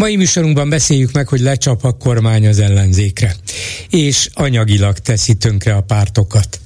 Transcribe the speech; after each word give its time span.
Mai 0.00 0.16
műsorunkban 0.16 0.68
beszéljük 0.68 1.12
meg, 1.12 1.28
hogy 1.28 1.40
lecsap 1.40 1.84
a 1.84 1.92
kormány 1.92 2.46
az 2.46 2.58
ellenzékre, 2.58 3.36
és 3.90 4.28
anyagilag 4.32 4.98
teszi 4.98 5.34
tönkre 5.34 5.74
a 5.74 5.80
pártokat. 5.80 6.60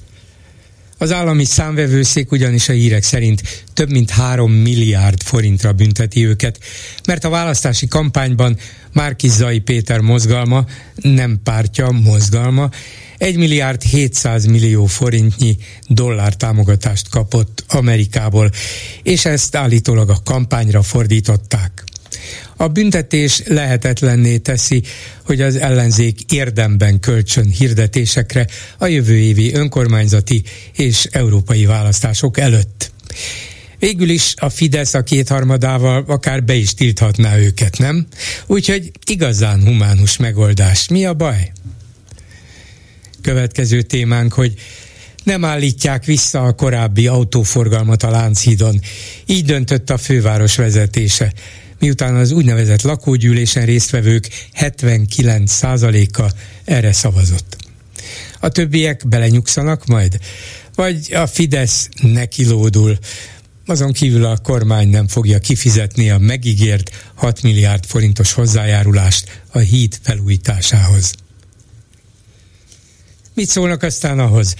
Az 0.97 1.11
állami 1.11 1.45
számvevőszék 1.45 2.31
ugyanis 2.31 2.69
a 2.69 2.73
hírek 2.73 3.03
szerint 3.03 3.41
több 3.73 3.89
mint 3.89 4.09
3 4.09 4.51
milliárd 4.51 5.23
forintra 5.23 5.73
bünteti 5.73 6.25
őket, 6.25 6.59
mert 7.07 7.23
a 7.23 7.29
választási 7.29 7.87
kampányban 7.87 8.57
Márki 8.93 9.27
Zai 9.27 9.59
Péter 9.59 9.99
mozgalma, 9.99 10.65
nem 10.95 11.39
pártja, 11.43 11.89
mozgalma, 11.91 12.69
1 13.17 13.37
milliárd 13.37 13.81
700 13.81 14.45
millió 14.45 14.85
forintnyi 14.85 15.57
dollár 15.87 16.35
támogatást 16.35 17.09
kapott 17.09 17.63
Amerikából, 17.67 18.51
és 19.03 19.25
ezt 19.25 19.55
állítólag 19.55 20.09
a 20.09 20.21
kampányra 20.23 20.81
fordították. 20.81 21.83
A 22.57 22.67
büntetés 22.67 23.41
lehetetlenné 23.45 24.37
teszi, 24.37 24.83
hogy 25.25 25.41
az 25.41 25.55
ellenzék 25.55 26.31
érdemben 26.31 26.99
kölcsön 26.99 27.49
hirdetésekre 27.49 28.47
a 28.77 28.85
jövő 28.85 29.17
évi 29.17 29.53
önkormányzati 29.53 30.43
és 30.73 31.07
európai 31.11 31.65
választások 31.65 32.37
előtt. 32.37 32.91
Végül 33.79 34.09
is 34.09 34.33
a 34.37 34.49
Fidesz 34.49 34.93
a 34.93 35.03
kétharmadával 35.03 36.03
akár 36.07 36.43
be 36.43 36.53
is 36.53 36.73
tilthatná 36.73 37.37
őket, 37.37 37.77
nem? 37.77 38.07
Úgyhogy 38.47 38.91
igazán 39.05 39.63
humánus 39.63 40.17
megoldás. 40.17 40.87
Mi 40.87 41.05
a 41.05 41.13
baj? 41.13 41.51
Következő 43.21 43.81
témánk, 43.81 44.33
hogy 44.33 44.53
nem 45.23 45.45
állítják 45.45 46.05
vissza 46.05 46.43
a 46.43 46.53
korábbi 46.53 47.07
autóforgalmat 47.07 48.03
a 48.03 48.09
Lánchídon. 48.09 48.81
Így 49.25 49.45
döntött 49.45 49.89
a 49.89 49.97
főváros 49.97 50.55
vezetése 50.55 51.33
miután 51.79 52.15
az 52.15 52.31
úgynevezett 52.31 52.81
lakógyűlésen 52.81 53.65
résztvevők 53.65 54.29
79%-a 54.59 56.31
erre 56.63 56.93
szavazott. 56.93 57.57
A 58.39 58.49
többiek 58.49 59.07
belenyugszanak 59.07 59.85
majd? 59.85 60.19
Vagy 60.75 61.13
a 61.13 61.27
Fidesz 61.27 61.89
nekilódul, 62.01 62.97
azon 63.65 63.91
kívül 63.91 64.25
a 64.25 64.37
kormány 64.37 64.89
nem 64.89 65.07
fogja 65.07 65.39
kifizetni 65.39 66.09
a 66.09 66.17
megígért 66.17 67.11
6 67.13 67.41
milliárd 67.41 67.85
forintos 67.85 68.33
hozzájárulást 68.33 69.41
a 69.51 69.59
híd 69.59 69.97
felújításához. 70.01 71.13
Mit 73.33 73.49
szólnak 73.49 73.83
aztán 73.83 74.19
ahhoz, 74.19 74.55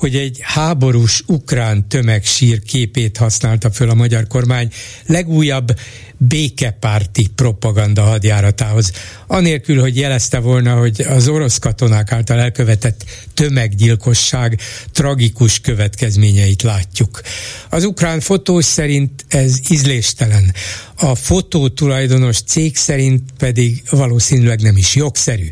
hogy 0.00 0.16
egy 0.16 0.38
háborús 0.42 1.22
ukrán 1.26 1.88
tömegsír 1.88 2.62
képét 2.62 3.16
használta 3.16 3.70
föl 3.70 3.90
a 3.90 3.94
magyar 3.94 4.26
kormány 4.26 4.72
legújabb 5.06 5.78
békepárti 6.16 7.26
propaganda 7.34 8.02
hadjáratához, 8.02 8.92
anélkül, 9.26 9.80
hogy 9.80 9.96
jelezte 9.96 10.38
volna, 10.38 10.74
hogy 10.74 11.00
az 11.08 11.28
orosz 11.28 11.58
katonák 11.58 12.12
által 12.12 12.38
elkövetett 12.38 13.04
tömeggyilkosság 13.34 14.60
tragikus 14.92 15.58
következményeit 15.58 16.62
látjuk. 16.62 17.20
Az 17.68 17.84
ukrán 17.84 18.20
fotós 18.20 18.64
szerint 18.64 19.24
ez 19.28 19.58
ízléstelen, 19.68 20.54
a 20.94 21.14
fotó 21.14 21.68
tulajdonos 21.68 22.42
cég 22.42 22.76
szerint 22.76 23.22
pedig 23.38 23.82
valószínűleg 23.90 24.60
nem 24.60 24.76
is 24.76 24.94
jogszerű. 24.94 25.48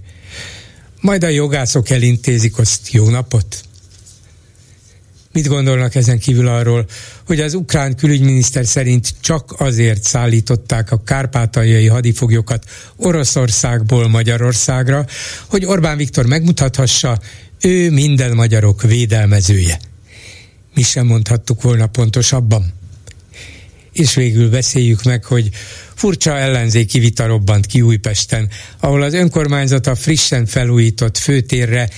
Majd 1.00 1.24
a 1.24 1.28
jogászok 1.28 1.90
elintézik 1.90 2.58
azt 2.58 2.92
jó 2.92 3.08
napot. 3.08 3.67
Mit 5.38 5.48
gondolnak 5.48 5.94
ezen 5.94 6.18
kívül 6.18 6.48
arról, 6.48 6.86
hogy 7.26 7.40
az 7.40 7.54
ukrán 7.54 7.96
külügyminiszter 7.96 8.66
szerint 8.66 9.14
csak 9.20 9.54
azért 9.58 10.02
szállították 10.02 10.92
a 10.92 11.02
kárpátaljai 11.02 11.86
hadifoglyokat 11.86 12.64
Oroszországból 12.96 14.08
Magyarországra, 14.08 15.06
hogy 15.46 15.64
Orbán 15.64 15.96
Viktor 15.96 16.26
megmutathassa, 16.26 17.18
ő 17.60 17.90
minden 17.90 18.34
magyarok 18.34 18.82
védelmezője. 18.82 19.80
Mi 20.74 20.82
sem 20.82 21.06
mondhattuk 21.06 21.62
volna 21.62 21.86
pontosabban. 21.86 22.72
És 23.92 24.14
végül 24.14 24.50
beszéljük 24.50 25.02
meg, 25.02 25.24
hogy 25.24 25.48
furcsa 25.94 26.36
ellenzéki 26.36 26.98
vita 26.98 27.26
robbant 27.26 27.66
ki 27.66 27.80
Újpesten, 27.80 28.48
ahol 28.80 29.02
az 29.02 29.14
önkormányzat 29.14 29.86
a 29.86 29.94
frissen 29.94 30.46
felújított 30.46 31.18
főtérre 31.18 31.88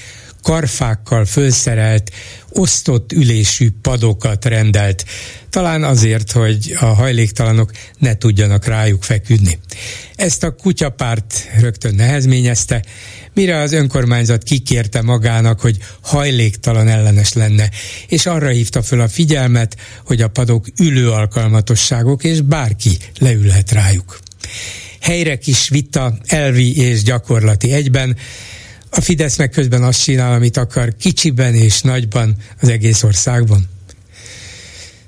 karfákkal 0.43 1.25
fölszerelt, 1.25 2.11
osztott 2.49 3.13
ülésű 3.13 3.69
padokat 3.83 4.45
rendelt. 4.45 5.05
Talán 5.51 5.85
azért, 5.85 6.33
hogy 6.33 6.77
a 6.81 6.85
hajléktalanok 6.85 7.71
ne 7.99 8.17
tudjanak 8.17 8.65
rájuk 8.65 9.03
feküdni. 9.03 9.59
Ezt 10.17 10.43
a 10.43 10.55
kutyapárt 10.55 11.49
rögtön 11.61 11.95
nehezményezte, 11.95 12.85
mire 13.35 13.59
az 13.59 13.73
önkormányzat 13.73 14.43
kikérte 14.43 15.03
magának, 15.03 15.61
hogy 15.61 15.77
hajléktalan 16.01 16.89
ellenes 16.89 17.33
lenne, 17.33 17.71
és 18.09 18.27
arra 18.27 18.49
hívta 18.49 18.83
föl 18.83 19.01
a 19.01 19.09
figyelmet, 19.09 19.77
hogy 20.05 20.23
a 20.23 20.29
padok 20.29 20.67
ülő 20.81 21.11
alkalmatosságok, 21.11 22.25
és 22.25 22.41
bárki 22.41 22.97
leülhet 23.19 23.73
rájuk. 23.73 24.19
Helyre 25.01 25.39
kis 25.39 25.69
vita, 25.69 26.19
elvi 26.27 26.77
és 26.77 27.03
gyakorlati 27.03 27.73
egyben, 27.73 28.17
a 28.91 29.01
Fidesz 29.01 29.39
meg 29.39 29.51
közben 29.51 29.83
azt 29.83 30.03
csinál, 30.03 30.33
amit 30.33 30.57
akar, 30.57 30.89
kicsiben 31.01 31.55
és 31.55 31.81
nagyban 31.81 32.35
az 32.61 32.69
egész 32.69 33.03
országban. 33.03 33.69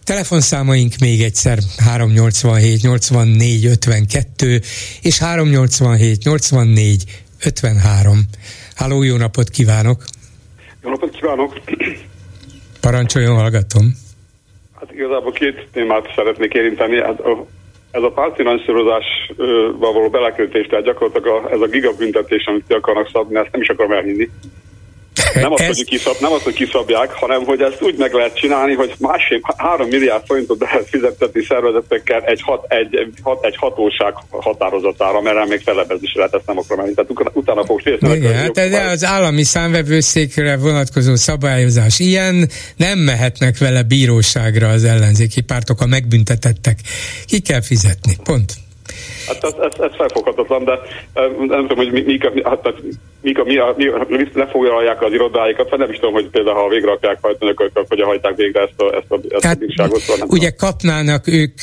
Telefonszámaink 0.04 0.92
még 1.00 1.22
egyszer 1.22 1.58
387 1.76 2.82
84 2.82 3.66
52 3.66 4.60
és 5.02 5.18
387 5.18 6.24
84 6.24 7.04
53. 7.44 8.20
Háló, 8.74 9.02
jó 9.02 9.16
napot 9.16 9.48
kívánok! 9.48 10.04
Jó 10.82 10.90
napot 10.90 11.10
kívánok! 11.10 11.60
Parancsoljon, 12.80 13.36
hallgatom! 13.36 13.96
Hát 14.80 14.92
igazából 14.92 15.32
két 15.32 15.68
témát 15.72 16.12
szeretnék 16.14 16.52
érinteni. 16.52 17.00
Hát 17.00 17.20
ez 17.92 18.02
a 18.02 18.10
pártfinanszírozásba 18.10 19.92
való 19.92 20.08
beleköltés, 20.10 20.66
tehát 20.66 20.84
gyakorlatilag 20.84 21.44
a, 21.44 21.50
ez 21.50 21.60
a 21.60 21.66
gigabüntetés, 21.66 22.46
amit 22.46 22.64
ki 22.68 22.74
akarnak 22.74 23.10
szabni, 23.12 23.36
ezt 23.36 23.52
nem 23.52 23.60
is 23.60 23.68
akarom 23.68 23.92
elhinni. 23.92 24.28
Nem 25.34 25.52
azt, 25.52 25.66
hogy 25.66 25.84
kiszab, 25.84 26.16
nem 26.20 26.32
azt, 26.32 26.42
hogy 26.42 26.54
kiszabják, 26.54 27.12
hanem 27.12 27.44
hogy 27.44 27.60
ezt 27.60 27.82
úgy 27.82 27.96
meg 27.96 28.12
lehet 28.12 28.36
csinálni, 28.36 28.74
hogy 28.74 28.94
másfél, 28.98 29.40
három 29.56 29.88
milliárd 29.88 30.26
forintot 30.26 30.60
lehet 30.60 30.88
fizettetni 30.88 31.42
szervezetekkel 31.42 32.20
egy, 32.20 32.42
hat, 32.42 32.64
egy, 32.68 33.12
hat, 33.22 33.44
egy 33.44 33.56
hatóság 33.56 34.14
határozatára, 34.30 35.20
mert 35.20 35.48
még 35.48 35.60
felebez 35.64 35.98
is 36.00 36.12
lehet, 36.14 36.34
ezt 36.34 36.46
nem 36.46 36.58
akarom 36.58 36.84
elhinni. 36.84 37.06
Tehát 37.14 37.36
utána 37.36 37.64
fog 37.64 37.80
félni. 37.80 38.16
Igen, 38.16 38.34
hát 38.34 38.58
ez 38.58 38.92
az 38.92 39.04
állami 39.04 39.42
számvevőszékre 39.42 40.56
vonatkozó 40.56 41.14
szabályozás 41.14 41.98
ilyen, 41.98 42.48
nem 42.76 42.98
mehetnek 42.98 43.58
vele 43.58 43.82
bíróságra 43.82 44.68
az 44.68 44.84
ellenzéki 44.84 45.40
pártok, 45.40 45.80
a 45.80 45.86
megbüntetettek. 45.86 46.78
Ki 47.26 47.40
kell 47.40 47.62
fizetni, 47.62 48.16
pont. 48.24 48.52
Hát 49.26 49.44
ez, 49.44 49.52
ez, 49.60 49.80
ez 49.80 49.96
felfoghatatlan, 49.96 50.64
de 50.64 50.78
nem 51.46 51.66
tudom, 51.66 51.76
hogy 51.76 51.92
mik, 51.92 52.44
hát, 52.44 52.74
mik 53.22 53.38
a, 53.38 53.44
mi 53.44 53.56
a, 53.56 53.74
mi 53.76 53.86
a, 53.86 54.06
lefoglalják 54.32 55.02
az 55.02 55.12
irodáikat, 55.12 55.70
vagy 55.70 55.78
nem 55.78 55.90
is 55.90 55.96
tudom, 55.96 56.12
hogy 56.12 56.28
például 56.28 56.56
ha 56.56 56.68
végre 56.68 56.90
akarják 56.90 57.18
hajtani, 57.22 57.50
akkor 57.50 57.70
hogyan 57.88 58.06
hajták 58.06 58.36
végre 58.36 58.60
ezt 58.60 58.80
a, 58.80 58.96
ezt 58.96 59.06
a, 59.08 59.20
ezt 59.28 59.44
hát, 59.44 59.56
a 59.56 59.58
bírságot. 59.58 60.00
Szóval 60.00 60.26
ugye 60.28 60.50
tudom. 60.50 60.68
kapnának 60.68 61.28
ők 61.28 61.58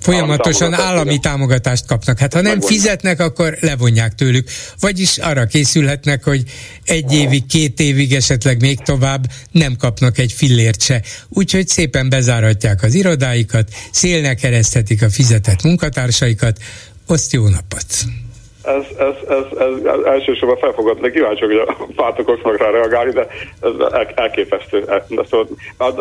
folyamatosan 0.00 0.72
állami, 0.72 0.88
állami 0.88 1.18
támogatást 1.18 1.86
kapnak. 1.86 2.18
Hát 2.18 2.32
ha 2.32 2.40
nem 2.40 2.52
Megvonják. 2.52 2.80
fizetnek, 2.80 3.20
akkor 3.20 3.56
levonják 3.60 4.14
tőlük. 4.14 4.48
Vagyis 4.80 5.18
arra 5.18 5.44
készülhetnek, 5.44 6.24
hogy 6.24 6.42
egy 6.84 7.12
évig, 7.12 7.46
két 7.46 7.80
évig, 7.80 8.12
esetleg 8.12 8.60
még 8.60 8.78
tovább 8.78 9.22
nem 9.52 9.76
kapnak 9.78 10.18
egy 10.18 10.32
fillért 10.32 10.82
se. 10.82 11.00
Úgyhogy 11.28 11.68
szépen 11.68 12.08
bezáratják 12.08 12.82
az 12.82 12.94
irodáikat, 12.94 13.68
szélnek 13.90 14.36
kereszthetik 14.36 15.02
a 15.02 15.10
fizetett 15.10 15.62
munkatársaikat, 15.62 16.58
azt 17.06 17.32
jó 17.32 17.48
napot! 17.48 18.23
Ez, 18.64 18.84
ez, 18.98 19.14
ez, 19.28 19.58
ez, 19.58 20.04
elsősorban 20.04 20.56
felfogadni, 20.56 21.10
kíváncsi, 21.10 21.44
hogy 21.44 21.56
a 21.56 21.86
pártok 21.96 22.38
fognak 22.42 22.60
rá 22.60 22.70
reagálni, 22.70 23.10
de 23.10 23.26
ez 23.60 23.72
el, 23.92 24.06
elképesztő. 24.14 24.84
Szóval, 25.30 25.48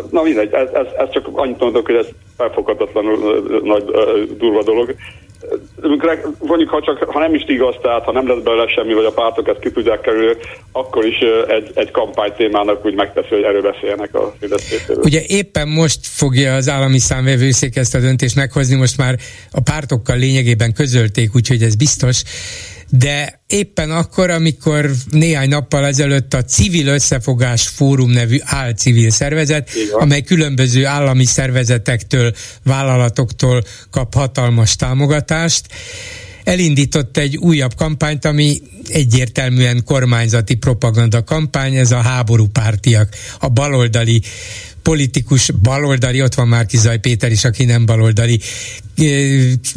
na 0.10 0.22
mindegy, 0.22 0.54
ez, 0.54 0.70
ez, 0.74 0.88
ez 0.98 1.10
csak 1.10 1.28
annyit 1.32 1.60
mondok, 1.60 1.86
hogy 1.86 1.96
ez 1.96 2.08
felfogadatlanul 2.38 3.44
nagy 3.64 3.84
durva 4.38 4.64
dolog. 4.64 4.96
Mondjuk, 6.40 6.70
ha, 6.70 6.82
csak, 6.82 7.04
ha 7.04 7.20
nem 7.20 7.34
is 7.34 7.44
igaz, 7.48 7.76
tehát 7.82 8.04
ha 8.04 8.12
nem 8.12 8.28
lesz 8.28 8.44
belőle 8.44 8.68
semmi, 8.68 8.94
vagy 8.94 9.06
a 9.06 9.12
pártok 9.12 9.48
ezt 9.48 9.60
ki 9.60 9.72
tudják 9.72 10.02
kerülni, 10.02 10.38
akkor 10.72 11.06
is 11.06 11.18
egy, 11.48 11.72
egy 11.74 11.92
kampánytémának 11.92 12.86
úgy 12.86 12.94
megteszi, 12.94 13.28
hogy 13.30 13.44
erről 13.44 13.62
beszélnek 13.62 14.16
a 14.16 14.34
Fidesz 14.40 14.88
Ugye 14.88 15.22
éppen 15.28 15.68
most 15.68 16.00
fogja 16.02 16.54
az 16.54 16.70
állami 16.70 17.00
számvevőszék 17.00 17.76
ezt 17.76 17.96
a 17.96 18.00
döntést 18.00 18.36
meghozni, 18.36 18.76
most 18.76 18.98
már 18.98 19.16
a 19.52 19.62
pártokkal 19.62 20.18
lényegében 20.18 20.74
közölték, 20.74 21.36
úgyhogy 21.36 21.62
ez 21.62 21.76
biztos, 21.76 22.24
de 22.98 23.42
éppen 23.48 23.92
akkor, 23.92 24.30
amikor 24.30 24.92
néhány 25.10 25.50
nappal 25.50 25.86
ezelőtt 25.86 26.34
a 26.34 26.44
Civil 26.44 26.88
Összefogás 26.88 27.68
Fórum 27.68 28.10
nevű 28.10 28.38
álcivil 28.42 29.10
szervezet, 29.10 29.70
amely 29.92 30.22
különböző 30.22 30.86
állami 30.86 31.26
szervezetektől, 31.26 32.34
vállalatoktól 32.64 33.64
kap 33.92 34.14
hatalmas 34.14 34.76
támogatást, 34.76 35.68
elindított 36.44 37.18
egy 37.18 37.38
újabb 37.38 37.76
kampányt, 37.76 38.26
ami 38.26 38.62
egyértelműen 38.90 39.84
kormányzati 39.86 40.56
propaganda 40.56 41.24
kampány, 41.24 41.76
ez 41.76 41.92
a 41.92 42.02
háborúpártiak, 42.02 43.16
a 43.40 43.50
baloldali 43.50 44.22
politikus 44.84 45.52
baloldali, 45.62 46.22
ott 46.22 46.34
van 46.34 46.48
már 46.48 46.66
Kizaj 46.66 47.00
Péter 47.00 47.32
is, 47.32 47.44
aki 47.44 47.64
nem 47.64 47.86
baloldali, 47.86 48.40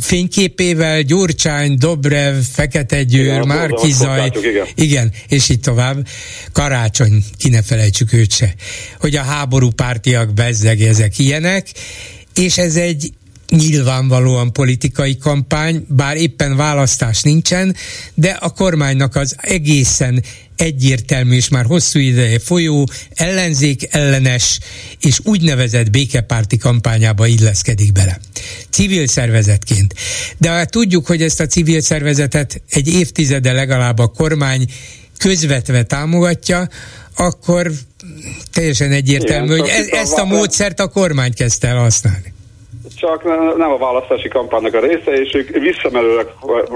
fényképével 0.01 1.03
Gyurcsány, 1.03 1.79
Dobrev, 1.79 2.37
Fekete 2.53 3.03
Győr, 3.03 3.43
Márkizaj, 3.43 4.31
igen. 4.43 4.67
igen, 4.75 5.13
és 5.29 5.49
így 5.49 5.61
tovább. 5.61 6.07
Karácsony, 6.53 7.25
ki 7.37 7.49
ne 7.49 7.63
felejtsük 7.63 8.13
őt 8.13 8.33
se. 8.33 8.55
Hogy 8.99 9.17
a 9.17 9.23
háború 9.23 9.71
pártiak 9.71 10.35
bezzeg, 10.35 10.81
ezek 10.81 11.19
ilyenek, 11.19 11.69
és 12.35 12.59
ez 12.59 12.77
egy 12.77 13.13
nyilvánvalóan 13.49 14.53
politikai 14.53 15.17
kampány, 15.19 15.87
bár 15.89 16.17
éppen 16.17 16.57
választás 16.57 17.23
nincsen, 17.23 17.77
de 18.15 18.31
a 18.31 18.51
kormánynak 18.51 19.17
az 19.17 19.37
egészen 19.41 20.23
egyértelmű 20.57 21.35
és 21.35 21.49
már 21.49 21.65
hosszú 21.65 21.99
ideje 21.99 22.39
folyó 22.39 22.87
ellenzék 23.15 23.95
ellenes 23.95 24.59
és 25.01 25.21
úgynevezett 25.25 25.91
békepárti 25.91 26.57
kampányába 26.57 27.27
illeszkedik 27.27 27.93
bele. 27.93 28.19
Civil 28.71 29.07
szervezetként. 29.07 29.95
De 30.39 30.49
hát 30.49 30.71
tudjuk, 30.71 31.07
hogy 31.07 31.23
ezt 31.23 31.41
a 31.41 31.47
civil 31.47 31.81
szervezetet 31.81 32.63
egy 32.71 32.89
évtizede 32.95 33.53
legalább 33.53 33.99
a 33.99 34.07
kormány 34.07 34.65
közvetve 35.19 35.83
támogatja, 35.83 36.69
akkor 37.17 37.71
teljesen 38.53 38.93
egyértelmű, 38.93 39.55
Igen, 39.55 39.59
hogy 39.59 39.89
e- 39.91 39.99
ezt 39.99 40.19
a 40.19 40.25
módszert 40.25 40.81
a 40.81 40.89
kormány 40.89 41.35
kezdte 41.35 41.69
el 41.69 41.77
használni 41.77 42.35
csak 42.97 43.25
nem 43.57 43.71
a 43.71 43.79
választási 43.79 44.29
kampánynak 44.29 44.75
a 44.75 44.81
része, 44.81 45.11
és 45.11 45.35
ők 45.35 45.49
visszamelőleg 45.49 46.27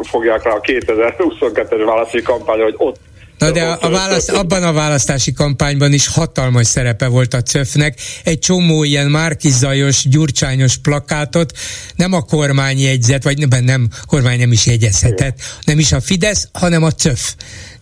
fogják 0.03 0.43
rá 0.43 0.53
a 0.53 0.61
2022-es 0.61 1.83
választási 1.87 2.23
kampányra, 2.23 2.65
hogy 2.65 2.75
ott 2.77 2.97
Na 3.41 3.51
de 3.51 3.63
a, 3.63 3.79
a 3.81 3.91
választ, 3.91 4.31
abban 4.31 4.63
a 4.63 4.73
választási 4.73 5.33
kampányban 5.33 5.93
is 5.93 6.07
hatalmas 6.07 6.67
szerepe 6.67 7.07
volt 7.07 7.35
a 7.35 7.43
CÖF-nek. 7.43 8.01
Egy 8.25 8.39
csomó 8.39 8.85
ilyen 8.85 9.11
márkizajos, 9.11 10.09
gyurcsányos 10.09 10.77
plakátot 10.77 11.59
nem 11.97 12.13
a 12.13 12.21
kormány 12.21 12.79
jegyzett, 12.79 13.23
vagy 13.23 13.49
nem, 13.49 13.65
nem 13.65 13.89
kormány 14.07 14.39
nem 14.39 14.53
is 14.53 14.67
jegyezhetett, 14.67 15.41
nem 15.65 15.79
is 15.79 15.93
a 15.93 16.01
Fidesz, 16.01 16.49
hanem 16.53 16.83
a 16.83 16.93
CÖF. 16.93 17.35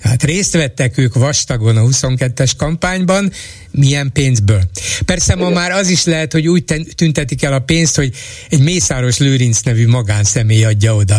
Hát 0.02 0.22
részt 0.22 0.54
vettek 0.54 0.98
ők 0.98 1.14
vastagon 1.14 1.76
a 1.76 1.80
22-es 1.80 2.52
kampányban, 2.56 3.30
milyen 3.70 4.10
pénzből. 4.12 4.60
Persze 5.06 5.34
ma 5.34 5.50
már 5.50 5.70
az 5.70 5.88
is 5.88 6.04
lehet, 6.04 6.32
hogy 6.32 6.48
úgy 6.48 6.64
tüntetik 6.96 7.42
el 7.42 7.52
a 7.52 7.58
pénzt, 7.58 7.96
hogy 7.96 8.12
egy 8.50 8.62
Mészáros 8.62 9.18
Lőrinc 9.18 9.60
nevű 9.60 9.86
magánszemély 9.86 10.64
adja 10.64 10.94
oda. 10.94 11.16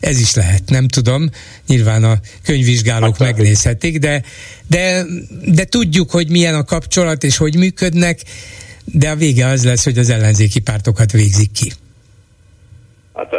Ez 0.00 0.20
is 0.20 0.34
lehet, 0.34 0.62
nem 0.66 0.88
tudom. 0.88 1.30
Nyilván 1.66 2.04
a 2.04 2.14
könyvvizsgálók 2.44 3.16
hát, 3.16 3.28
megnézhetik, 3.28 3.98
de, 3.98 4.22
de, 4.66 5.04
de 5.44 5.64
tudjuk, 5.64 6.10
hogy 6.10 6.30
milyen 6.30 6.54
a 6.54 6.64
kapcsolat 6.64 7.24
és 7.24 7.36
hogy 7.36 7.56
működnek, 7.56 8.20
de 8.84 9.10
a 9.10 9.16
vége 9.16 9.46
az 9.46 9.64
lesz, 9.64 9.84
hogy 9.84 9.98
az 9.98 10.10
ellenzéki 10.10 10.60
pártokat 10.60 11.12
végzik 11.12 11.52
ki. 11.52 11.72
Hát, 13.14 13.30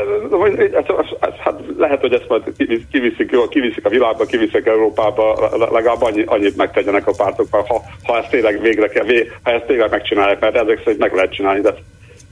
hát, 1.51 1.77
lehet, 1.77 1.99
hogy 1.99 2.13
ezt 2.13 2.27
majd 2.27 2.43
kiviszik, 2.89 3.49
kiviszik 3.49 3.85
a 3.85 3.89
világba, 3.89 4.25
kiviszik 4.25 4.65
Európába, 4.65 5.49
legalább 5.71 6.01
annyi, 6.01 6.23
annyit 6.25 6.57
megtegyenek 6.57 7.07
a 7.07 7.13
pártok, 7.17 7.47
ha, 7.51 7.83
ha 8.03 8.17
ezt 8.17 8.29
tényleg 8.29 8.61
végre 8.61 8.87
kell, 8.87 9.05
ha 9.43 9.51
ezt 9.51 9.65
tényleg 9.65 9.89
megcsinálják, 9.89 10.39
mert 10.39 10.55
ezek 10.55 10.77
szerint 10.77 10.99
meg 10.99 11.13
lehet 11.13 11.33
csinálni, 11.33 11.61
de 11.61 11.75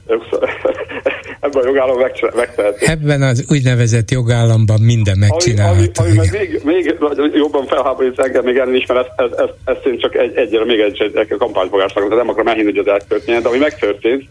ebben 1.40 1.62
a 1.62 1.66
jogállam 1.66 1.98
megtehető. 2.36 2.86
Ebben 2.86 3.22
az 3.22 3.44
úgynevezett 3.50 4.10
jogállamban 4.10 4.80
minden 4.80 5.18
megcsinálható. 5.18 6.02
Ami, 6.02 6.18
ami, 6.18 6.18
ami 6.18 6.28
még, 6.38 6.60
még 6.64 6.96
jobban 7.34 7.66
felháborít 7.66 8.18
engem 8.18 8.44
még 8.44 8.56
ennél 8.56 8.74
is, 8.74 8.86
mert 8.86 9.00
ezt, 9.00 9.20
ezt, 9.20 9.40
ezt, 9.40 9.54
ezt 9.64 9.86
én 9.86 9.98
csak 9.98 10.14
egy, 10.14 10.36
egyre, 10.36 10.64
még 10.64 10.80
egy, 10.80 11.00
egy, 11.02 11.16
egy 11.16 11.36
kampányfogásnak, 11.38 12.08
de 12.08 12.14
nem 12.14 12.28
akarom 12.28 12.48
elhinni, 12.48 12.70
hogy 12.70 12.78
ez 12.78 12.92
eltörténjen, 12.92 13.42
de 13.42 13.48
ami 13.48 13.58
megtörtént, 13.58 14.24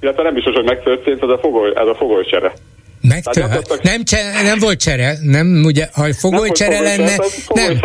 illetve 0.00 0.22
nem 0.22 0.34
biztos, 0.34 0.54
hogy 0.54 0.64
megtörtént, 0.64 1.22
ez 1.22 1.28
a, 1.28 1.38
fogoly, 1.38 1.72
ez 1.74 1.86
a 1.86 1.94
fogolycsere. 1.94 2.52
Megtört. 3.08 3.82
Nem, 3.82 4.04
csere, 4.04 4.42
nem 4.42 4.58
volt 4.58 4.80
csere, 4.80 5.14
nem, 5.22 5.62
ugye, 5.64 5.86
ha 5.92 6.14
fogolycsere 6.14 6.80
lenne, 6.80 7.16
nem, 7.54 7.78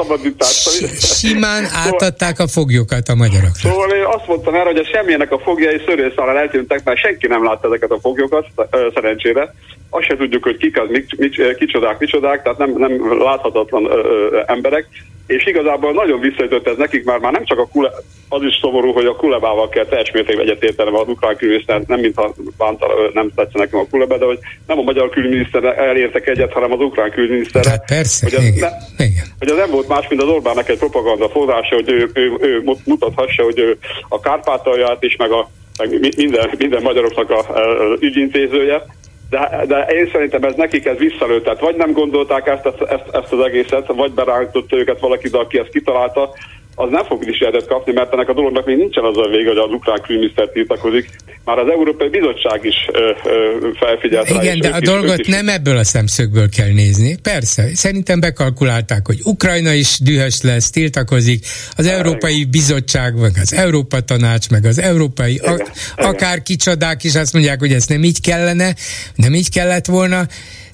simán 1.00 1.64
szóval- 1.66 1.80
átadták 1.86 2.40
a 2.40 2.48
foglyokat 2.48 3.08
a 3.08 3.16
magyarok. 3.16 3.56
Szóval 3.56 3.92
én 3.92 4.04
azt 4.04 4.28
mondtam 4.28 4.54
erre, 4.56 4.64
hogy 4.64 4.78
a 4.78 4.86
semmilyenek 4.86 5.32
a 5.32 5.40
fogjai 5.40 5.82
szörőszálán 5.86 6.38
eltűntek, 6.38 6.84
mert 6.84 7.00
senki 7.00 7.28
nem 7.28 7.44
látta 7.44 7.68
ezeket 7.68 7.92
a 7.92 8.00
foglyokat, 8.00 8.48
szerencsére. 8.94 9.54
Azt 9.90 10.06
se 10.06 10.16
tudjuk, 10.16 10.44
hogy 10.44 10.58
kik 10.58 10.80
az, 10.82 10.88
mik, 10.90 11.18
mik, 11.18 11.56
kicsodák, 11.58 12.00
micsodák, 12.00 12.44
tehát 12.44 12.58
nem, 12.58 12.74
nem 12.78 13.22
láthatatlan 13.24 13.86
ö, 13.86 13.98
ö, 13.98 14.42
emberek 14.46 14.88
és 15.28 15.46
igazából 15.46 15.94
nagyon 15.94 16.20
visszaütött 16.20 16.68
ez 16.68 16.78
nekik, 16.78 17.04
már, 17.04 17.20
már 17.20 17.32
nem 17.32 17.46
csak 17.46 17.60
a 17.60 17.68
kule, 17.68 17.92
az 18.30 18.44
is 18.44 18.58
szomorú, 18.62 18.92
hogy 18.92 19.06
a 19.06 19.16
kulebával 19.16 19.70
kell 19.70 19.86
teljes 19.86 20.12
mértékben 20.12 20.46
egyetértenem 20.46 20.96
az 20.96 21.08
ukrán 21.08 21.36
külügyminiszter, 21.36 21.82
nem 21.88 22.00
mintha 22.00 22.34
bánta, 22.58 22.88
nem 23.14 23.32
tetszene 23.36 23.64
nekem 23.64 23.80
a 23.80 23.88
kulebe, 23.90 24.18
de 24.18 24.26
hogy 24.26 24.40
nem 24.68 24.80
a 24.80 24.82
magyar 24.82 25.10
külügyminiszter 25.10 25.64
elértek 25.64 26.28
egyet, 26.28 26.54
hanem 26.54 26.72
az 26.72 26.80
ukrán 26.80 27.12
külügyminiszter. 27.12 27.66
Hát 27.66 27.86
persze, 27.86 28.26
hogy 28.26 28.36
az, 28.36 28.44
igen, 28.44 28.72
ne, 28.98 29.06
igen. 29.06 29.26
hogy 29.40 29.48
az 29.48 29.58
nem 29.58 29.72
volt 29.72 29.88
más, 29.88 30.08
mint 30.08 30.22
az 30.22 30.28
Orbánnak 30.28 30.70
egy 30.70 30.78
propaganda 30.78 31.30
forrása, 31.30 31.76
hogy 31.76 31.90
ő, 31.90 32.10
ő, 32.14 32.38
ő 32.40 32.64
mutathassa, 32.86 33.44
hogy 33.44 33.60
ő 33.60 33.78
a 34.10 34.20
Kárpátalját 34.20 35.04
is, 35.04 35.16
meg 35.16 35.32
a 35.32 35.50
meg 35.78 36.16
minden, 36.18 36.50
minden 36.58 36.82
magyaroknak 36.82 37.30
a, 37.30 37.40
a 37.40 37.98
ügyintézője, 38.00 38.86
de, 39.30 39.64
de 39.68 39.78
én 39.80 40.10
szerintem 40.12 40.44
ez 40.44 40.54
nekik 40.56 40.86
ez 40.86 40.98
visszalőtt, 40.98 41.44
tehát 41.44 41.60
vagy 41.60 41.76
nem 41.76 41.92
gondolták 41.92 42.48
ezt, 42.48 42.66
ezt, 42.66 43.08
ezt, 43.12 43.32
az 43.32 43.46
egészet, 43.46 43.88
vagy 43.88 44.12
berántott 44.12 44.74
őket 44.74 45.00
valaki, 45.00 45.30
de 45.30 45.38
aki 45.38 45.60
ezt 45.60 45.70
kitalálta, 45.70 46.34
az 46.76 46.90
nem 46.92 47.04
fog 47.04 47.26
dicséretet 47.26 47.68
kapni, 47.68 47.94
mert 47.94 48.14
ennek 48.14 48.30
a 48.30 48.34
dolognak 48.34 48.66
még 48.66 48.78
nincsen 48.78 49.04
az 49.04 49.18
a 49.18 49.28
vége, 49.28 49.48
hogy 49.48 49.58
az 49.58 49.72
ukrán 49.72 50.02
külügyminiszter 50.02 50.50
tiltakozik. 50.50 51.10
Már 51.46 51.58
az 51.58 51.70
Európai 51.70 52.10
Bizottság 52.10 52.66
is 52.66 52.76
ö, 52.92 53.12
ö, 53.26 53.70
felfigyelt 53.80 54.30
rá. 54.30 54.42
Igen, 54.42 54.60
de 54.60 54.70
a 54.70 54.78
is, 54.82 54.88
dolgot 54.88 55.20
is. 55.20 55.28
nem 55.28 55.48
ebből 55.48 55.78
a 55.78 55.84
szemszögből 55.84 56.50
kell 56.50 56.72
nézni. 56.74 57.18
Persze, 57.22 57.76
szerintem 57.76 58.20
bekalkulálták, 58.20 59.06
hogy 59.06 59.20
Ukrajna 59.24 59.74
is 59.74 60.00
dühös 60.00 60.42
lesz, 60.42 60.70
tiltakozik, 60.70 61.46
az 61.76 61.88
Európai 61.88 62.36
igen. 62.36 62.50
Bizottság, 62.52 63.20
meg 63.20 63.32
az 63.42 63.54
Európa 63.54 64.00
Tanács, 64.00 64.50
meg 64.50 64.66
az 64.66 64.80
Európai, 64.80 65.34
igen, 65.34 65.62
a, 65.96 66.08
akár 66.08 66.42
kicsodák 66.42 67.04
is 67.04 67.16
azt 67.16 67.34
mondják, 67.34 67.60
hogy 67.60 67.72
ezt 67.72 67.90
nem 67.90 68.04
így 68.04 68.22
kellene, 68.22 68.76
nem 69.16 69.34
így 69.34 69.50
kellett 69.50 69.86
volna, 69.86 70.28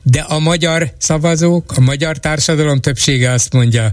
de 0.03 0.19
a 0.19 0.39
magyar 0.39 0.93
szavazók, 0.97 1.71
a 1.75 1.81
magyar 1.81 2.17
társadalom 2.17 2.81
többsége 2.81 3.31
azt 3.31 3.53
mondja, 3.53 3.91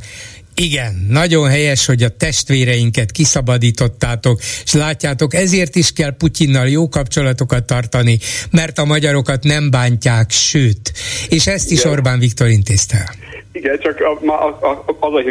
igen, 0.55 1.07
nagyon 1.09 1.49
helyes, 1.49 1.87
hogy 1.87 2.03
a 2.03 2.09
testvéreinket 2.09 3.11
kiszabadítottátok, 3.11 4.41
és 4.65 4.73
látjátok, 4.73 5.35
ezért 5.35 5.77
is 5.77 5.93
kell 5.93 6.17
Putyinnal 6.17 6.69
jó 6.69 6.89
kapcsolatokat 6.89 7.65
tartani, 7.65 8.19
mert 8.51 8.79
a 8.79 8.85
magyarokat 8.85 9.43
nem 9.45 9.71
bántják, 9.71 10.31
sőt. 10.31 10.93
És 11.29 11.47
ezt 11.47 11.71
is 11.71 11.79
Igen. 11.79 11.93
Orbán 11.93 12.19
Viktor 12.19 12.49
intézte 12.49 13.15
Igen, 13.59 13.79
csak 13.79 14.01
a, 14.01 14.19
a, 14.27 14.47
a, 14.47 14.85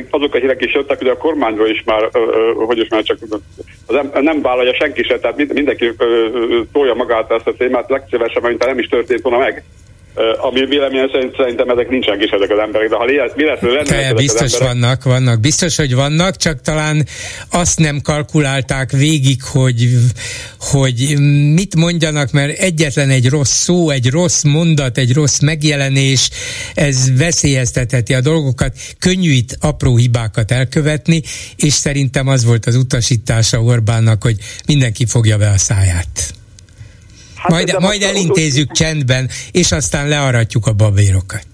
azok 0.10 0.34
a 0.34 0.38
hírek 0.38 0.66
is 0.66 0.74
jöttek, 0.74 0.98
hogy 0.98 1.08
a 1.08 1.18
kormányról 1.18 1.68
is 1.68 1.84
már, 1.86 2.10
hogy 2.56 2.78
is 2.78 2.88
már 2.88 3.04
csak 3.04 3.18
az 3.30 3.40
nem, 3.88 4.12
nem 4.24 4.42
vállalja 4.42 4.74
senki 4.74 5.04
se, 5.04 5.20
tehát 5.20 5.54
mindenki 5.54 5.94
tolja 6.72 6.94
magát 6.94 7.32
ezt 7.32 7.48
a 7.48 7.54
témát 7.54 7.90
legszívesebben, 7.90 8.50
mint 8.50 8.66
nem 8.66 8.80
is 8.80 8.88
történt 8.88 9.22
volna 9.22 9.38
meg 9.38 9.64
ami 10.38 10.66
véleményem 10.66 11.10
szerint 11.12 11.36
szerintem 11.36 11.70
ezek 11.70 11.90
nincsenek 11.90 12.24
is 12.24 12.30
ezek 12.30 12.50
az 12.50 12.58
emberek, 12.58 12.90
de 12.90 12.96
ha 12.96 13.06
véletlenül 13.36 13.76
lenne 13.78 13.96
ezek 13.96 14.16
biztos 14.16 14.42
az 14.42 14.54
emberek, 14.54 14.74
vannak, 14.74 15.04
vannak, 15.04 15.40
biztos, 15.40 15.76
hogy 15.76 15.96
vannak, 15.96 16.36
csak 16.36 16.62
talán 16.62 17.06
azt 17.52 17.80
nem 17.80 18.02
kalkulálták 18.02 18.92
végig, 18.92 19.44
hogy, 19.44 19.88
hogy 20.60 21.16
mit 21.54 21.76
mondjanak, 21.76 22.32
mert 22.32 22.58
egyetlen 22.58 23.10
egy 23.10 23.30
rossz 23.30 23.56
szó, 23.64 23.90
egy 23.90 24.10
rossz 24.10 24.44
mondat, 24.44 24.98
egy 24.98 25.14
rossz 25.14 25.40
megjelenés, 25.40 26.30
ez 26.74 27.18
veszélyeztetheti 27.18 28.14
a 28.14 28.22
dolgokat, 28.22 28.78
könnyű 29.00 29.32
itt 29.32 29.58
apró 29.62 29.98
hibákat 29.98 30.52
elkövetni, 30.52 31.22
és 31.56 31.74
szerintem 31.74 32.28
az 32.28 32.46
volt 32.46 32.66
az 32.66 32.76
utasítása 32.76 33.62
Orbánnak, 33.62 34.24
hogy 34.24 34.36
mindenki 34.68 35.06
fogja 35.06 35.38
be 35.38 35.50
a 35.50 35.58
száját. 35.58 36.36
Hát 37.48 37.56
majd, 37.56 37.76
majd 37.80 38.02
elintézzük 38.02 38.72
csendben, 38.72 39.30
és 39.52 39.72
aztán 39.72 40.08
learatjuk 40.08 40.68
a 40.68 40.74
babérokat 40.74 41.48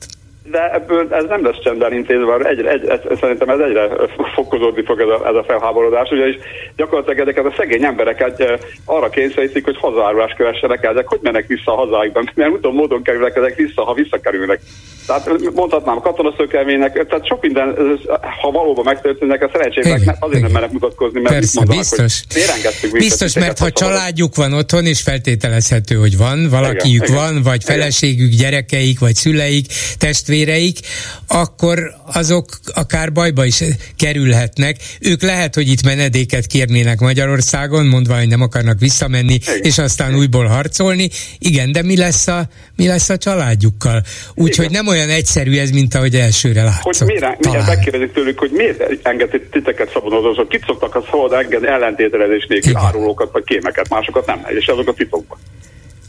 de 0.54 0.74
ebből 0.74 1.08
ez 1.14 1.26
nem 1.28 1.46
lesz 1.46 1.60
csendben 1.64 1.94
intézve, 1.94 2.36
egyre, 2.36 2.70
egy, 2.70 2.88
egy, 2.88 3.18
szerintem 3.22 3.50
ez 3.50 3.60
egyre 3.60 3.90
fokozódni 4.36 4.84
fog 4.84 5.00
ez 5.00 5.08
a, 5.08 5.28
ez 5.28 5.36
a 5.36 5.44
felháborodás, 5.48 6.10
ugyanis 6.10 6.38
gyakorlatilag 6.76 7.20
ezeket 7.20 7.46
a 7.46 7.54
szegény 7.58 7.84
embereket 7.84 8.40
eh, 8.40 8.60
arra 8.86 9.10
kényszerítik, 9.10 9.64
hogy 9.64 9.78
hazárulást 9.78 10.36
kövessenek 10.36 10.84
el, 10.84 10.92
ezek 10.92 11.08
hogy 11.08 11.20
mennek 11.22 11.48
vissza 11.48 11.72
a 11.72 11.86
hazáikban, 11.86 12.32
mert 12.36 12.52
utóbb 12.52 12.74
módon 12.74 13.04
kerülnek 13.04 13.36
ezek 13.36 13.56
vissza, 13.56 13.84
ha 13.84 13.94
visszakerülnek. 13.94 14.60
Tehát 15.06 15.30
mondhatnám 15.54 16.00
katonaszökelménynek, 16.00 16.94
tehát 16.94 17.28
sok 17.28 17.42
minden, 17.42 17.76
ha 18.42 18.52
valóban 18.52 18.86
megtörténnek, 18.86 19.44
a 19.44 19.50
szerencsének 19.52 20.16
azért 20.20 20.42
nem 20.42 20.52
merek 20.52 20.72
mutatkozni, 20.72 21.22
mert 21.22 21.36
Persze, 21.36 21.52
mondanak, 21.56 21.82
biztos. 21.82 22.24
hogy 22.82 22.92
Biztos, 22.92 23.34
mert 23.34 23.60
ha 23.60 23.72
családjuk 23.72 24.36
van 24.36 24.54
otthon, 24.54 24.86
és 24.86 25.02
feltételezhető, 25.02 25.96
hogy 25.96 26.18
van, 26.18 26.50
valakiük 26.50 27.04
igen, 27.04 27.16
van, 27.16 27.30
igen, 27.30 27.44
vagy 27.44 27.64
feleségük, 27.64 28.32
gyerekeik, 28.32 29.00
vagy 29.00 29.16
szüleik, 29.16 29.66
testvéreik, 29.98 30.78
akkor 31.28 31.80
azok 32.14 32.46
akár 32.74 33.12
bajba 33.12 33.46
is 33.46 33.64
kerülhetnek. 33.98 34.78
Ők 35.00 35.22
lehet, 35.22 35.56
hogy 35.56 35.68
itt 35.68 35.84
menedéket 35.84 36.46
kérnének 36.46 37.00
Magyarországon, 37.00 37.86
mondva, 37.86 38.18
hogy 38.18 38.28
nem 38.28 38.42
akarnak 38.42 38.80
visszamenni, 38.80 39.34
igen, 39.34 39.60
és 39.62 39.78
aztán 39.78 40.08
igen. 40.08 40.20
újból 40.20 40.46
harcolni. 40.46 41.10
Igen, 41.40 41.72
de 41.72 41.82
mi 41.82 41.98
lesz 41.98 42.28
a, 42.28 42.48
mi 42.76 42.88
lesz 42.88 43.10
a 43.10 43.18
családjukkal? 43.18 44.04
Úgyhogy 44.36 44.72
nem 44.72 44.88
olyan 44.94 45.10
egyszerű 45.10 45.58
ez, 45.58 45.70
mint 45.70 45.96
ahogy 45.96 46.16
elsőre 46.16 46.64
látszott. 46.64 46.98
Hogy 46.98 47.08
miért, 47.08 47.46
miért 47.46 47.68
megkérdezik 47.68 48.12
tőlük, 48.12 48.40
hogy 48.40 48.52
miért 48.52 49.08
engedett 49.08 49.52
titeket 49.52 49.92
szabadon 49.94 50.48
Kit 50.48 50.64
szoktak 50.66 50.96
a 50.96 51.04
szabad 51.12 51.34
engedni 51.34 51.68
ellentételezés 51.68 52.46
nélkül 52.48 52.78
árulókat 52.78 53.32
vagy 53.32 53.44
kémeket, 53.44 53.90
másokat 53.90 54.26
nem, 54.26 54.46
és 54.60 54.68
azok 54.68 54.88
a 54.88 54.94
titokban. 54.94 55.38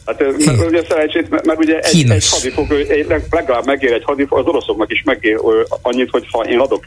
Hát 0.06 0.20
mert 0.20 0.66
ugye 0.66 0.82
szerencsét, 0.88 1.30
mert, 1.30 1.58
ugye 1.58 1.78
egy, 1.78 2.10
egy 2.10 2.28
hadifog, 2.28 2.72
egy, 2.72 3.06
legalább 3.30 3.66
megér 3.66 3.92
egy 3.92 4.04
hadifog, 4.04 4.38
az 4.38 4.46
oroszoknak 4.46 4.92
is 4.92 5.02
megér 5.04 5.38
annyit, 5.82 6.10
hogy 6.10 6.26
ha 6.30 6.42
én 6.42 6.58
adok 6.58 6.84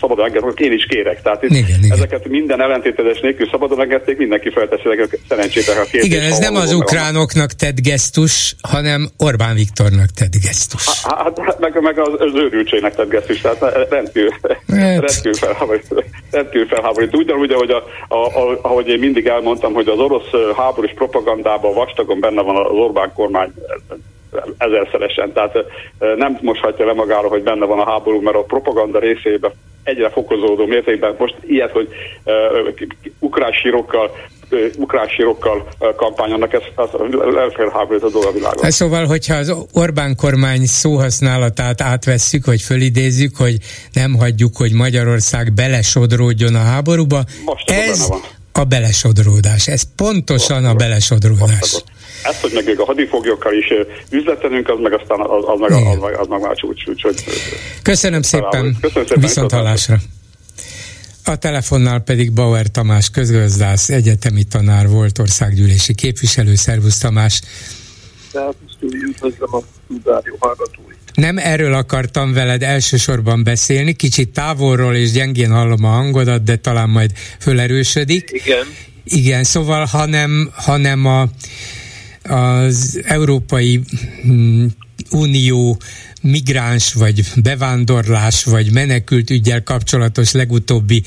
szabadon 0.00 0.24
engedni, 0.24 0.64
én 0.64 0.72
is 0.72 0.86
kérek. 0.88 1.22
Tehát 1.22 1.42
itt 1.42 1.50
igen, 1.50 1.80
ezeket 1.90 2.20
igen. 2.26 2.30
minden 2.30 2.60
ellentételes 2.60 3.20
nélkül 3.20 3.48
szabadon 3.50 3.80
engedték, 3.80 4.16
mindenki 4.16 4.50
felteszi 4.50 4.82
szerencsét. 5.28 5.68
A 5.68 5.82
kérdés, 5.82 6.04
igen, 6.04 6.22
ez 6.22 6.38
nem 6.38 6.54
az 6.54 6.72
ukránoknak 6.72 7.52
tett 7.52 7.80
gesztus, 7.80 8.56
hanem 8.68 9.10
Orbán 9.18 9.54
Viktornak 9.54 10.10
tett 10.14 10.34
gesztus. 10.42 11.02
Hát, 11.02 11.38
hát 11.38 11.58
meg, 11.58 11.80
meg 11.80 11.98
az, 11.98 12.12
az 12.18 12.34
őrültségnek 12.34 12.94
tett 12.94 13.08
gesztus, 13.08 13.40
tehát 13.40 13.88
rendkívül, 13.90 14.30
hát. 14.42 14.58
rendkívül 14.68 15.34
felháborító. 15.34 16.04
Rendkívül 16.30 16.66
felháborító. 16.66 17.18
Ugyanúgy, 17.18 17.50
ahogy, 17.50 17.70
a, 17.70 17.84
a, 18.08 18.16
a, 18.16 18.58
ahogy 18.62 18.88
én 18.88 18.98
mindig 18.98 19.26
elmondtam, 19.26 19.72
hogy 19.72 19.88
az 19.88 19.98
orosz 19.98 20.30
háborús 20.56 20.92
propagandában 20.94 21.74
vastagon 21.74 22.20
benne 22.20 22.31
van 22.40 22.56
az 22.56 22.70
Orbán 22.70 23.12
kormány 23.14 23.52
ezerszeresen. 24.58 25.32
Tehát 25.32 25.54
nem 26.16 26.38
most 26.40 26.60
hagyja 26.60 26.86
le 26.86 26.92
magára, 26.92 27.28
hogy 27.28 27.42
benne 27.42 27.66
van 27.66 27.78
a 27.78 27.90
háború, 27.90 28.20
mert 28.20 28.36
a 28.36 28.42
propaganda 28.42 28.98
részében 28.98 29.52
egyre 29.84 30.10
fokozódó 30.10 30.66
mértékben 30.66 31.14
most 31.18 31.34
ilyet, 31.46 31.70
hogy 31.70 31.88
uh, 32.24 32.34
ukrán 33.18 33.52
sírokkal 33.52 34.10
ukrán 34.76 35.08
sírokkal 35.08 35.68
kampányolnak, 35.96 36.52
ez, 36.52 36.60
ez 36.76 36.88
elférháborít 37.36 38.02
a 38.02 38.10
dolog 38.10 38.28
a 38.28 38.32
világon. 38.32 38.62
Hát 38.62 38.72
szóval, 38.72 39.06
hogyha 39.06 39.34
az 39.34 39.54
Orbán 39.72 40.16
kormány 40.16 40.64
szóhasználatát 40.64 41.80
átvesszük, 41.80 42.46
vagy 42.46 42.60
fölidézzük, 42.60 43.36
hogy 43.36 43.56
nem 43.92 44.14
hagyjuk, 44.14 44.56
hogy 44.56 44.72
Magyarország 44.72 45.52
belesodródjon 45.52 46.54
a 46.54 46.62
háborúba, 46.62 47.20
Most 47.44 47.70
ez 47.70 48.08
a 48.52 48.64
belesodródás. 48.64 49.68
Ez 49.68 49.82
pontosan 49.96 50.64
a 50.64 50.74
belesodródás. 50.74 51.82
Ez, 52.22 52.40
hogy 52.40 52.52
meg 52.54 52.80
a 52.80 52.84
hadifoglyokkal 52.84 53.52
is 53.54 53.72
üzletelünk, 54.10 54.68
az 54.68 54.78
meg 54.80 54.92
aztán 54.92 55.20
az, 55.20 55.44
az, 55.46 55.58
meg, 55.58 55.70
az, 55.70 55.98
meg, 56.00 56.18
az 56.18 56.26
meg 56.26 56.40
már 56.40 56.56
csúcs. 56.56 56.86
Úgyhogy, 56.86 57.24
Köszönöm 57.82 58.22
szépen, 58.22 58.76
Köszönöm 58.80 59.06
szépen 59.06 59.22
viszont 59.22 59.52
hallásra. 59.52 59.96
A 61.24 61.36
telefonnál 61.36 62.00
pedig 62.00 62.32
Bauer 62.32 62.66
Tamás 62.66 63.10
közgazdász, 63.10 63.88
egyetemi 63.88 64.44
tanár 64.44 64.88
volt, 64.88 65.18
országgyűlési 65.18 65.94
képviselő. 65.94 66.54
Szervusz 66.54 66.98
Tamás! 66.98 67.40
üdvözlöm 68.80 69.54
a 69.54 69.60
Rádió 70.04 70.36
hallgatóit. 70.38 70.98
Nem 71.14 71.38
erről 71.38 71.74
akartam 71.74 72.32
veled 72.32 72.62
elsősorban 72.62 73.44
beszélni, 73.44 73.92
kicsit 73.92 74.30
távolról 74.30 74.94
és 74.94 75.12
gyengén 75.12 75.50
hallom 75.50 75.84
a 75.84 75.88
hangodat, 75.88 76.42
de 76.42 76.56
talán 76.56 76.88
majd 76.88 77.10
fölerősödik. 77.40 78.30
Igen. 78.32 78.66
Igen, 79.04 79.44
szóval 79.44 79.84
hanem, 79.84 80.50
hanem 80.54 81.06
a, 81.06 81.28
az 82.22 83.00
Európai 83.04 83.80
mm, 84.26 84.66
Unió 85.10 85.80
migráns, 86.22 86.92
vagy 86.92 87.24
bevándorlás, 87.36 88.44
vagy 88.44 88.72
menekült 88.72 89.30
ügyel 89.30 89.62
kapcsolatos 89.62 90.32
legutóbbi 90.32 91.02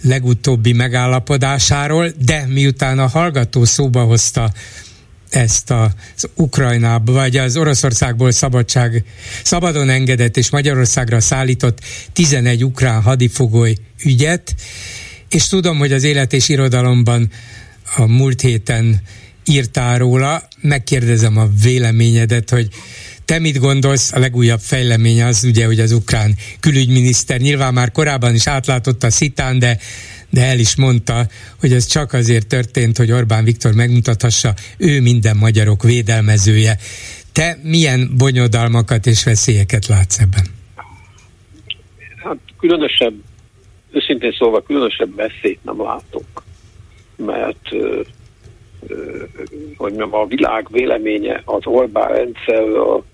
legutóbbi 0.00 0.72
megállapodásáról, 0.72 2.12
de 2.24 2.44
miután 2.46 2.98
a 2.98 3.06
hallgató 3.06 3.64
szóba 3.64 4.04
hozta 4.04 4.52
ezt 5.30 5.70
az 5.70 6.28
Ukrajnába, 6.34 7.12
vagy 7.12 7.36
az 7.36 7.56
Oroszországból 7.56 8.30
szabadság, 8.30 9.04
szabadon 9.42 9.88
engedett 9.88 10.36
és 10.36 10.50
Magyarországra 10.50 11.20
szállított 11.20 11.78
11 12.12 12.64
ukrán 12.64 13.02
hadifogoly 13.02 13.76
ügyet, 14.04 14.54
és 15.28 15.46
tudom, 15.48 15.78
hogy 15.78 15.92
az 15.92 16.04
élet 16.04 16.32
és 16.32 16.48
irodalomban 16.48 17.30
a 17.96 18.06
múlt 18.06 18.40
héten 18.40 19.00
írtál 19.48 19.98
róla, 19.98 20.42
megkérdezem 20.60 21.36
a 21.36 21.48
véleményedet, 21.62 22.50
hogy 22.50 22.68
te 23.24 23.38
mit 23.38 23.58
gondolsz? 23.58 24.12
A 24.12 24.18
legújabb 24.18 24.60
fejlemény 24.60 25.22
az 25.22 25.44
ugye, 25.44 25.66
hogy 25.66 25.80
az 25.80 25.92
ukrán 25.92 26.34
külügyminiszter 26.60 27.40
nyilván 27.40 27.74
már 27.74 27.92
korábban 27.92 28.34
is 28.34 28.46
átlátott 28.46 29.02
a 29.02 29.10
szitán, 29.10 29.58
de 29.58 29.78
de 30.30 30.44
el 30.44 30.58
is 30.58 30.76
mondta, 30.76 31.26
hogy 31.60 31.72
ez 31.72 31.86
csak 31.86 32.12
azért 32.12 32.46
történt, 32.46 32.96
hogy 32.96 33.12
Orbán 33.12 33.44
Viktor 33.44 33.74
megmutathassa, 33.74 34.54
ő 34.78 35.00
minden 35.00 35.36
magyarok 35.36 35.82
védelmezője. 35.82 36.76
Te 37.32 37.58
milyen 37.62 38.10
bonyodalmakat 38.16 39.06
és 39.06 39.24
veszélyeket 39.24 39.86
látsz 39.86 40.18
ebben? 40.18 40.46
Hát 42.16 42.38
különösebb, 42.58 43.14
őszintén 43.92 44.32
szólva 44.38 44.62
különösebb 44.62 45.14
veszélyt 45.14 45.64
nem 45.64 45.82
látok, 45.82 46.42
mert 47.16 47.68
hogy 49.76 49.92
mondjam, 49.92 50.14
a 50.14 50.26
világ 50.26 50.66
véleménye 50.70 51.42
az 51.44 51.66
Orbán 51.66 52.08
rendszerről 52.08 53.04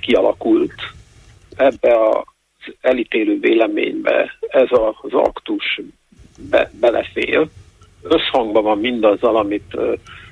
kialakult. 0.00 0.74
Ebbe 1.56 1.94
a 1.94 2.24
elítélő 2.80 3.38
véleménybe 3.40 4.38
ez 4.48 4.68
az 5.02 5.12
aktus 5.12 5.80
be, 6.50 6.70
belefér. 6.80 7.48
Összhangban 8.02 8.62
van 8.62 8.78
mindazzal, 8.78 9.36
amit 9.36 9.76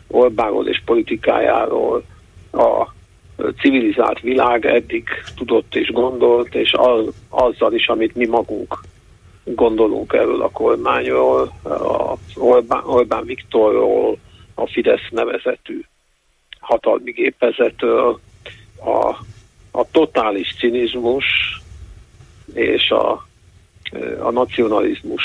Orbánról 0.06 0.68
és 0.68 0.82
politikájáról 0.84 2.04
a 2.52 2.86
civilizált 3.60 4.20
világ 4.20 4.66
eddig 4.66 5.08
tudott 5.36 5.74
és 5.74 5.90
gondolt, 5.90 6.54
és 6.54 6.72
az, 6.72 7.06
azzal 7.28 7.72
is, 7.72 7.88
amit 7.88 8.14
mi 8.14 8.26
magunk 8.26 8.78
gondolunk 9.44 10.12
erről 10.12 10.42
a 10.42 10.50
kormányról, 10.50 11.52
az 11.62 12.18
Orbán, 12.36 12.84
Orbán 12.84 13.24
Viktorról, 13.24 14.18
a 14.54 14.66
Fidesz 14.66 15.08
nevezetű 15.10 15.80
hatalmi 16.60 17.10
gépezetről, 17.10 18.20
a, 18.84 19.08
a 19.70 19.90
totális 19.90 20.54
cinizmus, 20.58 21.24
és 22.54 22.90
a, 22.90 23.26
a 24.18 24.30
nacionalizmus 24.30 25.22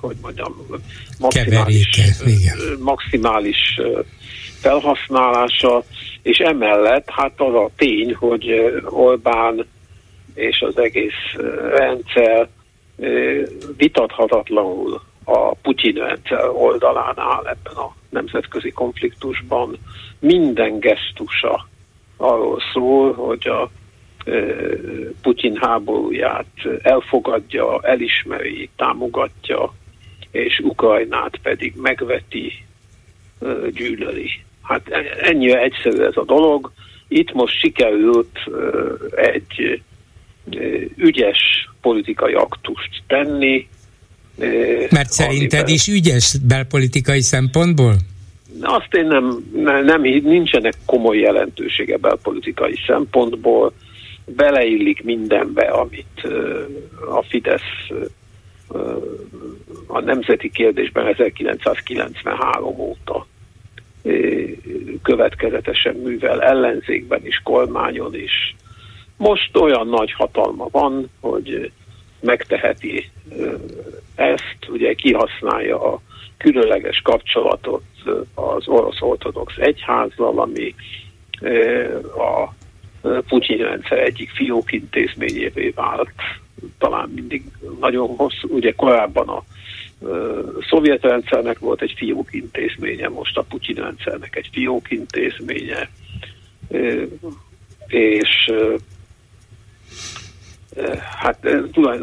hogy 0.00 0.16
mondjam, 0.22 0.66
maximális, 1.18 2.00
maximális 2.78 3.80
felhasználása, 4.60 5.84
és 6.22 6.38
emellett 6.38 7.10
hát 7.10 7.32
az 7.36 7.54
a 7.54 7.70
tény, 7.76 8.14
hogy 8.14 8.50
Orbán 8.84 9.66
és 10.34 10.60
az 10.60 10.78
egész 10.78 11.34
rendszer 11.76 12.48
vitathatatlanul 13.76 15.00
a 15.24 15.54
Putyin 15.54 15.94
rendszer 15.94 16.48
oldalán 16.48 17.18
áll 17.18 17.44
ebben 17.46 17.74
a 17.74 17.94
nemzetközi 18.10 18.70
konfliktusban. 18.70 19.78
Minden 20.18 20.78
gesztusa 20.78 21.68
arról 22.16 22.60
szól, 22.72 23.12
hogy 23.12 23.48
a 23.48 23.70
Putyin 25.22 25.56
háborúját 25.56 26.46
elfogadja, 26.82 27.80
elismeri, 27.82 28.70
támogatja, 28.76 29.72
és 30.30 30.58
Ukrajnát 30.58 31.36
pedig 31.42 31.74
megveti, 31.76 32.52
gyűlöli. 33.72 34.30
Hát 34.62 34.88
e, 34.88 35.02
ennyi 35.20 35.52
egyszerű 35.52 36.02
ez 36.02 36.16
a 36.16 36.24
dolog. 36.24 36.72
Itt 37.08 37.32
most 37.32 37.58
sikerült 37.58 38.38
egy 39.10 39.82
ügyes 40.96 41.68
politikai 41.80 42.32
aktust 42.32 43.02
tenni, 43.06 43.68
Mert 44.90 45.10
szerinted 45.10 45.60
amiben... 45.60 45.74
is 45.74 45.88
ügyes 45.88 46.36
belpolitikai 46.46 47.20
szempontból? 47.20 47.94
Azt 48.60 48.94
én 48.94 49.06
nem, 49.06 49.44
nem, 49.84 50.00
nincsenek 50.00 50.74
komoly 50.86 51.18
jelentősége 51.18 51.96
belpolitikai 51.96 52.74
szempontból, 52.86 53.72
beleillik 54.26 55.02
mindenbe, 55.02 55.62
amit 55.62 56.28
a 57.10 57.22
Fidesz 57.28 57.88
a 59.86 60.00
nemzeti 60.00 60.50
kérdésben 60.50 61.06
1993 61.06 62.78
óta 62.78 63.26
következetesen 65.02 65.94
művel 65.94 66.42
ellenzékben 66.42 67.26
is, 67.26 67.40
kormányon 67.44 68.14
is. 68.14 68.54
Most 69.16 69.56
olyan 69.56 69.88
nagy 69.88 70.12
hatalma 70.12 70.68
van, 70.70 71.10
hogy 71.20 71.72
megteheti 72.20 73.10
ezt, 74.14 74.58
ugye 74.68 74.94
kihasználja 74.94 75.92
a 75.92 76.00
különleges 76.36 77.00
kapcsolatot 77.00 77.82
az 78.34 78.68
orosz 78.68 79.00
ortodox 79.00 79.56
egyházzal, 79.56 80.38
ami 80.38 80.74
a 82.16 82.54
Putyin 83.28 83.58
rendszer 83.58 83.98
egyik 83.98 84.30
fiókintézményévé 84.30 85.68
vált, 85.68 86.10
talán 86.78 87.08
mindig 87.14 87.44
nagyon 87.80 88.16
hosszú, 88.16 88.48
ugye 88.48 88.72
korábban 88.72 89.28
a 89.28 89.44
szovjet 90.68 91.02
rendszernek 91.02 91.58
volt 91.58 91.82
egy 91.82 91.94
fiókintézménye, 91.96 93.08
most 93.08 93.36
a 93.36 93.42
Putyin 93.42 93.74
rendszernek 93.74 94.36
egy 94.36 94.48
fiókintézménye, 94.52 95.90
és 97.86 98.52
Hát 101.18 101.38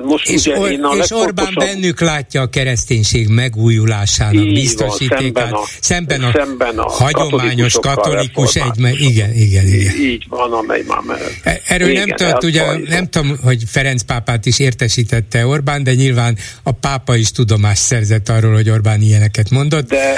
most 0.04 0.30
és, 0.30 0.46
ugye 0.46 0.58
or, 0.58 0.72
én 0.72 0.84
a 0.84 0.96
és 0.96 1.12
Orbán 1.12 1.54
bennük 1.56 2.00
látja 2.00 2.42
a 2.42 2.50
kereszténység 2.50 3.28
megújulásának 3.28 4.44
Így 4.44 4.54
biztosítékát, 4.54 5.50
van, 5.50 5.62
szemben, 5.80 6.24
a, 6.24 6.32
szemben 6.34 6.78
a 6.78 6.90
hagyományos 6.90 7.74
katolikus 7.82 8.56
egy, 8.56 9.00
igen, 9.00 9.34
igen, 9.34 9.68
igen. 9.68 9.96
Így 10.00 10.26
van, 10.30 10.52
amely 10.54 10.84
már 10.88 11.18
e- 11.44 11.62
Erről 11.68 11.90
igen, 11.90 12.08
nem 12.08 12.18
tudod, 12.18 12.44
ugye, 12.44 12.78
nem 12.90 13.08
tudom, 13.10 13.38
hogy 13.44 13.64
Ferenc 13.68 14.02
pápát 14.02 14.46
is 14.46 14.60
értesítette 14.60 15.46
Orbán, 15.46 15.84
de 15.84 15.94
nyilván 15.94 16.38
a 16.64 16.72
pápa 16.72 17.16
is 17.16 17.32
tudomást 17.32 17.82
szerzett 17.82 18.30
arról, 18.30 18.54
hogy 18.54 18.70
Orbán 18.70 19.02
ilyeneket 19.02 19.50
mondott. 19.50 19.88
De 19.88 20.18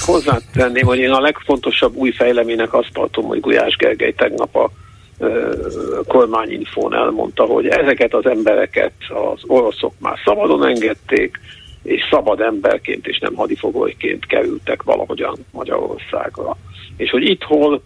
hozzátenném, 0.00 0.84
hogy 0.84 0.98
én 0.98 1.10
a 1.10 1.20
legfontosabb 1.20 1.94
új 1.94 2.10
fejleménynek 2.10 2.74
azt 2.74 2.90
tartom, 2.92 3.24
hogy 3.24 3.40
Gulyás 3.40 3.76
Gergely 3.76 4.12
tegnap 4.12 4.56
a 4.56 4.70
kormányinfón 6.06 6.94
elmondta, 6.94 7.44
hogy 7.44 7.66
ezeket 7.66 8.14
az 8.14 8.26
embereket 8.26 8.92
az 9.08 9.42
oroszok 9.46 9.92
már 9.98 10.18
szabadon 10.24 10.66
engedték, 10.66 11.40
és 11.82 12.00
szabad 12.10 12.40
emberként 12.40 13.06
és 13.06 13.18
nem 13.18 13.34
hadifogolyként 13.34 14.26
kerültek 14.26 14.82
valahogyan 14.82 15.36
Magyarországra. 15.50 16.56
És 16.96 17.10
hogy 17.10 17.22
itt 17.22 17.42
hol 17.42 17.82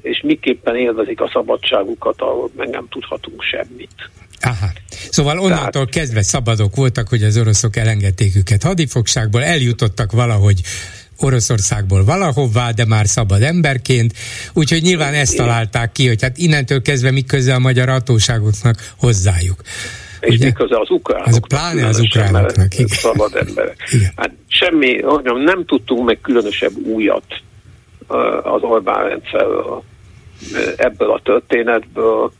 és 0.00 0.22
miképpen 0.24 0.76
élvezik 0.76 1.20
a 1.20 1.30
szabadságukat, 1.32 2.20
ahol 2.20 2.50
meg 2.56 2.68
nem 2.68 2.86
tudhatunk 2.90 3.42
semmit. 3.42 4.10
Aha. 4.40 4.66
Szóval 4.88 5.38
onnantól 5.38 5.70
Tehát, 5.70 5.90
kezdve 5.90 6.22
szabadok 6.22 6.76
voltak, 6.76 7.08
hogy 7.08 7.22
az 7.22 7.38
oroszok 7.38 7.76
elengedték 7.76 8.36
őket 8.36 8.62
hadifogságból, 8.62 9.44
eljutottak 9.44 10.12
valahogy 10.12 10.60
Oroszországból 11.20 12.04
valahová, 12.04 12.70
de 12.70 12.84
már 12.86 13.06
szabad 13.06 13.42
emberként, 13.42 14.12
úgyhogy 14.54 14.82
nyilván 14.82 15.14
ezt 15.14 15.36
találták 15.36 15.92
ki, 15.92 16.06
hogy 16.06 16.22
hát 16.22 16.36
innentől 16.36 16.82
kezdve 16.82 17.10
mi 17.10 17.24
köze 17.24 17.54
a 17.54 17.58
magyar 17.58 17.88
hatóságoknak 17.88 18.92
hozzájuk. 18.98 19.60
És 20.20 20.34
Ugye? 20.34 20.44
mi 20.44 20.52
köze 20.52 20.80
az 20.80 20.90
ukránoknak. 20.90 21.34
Az, 21.34 21.48
pláne 21.48 21.86
az 21.86 22.00
ukránoknak, 22.00 22.74
igen. 22.74 22.86
Szabad 22.86 23.36
emberek. 23.36 23.76
Igen. 23.92 24.12
Hát 24.16 24.30
semmi, 24.48 25.00
nem 25.44 25.64
tudtunk 25.64 26.06
meg 26.06 26.20
különösebb 26.20 26.76
újat 26.76 27.24
az 28.42 28.62
Orbán 28.62 29.08
rendszerről 29.08 29.82
ebből 30.76 31.10
a 31.10 31.20
történetből, 31.24 32.32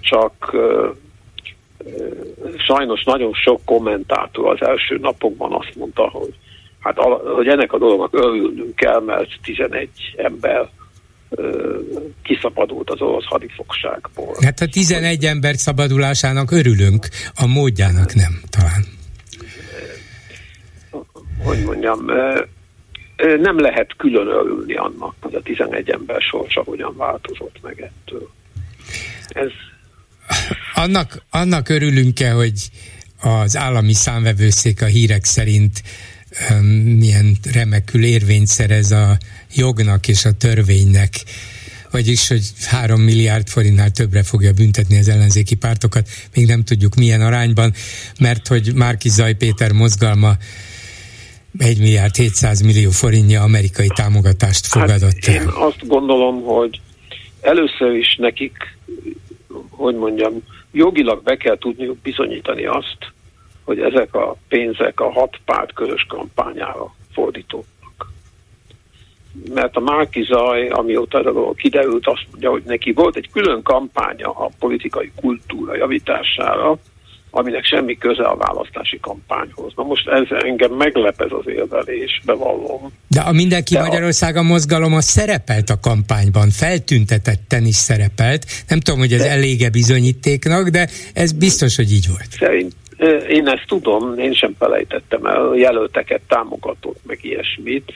csak 0.00 0.56
sajnos 2.66 3.04
nagyon 3.04 3.32
sok 3.32 3.60
kommentátor 3.64 4.50
az 4.50 4.66
első 4.68 4.98
napokban 4.98 5.52
azt 5.52 5.74
mondta, 5.76 6.08
hogy 6.08 6.34
hát 6.80 6.96
hogy 7.36 7.48
ennek 7.48 7.72
a 7.72 7.78
dolognak 7.78 8.14
örülnünk 8.14 8.74
kell, 8.74 9.00
mert 9.00 9.28
11 9.42 9.88
ember 10.16 10.68
kiszabadult 12.22 12.90
az 12.90 13.00
orosz 13.00 13.24
hadifogságból. 13.24 14.36
Hát 14.40 14.60
a 14.60 14.66
11 14.66 15.24
ember 15.24 15.56
szabadulásának 15.56 16.50
örülünk, 16.50 17.08
a 17.34 17.46
módjának 17.46 18.14
nem 18.14 18.40
talán. 18.50 18.84
Hogy 21.44 21.62
mondjam, 21.64 22.04
nem 23.40 23.58
lehet 23.58 23.96
külön 23.96 24.26
örülni 24.26 24.74
annak, 24.74 25.14
hogy 25.20 25.34
a 25.34 25.42
11 25.42 25.90
ember 25.90 26.20
sorsa 26.20 26.62
hogyan 26.62 26.96
változott 26.96 27.56
meg 27.62 27.80
ettől. 27.80 28.30
Ez... 29.28 29.50
Annak, 30.74 31.22
annak 31.30 31.68
örülünk-e, 31.68 32.30
hogy 32.30 32.68
az 33.20 33.56
állami 33.56 33.92
számvevőszék 33.92 34.82
a 34.82 34.86
hírek 34.86 35.24
szerint 35.24 35.82
milyen 36.98 37.36
remekül 37.52 38.04
érvényt 38.04 38.46
szerez 38.46 38.90
a 38.90 39.18
jognak 39.54 40.08
és 40.08 40.24
a 40.24 40.32
törvénynek, 40.32 41.10
vagyis, 41.90 42.28
hogy 42.28 42.42
három 42.66 43.00
milliárd 43.00 43.48
forintnál 43.48 43.90
többre 43.90 44.22
fogja 44.22 44.52
büntetni 44.52 44.98
az 44.98 45.08
ellenzéki 45.08 45.54
pártokat, 45.54 46.08
még 46.34 46.46
nem 46.46 46.64
tudjuk 46.64 46.94
milyen 46.94 47.20
arányban, 47.20 47.72
mert 48.20 48.46
hogy 48.46 48.74
Márki 48.74 49.08
Zaj 49.08 49.34
Péter 49.34 49.72
mozgalma 49.72 50.36
1 51.58 51.78
milliárd 51.78 52.16
700 52.16 52.60
millió 52.60 52.90
forintja 52.90 53.42
amerikai 53.42 53.88
támogatást 53.94 54.66
fogadott 54.66 55.24
hát. 55.24 55.34
Én 55.34 55.46
azt 55.46 55.86
gondolom, 55.86 56.42
hogy 56.42 56.80
először 57.40 57.94
is 57.94 58.16
nekik, 58.18 58.56
hogy 59.70 59.94
mondjam, 59.94 60.32
jogilag 60.72 61.22
be 61.22 61.36
kell 61.36 61.58
tudniuk 61.58 61.98
bizonyítani 61.98 62.64
azt, 62.64 62.98
hogy 63.64 63.80
ezek 63.80 64.14
a 64.14 64.36
pénzek 64.48 65.00
a 65.00 65.12
hat 65.12 65.36
párt 65.44 65.72
közös 65.72 66.06
kampányára 66.08 66.94
fordítottak. 67.12 68.12
Mert 69.54 69.76
a 69.76 69.80
Márki 69.80 70.22
Zaj, 70.22 70.68
amióta 70.68 71.52
kiderült, 71.54 72.06
azt 72.06 72.26
mondja, 72.30 72.50
hogy 72.50 72.62
neki 72.66 72.92
volt 72.92 73.16
egy 73.16 73.30
külön 73.32 73.62
kampánya 73.62 74.30
a 74.30 74.50
politikai 74.58 75.12
kultúra 75.20 75.76
javítására, 75.76 76.78
aminek 77.30 77.64
semmi 77.64 77.98
köze 77.98 78.22
a 78.22 78.36
választási 78.36 78.98
kampányhoz. 79.00 79.72
Na 79.76 79.82
most 79.82 80.08
ez 80.08 80.26
engem 80.44 80.72
meglep 80.72 81.20
ez 81.20 81.30
az 81.30 81.46
érvelés, 81.46 82.22
bevallom. 82.24 82.92
De 83.08 83.20
a 83.20 83.32
Mindenki 83.32 83.74
De 83.74 83.80
Magyarország 83.80 84.36
a 84.36 84.42
mozgalom 84.42 84.94
a 84.94 85.00
szerepelt 85.00 85.70
a 85.70 85.80
kampányban, 85.80 86.50
feltüntetetten 86.50 87.64
is 87.64 87.74
szerepelt. 87.74 88.46
Nem 88.68 88.80
tudom, 88.80 89.00
hogy 89.00 89.12
ez 89.12 89.20
de... 89.20 89.30
elége 89.30 89.70
bizonyítéknak, 89.70 90.68
de 90.68 90.88
ez 91.14 91.32
biztos, 91.32 91.76
hogy 91.76 91.92
így 91.92 92.08
volt. 92.08 92.30
Szerint, 92.30 92.74
én 93.28 93.48
ezt 93.48 93.66
tudom, 93.66 94.18
én 94.18 94.32
sem 94.32 94.54
felejtettem 94.58 95.24
el, 95.26 95.52
jelölteket 95.54 96.20
támogatott, 96.28 96.98
meg 97.06 97.18
ilyesmit, 97.22 97.92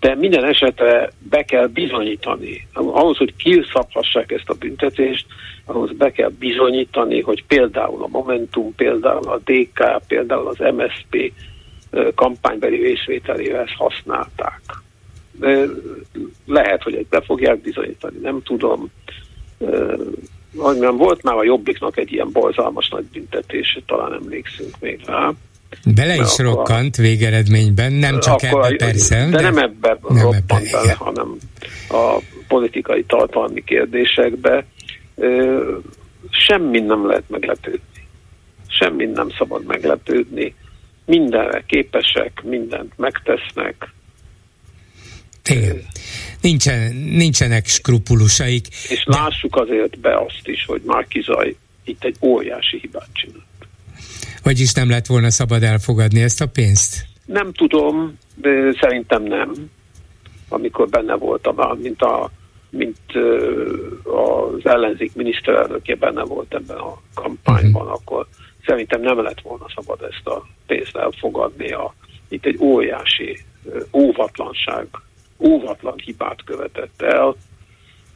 de 0.00 0.14
minden 0.14 0.44
esetre 0.44 1.10
be 1.30 1.42
kell 1.42 1.66
bizonyítani. 1.66 2.66
Ahhoz, 2.72 3.16
hogy 3.16 3.36
kiszabhassák 3.36 4.32
ezt 4.32 4.48
a 4.48 4.54
büntetést, 4.54 5.26
ahhoz 5.64 5.96
be 5.96 6.12
kell 6.12 6.30
bizonyítani, 6.38 7.20
hogy 7.20 7.44
például 7.46 8.02
a 8.02 8.08
Momentum, 8.08 8.74
például 8.74 9.28
a 9.28 9.40
DK, 9.44 10.06
például 10.08 10.46
az 10.46 10.58
MSP 10.58 11.32
kampánybeli 12.14 12.76
részvételével 12.76 13.60
ezt 13.60 13.76
használták. 13.76 14.60
Lehet, 16.46 16.82
hogy 16.82 16.94
ezt 16.94 17.08
be 17.08 17.20
fogják 17.20 17.60
bizonyítani, 17.60 18.18
nem 18.22 18.42
tudom 18.42 18.90
hogy 20.56 20.60
mondjam, 20.60 20.96
volt 20.96 21.22
már 21.22 21.36
a 21.36 21.44
Jobbiknak 21.44 21.96
egy 21.96 22.12
ilyen 22.12 22.28
borzalmas 22.32 22.88
nagy 22.88 23.04
büntetése, 23.04 23.80
talán 23.86 24.12
emlékszünk 24.12 24.76
még 24.80 25.00
rá. 25.06 25.32
Bele 25.94 26.14
is 26.14 26.38
akkor, 26.38 26.44
rokkant 26.44 26.96
végeredményben, 26.96 27.92
nem 27.92 28.20
csak 28.20 28.42
akkor, 28.42 28.64
ebbe 28.64 28.76
persze. 28.76 29.28
De, 29.30 29.36
de 29.36 29.40
nem 29.40 29.58
ebbe 29.58 29.98
nem 30.08 30.22
roppant 30.22 30.66
ebbe, 30.66 30.70
bele, 30.70 30.92
hanem 30.92 31.36
a 31.88 32.22
politikai 32.48 33.04
tartalmi 33.04 33.64
kérdésekbe. 33.64 34.64
Semmi 36.30 36.80
nem 36.80 37.06
lehet 37.06 37.24
meglepődni. 37.28 38.06
Semmi 38.68 39.04
nem 39.04 39.28
szabad 39.38 39.64
meglepődni. 39.66 40.54
Mindenre 41.04 41.64
képesek, 41.66 42.42
mindent 42.44 42.92
megtesznek. 42.96 43.88
Igen. 45.44 45.82
Nincsen, 46.40 46.94
nincsenek 46.94 47.66
skrupulusaik. 47.66 48.66
És 48.66 49.04
de... 49.04 49.18
lássuk 49.18 49.56
azért 49.56 49.98
be 49.98 50.16
azt 50.16 50.48
is, 50.48 50.64
hogy 50.64 50.82
Márki 50.84 51.20
Zaj 51.20 51.56
itt 51.84 52.04
egy 52.04 52.16
óriási 52.20 52.78
hibát 52.80 53.08
csinált. 53.12 53.42
Vagyis 54.42 54.72
nem 54.72 54.90
lett 54.90 55.06
volna 55.06 55.30
szabad 55.30 55.62
elfogadni 55.62 56.22
ezt 56.22 56.40
a 56.40 56.46
pénzt? 56.46 57.06
Nem 57.26 57.52
tudom, 57.52 58.18
de 58.34 58.50
szerintem 58.80 59.22
nem. 59.22 59.70
Amikor 60.48 60.88
benne 60.88 61.14
voltam, 61.14 61.78
mint 61.78 62.02
a 62.02 62.30
mint 62.70 62.98
az 64.04 64.66
ellenzék 64.66 65.14
miniszterelnöke 65.14 65.94
benne 65.94 66.22
volt 66.24 66.54
ebben 66.54 66.76
a 66.76 67.00
kampányban, 67.14 67.82
uh-huh. 67.82 67.98
akkor 68.00 68.26
szerintem 68.66 69.00
nem 69.00 69.22
lett 69.22 69.40
volna 69.40 69.66
szabad 69.74 70.02
ezt 70.02 70.26
a 70.26 70.46
pénzt 70.66 70.96
elfogadni. 70.96 71.72
A, 71.72 71.94
itt 72.28 72.44
egy 72.44 72.56
óriási 72.60 73.38
óvatlanság, 73.92 74.86
óvatlan 75.38 75.94
hibát 76.04 76.44
követett 76.44 77.02
el, 77.02 77.36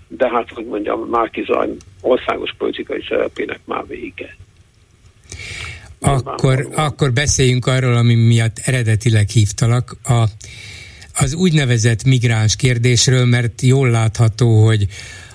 de 0.09 0.29
hát, 0.29 0.51
hogy 0.51 0.67
mondjam, 0.67 1.01
Márkizaj 1.01 1.69
országos 2.01 2.55
politikai 2.59 3.05
szerepének 3.09 3.61
már 3.65 3.87
vége. 3.87 4.37
Akkor, 6.01 6.69
akkor 6.75 7.13
beszéljünk 7.13 7.67
arról, 7.67 7.97
ami 7.97 8.15
miatt 8.15 8.59
eredetileg 8.65 9.29
hívtalak, 9.29 9.97
a, 10.03 10.25
az 11.15 11.35
úgynevezett 11.35 12.05
migráns 12.05 12.57
kérdésről, 12.57 13.25
mert 13.25 13.61
jól 13.61 13.91
látható, 13.91 14.65
hogy 14.65 14.87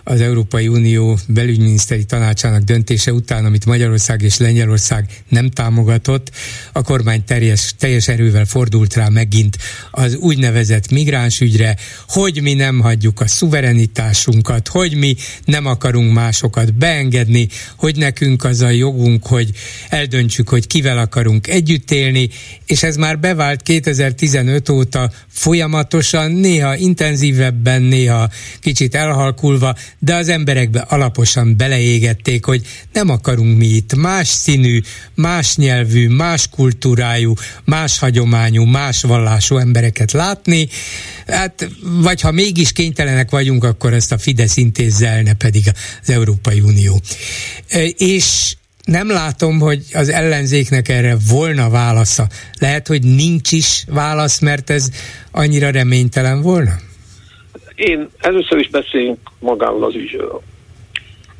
az 0.07 0.21
Európai 0.21 0.67
Unió 0.67 1.19
belügyminiszteri 1.27 2.05
tanácsának 2.05 2.61
döntése 2.61 3.13
után, 3.13 3.45
amit 3.45 3.65
Magyarország 3.65 4.21
és 4.21 4.37
Lengyelország 4.37 5.23
nem 5.29 5.49
támogatott, 5.49 6.31
a 6.71 6.81
kormány 6.81 7.23
teljes, 7.23 7.73
teljes 7.77 8.07
erővel 8.07 8.45
fordult 8.45 8.93
rá 8.93 9.07
megint 9.07 9.57
az 9.91 10.15
úgynevezett 10.15 10.91
migránsügyre, 10.91 11.75
hogy 12.07 12.41
mi 12.41 12.53
nem 12.53 12.79
hagyjuk 12.79 13.21
a 13.21 13.27
szuverenitásunkat, 13.27 14.67
hogy 14.67 14.95
mi 14.95 15.15
nem 15.45 15.65
akarunk 15.65 16.13
másokat 16.13 16.73
beengedni, 16.73 17.47
hogy 17.77 17.95
nekünk 17.95 18.43
az 18.43 18.61
a 18.61 18.69
jogunk, 18.69 19.25
hogy 19.25 19.51
eldöntsük, 19.89 20.49
hogy 20.49 20.67
kivel 20.67 20.97
akarunk 20.97 21.47
együtt 21.47 21.91
élni, 21.91 22.29
és 22.65 22.83
ez 22.83 22.95
már 22.95 23.19
bevált 23.19 23.61
2015 23.61 24.69
óta 24.69 25.11
folyamatosan, 25.27 26.31
néha 26.31 26.75
intenzívebben, 26.75 27.81
néha 27.81 28.29
kicsit 28.59 28.95
elhalkulva, 28.95 29.75
de 29.99 30.15
az 30.15 30.27
emberekbe 30.27 30.79
alaposan 30.79 31.57
beleégették, 31.57 32.45
hogy 32.45 32.61
nem 32.93 33.09
akarunk 33.09 33.57
mi 33.57 33.65
itt 33.65 33.95
más 33.95 34.27
színű, 34.27 34.81
más 35.15 35.55
nyelvű, 35.55 36.09
más 36.09 36.47
kultúrájú, 36.49 37.33
más 37.63 37.99
hagyományú, 37.99 38.63
más 38.63 39.01
vallású 39.01 39.57
embereket 39.57 40.11
látni, 40.11 40.67
hát 41.27 41.69
vagy 41.81 42.21
ha 42.21 42.31
mégis 42.31 42.71
kénytelenek 42.71 43.29
vagyunk, 43.29 43.63
akkor 43.63 43.93
ezt 43.93 44.11
a 44.11 44.17
Fidesz 44.17 44.57
intézze 44.57 45.07
el, 45.07 45.21
ne 45.21 45.33
pedig 45.33 45.71
az 46.01 46.09
Európai 46.09 46.59
Unió. 46.59 47.01
És 47.97 48.55
nem 48.83 49.09
látom, 49.09 49.59
hogy 49.59 49.83
az 49.93 50.09
ellenzéknek 50.09 50.89
erre 50.89 51.17
volna 51.27 51.69
válasza. 51.69 52.27
Lehet, 52.59 52.87
hogy 52.87 53.03
nincs 53.03 53.51
is 53.51 53.83
válasz, 53.87 54.39
mert 54.39 54.69
ez 54.69 54.89
annyira 55.31 55.69
reménytelen 55.69 56.41
volna? 56.41 56.79
Én 57.77 58.09
először 58.17 58.57
is 58.59 58.69
beszéljünk 58.69 59.19
magáról 59.39 59.83
az 59.83 59.95
ügyről. 59.95 60.41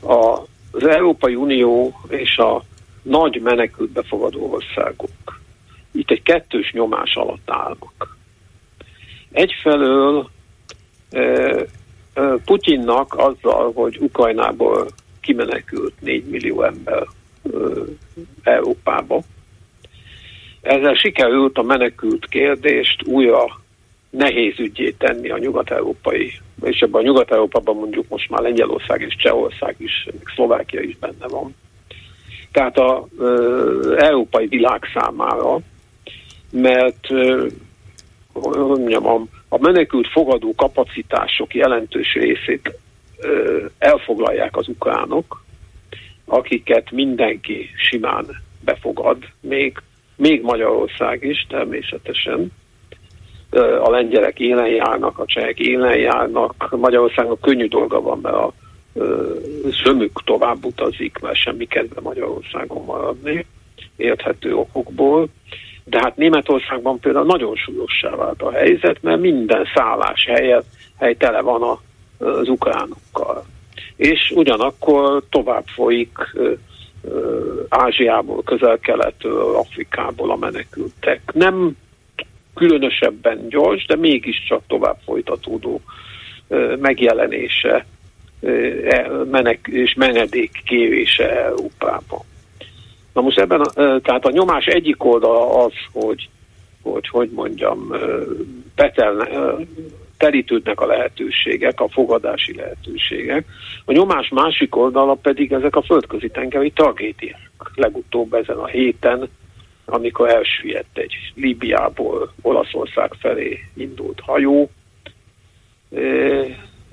A, 0.02 0.40
az 0.72 0.88
Európai 0.88 1.36
Unió 1.36 2.00
és 2.08 2.38
a 2.38 2.64
nagy 3.02 3.42
menekült 3.42 3.90
befogadó 3.90 4.52
országok 4.54 5.40
itt 5.92 6.12
egy 6.12 6.22
kettős 6.22 6.72
nyomás 6.72 7.16
alatt 7.16 7.52
állnak. 7.52 8.18
Egyfelől 9.32 10.30
e, 11.12 11.20
e, 11.20 11.66
Putyinnak 12.46 13.14
azzal, 13.14 13.72
hogy 13.74 13.98
Ukrajnából 14.00 14.88
kimenekült 15.22 15.94
4 16.00 16.26
millió 16.26 16.64
ember 16.64 17.04
e, 17.04 17.50
Európába, 18.44 19.22
ezzel 20.62 20.94
sikerült 20.94 21.58
a 21.58 21.62
menekült 21.62 22.28
kérdést 22.28 23.04
újra 23.06 23.66
nehéz 24.10 24.60
ügyé 24.60 24.92
tenni 24.92 25.30
a 25.30 25.38
nyugat-európai, 25.38 26.32
és 26.62 26.80
ebben 26.80 27.02
a 27.02 27.06
nyugat-európában 27.06 27.76
mondjuk 27.76 28.08
most 28.08 28.30
már 28.30 28.42
Lengyelország 28.42 29.02
és 29.02 29.16
Csehország 29.16 29.76
is, 29.78 30.08
Szlovákia 30.36 30.82
is 30.82 30.98
benne 30.98 31.28
van. 31.28 31.56
Tehát 32.52 32.78
a 32.78 33.08
európai 33.98 34.48
világ 34.48 34.82
számára, 34.94 35.60
mert 36.52 37.08
hogy 38.34 38.58
mondjam, 38.58 39.08
a, 39.08 39.26
a 39.50 39.58
menekült 39.58 40.08
fogadó 40.08 40.54
kapacitások 40.56 41.54
jelentős 41.54 42.14
részét 42.14 42.80
ö, 43.18 43.66
elfoglalják 43.78 44.58
az 44.58 44.68
ukránok, 44.68 45.44
akiket 46.26 46.92
mindenki 46.92 47.70
simán 47.76 48.26
befogad, 48.64 49.18
még, 49.40 49.82
még 50.16 50.42
Magyarország 50.42 51.24
is 51.24 51.46
természetesen, 51.50 52.52
a 53.84 53.90
lengyelek 53.90 54.40
élen 54.40 54.68
járnak, 54.68 55.20
a 55.20 55.26
csehek 55.26 55.60
élen 55.60 55.98
járnak, 55.98 56.70
Magyarországon 56.72 57.38
könnyű 57.42 57.68
dolga 57.68 58.02
van, 58.02 58.20
mert 58.22 58.36
a 58.36 58.54
sömük 59.72 60.24
tovább 60.24 60.66
utazik, 60.66 61.20
mert 61.22 61.36
semmi 61.36 61.66
kedve 61.66 62.02
Magyarországon 62.02 62.84
maradni, 62.86 63.46
érthető 63.96 64.56
okokból. 64.56 65.28
De 65.84 66.00
hát 66.02 66.18
Németországban 66.18 67.00
például 67.00 67.26
nagyon 67.26 67.56
súlyossá 67.56 68.16
vált 68.16 68.42
a 68.42 68.52
helyzet, 68.52 69.02
mert 69.02 69.20
minden 69.20 69.66
szállás 69.76 70.26
helyet, 70.26 70.66
hely 70.98 71.16
tele 71.16 71.42
van 71.42 71.62
a, 71.62 71.80
az 72.26 72.50
ukránokkal. 72.50 73.46
És 73.96 74.32
ugyanakkor 74.36 75.24
tovább 75.30 75.66
folyik 75.66 76.18
Ázsiából, 77.70 78.44
közel-keletől, 78.44 79.56
Afrikából 79.56 80.32
a 80.32 80.36
menekültek. 80.36 81.22
Nem 81.34 81.78
különösebben 82.58 83.48
gyors, 83.50 83.86
de 83.86 83.96
mégiscsak 83.96 84.62
tovább 84.68 84.98
folytatódó 85.06 85.82
megjelenése 86.80 87.86
e, 88.42 89.10
menek, 89.32 89.68
és 89.72 89.94
menedék 89.94 90.62
kérése 90.66 91.46
Európában. 91.46 92.20
Na 93.14 93.22
most 93.22 93.40
ebben, 93.40 93.62
a, 93.62 94.00
tehát 94.00 94.26
a 94.26 94.32
nyomás 94.32 94.66
egyik 94.66 95.04
oldala 95.04 95.66
az, 95.66 95.74
hogy, 95.92 96.30
hogy, 96.82 97.08
hogy 97.08 97.30
mondjam, 97.30 97.94
petelne, 98.76 99.28
terítődnek 100.18 100.82
a 100.82 100.86
lehetőségek, 100.86 101.80
a 101.80 101.90
fogadási 101.90 102.56
lehetőségek. 102.56 103.46
A 103.86 103.92
nyomás 103.92 104.30
másik 104.30 104.76
oldala 104.76 105.14
pedig 105.14 105.52
ezek 105.52 105.76
a 105.76 105.82
földközi 105.82 106.30
tengeri 106.30 106.72
tragédiák. 106.72 107.50
Legutóbb 107.76 108.34
ezen 108.34 108.58
a 108.58 108.66
héten 108.66 109.30
amikor 109.90 110.30
elsüllyedt 110.30 110.98
egy 110.98 111.14
Líbiából 111.36 112.34
Olaszország 112.42 113.14
felé 113.20 113.60
indult 113.76 114.20
hajó, 114.20 114.70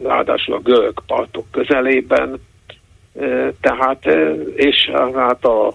ráadásul 0.02 0.54
a 0.54 0.60
görög 0.60 1.02
partok 1.06 1.46
közelében, 1.50 2.40
tehát, 3.60 4.06
és 4.54 4.90
hát 5.14 5.44
a 5.44 5.74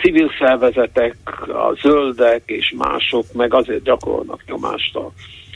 civil 0.00 0.30
szervezetek, 0.38 1.16
a 1.48 1.76
zöldek 1.80 2.42
és 2.46 2.74
mások 2.76 3.32
meg 3.32 3.54
azért 3.54 3.82
gyakorolnak 3.82 4.44
nyomást 4.46 4.96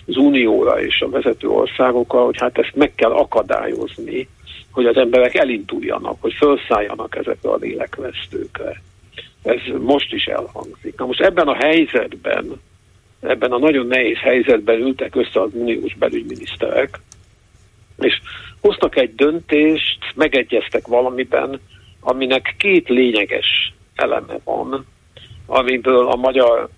az 0.07 0.16
unióra 0.16 0.83
és 0.83 1.00
a 1.00 1.09
vezető 1.09 1.48
országokra, 1.48 2.24
hogy 2.24 2.38
hát 2.38 2.59
ezt 2.59 2.74
meg 2.74 2.94
kell 2.94 3.12
akadályozni, 3.12 4.29
hogy 4.70 4.87
az 4.87 4.96
emberek 4.96 5.35
elinduljanak, 5.35 6.16
hogy 6.20 6.33
felszálljanak 6.33 7.16
ezekre 7.16 7.50
a 7.50 7.57
lélekvesztőkre. 7.57 8.83
Ez 9.44 9.61
most 9.80 10.12
is 10.12 10.24
elhangzik. 10.24 10.94
Na 10.96 11.07
most 11.07 11.20
ebben 11.20 11.48
a 11.48 11.54
helyzetben, 11.54 12.61
ebben 13.20 13.52
a 13.52 13.59
nagyon 13.59 13.87
nehéz 13.87 14.18
helyzetben 14.18 14.80
ültek 14.80 15.16
össze 15.16 15.40
az 15.40 15.50
uniós 15.52 15.94
belügyminiszterek, 15.94 17.00
és 17.98 18.20
hoztak 18.61 18.96
egy 18.96 19.14
döntést, 19.14 19.98
megegyeztek 20.14 20.87
valamiben, 20.87 21.61
aminek 22.00 22.54
két 22.59 22.88
lényeges 22.88 23.74
eleme 23.94 24.35
van, 24.44 24.87
amiből 25.46 26.07
a 26.07 26.16
magyar 26.16 26.68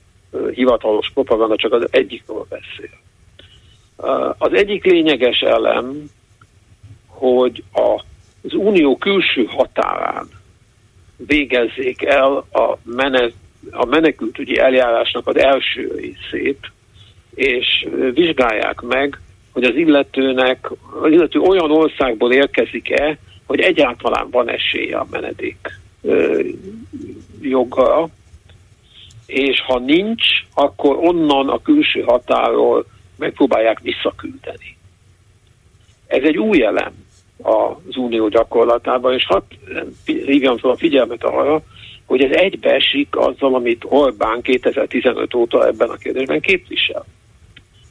hivatalos 0.54 1.10
propaganda 1.14 1.56
csak 1.56 1.72
az 1.72 1.88
egyikről 1.90 2.46
beszél. 2.48 2.98
Az 4.38 4.52
egyik 4.52 4.84
lényeges 4.84 5.40
elem, 5.40 6.10
hogy 7.06 7.62
az 7.72 8.54
unió 8.54 8.96
külső 8.96 9.44
határán 9.44 10.28
végezzék 11.16 12.02
el 12.02 12.44
a, 12.52 12.78
menet, 12.84 13.32
a 13.70 13.84
menekültügyi 13.84 14.58
eljárásnak 14.58 15.26
az 15.26 15.36
első 15.36 15.92
részét, 15.96 16.72
és 17.34 17.86
vizsgálják 18.14 18.80
meg, 18.80 19.20
hogy 19.52 19.64
az 19.64 19.74
illetőnek, 19.74 20.70
az 21.02 21.10
illető 21.10 21.38
olyan 21.38 21.70
országból 21.70 22.32
érkezik-e, 22.32 23.18
hogy 23.46 23.60
egyáltalán 23.60 24.30
van 24.30 24.50
esélye 24.50 24.96
a 24.96 25.06
menedék 25.10 25.78
joga, 27.40 28.08
és 29.26 29.60
ha 29.60 29.78
nincs, 29.78 30.24
akkor 30.54 30.96
onnan 30.96 31.48
a 31.48 31.62
külső 31.62 32.00
határól 32.00 32.86
megpróbálják 33.18 33.80
visszaküldeni. 33.80 34.76
Ez 36.06 36.22
egy 36.22 36.38
új 36.38 36.62
elem 36.62 37.05
az 37.42 37.96
unió 37.96 38.28
gyakorlatában, 38.28 39.14
és 39.14 39.26
hadd 39.26 39.42
hívjam 40.04 40.58
fel 40.58 40.70
a 40.70 40.76
figyelmet 40.76 41.24
arra, 41.24 41.62
hogy 42.06 42.22
ez 42.22 42.36
egybeesik 42.36 43.16
azzal, 43.16 43.54
amit 43.54 43.84
Orbán 43.88 44.40
2015 44.40 45.34
óta 45.34 45.66
ebben 45.66 45.88
a 45.88 45.96
kérdésben 45.96 46.40
képvisel. 46.40 47.04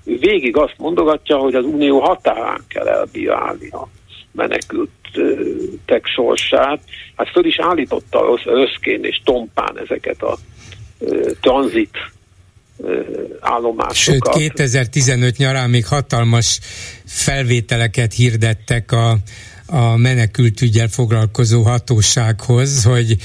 ő 0.03 0.17
végig 0.17 0.57
azt 0.57 0.75
mondogatja, 0.77 1.37
hogy 1.37 1.55
az 1.55 1.65
unió 1.65 1.99
határán 1.99 2.61
kell 2.67 2.87
elbírálni 2.87 3.69
a 3.69 3.87
menekültek 4.31 6.05
sorsát. 6.05 6.81
Hát 7.15 7.29
föl 7.29 7.45
is 7.45 7.59
állította 7.59 8.39
összkén 8.45 9.03
és 9.03 9.21
tompán 9.23 9.79
ezeket 9.79 10.21
a 10.21 10.37
tranzit 11.41 11.97
állomásokat. 13.39 14.33
Sőt, 14.33 14.49
2015 14.49 15.37
nyarán 15.37 15.69
még 15.69 15.85
hatalmas 15.85 16.59
felvételeket 17.05 18.13
hirdettek 18.13 18.91
a, 18.91 19.17
a 19.67 19.97
menekültügyel 19.97 20.87
foglalkozó 20.87 21.61
hatósághoz, 21.61 22.83
hogy 22.83 23.15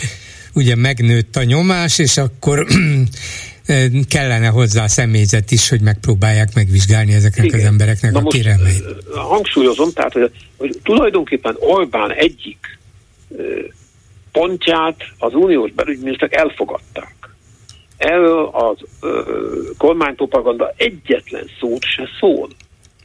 ugye 0.54 0.76
megnőtt 0.76 1.36
a 1.36 1.42
nyomás, 1.42 1.98
és 1.98 2.16
akkor 2.16 2.66
kellene 4.08 4.48
hozzá 4.48 4.86
személyzet 4.86 5.50
is, 5.50 5.68
hogy 5.68 5.80
megpróbálják 5.80 6.54
megvizsgálni 6.54 7.12
ezeknek 7.12 7.44
Igen. 7.44 7.58
az 7.58 7.64
embereknek 7.66 8.12
Na 8.12 8.18
a 8.18 8.22
kérelmeit. 8.22 8.84
Hangsúlyozom, 9.14 9.92
tehát, 9.92 10.12
hogy, 10.12 10.30
hogy 10.56 10.78
tulajdonképpen 10.82 11.56
Orbán 11.58 12.12
egyik 12.12 12.78
pontját 14.32 14.96
az 15.18 15.34
uniós 15.34 15.72
belügyminiszterek 15.72 16.34
elfogadták. 16.34 17.19
Erről 18.00 18.48
az 18.52 18.76
ö, 19.00 19.22
kormánypropaganda 19.78 20.72
egyetlen 20.76 21.44
szót 21.60 21.82
se 21.82 22.08
szól. 22.20 22.48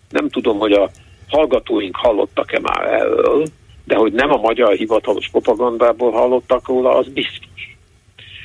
Nem 0.10 0.30
tudom, 0.30 0.58
hogy 0.58 0.72
a 0.72 0.90
hallgatóink 1.28 1.96
hallottak-e 1.96 2.60
már 2.60 2.94
erről, 2.94 3.46
de 3.84 3.96
hogy 3.96 4.14
nem 4.14 4.32
a 4.32 4.38
magyar 4.38 4.74
hivatalos 4.74 5.30
propagandából 5.32 6.12
hallottak 6.12 6.68
róla, 6.68 6.96
az 6.96 7.08
biztos. 7.08 7.78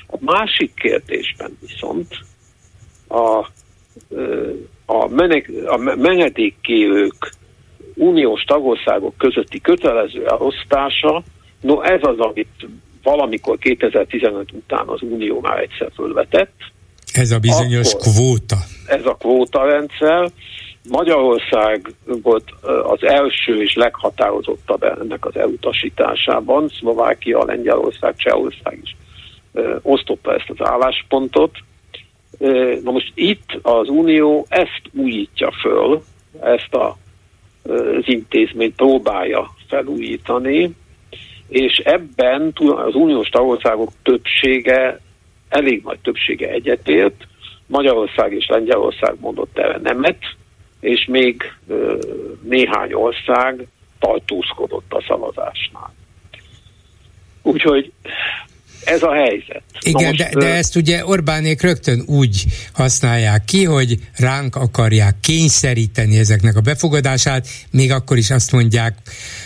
A 0.06 0.16
másik 0.20 0.74
kérdésben 0.74 1.58
viszont 1.60 2.18
a, 3.08 3.46
a, 4.86 5.08
menek, 5.08 5.50
a 5.66 5.76
menedékkérők 5.76 7.32
uniós 7.94 8.42
tagországok 8.42 9.16
közötti 9.16 9.60
kötelező 9.60 10.26
elosztása, 10.26 11.22
no 11.60 11.82
ez 11.82 12.00
az, 12.02 12.18
amit 12.18 12.68
valamikor 13.02 13.58
2015 13.58 14.52
után 14.52 14.88
az 14.88 15.02
Unió 15.02 15.40
már 15.40 15.58
egyszer 15.58 15.90
fölvetett. 15.94 16.54
Ez 17.12 17.30
a 17.30 17.38
bizonyos 17.38 17.94
Akkor 17.94 18.12
kvóta. 18.12 18.56
Ez 18.86 19.06
a 19.06 19.14
kvóta 19.14 19.64
rendszer. 19.64 20.30
Magyarország 20.88 21.92
volt 22.22 22.44
az 22.82 23.02
első 23.02 23.62
és 23.62 23.74
leghatározottabb 23.74 24.82
ennek 24.82 25.26
az 25.26 25.36
elutasításában. 25.36 26.68
Szlovákia, 26.68 27.44
Lengyelország, 27.44 28.16
Csehország 28.16 28.78
is 28.82 28.96
osztotta 29.82 30.34
ezt 30.34 30.50
az 30.56 30.66
álláspontot. 30.66 31.50
Na 32.82 32.90
most 32.90 33.12
itt 33.14 33.58
az 33.62 33.88
Unió 33.88 34.46
ezt 34.48 34.82
újítja 34.92 35.52
föl, 35.60 36.02
ezt 36.40 36.74
a, 36.74 36.96
az 37.62 38.04
intézményt 38.04 38.74
próbálja 38.74 39.50
felújítani, 39.68 40.74
és 41.50 41.76
ebben 41.76 42.52
az 42.56 42.94
uniós 42.94 43.28
tagországok 43.28 43.90
többsége, 44.02 45.00
elég 45.48 45.82
nagy 45.84 45.98
többsége 45.98 46.48
egyetért, 46.48 47.26
Magyarország 47.66 48.32
és 48.32 48.46
Lengyelország 48.46 49.14
mondott 49.20 49.58
erre 49.58 49.78
nemet, 49.82 50.18
és 50.80 51.06
még 51.08 51.52
néhány 52.42 52.92
ország 52.92 53.66
tartózkodott 53.98 54.92
a 54.92 55.04
szavazásnál. 55.08 55.94
Úgyhogy 57.42 57.92
ez 58.84 59.02
a 59.02 59.12
helyzet. 59.12 59.62
Igen, 59.80 60.08
most, 60.08 60.18
de, 60.18 60.30
de 60.38 60.54
ezt 60.54 60.76
ugye 60.76 61.06
Orbánék 61.06 61.62
rögtön 61.62 62.02
úgy 62.06 62.44
használják 62.72 63.44
ki, 63.44 63.64
hogy 63.64 63.98
ránk 64.16 64.56
akarják 64.56 65.16
kényszeríteni 65.20 66.18
ezeknek 66.18 66.56
a 66.56 66.60
befogadását, 66.60 67.48
még 67.70 67.92
akkor 67.92 68.16
is 68.16 68.30
azt 68.30 68.52
mondják, 68.52 68.94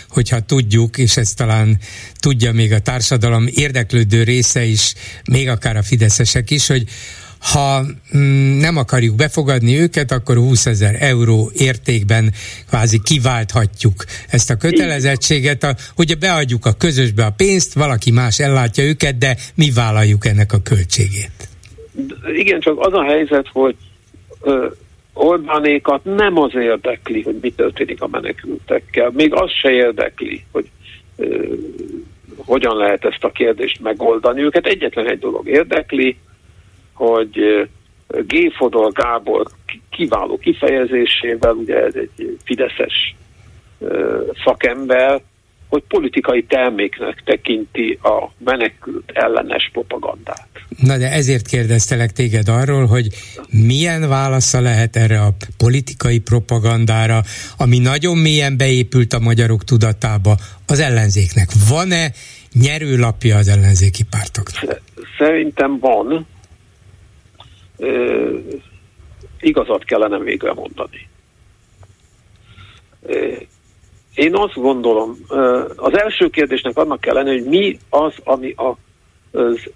hogyha 0.09 0.39
tudjuk, 0.39 0.97
és 0.97 1.17
ezt 1.17 1.35
talán 1.35 1.79
tudja 2.19 2.51
még 2.51 2.71
a 2.73 2.79
társadalom 2.79 3.47
érdeklődő 3.55 4.23
része 4.23 4.63
is, 4.63 4.93
még 5.31 5.49
akár 5.49 5.77
a 5.77 5.83
fideszesek 5.83 6.51
is, 6.51 6.67
hogy 6.67 6.83
ha 7.53 7.81
mm, 8.17 8.57
nem 8.57 8.77
akarjuk 8.77 9.15
befogadni 9.15 9.79
őket, 9.79 10.11
akkor 10.11 10.35
20 10.35 10.65
ezer 10.65 10.95
euró 10.99 11.49
értékben 11.53 12.31
kvázi 12.69 12.99
kiválthatjuk 13.03 14.03
ezt 14.29 14.49
a 14.49 14.55
kötelezettséget, 14.55 15.63
a, 15.63 15.75
hogy 15.95 16.17
beadjuk 16.17 16.65
a 16.65 16.73
közösbe 16.77 17.25
a 17.25 17.33
pénzt, 17.37 17.73
valaki 17.73 18.11
más 18.11 18.39
ellátja 18.39 18.83
őket, 18.83 19.17
de 19.17 19.35
mi 19.55 19.71
vállaljuk 19.75 20.25
ennek 20.25 20.53
a 20.53 20.61
költségét. 20.63 21.49
Igen, 22.35 22.59
csak 22.59 22.79
az 22.79 22.93
a 22.93 23.03
helyzet, 23.03 23.47
hogy 23.51 23.75
ö, 24.41 24.67
Orbánékat 25.13 26.03
nem 26.03 26.37
az 26.37 26.55
érdekli, 26.55 27.21
hogy 27.21 27.37
mi 27.41 27.51
történik 27.51 28.01
a 28.01 28.07
menekültekkel. 28.07 29.11
Még 29.13 29.33
az 29.33 29.51
se 29.61 29.71
érdekli, 29.71 30.45
hogy 30.51 30.69
ö, 31.15 31.53
hogyan 32.37 32.77
lehet 32.77 33.05
ezt 33.05 33.23
a 33.23 33.31
kérdést 33.31 33.81
megoldani. 33.81 34.41
Őket 34.41 34.65
egyetlen 34.65 35.09
egy 35.09 35.19
dolog 35.19 35.47
érdekli, 35.47 36.17
hogy 36.95 37.39
G. 38.07 38.53
Fodor 38.57 38.91
Gábor 38.91 39.47
kiváló 39.89 40.37
kifejezésével, 40.37 41.53
ugye 41.53 41.75
ez 41.75 41.95
egy 41.95 42.37
fideszes 42.43 43.15
szakember, 44.43 45.21
hogy 45.69 45.83
politikai 45.87 46.43
terméknek 46.43 47.21
tekinti 47.25 47.99
a 48.01 48.31
menekült 48.37 49.11
ellenes 49.13 49.69
propagandát. 49.71 50.47
Na 50.77 50.97
de 50.97 51.11
ezért 51.11 51.47
kérdeztelek 51.47 52.11
téged 52.11 52.47
arról, 52.47 52.85
hogy 52.85 53.07
milyen 53.49 54.09
válasza 54.09 54.61
lehet 54.61 54.95
erre 54.95 55.21
a 55.21 55.33
politikai 55.57 56.19
propagandára, 56.19 57.21
ami 57.57 57.77
nagyon 57.79 58.17
mélyen 58.17 58.57
beépült 58.57 59.13
a 59.13 59.19
magyarok 59.19 59.63
tudatába 59.63 60.35
az 60.67 60.79
ellenzéknek. 60.79 61.47
Van-e 61.69 62.11
nyerőlapja 62.53 63.37
az 63.37 63.47
ellenzéki 63.47 64.03
pártoknak? 64.09 64.81
Szerintem 65.17 65.79
van, 65.79 66.27
igazat 69.39 69.83
kellene 69.83 70.17
végre 70.19 70.53
mondani. 70.53 71.07
Én 74.15 74.35
azt 74.35 74.53
gondolom, 74.53 75.15
az 75.75 75.97
első 75.97 76.29
kérdésnek 76.29 76.77
annak 76.77 77.01
kell 77.01 77.13
lenni, 77.13 77.29
hogy 77.29 77.47
mi 77.47 77.77
az, 77.89 78.13
ami 78.23 78.53
az 78.55 79.69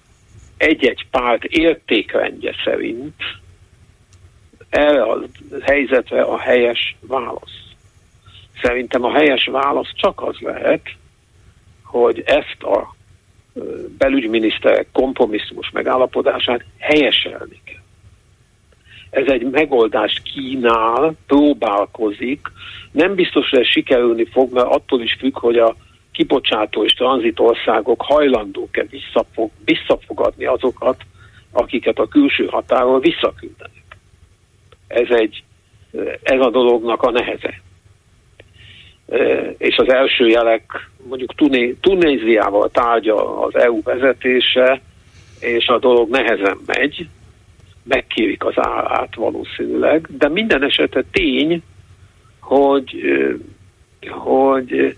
egy-egy 0.57 1.07
párt 1.11 1.43
értékrendje 1.43 2.55
szerint 2.63 3.15
erre 4.69 5.01
a 5.01 5.19
helyzetre 5.61 6.21
a 6.21 6.37
helyes 6.37 6.95
válasz. 7.01 7.57
Szerintem 8.61 9.03
a 9.03 9.13
helyes 9.13 9.45
válasz 9.51 9.91
csak 9.95 10.21
az 10.21 10.35
lehet, 10.39 10.81
hogy 11.83 12.23
ezt 12.25 12.63
a 12.63 12.95
belügyminiszterek 13.97 14.87
kompromisszumos 14.91 15.69
megállapodását 15.71 16.65
helyeselni 16.77 17.61
ez 19.09 19.27
egy 19.27 19.49
megoldást 19.49 20.21
kínál, 20.21 21.13
próbálkozik. 21.27 22.47
Nem 22.91 23.15
biztos, 23.15 23.49
hogy 23.49 23.59
ez 23.59 23.67
sikerülni 23.67 24.25
fog, 24.25 24.53
mert 24.53 24.67
attól 24.67 25.01
is 25.01 25.15
függ, 25.19 25.39
hogy 25.39 25.57
a 25.57 25.75
kibocsátó 26.11 26.83
és 26.83 26.93
tranzitországok 26.93 28.01
hajlandók-e 28.01 28.85
visszafog, 28.89 29.51
visszafogadni 29.65 30.45
azokat, 30.45 31.01
akiket 31.51 31.99
a 31.99 32.07
külső 32.07 32.45
határól 32.45 32.99
visszaküldenek. 32.99 33.97
Ez, 34.87 35.07
egy, 35.09 35.43
ez 36.23 36.39
a 36.39 36.49
dolognak 36.49 37.01
a 37.01 37.11
neheze. 37.11 37.61
És 39.57 39.77
az 39.77 39.89
első 39.89 40.27
jelek 40.27 40.89
mondjuk 41.07 41.35
Tuné, 41.35 41.75
Tunéziával 41.81 42.69
tárgya 42.69 43.41
az 43.41 43.55
EU 43.55 43.81
vezetése, 43.83 44.81
és 45.39 45.67
a 45.67 45.79
dolog 45.79 46.09
nehezen 46.09 46.57
megy, 46.65 47.07
megkérik 47.83 48.45
az 48.45 48.53
árát 48.55 49.15
valószínűleg, 49.15 50.07
de 50.17 50.29
minden 50.29 50.63
esetre 50.63 51.03
tény, 51.11 51.63
hogy, 52.39 52.95
hogy 54.09 54.97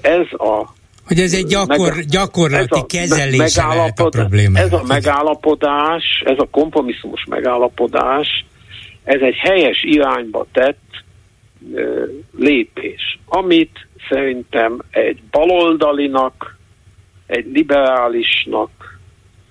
ez 0.00 0.26
a 0.32 0.76
hogy 1.06 1.18
ez 1.18 1.34
egy 1.34 1.46
gyakor, 1.46 1.94
meg, 1.94 2.04
gyakorlati 2.04 2.64
ez 2.70 2.78
a 2.78 2.86
kezelése 2.86 3.66
lehet 3.66 3.98
a 3.98 4.08
problémának. 4.08 4.72
Ez 4.72 4.72
a 4.72 4.82
megállapodás, 4.86 6.22
ez 6.24 6.38
a 6.38 6.48
kompromisszumos 6.50 7.24
megállapodás, 7.28 8.44
ez 9.04 9.20
egy 9.20 9.36
helyes 9.36 9.82
irányba 9.82 10.46
tett 10.52 11.04
ö, 11.74 12.04
lépés, 12.36 13.18
amit 13.26 13.86
szerintem 14.08 14.78
egy 14.90 15.22
baloldalinak, 15.30 16.56
egy 17.26 17.46
liberálisnak, 17.52 18.98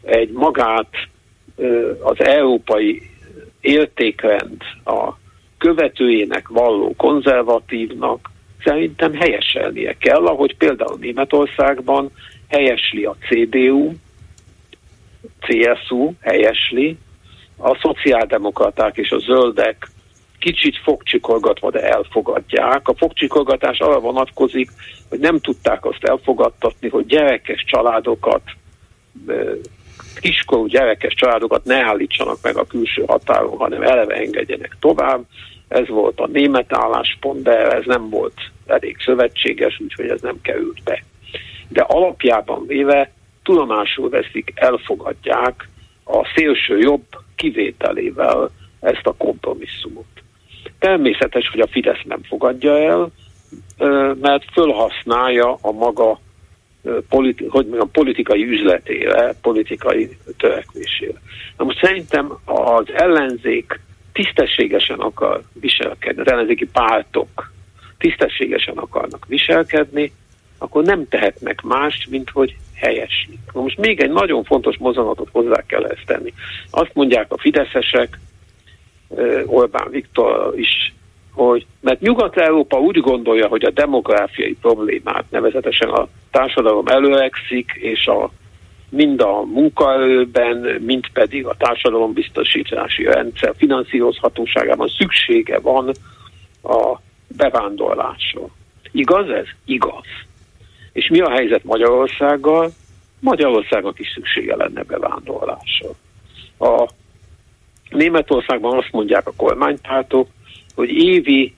egy 0.01 0.31
magát 0.31 0.89
az 2.01 2.19
európai 2.19 3.01
értékrend 3.61 4.61
a 4.85 5.13
követőjének 5.57 6.47
valló 6.47 6.93
konzervatívnak 6.97 8.31
szerintem 8.63 9.13
helyeselnie 9.13 9.97
kell, 9.97 10.25
ahogy 10.25 10.57
például 10.57 10.97
Németországban 10.99 12.11
helyesli 12.47 13.03
a 13.03 13.15
CDU, 13.29 13.91
CSU 15.39 16.13
helyesli, 16.21 16.97
a 17.57 17.77
szociáldemokraták 17.81 18.97
és 18.97 19.09
a 19.09 19.19
zöldek 19.19 19.87
kicsit 20.39 20.77
fogcsikolgatva, 20.77 21.71
de 21.71 21.81
elfogadják. 21.81 22.87
A 22.87 22.95
fogcsikolgatás 22.95 23.79
arra 23.79 23.99
vonatkozik, 23.99 24.71
hogy 25.09 25.19
nem 25.19 25.39
tudták 25.39 25.85
azt 25.85 26.03
elfogadtatni, 26.03 26.89
hogy 26.89 27.05
gyerekes 27.05 27.63
családokat, 27.67 28.41
kiskorú 30.19 30.65
gyerekes 30.65 31.13
családokat 31.13 31.63
ne 31.63 31.83
állítsanak 31.83 32.37
meg 32.41 32.57
a 32.57 32.65
külső 32.65 33.03
határon, 33.07 33.57
hanem 33.57 33.81
eleve 33.81 34.15
engedjenek 34.15 34.77
tovább. 34.79 35.23
Ez 35.67 35.87
volt 35.87 36.19
a 36.19 36.27
német 36.27 36.73
álláspont, 36.73 37.43
de 37.43 37.71
ez 37.71 37.85
nem 37.85 38.09
volt 38.09 38.33
elég 38.65 38.97
szövetséges, 38.99 39.79
úgyhogy 39.79 40.09
ez 40.09 40.21
nem 40.21 40.41
került 40.41 40.83
be. 40.83 41.03
De 41.69 41.81
alapjában 41.81 42.65
véve 42.67 43.11
tudomásul 43.43 44.09
veszik, 44.09 44.51
elfogadják 44.55 45.69
a 46.03 46.31
szélső 46.35 46.77
jobb 46.77 47.05
kivételével 47.35 48.49
ezt 48.79 49.07
a 49.07 49.15
kompromisszumot. 49.17 50.05
Természetes, 50.79 51.49
hogy 51.49 51.59
a 51.59 51.67
Fidesz 51.67 52.01
nem 52.03 52.23
fogadja 52.23 52.77
el, 52.77 53.11
mert 54.21 54.43
fölhasználja 54.51 55.57
a 55.61 55.71
maga 55.71 56.19
politi- 57.09 57.47
hogy 57.49 57.65
mondjam, 57.65 57.91
politikai 57.91 58.43
üzletére, 58.43 59.35
politikai 59.41 60.17
törekvésére. 60.37 61.21
Na 61.57 61.65
most 61.65 61.79
szerintem 61.81 62.37
az 62.45 62.85
ellenzék 62.93 63.79
tisztességesen 64.13 64.99
akar 64.99 65.41
viselkedni, 65.53 66.21
az 66.21 66.31
ellenzéki 66.31 66.65
pártok 66.65 67.51
tisztességesen 67.97 68.77
akarnak 68.77 69.25
viselkedni, 69.27 70.11
akkor 70.57 70.83
nem 70.83 71.07
tehetnek 71.07 71.61
mást, 71.61 72.09
mint 72.09 72.29
hogy 72.29 72.55
helyeslik. 72.75 73.39
Na 73.53 73.61
most 73.61 73.77
még 73.77 74.01
egy 74.01 74.11
nagyon 74.11 74.43
fontos 74.43 74.77
mozzanatot 74.77 75.29
hozzá 75.31 75.63
kell 75.65 75.85
ezt 75.85 76.05
tenni. 76.05 76.33
Azt 76.69 76.93
mondják 76.93 77.31
a 77.31 77.37
fideszesek, 77.37 78.19
Orbán 79.45 79.89
Viktor 79.89 80.53
is, 80.55 80.93
hogy 81.37 81.65
mert 81.79 81.99
Nyugat-Európa 81.99 82.79
úgy 82.79 82.97
gondolja, 82.97 83.47
hogy 83.47 83.63
a 83.63 83.71
demográfiai 83.71 84.57
problémát, 84.61 85.25
nevezetesen 85.29 85.89
a 85.89 86.07
társadalom 86.31 86.87
előregszik, 86.87 87.71
és 87.73 88.07
a, 88.07 88.31
mind 88.89 89.21
a 89.21 89.41
munkaerőben, 89.41 90.81
mind 90.81 91.05
pedig 91.13 91.45
a 91.45 91.55
társadalombiztosítási 91.57 93.03
rendszer 93.03 93.53
finanszírozhatóságában 93.57 94.87
szüksége 94.87 95.59
van 95.59 95.91
a 96.63 96.99
bevándorlásra. 97.27 98.41
Igaz 98.91 99.29
ez? 99.29 99.45
Igaz. 99.65 100.05
És 100.93 101.07
mi 101.07 101.19
a 101.19 101.29
helyzet 101.29 101.63
Magyarországgal? 101.63 102.69
Magyarországnak 103.19 103.99
is 103.99 104.11
szüksége 104.13 104.55
lenne 104.55 104.83
bevándorlásra. 104.83 105.89
A 106.59 106.89
Németországban 107.89 108.77
azt 108.77 108.91
mondják 108.91 109.27
a 109.27 109.33
kormánypártok, 109.35 110.27
hogy 110.77 110.89
évi 110.89 111.55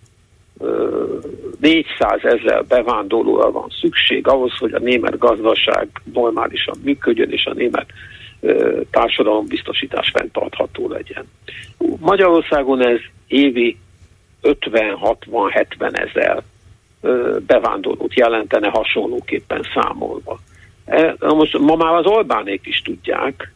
400 1.60 2.19
ezer 2.23 2.65
bevándorlóra 2.65 3.51
van 3.51 3.69
szükség 3.82 4.27
ahhoz, 4.27 4.58
hogy 4.58 4.73
a 4.73 4.79
német 4.79 5.17
gazdaság 5.17 5.88
normálisan 6.13 6.75
működjön, 6.84 7.32
és 7.32 7.45
a 7.45 7.53
német 7.53 7.86
társadalombiztosítás 8.91 10.10
fenntartható 10.10 10.88
legyen. 10.88 11.25
Magyarországon 11.99 12.86
ez 12.86 12.99
évi 13.27 13.77
50-60-70 14.43 15.99
ezer 15.99 16.43
bevándorlót 17.45 18.13
jelentene 18.13 18.69
hasonlóképpen 18.69 19.65
számolva. 19.73 20.39
E, 20.86 21.15
na 21.19 21.34
most 21.34 21.58
ma 21.58 21.75
már 21.75 21.93
az 21.93 22.05
Orbánék 22.05 22.65
is 22.65 22.82
tudják, 22.82 23.53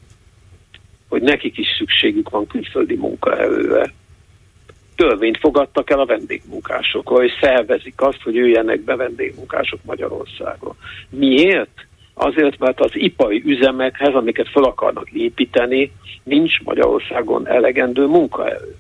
hogy 1.09 1.21
nekik 1.21 1.57
is 1.57 1.67
szükségük 1.77 2.29
van 2.29 2.47
külföldi 2.47 2.95
munkaerőre. 2.95 3.93
Törvényt 4.95 5.37
fogadtak 5.37 5.89
el 5.89 5.99
a 5.99 6.05
vendégmunkásokról, 6.05 7.23
és 7.23 7.31
szervezik 7.41 8.01
azt, 8.01 8.21
hogy 8.23 8.35
jöjjenek 8.35 8.81
be 8.81 8.95
vendégmunkások 8.95 9.79
Magyarországra. 9.83 10.75
Miért? 11.09 11.87
Azért, 12.13 12.59
mert 12.59 12.79
az 12.79 12.91
ipari 12.93 13.43
üzemekhez, 13.45 14.13
amiket 14.13 14.49
fel 14.49 14.63
akarnak 14.63 15.09
építeni, 15.11 15.91
nincs 16.23 16.61
Magyarországon 16.63 17.47
elegendő 17.47 18.05
munkaerő. 18.05 18.75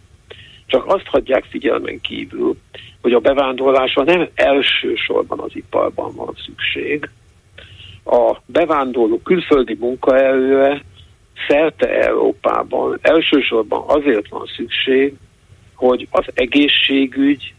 Csak 0.65 0.85
azt 0.85 1.07
hagyják 1.07 1.45
figyelmen 1.49 2.01
kívül, 2.01 2.55
hogy 3.01 3.13
a 3.13 3.19
bevándorlásra 3.19 4.03
nem 4.03 4.27
elsősorban 4.35 5.39
az 5.39 5.51
iparban 5.53 6.15
van 6.15 6.35
szükség. 6.45 7.09
A 8.05 8.37
bevándorló 8.45 9.19
külföldi 9.23 9.77
munkaerőre 9.79 10.81
szerte 11.47 11.89
Európában 11.89 12.99
elsősorban 13.01 13.83
azért 13.87 14.29
van 14.29 14.45
szükség, 14.55 15.13
hogy 15.87 16.07
az 16.11 16.25
egészségügy 16.33 17.53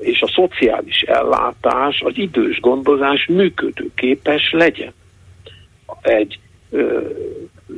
és 0.00 0.20
a 0.20 0.28
szociális 0.28 1.00
ellátás, 1.00 2.00
az 2.00 2.12
idős 2.14 2.60
gondozás 2.60 3.26
működőképes 3.26 4.50
legyen. 4.52 4.92
Egy 6.00 6.38
ö, 6.70 7.08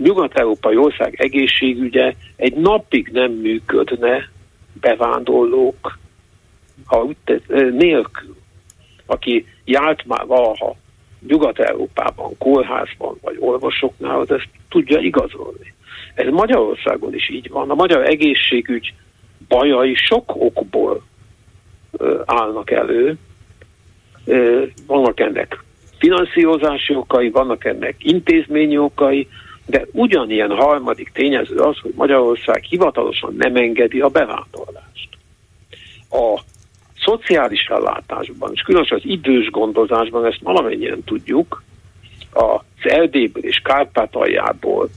nyugat-európai 0.03 0.77
ország 0.77 1.15
egészségügye 1.21 2.15
egy 2.37 2.55
napig 2.55 3.09
nem 3.13 3.33
működne 3.33 4.31
bevándorlók 4.81 5.99
ha 6.85 7.03
úgy 7.03 7.17
tesz, 7.25 7.47
nélkül, 7.71 8.37
aki 9.07 9.47
járt 9.65 10.07
már 10.07 10.27
valaha 10.27 10.77
Nyugat-Európában, 11.27 12.37
kórházban 12.39 13.19
vagy 13.23 13.37
orvosoknál, 13.39 14.21
az 14.21 14.31
ezt 14.31 14.49
tudja 14.69 14.99
igazolni. 14.99 15.75
Ez 16.15 16.27
Magyarországon 16.31 17.15
is 17.15 17.31
így 17.31 17.51
van. 17.51 17.71
A 17.71 17.75
magyar 17.75 18.05
egészségügy 18.05 18.95
bajai 19.49 19.95
sok 19.95 20.35
okból 20.35 21.03
állnak 22.25 22.71
elő. 22.71 23.17
Vannak 24.87 25.21
ennek 25.21 25.65
finanszírozási 25.99 26.95
okai, 26.95 27.31
vannak 27.31 27.65
ennek 27.65 27.95
intézményi 27.99 28.79
okai, 28.79 29.29
de 29.67 29.87
ugyanilyen 29.93 30.51
harmadik 30.51 31.11
tényező 31.13 31.57
az, 31.57 31.79
hogy 31.79 31.93
Magyarország 31.97 32.63
hivatalosan 32.63 33.35
nem 33.39 33.57
engedi 33.57 34.01
a 34.01 34.09
bevándorlást. 34.09 35.09
A 36.11 36.41
szociális 37.05 37.67
ellátásban, 37.67 38.51
és 38.55 38.61
különösen 38.61 38.99
az 38.99 39.11
idős 39.11 39.51
gondozásban, 39.51 40.25
ezt 40.25 40.41
valamennyien 40.43 41.03
tudjuk, 41.05 41.63
az 42.33 42.61
Erdélyből 42.83 43.45
és 43.45 43.61
Kárpátaljából 43.65 44.89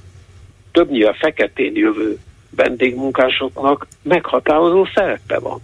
többnyire 0.71 1.13
feketén 1.13 1.75
jövő 1.75 2.19
vendégmunkásoknak 2.63 3.87
meghatározó 4.01 4.85
szerepe 4.93 5.39
van. 5.39 5.59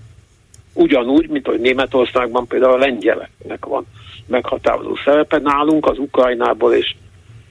Ugyanúgy, 0.74 1.30
mint 1.30 1.46
hogy 1.46 1.60
Németországban 1.60 2.48
például 2.48 2.74
a 2.74 2.78
lengyeleknek 2.78 3.66
van 3.66 3.86
meghatározó 4.28 4.96
szerepe, 5.06 5.40
nálunk 5.40 5.86
az 5.86 5.98
Ukrajnából 5.98 6.74
és 6.74 6.96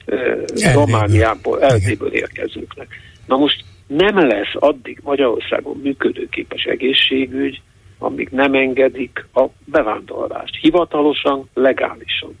e, 0.05 0.73
Romániából, 0.73 1.61
Erdélyből 1.61 2.13
érkezőknek. 2.13 2.87
Na 3.25 3.37
most 3.37 3.63
nem 3.87 4.27
lesz 4.27 4.53
addig 4.53 4.99
Magyarországon 5.03 5.79
működőképes 5.83 6.63
egészségügy, 6.63 7.61
amíg 7.99 8.29
nem 8.31 8.53
engedik 8.53 9.25
a 9.33 9.45
bevándorlást. 9.65 10.57
Hivatalosan, 10.61 11.49
legálisan. 11.53 12.37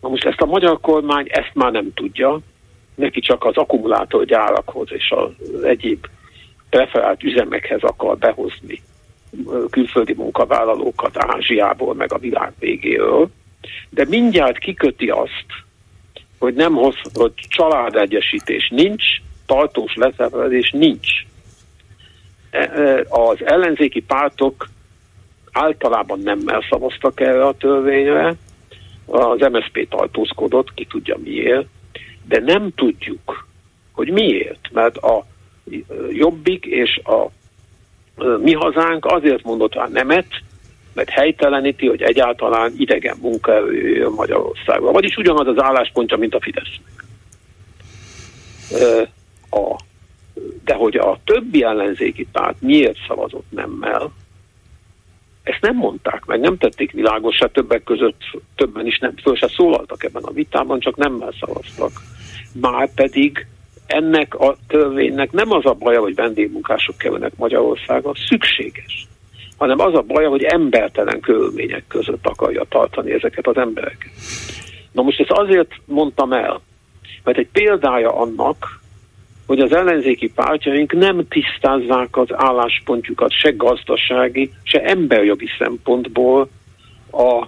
Na 0.00 0.08
most 0.08 0.24
ezt 0.24 0.40
a 0.40 0.46
magyar 0.46 0.80
kormány 0.80 1.26
ezt 1.28 1.54
már 1.54 1.72
nem 1.72 1.92
tudja, 1.94 2.40
neki 2.94 3.20
csak 3.20 3.44
az 3.44 3.56
akkumulátorgyárakhoz 3.56 4.88
és 4.92 5.10
az 5.10 5.62
egyéb 5.62 6.06
preferált 6.70 7.22
üzemekhez 7.22 7.82
akar 7.82 8.18
behozni 8.18 8.82
külföldi 9.70 10.14
munkavállalókat 10.14 11.16
Ázsiából, 11.16 11.94
meg 11.94 12.12
a 12.12 12.18
világ 12.18 12.52
végéről, 12.58 13.30
de 13.90 14.04
mindjárt 14.08 14.58
kiköti 14.58 15.08
azt, 15.08 15.46
hogy 16.38 16.54
nem 16.54 16.72
hoz, 16.72 16.94
hogy 17.14 17.32
családegyesítés 17.34 18.68
nincs, 18.68 19.04
tartós 19.46 19.94
leszerelés 19.94 20.70
nincs. 20.70 21.08
E, 22.50 22.58
e, 22.58 23.04
az 23.08 23.44
ellenzéki 23.44 24.00
pártok 24.00 24.68
általában 25.52 26.20
nemmel 26.20 26.64
szavaztak 26.70 27.20
erre 27.20 27.46
a 27.46 27.54
törvényre, 27.54 28.34
az 29.06 29.38
MSZP 29.38 29.88
tartózkodott, 29.88 30.74
ki 30.74 30.84
tudja 30.84 31.16
miért, 31.22 31.66
de 32.28 32.40
nem 32.40 32.70
tudjuk, 32.74 33.46
hogy 33.92 34.10
miért, 34.10 34.68
mert 34.72 34.96
a 34.96 35.26
Jobbik 36.10 36.64
és 36.64 37.00
a 37.04 37.30
mi 38.38 38.52
hazánk 38.52 39.04
azért 39.04 39.42
mondott 39.42 39.74
rá 39.74 39.88
nemet, 39.88 40.26
mert 40.94 41.08
helyteleníti, 41.08 41.86
hogy 41.86 42.02
egyáltalán 42.02 42.72
idegen 42.76 43.16
munkaerő 43.20 43.88
jön 43.88 44.12
Magyarországra. 44.12 44.90
Vagyis 44.90 45.16
ugyanaz 45.16 45.46
az 45.46 45.62
álláspontja, 45.62 46.16
mint 46.16 46.34
a 46.34 46.40
Fidesznek. 46.40 47.04
A, 49.50 49.80
de 50.64 50.74
hogy 50.74 50.96
a 50.96 51.18
többi 51.24 51.62
ellenzéki 51.62 52.26
párt 52.32 52.60
miért 52.60 52.98
szavazott 53.08 53.46
nemmel, 53.48 54.12
ezt 55.42 55.60
nem 55.60 55.76
mondták 55.76 56.24
meg, 56.24 56.40
nem 56.40 56.56
tették 56.56 56.92
világosra, 56.92 57.50
többek 57.50 57.82
között 57.82 58.20
többen 58.56 58.86
is 58.86 58.98
nem, 58.98 59.16
föl 59.16 59.36
se 59.36 59.48
szólaltak 59.48 60.04
ebben 60.04 60.22
a 60.22 60.32
vitában, 60.32 60.80
csak 60.80 60.96
nemmel 60.96 61.34
szavaztak. 61.40 61.92
Már 62.60 62.94
pedig 62.94 63.46
ennek 63.92 64.34
a 64.34 64.56
törvénynek 64.68 65.32
nem 65.32 65.50
az 65.50 65.66
a 65.66 65.72
baja, 65.72 66.00
hogy 66.00 66.14
vendégmunkások 66.14 66.98
kerülnek 66.98 67.32
Magyarországon, 67.36 68.14
szükséges. 68.28 69.06
hanem 69.56 69.80
az 69.80 69.94
a 69.94 70.02
baj, 70.02 70.24
hogy 70.24 70.42
embertelen 70.42 71.20
körülmények 71.20 71.84
között 71.88 72.26
akarja 72.26 72.64
tartani 72.68 73.12
ezeket 73.12 73.46
az 73.46 73.56
embereket. 73.56 74.10
Na 74.92 75.02
most 75.02 75.20
ezt 75.20 75.30
azért 75.30 75.72
mondtam 75.84 76.32
el, 76.32 76.60
mert 77.24 77.38
egy 77.38 77.48
példája 77.52 78.16
annak, 78.16 78.80
hogy 79.46 79.60
az 79.60 79.72
ellenzéki 79.72 80.32
pártjaink 80.34 80.92
nem 80.92 81.28
tisztázzák 81.28 82.16
az 82.16 82.28
álláspontjukat 82.30 83.32
se 83.32 83.50
gazdasági, 83.50 84.50
se 84.62 84.82
emberjogi 84.82 85.48
szempontból 85.58 86.48
a 87.12 87.46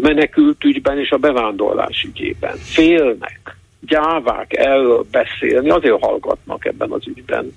menekült 0.00 0.64
ügyben 0.64 0.98
és 0.98 1.10
a 1.10 1.16
bevándorlás 1.16 2.02
ügyében. 2.02 2.56
Félnek, 2.56 3.56
gyávák 3.86 4.56
erről 4.56 5.04
beszélni, 5.10 5.70
azért 5.70 6.04
hallgatnak 6.04 6.64
ebben 6.64 6.90
az 6.90 7.06
ügyben. 7.06 7.56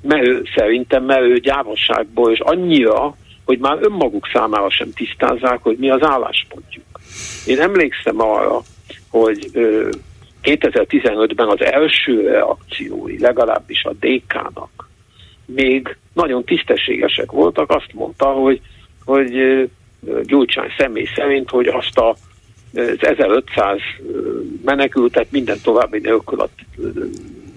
Mert 0.00 0.26
ő, 0.26 0.42
szerintem, 0.56 1.04
mert 1.04 1.20
ő 1.20 1.38
gyávosságból, 1.38 2.32
és 2.32 2.40
annyira, 2.40 3.16
hogy 3.44 3.58
már 3.58 3.78
önmaguk 3.80 4.28
számára 4.32 4.70
sem 4.70 4.92
tisztázzák, 4.92 5.62
hogy 5.62 5.76
mi 5.78 5.90
az 5.90 6.02
álláspontjuk. 6.02 6.84
Én 7.46 7.60
emlékszem 7.60 8.20
arra, 8.20 8.60
hogy 9.10 9.50
2015-ben 10.42 11.48
az 11.48 11.60
első 11.60 12.28
reakciói, 12.28 13.18
legalábbis 13.18 13.84
a 13.84 13.92
DK-nak, 14.00 14.88
még 15.46 15.96
nagyon 16.12 16.44
tisztességesek 16.44 17.30
voltak, 17.30 17.70
azt 17.70 17.92
mondta, 17.92 18.26
hogy, 18.26 18.60
hogy 19.04 19.32
Gyurcsány 20.22 20.70
személy 20.78 21.08
szerint, 21.14 21.50
hogy 21.50 21.66
azt 21.66 21.98
a, 21.98 22.16
1500 22.72 23.80
menekültet 24.64 25.30
minden 25.30 25.58
további 25.62 25.98
nélkül 25.98 26.40
a 26.40 26.48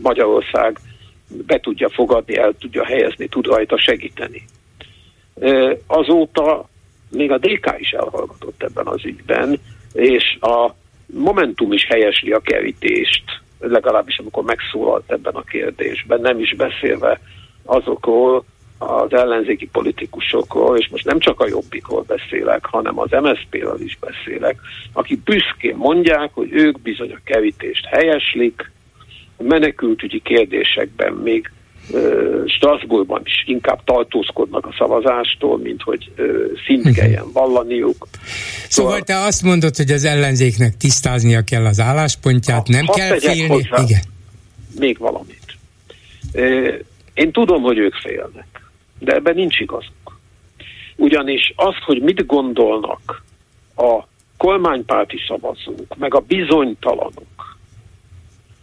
Magyarország 0.01 0.79
be 1.27 1.59
tudja 1.59 1.89
fogadni, 1.89 2.37
el 2.37 2.53
tudja 2.59 2.85
helyezni, 2.85 3.27
tud 3.27 3.45
rajta 3.45 3.77
segíteni. 3.77 4.45
Azóta 5.87 6.69
még 7.09 7.31
a 7.31 7.37
DK 7.37 7.75
is 7.77 7.91
elhallgatott 7.91 8.63
ebben 8.63 8.87
az 8.87 9.05
ügyben, 9.05 9.59
és 9.93 10.37
a 10.41 10.75
Momentum 11.13 11.71
is 11.71 11.85
helyesli 11.85 12.31
a 12.31 12.39
kerítést, 12.39 13.23
legalábbis 13.59 14.17
amikor 14.17 14.43
megszólalt 14.43 15.11
ebben 15.11 15.33
a 15.33 15.41
kérdésben, 15.41 16.21
nem 16.21 16.39
is 16.39 16.55
beszélve 16.55 17.19
azokról 17.65 18.45
az 18.77 19.13
ellenzéki 19.13 19.67
politikusokról, 19.67 20.77
és 20.77 20.87
most 20.87 21.05
nem 21.05 21.19
csak 21.19 21.39
a 21.39 21.47
jobbikról 21.47 22.05
beszélek, 22.07 22.65
hanem 22.65 22.99
az 22.99 23.09
MSZP-ről 23.11 23.81
is 23.81 23.97
beszélek, 23.99 24.59
akik 24.93 25.19
büszkén 25.19 25.75
mondják, 25.75 26.29
hogy 26.33 26.49
ők 26.51 26.81
bizony 26.81 27.11
a 27.11 27.19
kerítést 27.23 27.85
helyeslik, 27.85 28.71
a 29.37 29.43
menekültügyi 29.43 30.21
kérdésekben 30.21 31.13
még 31.13 31.51
Strasbourgban 32.45 33.21
is 33.25 33.43
inkább 33.45 33.83
tartózkodnak 33.83 34.65
a 34.65 34.75
szavazástól, 34.77 35.57
mint 35.57 35.81
hogy 35.81 36.11
szint 36.67 36.83
mhm. 36.83 36.93
kelljen 36.93 37.31
vallaniuk. 37.33 38.07
Szóval, 38.11 38.91
szóval 38.91 39.01
te 39.01 39.17
azt 39.17 39.43
mondod, 39.43 39.75
hogy 39.75 39.91
az 39.91 40.03
ellenzéknek 40.03 40.77
tisztáznia 40.77 41.41
kell 41.41 41.65
az 41.65 41.79
álláspontját, 41.79 42.67
ha, 42.67 42.73
nem 42.73 42.85
kell 42.85 43.19
félni? 43.19 43.47
Hozzá 43.47 43.83
Igen. 43.83 44.01
Még 44.79 44.97
valamit. 44.97 45.57
Én 47.13 47.31
tudom, 47.31 47.61
hogy 47.61 47.77
ők 47.77 47.93
félnek, 47.93 48.64
de 48.99 49.13
ebben 49.13 49.35
nincs 49.35 49.59
igazuk. 49.59 50.19
Ugyanis 50.95 51.53
azt, 51.55 51.83
hogy 51.85 52.01
mit 52.01 52.25
gondolnak 52.25 53.23
a 53.75 54.03
kormánypárti 54.37 55.17
szavazók, 55.27 55.97
meg 55.97 56.13
a 56.13 56.19
bizonytalanok, 56.19 57.57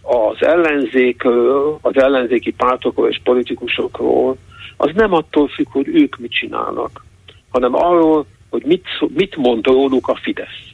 az 0.03 0.43
ellenzékről, 0.43 1.78
az 1.80 1.97
ellenzéki 1.97 2.53
pártokról 2.53 3.09
és 3.09 3.20
politikusokról, 3.24 4.37
az 4.76 4.91
nem 4.95 5.12
attól 5.12 5.49
függ, 5.49 5.66
hogy 5.70 5.89
ők 5.89 6.16
mit 6.16 6.33
csinálnak, 6.33 7.05
hanem 7.51 7.74
arról, 7.74 8.26
hogy 8.51 8.64
mit, 8.64 8.89
mit 9.14 9.37
mond 9.37 9.66
róluk 9.66 10.09
a 10.09 10.14
Fidesz. 10.14 10.70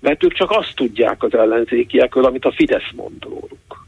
Mert 0.00 0.24
ők 0.24 0.32
csak 0.32 0.50
azt 0.50 0.74
tudják 0.74 1.22
az 1.22 1.34
ellenzékiekről, 1.34 2.24
amit 2.24 2.44
a 2.44 2.52
Fidesz 2.52 2.90
mond 2.96 3.24
róluk. 3.24 3.86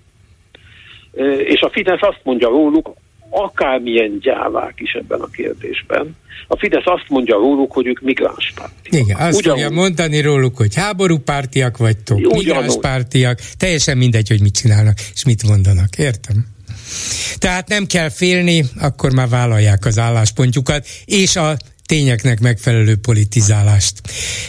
És 1.39 1.61
a 1.61 1.71
Fidesz 1.71 2.03
azt 2.03 2.21
mondja 2.23 2.49
róluk, 2.49 2.95
akármilyen 3.33 4.19
gyávák 4.21 4.75
is 4.77 4.93
ebben 4.93 5.21
a 5.21 5.27
kérdésben. 5.27 6.17
A 6.47 6.59
Fidesz 6.59 6.83
azt 6.85 7.09
mondja 7.09 7.35
róluk, 7.35 7.73
hogy 7.73 7.87
ők 7.87 8.01
migránspártiak. 8.01 9.03
Igen, 9.03 9.17
azt 9.17 9.39
Ugyanúgy, 9.39 9.63
fogja 9.63 9.81
mondani 9.81 10.21
róluk, 10.21 10.57
hogy 10.57 10.75
háborúpártiak 10.75 11.77
vagytok, 11.77 12.19
migránspártiak, 12.19 13.39
teljesen 13.57 13.97
mindegy, 13.97 14.29
hogy 14.29 14.41
mit 14.41 14.55
csinálnak 14.55 14.99
és 15.15 15.25
mit 15.25 15.43
mondanak. 15.43 15.99
Értem? 15.99 16.47
Tehát 17.39 17.69
nem 17.69 17.87
kell 17.87 18.09
félni, 18.09 18.65
akkor 18.81 19.13
már 19.13 19.29
vállalják 19.29 19.85
az 19.85 19.99
álláspontjukat, 19.99 20.87
és 21.05 21.37
a 21.37 21.57
tényeknek 21.87 22.41
megfelelő 22.41 22.97
politizálást, 22.97 24.01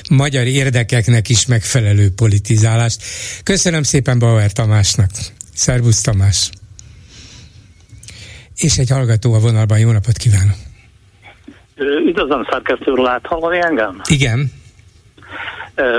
magyar 0.09 0.45
érdekeknek 0.45 1.29
is 1.29 1.45
megfelelő 1.45 2.09
politizálást. 2.09 3.03
Köszönöm 3.43 3.83
szépen 3.83 4.19
Bauer 4.19 4.51
Tamásnak. 4.51 5.09
Szervusz 5.53 6.01
Tamás! 6.01 6.49
És 8.55 8.77
egy 8.77 8.89
hallgató 8.89 9.33
a 9.33 9.39
vonalban. 9.39 9.79
Jó 9.79 9.91
napot 9.91 10.17
kívánok! 10.17 10.55
Üdvözlöm, 12.07 12.47
szerkesztő 12.49 12.91
úr, 12.91 12.99
lát 12.99 13.25
hallani 13.25 13.59
engem? 13.61 14.01
Igen. 14.09 14.51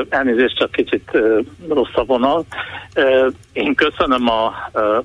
Elnézést, 0.09 0.57
csak 0.57 0.71
kicsit 0.71 1.11
rossz 1.69 1.95
a 1.95 2.05
vonal. 2.05 2.47
Én 3.53 3.75
köszönöm 3.75 4.29
a 4.29 4.53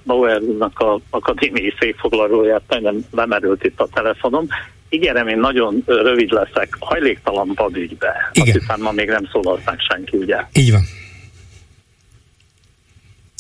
Bauer 0.04 0.42
úrnak 0.42 0.80
a 0.80 1.00
akadémiai 1.10 1.74
székfoglalóját, 1.80 2.62
nagyon 2.68 3.06
lemerült 3.12 3.64
itt 3.64 3.80
a 3.80 3.88
telefonom. 3.94 4.48
Ígérem, 4.90 5.28
én 5.28 5.40
nagyon 5.40 5.84
rövid 5.86 6.32
leszek, 6.32 6.76
hajléktalan 6.80 7.52
padügybe. 7.56 8.30
Igen. 8.34 8.48
Azt 8.48 8.60
hiszem, 8.60 8.82
ma 8.82 8.92
még 8.92 9.08
nem 9.08 9.30
szólalták 9.32 9.80
senki, 9.90 10.18
ugye? 10.18 10.38
Így 10.54 10.72
van. 10.72 10.82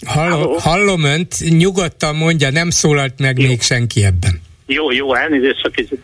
Hallom, 0.05 0.55
hallom 0.57 1.03
önt, 1.03 1.35
nyugodtan 1.49 2.15
mondja, 2.15 2.51
nem 2.51 2.69
szólalt 2.69 3.19
meg 3.19 3.39
jó. 3.39 3.47
még 3.47 3.61
senki 3.61 4.03
ebben. 4.03 4.41
Jó, 4.65 4.91
jó, 4.91 5.13
elnézést, 5.13 5.61
csak 5.61 5.71
kicsit 5.71 6.03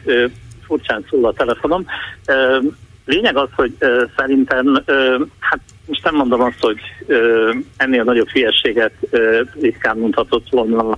furcsán 0.66 1.06
szól 1.10 1.26
a 1.26 1.34
telefonom. 1.34 1.86
Uh, 2.28 2.72
lényeg 3.06 3.38
az, 3.38 3.50
hogy 3.56 3.74
uh, 3.80 4.10
szerintem, 4.18 4.68
uh, 4.68 5.28
hát 5.40 5.60
most 5.86 6.04
nem 6.04 6.16
mondom 6.16 6.42
azt, 6.42 6.60
hogy 6.60 6.80
uh, 7.08 7.56
ennél 7.78 8.04
nagyobb 8.04 8.30
hülyeséget 8.30 8.94
uh, 9.12 9.40
ritkán 9.62 9.98
mondhatott 9.98 10.50
volna 10.50 10.90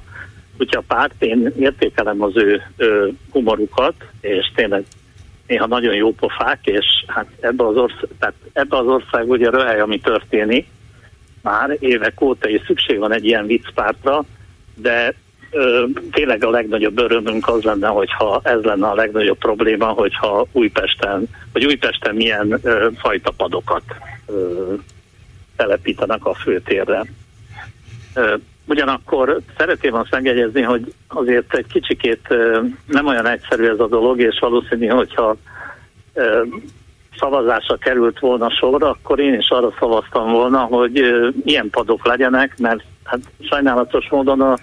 a 0.58 0.82
párt, 0.88 1.14
én 1.20 1.54
értékelem 1.60 2.22
az 2.22 2.32
ő 2.36 2.62
uh, 2.78 3.14
humorukat, 3.32 3.96
és 4.22 4.52
tényleg 4.56 4.84
néha 5.48 5.68
nagyon 5.68 5.96
jó 5.96 6.14
pofák, 6.14 6.60
és 6.64 6.86
hát 7.08 7.28
ebbe 7.40 7.68
az, 7.68 7.76
ország, 7.76 8.10
tehát 8.20 8.36
ebbe 8.54 8.78
az 8.78 8.86
ország 8.86 9.30
ugye 9.30 9.50
röhely, 9.50 9.80
ami 9.80 10.00
történik, 10.00 10.68
már 11.48 11.78
évek 11.80 12.22
óta, 12.22 12.50
és 12.50 12.62
szükség 12.66 12.98
van 12.98 13.14
egy 13.14 13.26
ilyen 13.26 13.46
viccpártra, 13.46 14.24
de 14.76 15.14
ö, 15.52 15.86
tényleg 16.12 16.44
a 16.44 16.50
legnagyobb 16.50 17.00
örömünk 17.00 17.48
az 17.48 17.64
lenne, 17.64 17.88
hogyha 17.88 18.42
ez 18.44 18.62
lenne 18.64 18.88
a 18.88 18.96
legnagyobb 18.96 19.38
probléma, 19.38 19.86
hogyha 19.86 20.48
Újpesten, 20.52 21.28
vagy 21.54 21.66
Újpesten 21.66 22.16
milyen 22.16 22.60
ö, 22.64 22.88
fajta 22.98 23.32
padokat 23.32 23.84
ö, 24.26 24.74
telepítenek 25.56 26.26
a 26.26 26.34
főtérre. 26.34 27.06
Ö, 28.14 28.36
ugyanakkor 28.66 29.40
szeretném 29.58 29.94
azt 29.94 30.12
megjegyezni, 30.12 30.62
hogy 30.62 30.94
azért 31.08 31.56
egy 31.56 31.68
kicsikét 31.68 32.26
ö, 32.30 32.62
nem 32.86 33.06
olyan 33.06 33.28
egyszerű 33.28 33.68
ez 33.68 33.80
a 33.80 33.88
dolog, 33.88 34.20
és 34.20 34.40
valószínű, 34.40 34.88
hogyha 34.88 35.36
szavazásra 37.20 37.76
került 37.76 38.20
volna 38.20 38.50
sorra, 38.50 38.90
akkor 38.90 39.20
én 39.20 39.34
is 39.34 39.50
arra 39.50 39.74
szavaztam 39.80 40.32
volna, 40.32 40.60
hogy 40.60 41.02
milyen 41.44 41.70
padok 41.70 42.06
legyenek, 42.06 42.58
mert 42.58 42.84
hát 43.04 43.20
sajnálatos 43.40 44.10
módon 44.10 44.42
a 44.42 44.58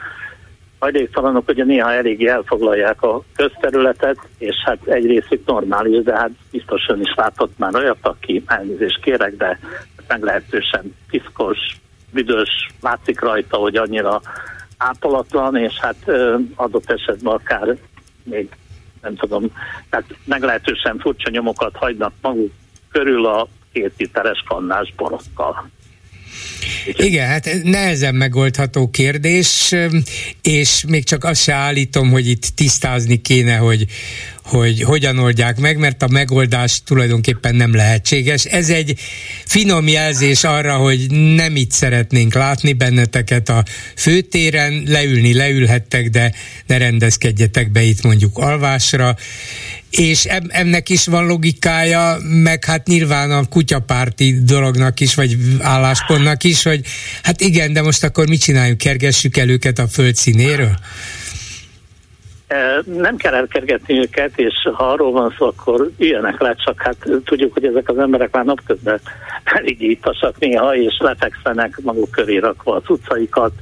hajléktalanok 0.79 1.49
ugye 1.49 1.65
néha 1.65 1.93
eléggé 1.93 2.27
elfoglalják 2.27 3.03
a 3.03 3.23
közterületet, 3.37 4.17
és 4.39 4.55
hát 4.65 4.79
egy 4.85 5.07
részük 5.07 5.47
normális, 5.47 6.03
de 6.03 6.17
hát 6.17 6.31
biztosan 6.51 7.01
is 7.01 7.15
látott 7.17 7.59
már 7.59 7.75
olyat, 7.75 7.99
aki 8.03 8.43
elnézést 8.47 9.01
kérek, 9.01 9.37
de 9.37 9.59
meglehetősen 10.09 10.95
piszkos, 11.11 11.59
büdös, 12.13 12.71
látszik 12.81 13.21
rajta, 13.21 13.57
hogy 13.57 13.77
annyira 13.77 14.21
ápolatlan, 14.79 15.57
és 15.57 15.79
hát 15.81 16.11
adott 16.55 16.91
esetben 16.91 17.33
akár 17.33 17.77
még 18.23 18.49
nem 19.05 19.17
tudom, 19.17 19.51
tehát 19.91 20.07
meglehetősen 20.25 20.99
furcsa 20.99 21.31
nyomokat 21.31 21.77
hagynak 21.77 22.13
maguk 22.21 22.53
körül 22.91 23.27
a 23.27 23.49
két 23.73 23.93
literes 23.97 24.45
kannás 24.49 24.93
borokkal. 24.97 25.71
Igen, 26.87 27.27
hát 27.29 27.49
nehezen 27.63 28.15
megoldható 28.15 28.91
kérdés, 28.91 29.75
és 30.43 30.85
még 30.89 31.05
csak 31.05 31.25
azt 31.25 31.43
se 31.43 31.53
állítom, 31.53 32.11
hogy 32.11 32.27
itt 32.27 32.47
tisztázni 32.55 33.21
kéne, 33.21 33.57
hogy, 33.57 33.85
hogy 34.45 34.82
hogyan 34.82 35.18
oldják 35.18 35.59
meg, 35.59 35.76
mert 35.76 36.03
a 36.03 36.09
megoldás 36.09 36.82
tulajdonképpen 36.82 37.55
nem 37.55 37.74
lehetséges. 37.74 38.45
Ez 38.45 38.68
egy 38.68 38.99
finom 39.45 39.88
jelzés 39.88 40.45
arra, 40.45 40.76
hogy 40.76 41.11
nem 41.11 41.57
itt 41.57 41.70
szeretnénk 41.70 42.34
látni 42.34 42.72
benneteket 42.72 43.49
a 43.49 43.64
főtéren, 43.97 44.82
leülni 44.86 45.34
leülhettek, 45.34 46.09
de 46.09 46.32
ne 46.66 46.76
rendezkedjetek 46.76 47.70
be 47.70 47.82
itt 47.82 48.03
mondjuk 48.03 48.38
alvásra, 48.38 49.16
és 49.90 50.24
ennek 50.49 50.88
is 50.88 51.07
van 51.07 51.26
logikája, 51.26 52.16
meg 52.22 52.64
hát 52.64 52.86
nyilván 52.86 53.30
a 53.30 53.45
kutyapárti 53.45 54.38
dolognak 54.42 55.01
is, 55.01 55.14
vagy 55.14 55.36
álláspontnak 55.61 56.45
is, 56.45 56.62
hogy 56.62 56.80
hát 57.22 57.40
igen, 57.40 57.72
de 57.72 57.82
most 57.82 58.05
akkor 58.05 58.28
mit 58.28 58.40
csináljunk, 58.40 58.78
kergessük 58.78 59.36
el 59.36 59.49
őket 59.49 59.78
a 59.78 59.88
föld 59.88 60.16
színéről? 60.16 60.78
Nem 62.84 63.16
kell 63.16 63.34
elkergetni 63.34 63.99
őket, 63.99 64.38
és 64.38 64.55
ha 64.74 64.84
arról 64.84 65.12
van 65.12 65.34
szó, 65.38 65.47
akkor 65.47 65.90
ilyenek 65.97 66.40
le, 66.40 66.55
csak 66.55 66.82
hát 66.82 66.97
tudjuk, 67.24 67.53
hogy 67.53 67.64
ezek 67.64 67.88
az 67.88 67.99
emberek 67.99 68.32
már 68.32 68.45
napközben 68.45 69.01
elég 69.59 69.82
ittasak 69.82 70.38
néha, 70.38 70.76
és 70.76 70.97
lefekszenek 70.99 71.80
maguk 71.82 72.11
köré 72.11 72.36
rakva 72.36 72.74
az 72.74 72.82
utcaikat, 72.88 73.53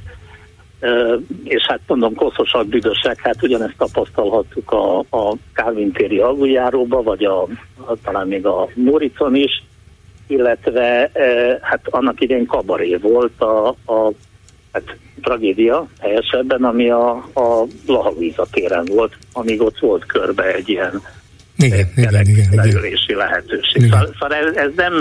és 1.43 1.65
hát 1.67 1.79
mondom, 1.87 2.15
koszosak, 2.15 2.67
büdösek, 2.67 3.19
hát 3.19 3.43
ugyanezt 3.43 3.77
tapasztalhattuk 3.77 4.71
a, 4.71 4.99
a 4.99 5.35
Calvin 5.53 5.91
téri 5.91 6.19
aluljáróba, 6.19 7.03
vagy 7.03 7.23
a, 7.23 7.41
a, 7.41 7.95
talán 8.03 8.27
még 8.27 8.45
a 8.45 8.67
Moricon 8.73 9.35
is, 9.35 9.63
illetve 10.27 11.11
hát 11.61 11.87
annak 11.89 12.21
idején 12.21 12.45
kabaré 12.45 12.95
volt 12.95 13.41
a, 13.41 13.67
a 13.67 14.11
hát, 14.73 14.97
tragédia 15.21 15.87
helyesebben, 15.99 16.63
ami 16.63 16.89
a, 16.89 17.11
a 17.33 17.67
Lahavíza 17.85 18.47
téren 18.51 18.85
volt, 18.85 19.17
amíg 19.33 19.61
ott 19.61 19.79
volt 19.79 20.05
körbe 20.05 20.53
egy 20.53 20.69
ilyen 20.69 21.01
igen, 21.57 21.87
igen, 21.95 22.25
lehetőség. 23.07 23.81
Igen. 23.81 23.89
Szóval, 23.89 24.15
szóval 24.19 24.37
ez, 24.37 24.55
ez 24.55 24.71
nem, 24.75 24.93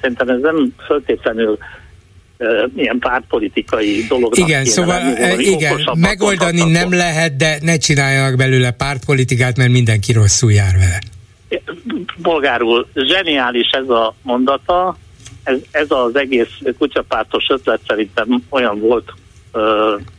szerintem 0.00 0.28
ez 0.28 0.40
nem 0.40 0.72
föltétlenül 0.86 1.58
ilyen 2.76 2.98
pártpolitikai 2.98 4.04
dolognak 4.08 4.48
Igen, 4.48 4.64
szóval 4.64 5.12
lenni, 5.12 5.44
igen, 5.44 5.80
megoldani 5.94 6.70
nem 6.70 6.92
lehet, 6.92 7.36
de 7.36 7.58
ne 7.60 7.76
csináljanak 7.76 8.36
belőle 8.36 8.70
pártpolitikát, 8.70 9.56
mert 9.56 9.70
mindenki 9.70 10.12
rosszul 10.12 10.52
jár 10.52 10.74
vele. 10.78 10.98
Bolgárul, 12.16 12.88
zseniális 12.94 13.70
ez 13.70 13.88
a 13.88 14.14
mondata, 14.22 14.96
ez, 15.44 15.58
ez 15.70 15.90
az 15.90 16.16
egész 16.16 16.58
kutyapártos 16.78 17.46
ötlet 17.48 17.80
szerintem 17.86 18.42
olyan 18.48 18.80
volt, 18.80 19.12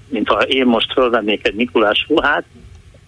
mintha 0.08 0.42
én 0.42 0.66
most 0.66 0.94
fölvennék 0.94 1.48
egy 1.48 1.56
Mikulás 1.56 2.06
ruhát, 2.08 2.46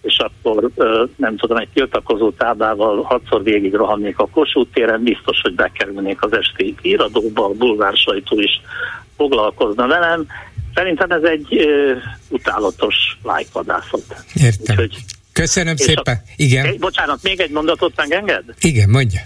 és 0.02 0.18
akkor 0.18 0.70
nem 1.16 1.36
tudom, 1.36 1.56
egy 1.56 1.68
tiltakozó 1.74 2.30
táblával 2.30 3.02
hatszor 3.02 3.42
végig 3.42 3.74
rohannék 3.74 4.18
a 4.18 4.26
Kossuth 4.26 4.72
téren, 4.72 5.02
biztos, 5.02 5.40
hogy 5.40 5.54
bekerülnék 5.54 6.22
az 6.22 6.32
esti 6.32 6.74
híradóba, 6.82 7.44
a 7.44 7.52
bulvár 7.52 7.96
sajtó 7.96 8.40
is 8.40 8.60
foglalkozna 9.16 9.86
velem. 9.86 10.26
Szerintem 10.74 11.10
ez 11.10 11.22
egy 11.22 11.66
utálatos 12.28 12.94
lájkvadászat. 13.22 14.24
Értem. 14.34 14.76
Úgyhogy, 14.76 15.04
Köszönöm 15.32 15.76
szépen. 15.76 16.14
A, 16.14 16.30
Igen. 16.36 16.64
Egy, 16.66 16.78
bocsánat, 16.78 17.22
még 17.22 17.40
egy 17.40 17.50
mondatot 17.50 17.92
megenged? 17.96 18.44
Igen, 18.60 18.88
mondja. 18.88 19.20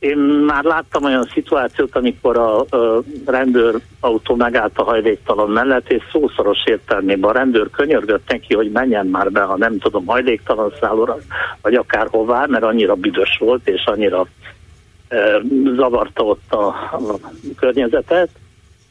Én 0.00 0.18
már 0.18 0.64
láttam 0.64 1.04
olyan 1.04 1.28
szituációt, 1.32 1.96
amikor 1.96 2.38
a, 2.38 2.60
a 2.60 3.02
rendőrautó 3.26 4.34
megállt 4.34 4.78
a 4.78 4.82
hajléktalan 4.82 5.50
mellett, 5.50 5.90
és 5.90 6.02
szószoros 6.12 6.58
értelmében 6.64 7.30
a 7.30 7.32
rendőr 7.32 7.70
könyörgött 7.70 8.28
neki, 8.28 8.54
hogy 8.54 8.70
menjen 8.70 9.06
már 9.06 9.30
be, 9.30 9.40
ha 9.40 9.56
nem 9.56 9.78
tudom, 9.78 10.06
hajléktalan 10.06 10.72
szállóra, 10.80 11.16
vagy 11.62 11.74
akárhová, 11.74 12.46
mert 12.46 12.62
annyira 12.62 12.94
büdös 12.94 13.36
volt, 13.40 13.68
és 13.68 13.84
annyira 13.84 14.26
e, 15.08 15.40
zavarta 15.76 16.24
ott 16.24 16.52
a, 16.52 16.66
a 16.66 17.18
környezetet. 17.56 18.28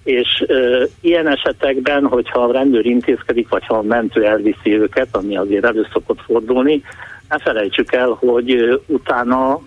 És 0.03 0.45
e, 0.47 0.87
ilyen 1.01 1.27
esetekben, 1.27 2.05
hogyha 2.05 2.43
a 2.43 2.51
rendőr 2.51 2.85
intézkedik, 2.85 3.49
vagy 3.49 3.65
ha 3.65 3.77
a 3.77 3.81
mentő 3.81 4.25
elviszi 4.25 4.77
őket, 4.79 5.07
ami 5.11 5.37
azért 5.37 5.65
elő 5.65 5.87
szokott 5.93 6.21
fordulni, 6.21 6.83
ne 7.29 7.37
felejtsük 7.39 7.93
el, 7.93 8.09
hogy 8.19 8.81
utána 8.85 9.59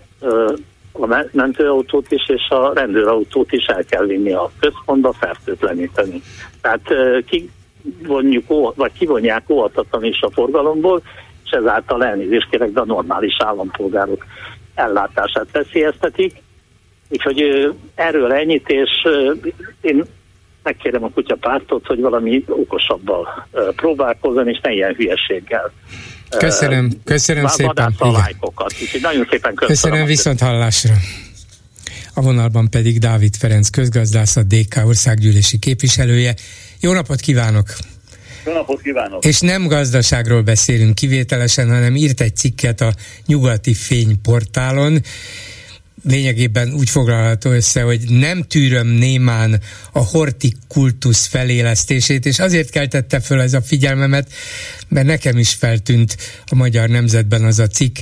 a 0.93 1.26
mentőautót 1.32 2.11
is 2.11 2.28
és 2.28 2.49
a 2.49 2.72
rendőrautót 2.74 3.53
is 3.53 3.64
el 3.64 3.84
kell 3.84 4.07
vinni 4.07 4.32
a 4.32 4.51
központba 4.61 5.12
fertőtleníteni. 5.12 6.22
Tehát 6.61 6.82
kivonjuk, 7.26 8.74
vagy 8.74 8.93
kivonják 8.93 9.51
óvatatlan 9.51 10.05
is 10.05 10.20
a 10.20 10.30
forgalomból, 10.30 11.03
és 11.45 11.51
ezáltal 11.51 12.05
elnézést 12.05 12.49
kérek, 12.51 12.70
de 12.70 12.80
a 12.80 12.84
normális 12.84 13.36
állampolgárok 13.38 14.24
ellátását 14.74 15.51
veszélyeztetik. 15.53 16.43
Úgyhogy 17.09 17.70
erről 17.95 18.32
ennyit, 18.32 18.68
és 18.68 18.90
én 19.80 20.05
megkérem 20.62 21.05
a 21.05 21.11
kutyapártot, 21.11 21.86
hogy 21.86 22.01
valami 22.01 22.45
okosabbal 22.49 23.47
próbálkozzon, 23.76 24.49
és 24.49 24.61
ne 24.62 24.72
ilyen 24.72 24.95
hülyeséggel 24.95 25.72
Köszönöm, 26.38 26.90
köszönöm 27.04 27.46
szépen. 27.46 27.94
lájkokat. 27.98 28.74
nagyon 29.02 29.26
szépen 29.30 29.54
köszönöm. 29.54 29.54
Köszönöm 29.54 30.04
viszont 30.06 30.40
hallásra. 30.40 30.94
A 32.14 32.20
vonalban 32.20 32.70
pedig 32.70 32.98
Dávid 32.98 33.36
Ferenc 33.36 33.68
közgazdász, 33.68 34.36
a 34.36 34.42
DK 34.42 34.80
országgyűlési 34.84 35.58
képviselője. 35.58 36.34
Jó 36.80 36.92
napot 36.92 37.20
kívánok! 37.20 37.76
Jó 38.46 38.52
napot 38.52 38.80
kívánok! 38.82 39.24
És 39.24 39.40
nem 39.40 39.66
gazdaságról 39.66 40.42
beszélünk 40.42 40.94
kivételesen, 40.94 41.68
hanem 41.68 41.96
írt 41.96 42.20
egy 42.20 42.36
cikket 42.36 42.80
a 42.80 42.92
Nyugati 43.26 43.74
Fény 43.74 44.20
portálon, 44.22 45.00
lényegében 46.03 46.72
úgy 46.72 46.90
foglalható 46.90 47.50
össze, 47.50 47.82
hogy 47.82 48.00
nem 48.09 48.42
tűröm 48.42 48.86
némán 48.86 49.61
a 49.92 49.98
hortikultusz 49.98 51.26
felélesztését, 51.26 52.26
és 52.26 52.38
azért 52.38 52.70
keltette 52.70 53.20
föl 53.20 53.40
ez 53.40 53.55
a 53.55 53.62
figyelmemet, 53.62 54.32
mert 54.88 55.07
nekem 55.07 55.38
is 55.38 55.55
feltűnt 55.55 56.16
a 56.46 56.55
Magyar 56.55 56.88
Nemzetben 56.88 57.44
az 57.44 57.59
a 57.59 57.66
cikk, 57.66 57.96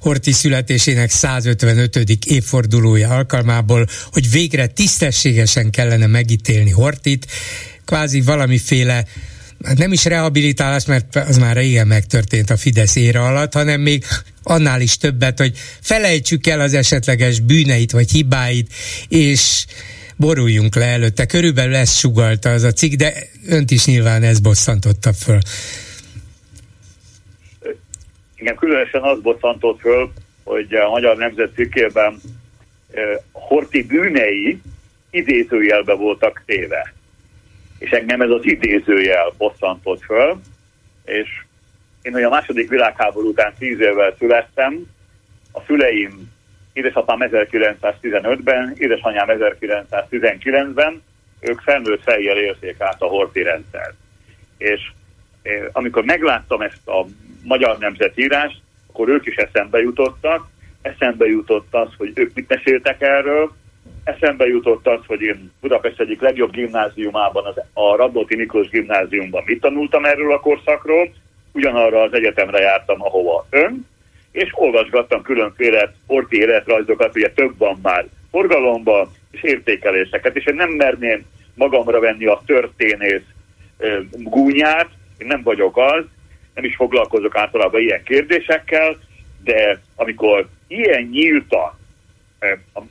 Horti 0.00 0.32
születésének 0.32 1.10
155. 1.10 1.96
évfordulója 2.26 3.08
alkalmából, 3.08 3.86
hogy 4.12 4.30
végre 4.30 4.66
tisztességesen 4.66 5.70
kellene 5.70 6.06
megítélni 6.06 6.70
Hortit, 6.70 7.26
kvázi 7.84 8.20
valamiféle 8.20 9.04
hát 9.64 9.78
nem 9.78 9.92
is 9.92 10.04
rehabilitálás, 10.04 10.84
mert 10.84 11.16
az 11.16 11.38
már 11.38 11.56
régen 11.56 11.86
megtörtént 11.86 12.50
a 12.50 12.56
Fidesz 12.56 12.96
éra 12.96 13.26
alatt, 13.26 13.52
hanem 13.52 13.80
még 13.80 14.04
annál 14.42 14.80
is 14.80 14.96
többet, 14.96 15.38
hogy 15.38 15.58
felejtsük 15.80 16.46
el 16.46 16.60
az 16.60 16.74
esetleges 16.74 17.40
bűneit 17.40 17.92
vagy 17.92 18.10
hibáit, 18.10 18.72
és 19.08 19.66
boruljunk 20.16 20.74
le 20.74 20.84
előtte. 20.84 21.26
Körülbelül 21.26 21.74
ezt 21.74 21.98
sugalta 21.98 22.50
az 22.50 22.62
a 22.62 22.72
cikk, 22.72 22.92
de 22.92 23.12
önt 23.48 23.70
is 23.70 23.86
nyilván 23.86 24.22
ez 24.22 24.40
bosszantotta 24.40 25.12
föl. 25.12 25.38
Igen, 28.36 28.56
különösen 28.56 29.02
az 29.02 29.20
bosszantott 29.20 29.80
föl, 29.80 30.12
hogy 30.44 30.74
a 30.74 30.88
Magyar 30.88 31.16
Nemzet 31.16 31.54
cikkében 31.54 32.20
eh, 32.90 33.02
Horti 33.32 33.82
bűnei 33.82 34.60
idézőjelbe 35.10 35.94
voltak 35.94 36.42
téve. 36.46 36.94
És 37.78 37.90
engem 37.90 38.20
ez 38.20 38.30
az 38.30 38.44
idézőjel 38.44 39.32
bosszantott 39.36 40.02
föl, 40.02 40.40
és 41.04 41.28
én, 42.08 42.14
hogy 42.14 42.22
a 42.22 42.28
második 42.28 42.68
világháború 42.68 43.28
után 43.28 43.52
tíz 43.58 43.80
évvel 43.80 44.14
születtem, 44.18 44.86
a 45.52 45.60
szüleim, 45.66 46.32
édesapám 46.72 47.18
1915-ben, 47.20 48.74
édesanyám 48.76 49.26
1919-ben, 49.30 51.02
ők 51.40 51.60
felnőtt 51.60 52.02
fejjel 52.02 52.36
érték 52.36 52.80
át 52.80 53.02
a 53.02 53.06
horti 53.06 53.42
rendszert. 53.42 53.94
És 54.56 54.80
eh, 55.42 55.64
amikor 55.72 56.04
megláttam 56.04 56.60
ezt 56.60 56.88
a 56.88 57.06
magyar 57.42 57.78
nemzetírást, 57.78 58.60
akkor 58.88 59.08
ők 59.08 59.26
is 59.26 59.34
eszembe 59.34 59.78
jutottak, 59.78 60.48
eszembe 60.82 61.26
jutott 61.26 61.74
az, 61.74 61.88
hogy 61.96 62.12
ők 62.14 62.34
mit 62.34 62.48
meséltek 62.48 63.00
erről, 63.00 63.52
eszembe 64.04 64.46
jutott 64.46 64.86
az, 64.86 65.00
hogy 65.06 65.20
én 65.20 65.52
Budapest 65.60 66.00
egyik 66.00 66.20
legjobb 66.20 66.52
gimnáziumában, 66.52 67.46
az, 67.46 67.56
a 67.72 67.96
Radnóti 67.96 68.36
Miklós 68.36 68.68
gimnáziumban 68.68 69.42
mit 69.46 69.60
tanultam 69.60 70.04
erről 70.04 70.32
a 70.32 70.40
korszakról, 70.40 71.10
ugyanarra 71.52 72.02
az 72.02 72.12
egyetemre 72.12 72.60
jártam, 72.60 73.02
ahova 73.02 73.46
ön, 73.50 73.86
és 74.32 74.50
olvasgattam 74.52 75.22
különféle 75.22 75.94
orti 76.06 76.36
életrajzokat, 76.36 77.16
ugye 77.16 77.30
több 77.30 77.58
van 77.58 77.78
már 77.82 78.06
forgalomban, 78.30 79.10
és 79.30 79.42
értékeléseket, 79.42 80.36
és 80.36 80.44
én 80.44 80.54
nem 80.54 80.70
merném 80.70 81.24
magamra 81.54 82.00
venni 82.00 82.26
a 82.26 82.42
történész 82.46 83.24
gúnyát, 84.10 84.88
én 85.18 85.26
nem 85.26 85.42
vagyok 85.42 85.76
az, 85.76 86.04
nem 86.54 86.64
is 86.64 86.76
foglalkozok 86.76 87.36
általában 87.36 87.80
ilyen 87.80 88.02
kérdésekkel, 88.02 88.96
de 89.44 89.80
amikor 89.96 90.48
ilyen 90.66 91.02
nyíltan 91.02 91.76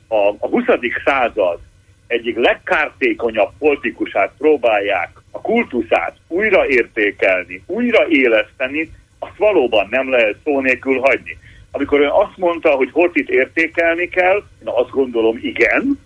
a, 0.08 0.16
a 0.38 0.48
20. 0.48 0.64
század 1.04 1.58
egyik 2.06 2.36
legkártékonyabb 2.36 3.50
politikusát 3.58 4.32
próbálják 4.38 5.10
a 5.38 5.40
kultuszát 5.40 6.16
újraértékelni, 6.28 7.62
újraéleszteni, 7.66 8.90
azt 9.18 9.36
valóban 9.36 9.86
nem 9.90 10.10
lehet 10.10 10.36
szó 10.44 10.60
nélkül 10.60 10.98
hagyni. 10.98 11.38
amikor 11.70 12.00
ön 12.00 12.08
azt 12.08 12.36
mondta, 12.36 12.70
hogy 12.70 12.90
Hortit 12.92 13.28
értékelni 13.28 14.08
kell, 14.08 14.42
na 14.64 14.76
azt 14.76 14.90
gondolom 14.90 15.38
igen, 15.42 16.00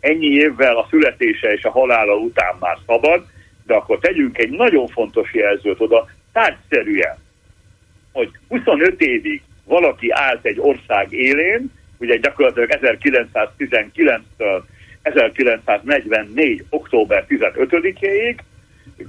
ennyi 0.00 0.26
évvel 0.26 0.76
a 0.76 0.86
születése 0.90 1.52
és 1.52 1.64
a 1.64 1.70
halála 1.70 2.14
után 2.14 2.56
már 2.60 2.76
szabad, 2.86 3.24
de 3.66 3.74
akkor 3.74 3.98
tegyünk 3.98 4.38
egy 4.38 4.50
nagyon 4.50 4.86
fontos 4.86 5.34
jelzőt 5.34 5.80
oda, 5.80 6.08
tárgyszerűen, 6.32 7.16
hogy 8.12 8.30
25 8.48 9.00
évig 9.00 9.42
valaki 9.64 10.10
állt 10.10 10.44
egy 10.44 10.58
ország 10.60 11.12
élén, 11.12 11.72
ugye 11.98 12.16
gyakorlatilag 12.16 12.68
1919-től 12.72 14.62
1944. 15.02 16.64
október 16.70 17.24
15-éig, 17.28 18.38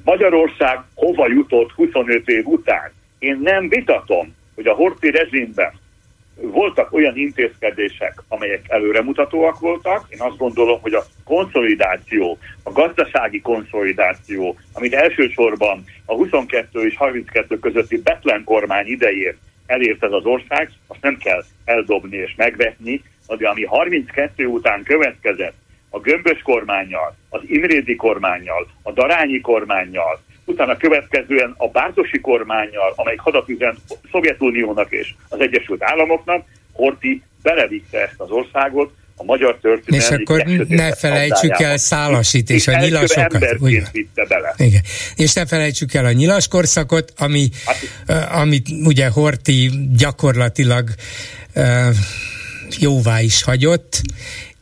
Magyarország 0.04 0.80
hova 0.96 1.28
jutott 1.28 1.72
25 1.72 2.28
év 2.28 2.46
után. 2.46 2.92
Én 3.20 3.40
nem 3.42 3.70
vitatom, 3.70 4.36
hogy 4.56 4.68
a 4.68 4.74
Horti 4.74 5.10
rezsimben 5.12 5.72
voltak 6.42 6.94
olyan 6.94 7.18
intézkedések, 7.18 8.24
amelyek 8.28 8.66
előremutatóak 8.68 9.60
voltak. 9.60 10.06
Én 10.10 10.22
azt 10.22 10.38
gondolom, 10.38 10.82
hogy 10.82 10.94
a 10.94 11.06
konszolidáció, 11.24 12.38
a 12.64 12.72
gazdasági 12.72 13.42
konszolidáció, 13.42 14.58
amit 14.74 14.94
elsősorban 14.94 15.84
a 16.06 16.14
22 16.14 16.86
és 16.86 16.96
32 16.96 17.60
közötti 17.60 18.02
Betlen 18.02 18.44
kormány 18.44 18.88
idején 18.88 19.38
elért 19.66 20.04
ez 20.04 20.12
az 20.12 20.26
ország, 20.26 20.72
azt 20.88 21.02
nem 21.02 21.18
kell 21.18 21.44
eldobni 21.66 22.18
és 22.18 22.34
megvetni, 22.38 23.02
de 23.38 23.48
ami 23.48 23.66
32 23.66 24.46
után 24.46 24.84
következett, 24.84 25.56
a 25.90 26.00
gömbös 26.00 26.42
kormányjal, 26.42 27.16
az 27.30 27.42
Imrédi 27.46 27.96
kormányjal, 27.96 28.68
a 28.82 28.92
Darányi 28.92 29.42
kormányjal, 29.42 30.22
utána 30.46 30.78
következően 30.78 31.54
a 31.58 31.68
Bárdosi 31.68 32.20
kormányjal, 32.20 32.94
amelyik 32.96 33.20
hadat 33.20 33.50
üzent 33.50 33.80
Szovjetuniónak 34.12 34.92
és 34.92 35.14
az 35.30 35.40
Egyesült 35.40 35.84
Államoknak, 35.84 36.46
Horti 36.74 37.24
belevitte 37.42 38.02
ezt 38.02 38.14
az 38.20 38.30
országot 38.30 38.94
a 39.16 39.24
magyar 39.24 39.58
történelmi... 39.62 40.06
És 40.06 40.10
akkor 40.10 40.44
ne 40.68 40.96
felejtsük 40.96 41.60
el 41.60 41.78
Szálasit 41.78 42.50
és, 42.50 42.56
és 42.56 42.68
a 42.68 42.80
nyilasokat. 42.80 43.60
vitte 43.92 44.26
bele. 44.26 44.54
Igen. 44.58 44.82
És 45.16 45.34
ne 45.34 45.46
felejtsük 45.46 45.94
el 45.94 46.06
a 46.06 46.12
nyilaskorszakot, 46.12 47.14
ami, 47.18 47.50
hát, 47.66 48.32
amit 48.32 48.68
ugye 48.84 49.08
Horti 49.08 49.70
gyakorlatilag 49.98 50.90
uh, 51.56 51.96
jóvá 52.80 53.22
is 53.22 53.44
hagyott, 53.44 54.02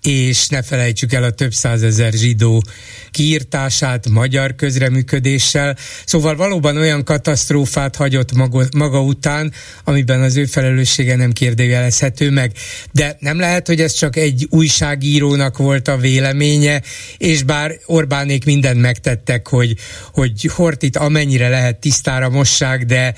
és 0.01 0.47
ne 0.47 0.61
felejtsük 0.61 1.13
el 1.13 1.23
a 1.23 1.31
több 1.31 1.53
százezer 1.53 2.13
zsidó 2.13 2.63
kiírtását 3.11 4.09
magyar 4.09 4.55
közreműködéssel. 4.55 5.77
Szóval 6.05 6.35
valóban 6.35 6.77
olyan 6.77 7.03
katasztrófát 7.03 7.95
hagyott 7.95 8.33
maga, 8.33 8.65
maga 8.75 9.01
után, 9.01 9.53
amiben 9.83 10.21
az 10.21 10.37
ő 10.37 10.45
felelőssége 10.45 11.15
nem 11.15 11.31
kérdőjelezhető 11.31 12.31
meg. 12.31 12.51
De 12.91 13.17
nem 13.19 13.39
lehet, 13.39 13.67
hogy 13.67 13.81
ez 13.81 13.93
csak 13.93 14.15
egy 14.15 14.47
újságírónak 14.49 15.57
volt 15.57 15.87
a 15.87 15.97
véleménye, 15.97 16.81
és 17.17 17.43
bár 17.43 17.79
Orbánék 17.85 18.45
mindent 18.45 18.81
megtettek, 18.81 19.47
hogy, 19.47 19.75
hogy 20.13 20.49
Hortit 20.53 20.97
amennyire 20.97 21.49
lehet 21.49 21.79
tisztára 21.79 22.29
mossák, 22.29 22.85
de 22.85 23.13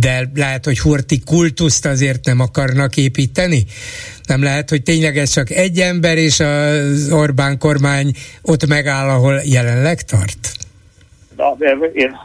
de 0.00 0.30
lehet, 0.34 0.64
hogy 0.64 0.78
Horti 0.78 1.20
kultuszt 1.26 1.86
azért 1.86 2.24
nem 2.24 2.40
akarnak 2.40 2.96
építeni? 2.96 3.64
Nem 4.26 4.42
lehet, 4.42 4.70
hogy 4.70 4.82
tényleg 4.82 5.18
ez 5.18 5.30
csak 5.30 5.50
egy 5.50 5.78
ember, 5.78 6.16
és 6.16 6.40
az 6.40 7.10
Orbán 7.12 7.58
kormány 7.58 8.12
ott 8.42 8.66
megáll, 8.66 9.08
ahol 9.08 9.40
jelenleg 9.44 10.02
tart? 10.02 10.52
Na, 11.36 11.56
én 11.92 12.16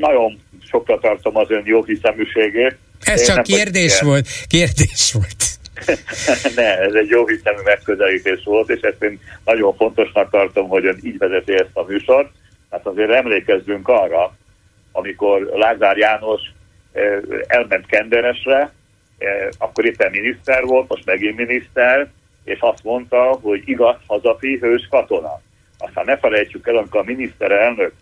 nagyon 0.00 0.38
sokra 0.70 0.98
tartom 0.98 1.36
az 1.36 1.50
ön 1.50 1.62
jó 1.64 1.84
hiszeműségét. 1.84 2.76
Ez 3.02 3.20
én 3.20 3.26
csak 3.26 3.42
kérdés 3.42 4.00
volt. 4.00 4.28
Kérdés 4.46 5.12
volt. 5.12 5.44
ne, 6.56 6.78
ez 6.78 6.92
egy 6.92 7.08
jó 7.08 7.26
hiszemű 7.26 7.60
megközelítés 7.64 8.40
volt, 8.44 8.70
és 8.70 8.80
ezt 8.80 9.02
én 9.02 9.20
nagyon 9.44 9.74
fontosnak 9.74 10.30
tartom, 10.30 10.68
hogy 10.68 10.86
ön 10.86 10.98
így 11.02 11.18
vezeti 11.18 11.52
ezt 11.52 11.70
a 11.72 11.82
műsort. 11.82 12.30
Hát 12.70 12.86
azért 12.86 13.10
emlékezzünk 13.10 13.88
arra, 13.88 14.36
amikor 14.92 15.50
Lázár 15.54 15.96
János 15.96 16.40
elment 17.46 17.86
Kenderesre, 17.86 18.72
akkor 19.58 19.84
éppen 19.84 20.10
miniszter 20.10 20.64
volt, 20.64 20.88
most 20.88 21.04
megint 21.04 21.36
miniszter, 21.36 22.08
és 22.44 22.58
azt 22.60 22.82
mondta, 22.84 23.38
hogy 23.42 23.62
igaz 23.64 23.96
hazafi 24.06 24.58
hős 24.60 24.86
katona. 24.90 25.40
Aztán 25.78 26.04
ne 26.04 26.16
felejtsük 26.16 26.66
el, 26.66 26.76
amikor 26.76 27.00
a 27.00 27.04
miniszterelnök 27.04 27.92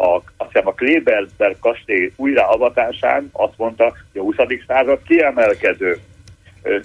a, 0.00 0.22
azt 0.36 0.50
hiszem 0.52 0.66
a 0.66 0.72
Klebersberg 0.72 1.56
kastély 1.58 2.12
újraavatásán 2.16 3.28
azt 3.32 3.54
mondta, 3.56 3.84
hogy 3.84 4.20
a 4.20 4.24
20. 4.24 4.36
század 4.66 5.02
kiemelkedő 5.02 5.98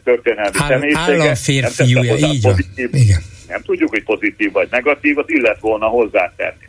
történelmi 0.03 0.57
Áll, 0.59 0.67
személyisége. 0.67 1.21
Államférfiúja, 1.21 2.15
így 2.15 2.41
van. 2.41 2.51
Pozitív, 2.55 2.89
Igen. 2.93 3.21
Nem 3.47 3.61
tudjuk, 3.61 3.89
hogy 3.89 4.03
pozitív 4.03 4.51
vagy 4.51 4.67
negatív, 4.71 5.17
az 5.17 5.25
illet 5.27 5.59
volna 5.59 5.85
hozzátenni. 5.85 6.67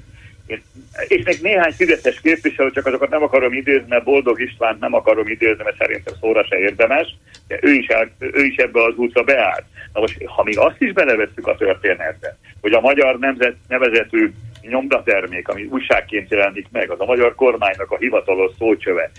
És 1.08 1.24
még 1.24 1.38
néhány 1.42 1.72
fideszes 1.72 2.20
képviselő, 2.20 2.70
csak 2.70 2.86
azokat 2.86 3.10
nem 3.10 3.22
akarom 3.22 3.52
idézni, 3.52 3.86
mert 3.88 4.04
Boldog 4.04 4.40
István 4.40 4.76
nem 4.80 4.94
akarom 4.94 5.26
idézni, 5.26 5.62
mert 5.62 5.76
szerintem 5.76 6.14
szóra 6.20 6.44
se 6.44 6.58
érdemes, 6.58 7.16
de 7.48 7.58
ő 7.62 7.72
is, 7.72 7.86
el, 7.86 8.10
ő 8.18 8.44
is 8.44 8.56
ebbe 8.56 8.84
az 8.84 8.94
útra 8.96 9.22
beállt. 9.22 9.64
Na 9.92 10.00
most, 10.00 10.24
ha 10.24 10.42
még 10.42 10.58
azt 10.58 10.80
is 10.80 10.92
belevesszük 10.92 11.46
a 11.46 11.56
történetbe, 11.56 12.36
hogy 12.60 12.72
a 12.72 12.80
magyar 12.80 13.18
nemzet 13.18 13.56
nevezetű 13.68 14.32
nyomdatermék, 14.60 15.48
ami 15.48 15.64
újságként 15.64 16.30
jelenik 16.30 16.66
meg, 16.72 16.90
az 16.90 17.00
a 17.00 17.04
magyar 17.04 17.34
kormánynak 17.34 17.90
a 17.90 17.98
hivatalos 17.98 18.52
szócsöve. 18.58 19.10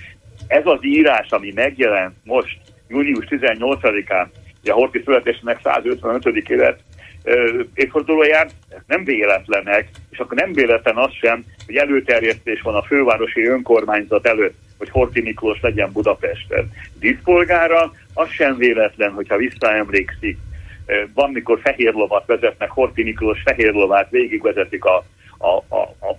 Ez 0.48 0.66
az 0.66 0.80
írás, 0.82 1.30
ami 1.30 1.52
megjelent 1.56 2.16
most, 2.24 2.58
június 2.88 3.26
18-án, 3.30 4.28
ugye 4.62 4.72
Horti 4.72 5.02
születésének 5.06 5.60
155. 5.64 6.50
élet 6.50 6.80
évfordulóján, 7.74 8.50
nem 8.88 9.04
véletlenek, 9.04 9.90
és 10.10 10.18
akkor 10.18 10.38
nem 10.38 10.54
véletlen 10.54 10.98
az 10.98 11.12
sem, 11.14 11.46
hogy 11.66 11.76
előterjesztés 11.76 12.62
van 12.62 12.76
a 12.76 12.82
fővárosi 12.82 13.46
önkormányzat 13.46 14.28
előtt, 14.28 14.56
hogy 14.78 14.90
Horti 14.90 15.22
Miklós 15.22 15.62
legyen 15.62 15.92
Budapesten. 15.92 16.72
Díszpolgára 17.00 17.92
az 18.14 18.30
sem 18.30 18.58
véletlen, 18.58 19.12
hogyha 19.12 19.38
visszaemlékszik, 19.38 20.38
van, 21.14 21.32
mikor 21.32 21.60
fehér 21.64 21.94
lovat 21.94 22.26
vezetnek, 22.26 22.70
Horti 22.70 23.04
Miklós 23.04 23.42
fehér 23.46 23.74
lovát 23.74 24.10
végigvezetik 24.10 24.86
a, 24.86 25.06
a, 25.38 25.76
a, 25.76 25.82
a 25.82 26.18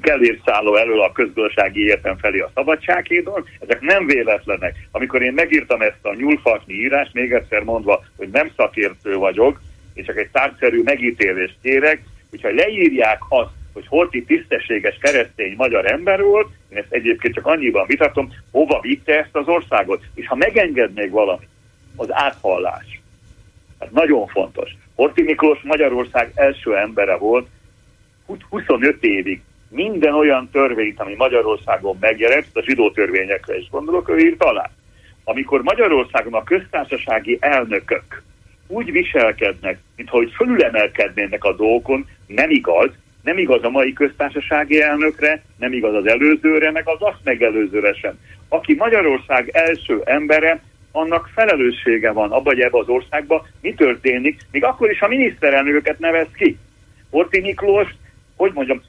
gellérszálló 0.00 0.74
elől 0.76 1.00
a 1.00 1.12
közgazdasági 1.12 1.86
értem 1.86 2.16
felé 2.18 2.38
a 2.38 2.50
szabadsághédon, 2.54 3.44
ezek 3.60 3.80
nem 3.80 4.06
véletlenek. 4.06 4.74
Amikor 4.90 5.22
én 5.22 5.32
megírtam 5.32 5.80
ezt 5.80 5.98
a 6.02 6.14
nyúlfartnyi 6.14 6.74
írást, 6.74 7.14
még 7.14 7.32
egyszer 7.32 7.62
mondva, 7.62 8.04
hogy 8.16 8.28
nem 8.28 8.50
szakértő 8.56 9.16
vagyok, 9.16 9.60
és 9.94 10.06
csak 10.06 10.16
egy 10.16 10.30
tárgyszerű 10.32 10.82
megítélést 10.82 11.56
kérek, 11.62 12.02
hogyha 12.30 12.54
leírják 12.54 13.18
azt, 13.28 13.50
hogy 13.72 13.86
Horti 13.86 14.24
tisztességes 14.24 14.98
keresztény 15.00 15.54
magyar 15.56 15.86
ember 15.86 16.22
volt, 16.22 16.48
én 16.68 16.78
ezt 16.78 16.92
egyébként 16.92 17.34
csak 17.34 17.46
annyiban 17.46 17.86
vitatom, 17.86 18.32
hova 18.50 18.80
vitte 18.80 19.18
ezt 19.18 19.36
az 19.36 19.48
országot. 19.48 20.02
És 20.14 20.26
ha 20.26 20.34
megenged 20.34 20.92
még 20.94 21.10
valami, 21.10 21.48
az 21.96 22.12
áthallás. 22.12 23.00
Ez 23.78 23.88
nagyon 23.90 24.26
fontos. 24.26 24.70
Horti 24.94 25.22
Miklós 25.22 25.58
Magyarország 25.62 26.32
első 26.34 26.76
embere 26.76 27.16
volt, 27.16 27.46
25 28.50 29.04
évig 29.04 29.42
minden 29.68 30.14
olyan 30.14 30.48
törvényt, 30.52 31.00
ami 31.00 31.14
Magyarországon 31.14 31.96
megjelent, 32.00 32.46
a 32.52 32.62
zsidó 32.62 32.90
törvényekre 32.90 33.56
is 33.56 33.68
gondolok, 33.70 34.08
ő 34.08 34.18
írt 34.18 34.42
alá. 34.42 34.70
Amikor 35.24 35.62
Magyarországon 35.62 36.34
a 36.34 36.42
köztársasági 36.42 37.38
elnökök 37.40 38.22
úgy 38.66 38.92
viselkednek, 38.92 39.78
mintha 39.96 40.16
hogy 40.16 40.32
fölülemelkednének 40.36 41.44
a 41.44 41.54
dolgokon, 41.54 42.06
nem 42.26 42.50
igaz, 42.50 42.90
nem 43.22 43.38
igaz 43.38 43.64
a 43.64 43.70
mai 43.70 43.92
köztársasági 43.92 44.82
elnökre, 44.82 45.42
nem 45.58 45.72
igaz 45.72 45.94
az 45.94 46.06
előzőre, 46.06 46.70
meg 46.70 46.88
az 46.88 46.96
azt 46.98 47.24
megelőzőre 47.24 47.94
sem. 47.94 48.18
Aki 48.48 48.74
Magyarország 48.74 49.48
első 49.52 50.00
embere, 50.04 50.62
annak 50.92 51.30
felelőssége 51.34 52.12
van 52.12 52.32
abban, 52.32 52.54
hogy 52.54 52.60
ebbe 52.60 52.78
az 52.78 52.88
országban 52.88 53.46
mi 53.60 53.74
történik, 53.74 54.40
még 54.50 54.64
akkor 54.64 54.90
is, 54.90 54.98
ha 54.98 55.08
miniszterelnököket 55.08 55.98
nevez 55.98 56.28
ki. 56.36 56.58
Horti 57.10 57.40
Miklós, 57.40 57.88
hogy 58.36 58.52
mondjam, 58.54 58.82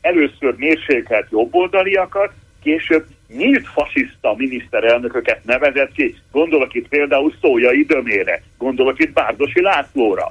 először 0.00 0.54
mérsékelt 0.56 1.30
jobboldaliakat, 1.30 2.32
később 2.62 3.06
nyílt 3.28 3.66
fasiszta 3.66 4.34
miniszterelnököket 4.36 5.44
nevezett 5.44 5.92
ki. 5.92 6.14
Gondolok 6.32 6.74
itt 6.74 6.88
például 6.88 7.34
Szójai 7.40 7.82
Dömére, 7.82 8.42
gondolok 8.58 8.98
itt 8.98 9.12
Bárdosi 9.12 9.62
Lászlóra. 9.62 10.30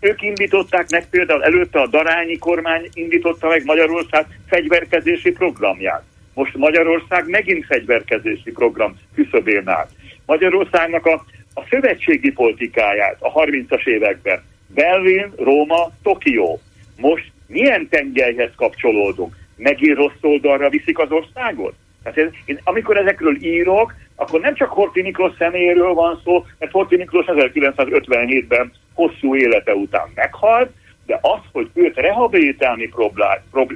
Ők 0.00 0.22
indították 0.22 0.90
meg 0.90 1.08
például 1.08 1.44
előtte 1.44 1.80
a 1.80 1.86
Darányi 1.86 2.38
kormány 2.38 2.88
indította 2.92 3.48
meg 3.48 3.64
Magyarország 3.64 4.26
fegyverkezési 4.46 5.30
programját. 5.30 6.02
Most 6.34 6.56
Magyarország 6.56 7.28
megint 7.28 7.64
fegyverkezési 7.64 8.50
program 8.50 8.98
küszöbén 9.14 9.68
áll. 9.68 9.88
Magyarországnak 10.26 11.06
a, 11.06 11.24
a 11.54 11.62
szövetségi 11.70 12.32
politikáját 12.32 13.16
a 13.20 13.32
30-as 13.32 13.86
években 13.86 14.42
Berlin, 14.74 15.32
Róma, 15.36 15.90
Tokió. 16.02 16.60
Most 16.96 17.32
milyen 17.46 17.88
tengelyhez 17.88 18.50
kapcsolódunk? 18.56 19.36
Megint 19.56 19.96
rossz 19.96 20.20
oldalra 20.20 20.68
viszik 20.68 20.98
az 20.98 21.10
országot? 21.10 21.74
Tehát 22.06 22.30
ez, 22.30 22.38
én, 22.44 22.60
amikor 22.64 22.96
ezekről 22.96 23.36
írok, 23.42 23.94
akkor 24.16 24.40
nem 24.40 24.54
csak 24.54 24.70
Horti 24.70 25.02
Miklós 25.02 25.32
személyéről 25.38 25.94
van 25.94 26.20
szó, 26.24 26.44
mert 26.58 26.72
Horti 26.72 26.96
Miklós 26.96 27.24
1957-ben 27.28 28.72
hosszú 28.94 29.36
élete 29.36 29.74
után 29.74 30.08
meghalt, 30.14 30.70
de 31.06 31.18
az, 31.22 31.40
hogy 31.52 31.70
őt 31.74 31.96
rehabilitálni 31.96 32.92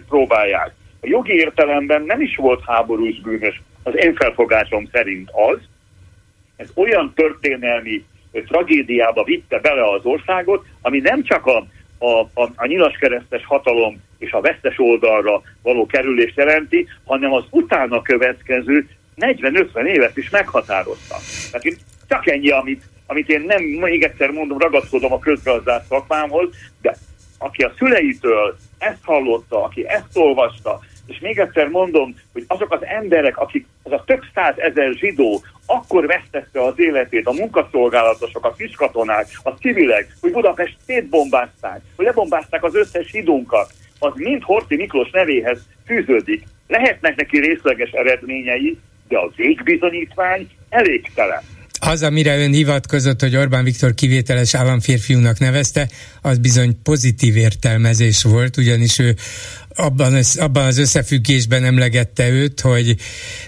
próbálják, 0.09 0.74
a 1.01 1.07
jogi 1.07 1.33
értelemben 1.33 2.03
nem 2.03 2.20
is 2.20 2.37
volt 2.37 2.62
háborús 2.66 3.20
bűnös, 3.20 3.62
az 3.83 3.93
én 3.97 4.14
felfogásom 4.14 4.89
szerint 4.93 5.31
az, 5.51 5.59
ez 6.57 6.70
olyan 6.74 7.12
történelmi 7.14 8.05
tragédiába 8.33 9.24
vitte 9.24 9.59
bele 9.59 9.91
az 9.91 10.05
országot, 10.05 10.66
ami 10.83 10.99
nem 10.99 11.22
csak 11.22 11.47
a, 11.47 11.66
a, 12.01 12.20
a, 12.20 12.51
a 12.57 12.66
nyilaskeresztes 12.66 13.44
hatalom 13.44 14.03
és 14.18 14.32
a 14.32 14.40
vesztes 14.40 14.78
oldalra 14.78 15.42
való 15.62 15.86
kerülést 15.86 16.36
jelenti, 16.36 16.88
hanem 17.05 17.32
az 17.32 17.44
utána 17.51 18.03
következő 18.03 18.88
40-50 19.16 19.84
évet 19.84 20.16
is 20.16 20.30
meghatározta. 20.30 21.16
Tehát 21.51 21.64
én 21.64 21.76
csak 22.09 22.26
ennyi, 22.26 22.51
amit, 22.51 22.84
amit 23.07 23.28
én 23.28 23.40
nem, 23.40 23.62
még 23.62 24.03
egyszer 24.03 24.30
mondom, 24.30 24.59
ragaszkodom 24.59 25.12
a 25.12 25.18
közgazdász 25.18 25.86
szakmámhoz, 25.88 26.48
de 26.82 26.96
aki 27.38 27.62
a 27.62 27.72
szüleitől 27.78 28.57
ezt 28.78 29.05
hallotta, 29.05 29.64
aki 29.64 29.88
ezt 29.88 30.16
olvasta, 30.16 30.80
és 31.11 31.18
még 31.20 31.38
egyszer 31.38 31.68
mondom, 31.68 32.14
hogy 32.32 32.44
azok 32.46 32.72
az 32.72 32.84
emberek, 32.84 33.36
akik, 33.36 33.66
az 33.82 33.92
a 33.92 34.04
több 34.06 34.22
száz 34.34 34.54
ezer 34.58 34.92
zsidó 34.92 35.42
akkor 35.66 36.06
vesztette 36.06 36.64
az 36.64 36.74
életét, 36.76 37.26
a 37.26 37.32
munkaszolgálatosok, 37.32 38.44
a 38.44 38.52
kiskatonák, 38.52 39.26
a 39.42 39.50
civilek, 39.50 40.16
hogy 40.20 40.32
Budapest 40.32 40.76
szétbombázták, 40.86 41.80
hogy 41.96 42.04
lebombázták 42.04 42.64
az 42.64 42.74
összes 42.74 43.06
zsidónkat, 43.06 43.72
az 43.98 44.12
mind 44.14 44.42
Horti 44.42 44.76
Miklós 44.76 45.11
nevéhez 45.11 45.66
fűződik. 45.86 46.42
Lehetnek 46.66 47.16
neki 47.16 47.38
részleges 47.38 47.90
eredményei, 47.90 48.78
de 49.08 49.18
a 49.18 49.30
végbizonyítvány 49.36 50.48
elégtelen. 50.68 51.42
Az, 51.82 52.02
amire 52.02 52.38
ön 52.38 52.52
hivatkozott, 52.52 53.20
hogy 53.20 53.36
Orbán 53.36 53.64
Viktor 53.64 53.94
kivételes 53.94 54.54
államférfiúnak 54.54 55.38
nevezte, 55.38 55.88
az 56.22 56.38
bizony 56.38 56.82
pozitív 56.82 57.36
értelmezés 57.36 58.22
volt, 58.22 58.56
ugyanis 58.56 58.98
ő 58.98 59.14
abban, 59.81 60.22
abban 60.37 60.66
az 60.66 60.78
összefüggésben 60.78 61.64
emlegette 61.64 62.28
őt, 62.28 62.61
hogy 62.61 62.97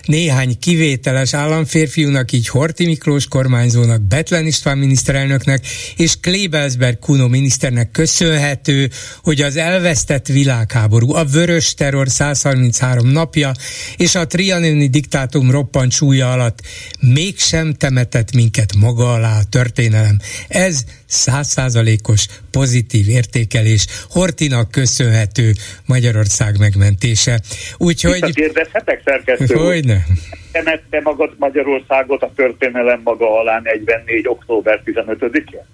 néhány 0.04 0.58
kivételes 0.58 1.34
államférfiúnak, 1.34 2.32
így 2.32 2.48
Horti 2.48 2.86
Miklós 2.86 3.26
kormányzónak, 3.26 4.02
Betlen 4.02 4.46
István 4.46 4.78
miniszterelnöknek 4.78 5.66
és 5.96 6.14
Klebelsberg 6.20 6.98
Kuno 6.98 7.28
miniszternek 7.28 7.90
köszönhető, 7.90 8.90
hogy 9.22 9.40
az 9.40 9.56
elvesztett 9.56 10.26
világháború, 10.26 11.14
a 11.14 11.24
vörös 11.24 11.74
terror 11.74 12.08
133 12.08 13.08
napja 13.08 13.52
és 13.96 14.14
a 14.14 14.26
trianoni 14.26 14.88
diktátum 14.88 15.50
roppant 15.50 15.92
súlya 15.92 16.32
alatt 16.32 16.60
mégsem 17.00 17.74
temetett 17.74 18.32
minket 18.32 18.74
maga 18.74 19.12
alá 19.12 19.38
a 19.38 19.44
történelem. 19.44 20.18
Ez 20.48 20.84
százszázalékos 21.06 22.26
pozitív 22.50 23.08
értékelés 23.08 23.86
Hortinak 24.08 24.70
köszönhető 24.70 25.54
Magyarország 25.86 26.21
megmentése. 26.58 27.40
Úgyhogy... 27.76 28.34
Kérdezhetek, 28.34 29.00
szerkesztő 29.04 29.54
Hogyne. 29.54 30.04
Temette 30.52 31.00
magad 31.02 31.34
Magyarországot 31.38 32.22
a 32.22 32.32
történelem 32.36 33.00
maga 33.04 33.38
alá 33.40 33.60
44. 33.60 34.28
október 34.28 34.82
15-én? 34.84 35.64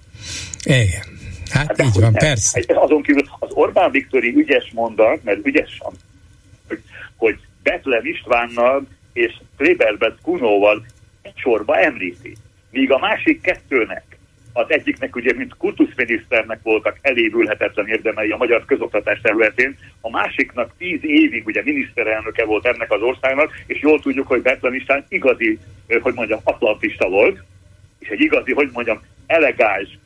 Igen. 0.64 1.16
Hát, 1.51 1.66
hát 1.66 1.82
így 1.82 1.94
van, 1.94 2.03
nem. 2.03 2.12
persze. 2.12 2.62
Azon 2.66 3.03
kívül 3.03 3.22
az 3.38 3.51
Orbán 3.53 3.90
Viktori 3.90 4.34
ügyes 4.36 4.70
mondat, 4.74 5.24
mert 5.24 5.46
ügyes 5.46 5.78
hogy, 6.68 6.80
hogy 7.16 7.38
Betlen 7.62 8.07
Istvánnal 8.07 8.86
és 9.12 9.32
Kleberbet 9.57 10.16
Kunóval 10.22 10.86
egy 11.22 11.36
sorba 11.36 11.78
említi. 11.78 12.36
Míg 12.70 12.92
a 12.92 12.99
másik 12.99 13.40
kettőnek 13.40 14.08
az 14.59 14.71
egyiknek 14.71 15.17
ugye, 15.17 15.33
mint 15.35 15.57
kultuszminiszternek 15.57 16.59
voltak 16.63 16.99
elévülhetetlen 17.01 17.87
érdemei 17.87 18.31
a 18.31 18.37
magyar 18.37 18.65
közoktatás 18.65 19.21
területén, 19.21 19.79
a 20.01 20.11
másiknak 20.11 20.73
tíz 20.79 20.99
évig 21.03 21.47
ugye 21.47 21.63
miniszterelnöke 21.65 22.45
volt 22.45 22.67
ennek 22.67 22.93
az 22.93 23.03
országnak, 23.03 23.63
és 23.67 23.81
jól 23.81 24.01
tudjuk, 24.01 24.27
hogy 24.27 24.43
Betlen 24.43 24.75
István 24.75 25.05
igazi, 25.09 25.59
hogy 26.01 26.15
mondjam, 26.15 26.41
atlantista 26.45 27.09
volt, 27.09 27.43
és 27.99 28.09
egy 28.09 28.21
igazi, 28.21 28.53
hogy 28.53 28.71
mondjam, 28.73 29.01
elegáns, 29.27 29.99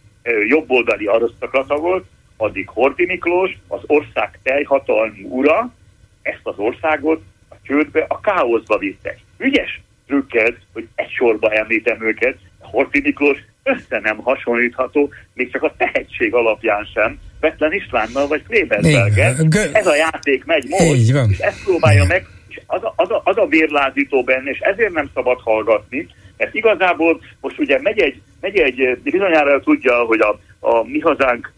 jobboldali 0.48 1.06
arisztokrata 1.06 1.76
volt, 1.76 2.04
addig 2.36 2.68
Horti 2.68 3.06
Miklós, 3.06 3.58
az 3.68 3.80
ország 3.86 4.38
teljhatalmú 4.42 5.28
ura, 5.28 5.74
ezt 6.22 6.40
az 6.42 6.58
országot 6.58 7.22
a 7.48 7.54
csődbe, 7.62 8.04
a 8.08 8.20
káoszba 8.20 8.78
vitte. 8.78 9.16
Ügyes 9.38 9.80
trükkel, 10.06 10.56
hogy 10.72 10.88
egy 10.94 11.10
sorba 11.10 11.50
említem 11.50 12.06
őket, 12.06 12.38
Horti 12.60 13.00
Miklós 13.00 13.38
össze 13.62 14.00
nem 14.02 14.16
hasonlítható, 14.16 15.10
még 15.34 15.52
csak 15.52 15.62
a 15.62 15.74
tehetség 15.76 16.34
alapján 16.34 16.88
sem, 16.94 17.18
Betlen 17.40 17.72
Istvánnal 17.72 18.26
vagy 18.26 18.42
Kleberberger. 18.48 19.34
Ez 19.72 19.86
a 19.86 19.94
játék 19.94 20.44
megy 20.44 20.66
most, 20.68 21.30
és 21.30 21.38
ezt 21.38 21.64
próbálja 21.64 22.04
meg, 22.04 22.26
és 22.48 22.60
az 22.66 22.82
a, 22.82 22.92
az, 22.96 23.10
a, 23.10 23.20
az 23.24 23.36
a 23.36 23.46
vérlázító 23.46 24.22
benne, 24.24 24.50
és 24.50 24.58
ezért 24.58 24.92
nem 24.92 25.10
szabad 25.14 25.40
hallgatni, 25.40 26.08
mert 26.36 26.54
igazából 26.54 27.20
most 27.40 27.58
ugye 27.58 27.80
megy 27.82 27.98
egy, 27.98 28.20
megy 28.40 28.56
egy 28.56 28.98
bizonyára 29.02 29.60
tudja, 29.60 29.94
hogy 29.94 30.20
a, 30.20 30.38
a 30.60 30.84
mi 30.84 30.98
hazánk 30.98 31.52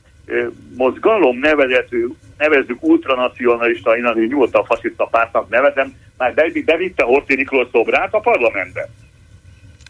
mozgalom 0.76 1.38
nevezető, 1.38 2.08
nevezzük 2.38 2.82
ultranacionalista, 2.82 3.96
én 3.96 4.06
azért 4.06 4.28
nyugodtan 4.28 4.64
fasiszta 4.64 5.04
pártnak 5.04 5.48
nevezem, 5.48 5.94
már 6.16 6.34
bevitte 6.64 7.02
Horthy 7.02 7.36
Miklós 7.36 7.68
szobrát 7.72 8.14
a 8.14 8.20
parlamentbe 8.20 8.88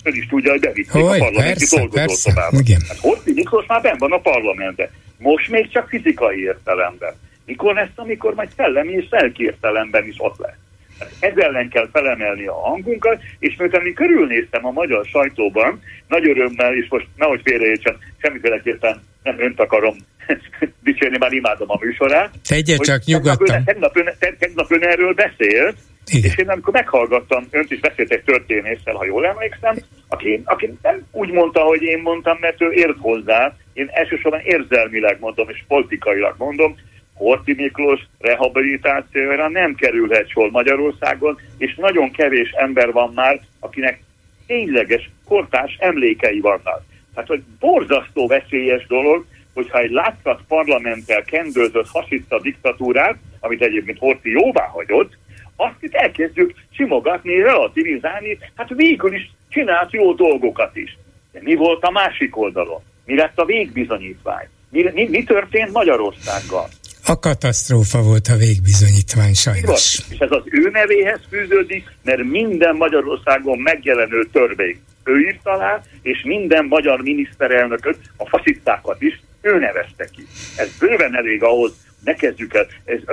ön 0.04 0.14
is 0.14 0.26
tudja, 0.26 0.50
hogy 0.50 0.60
bevitték 0.60 0.90
Hogy, 0.90 1.20
a 1.20 1.24
parlamenti 1.24 1.64
dolgozószobába. 1.76 2.56
Hát 2.88 2.98
Horthy 2.98 3.32
Miklós 3.32 3.66
már 3.66 3.82
benn 3.82 3.98
van 3.98 4.12
a 4.12 4.18
parlamentben. 4.18 4.88
Most 5.18 5.50
még 5.50 5.70
csak 5.70 5.88
fizikai 5.88 6.42
értelemben. 6.42 7.14
Mikor 7.46 7.74
lesz, 7.74 7.96
amikor 7.96 8.34
majd 8.34 8.48
szellemi 8.56 8.92
és 8.92 9.06
lelki 9.10 9.42
értelemben 9.42 10.06
is 10.06 10.14
ott 10.18 10.38
lesz. 10.38 10.56
Hát 10.98 11.10
ez 11.20 11.32
ellen 11.36 11.68
kell 11.68 11.88
felemelni 11.92 12.46
a 12.46 12.54
hangunkat, 12.54 13.20
és 13.38 13.56
miután 13.56 13.86
én 13.86 13.94
körülnéztem 13.94 14.66
a 14.66 14.70
magyar 14.70 15.04
sajtóban, 15.06 15.82
nagy 16.08 16.28
örömmel, 16.28 16.74
és 16.74 16.86
most 16.88 17.06
nehogy 17.16 17.40
félreértsen, 17.44 17.98
semmiféleképpen 18.16 19.02
nem 19.22 19.40
önt 19.40 19.60
akarom 19.60 19.96
dicsérni, 20.84 21.18
már 21.18 21.32
imádom 21.32 21.70
a 21.70 21.78
műsorát. 21.80 22.30
Tegye 22.48 22.76
csak 22.76 23.04
nyugodtan. 23.04 23.64
Tegnap, 23.64 23.96
ön, 23.96 24.10
tegnap 24.38 24.70
ön 24.70 24.82
erről 24.82 25.14
beszélt, 25.14 25.76
igen. 26.10 26.30
És 26.30 26.36
én 26.36 26.48
amikor 26.48 26.72
meghallgattam, 26.72 27.46
önt 27.50 27.70
is 27.70 27.80
beszélt 27.80 28.10
egy 28.10 28.22
történéssel, 28.22 28.94
ha 28.94 29.04
jól 29.04 29.26
emlékszem, 29.26 29.76
aki, 30.08 30.42
aki 30.44 30.78
nem 30.82 31.06
úgy 31.12 31.30
mondta, 31.30 31.60
hogy 31.60 31.82
én 31.82 31.98
mondtam, 31.98 32.36
mert 32.40 32.62
ő 32.62 32.70
ért 32.70 32.98
hozzá, 32.98 33.56
én 33.72 33.88
elsősorban 33.92 34.40
érzelmileg 34.40 35.16
mondom, 35.20 35.48
és 35.48 35.64
politikailag 35.68 36.34
mondom, 36.38 36.76
Horti 37.14 37.54
Miklós 37.54 38.00
rehabilitációra 38.18 39.48
nem 39.48 39.74
kerülhet 39.74 40.28
sor 40.28 40.50
Magyarországon, 40.50 41.38
és 41.58 41.74
nagyon 41.74 42.10
kevés 42.10 42.50
ember 42.50 42.92
van 42.92 43.12
már, 43.14 43.40
akinek 43.60 44.02
tényleges 44.46 45.10
kortás 45.24 45.76
emlékei 45.80 46.40
vannak. 46.40 46.82
Tehát, 47.14 47.28
hogy 47.28 47.42
borzasztó 47.60 48.26
veszélyes 48.26 48.86
dolog, 48.86 49.24
hogyha 49.54 49.78
egy 49.78 49.90
látszat 49.90 50.40
parlamenttel 50.48 51.22
kendőzött 51.22 51.88
fasiszta 51.88 52.40
diktatúrát, 52.40 53.16
amit 53.40 53.62
egyébként 53.62 53.98
Horti 53.98 54.30
jóvá 54.30 54.64
hagyott, 54.64 55.16
azt 55.56 55.76
itt 55.80 55.94
elkezdjük 55.94 56.54
simogatni, 56.70 57.42
relativizálni, 57.42 58.38
hát 58.54 58.68
végül 58.68 59.14
is 59.14 59.30
csinált 59.48 59.92
jó 59.92 60.12
dolgokat 60.12 60.76
is. 60.76 60.98
De 61.32 61.40
mi 61.42 61.54
volt 61.54 61.82
a 61.82 61.90
másik 61.90 62.36
oldalon? 62.36 62.82
Mi 63.04 63.16
lett 63.16 63.38
a 63.38 63.44
végbizonyítvány? 63.44 64.48
Mi, 64.70 64.90
mi, 64.94 65.08
mi 65.08 65.24
történt 65.24 65.72
Magyarországgal? 65.72 66.68
A 67.06 67.18
katasztrófa 67.18 68.02
volt 68.02 68.26
a 68.26 68.36
végbizonyítvány 68.36 69.34
sajnos. 69.34 69.98
És 70.10 70.18
ez 70.18 70.30
az 70.30 70.42
ő 70.44 70.70
nevéhez 70.72 71.20
fűződik, 71.28 71.92
mert 72.02 72.22
minden 72.22 72.76
Magyarországon 72.76 73.58
megjelenő 73.58 74.24
törvény 74.32 74.80
ő 75.04 75.20
írt 75.20 75.46
alá, 75.46 75.82
és 76.02 76.22
minden 76.24 76.64
magyar 76.64 77.00
miniszterelnököt, 77.00 77.98
a 78.16 78.28
fasisztákat 78.28 79.02
is 79.02 79.22
ő 79.44 79.58
nevezte 79.58 80.08
ki. 80.14 80.26
Ez 80.56 80.68
bőven 80.78 81.16
elég 81.16 81.42
ahhoz, 81.42 81.72
ne 82.04 82.14
kezdjük 82.14 82.54
el, 82.54 82.66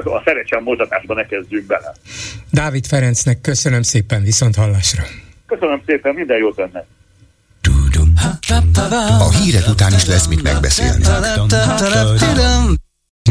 a 0.03 0.21
szerecsem 0.25 0.63
mozgatásba 0.63 1.13
ne 1.13 1.25
kezdjünk 1.25 1.65
bele. 1.65 1.93
Dávid 2.51 2.85
Ferencnek 2.85 3.41
köszönöm 3.41 3.81
szépen, 3.81 4.23
viszont 4.23 4.55
hallásra. 4.55 5.03
Köszönöm 5.47 5.81
szépen, 5.85 6.13
minden 6.13 6.37
jót 6.37 6.55
benne. 6.55 6.85
A 9.19 9.31
hírek 9.41 9.67
után 9.67 9.93
is 9.93 10.05
lesz 10.05 10.27
mit 10.27 10.43
megbeszélni. 10.43 11.03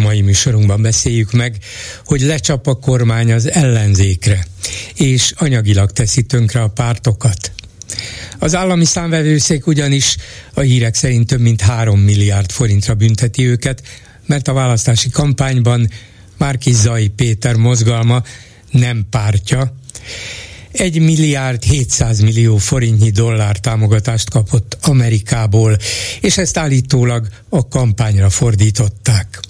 Mai 0.01 0.20
műsorunkban 0.20 0.82
beszéljük 0.82 1.32
meg, 1.32 1.57
hogy 2.05 2.20
lecsap 2.20 2.66
a 2.66 2.74
kormány 2.74 3.32
az 3.32 3.51
ellenzékre, 3.51 4.44
és 4.94 5.32
anyagilag 5.36 5.90
teszi 5.90 6.22
tönkre 6.22 6.62
a 6.62 6.68
pártokat. 6.68 7.53
Az 8.38 8.55
állami 8.55 8.84
számvevőszék 8.84 9.66
ugyanis 9.66 10.16
a 10.55 10.61
hírek 10.61 10.95
szerint 10.95 11.26
több 11.26 11.41
mint 11.41 11.61
3 11.61 12.01
milliárd 12.01 12.51
forintra 12.53 12.95
bünteti 12.95 13.47
őket, 13.47 13.82
mert 14.26 14.49
a 14.49 14.53
választási 14.53 15.11
kampányban 15.11 15.91
Márki 16.36 16.72
Zai 16.72 17.09
Péter 17.09 17.55
mozgalma 17.55 18.22
nem 18.70 19.07
pártja, 19.11 19.74
1 20.72 21.01
milliárd 21.01 21.62
700 21.62 22.20
millió 22.20 22.57
forintnyi 22.57 23.11
dollár 23.11 23.59
támogatást 23.59 24.30
kapott 24.30 24.78
Amerikából, 24.82 25.76
és 26.20 26.38
ezt 26.38 26.57
állítólag 26.57 27.28
a 27.49 27.68
kampányra 27.68 28.30
fordították. 28.30 29.41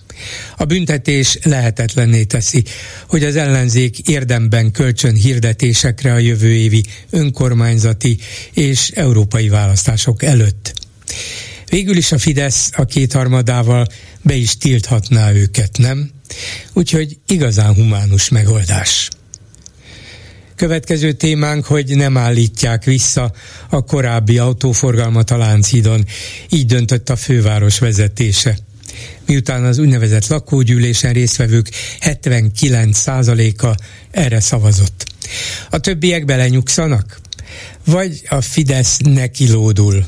A 0.56 0.64
büntetés 0.64 1.38
lehetetlenné 1.42 2.24
teszi, 2.24 2.64
hogy 3.08 3.24
az 3.24 3.36
ellenzék 3.36 3.98
érdemben 3.98 4.70
kölcsön 4.70 5.14
hirdetésekre 5.14 6.12
a 6.12 6.18
jövő 6.18 6.52
évi 6.52 6.84
önkormányzati 7.10 8.18
és 8.52 8.90
európai 8.90 9.48
választások 9.48 10.22
előtt. 10.22 10.72
Végül 11.68 11.96
is 11.96 12.12
a 12.12 12.18
Fidesz 12.18 12.70
a 12.76 12.84
kétharmadával 12.84 13.86
be 14.22 14.34
is 14.34 14.56
tilthatná 14.56 15.32
őket, 15.32 15.78
nem? 15.78 16.10
Úgyhogy 16.72 17.18
igazán 17.26 17.74
humánus 17.74 18.28
megoldás. 18.28 19.08
Következő 20.56 21.12
témánk, 21.12 21.64
hogy 21.64 21.96
nem 21.96 22.16
állítják 22.16 22.84
vissza 22.84 23.32
a 23.68 23.84
korábbi 23.84 24.38
autóforgalmat 24.38 25.30
a 25.30 25.36
Lánchídon. 25.36 26.04
Így 26.48 26.66
döntött 26.66 27.08
a 27.08 27.16
főváros 27.16 27.78
vezetése 27.78 28.58
miután 29.30 29.64
az 29.64 29.78
úgynevezett 29.78 30.26
lakógyűlésen 30.26 31.12
résztvevők 31.12 31.70
79%-a 32.00 33.80
erre 34.10 34.40
szavazott. 34.40 35.12
A 35.70 35.78
többiek 35.78 36.24
belenyugszanak? 36.24 37.20
Vagy 37.84 38.22
a 38.28 38.40
Fidesz 38.40 38.96
nekilódul? 38.98 40.04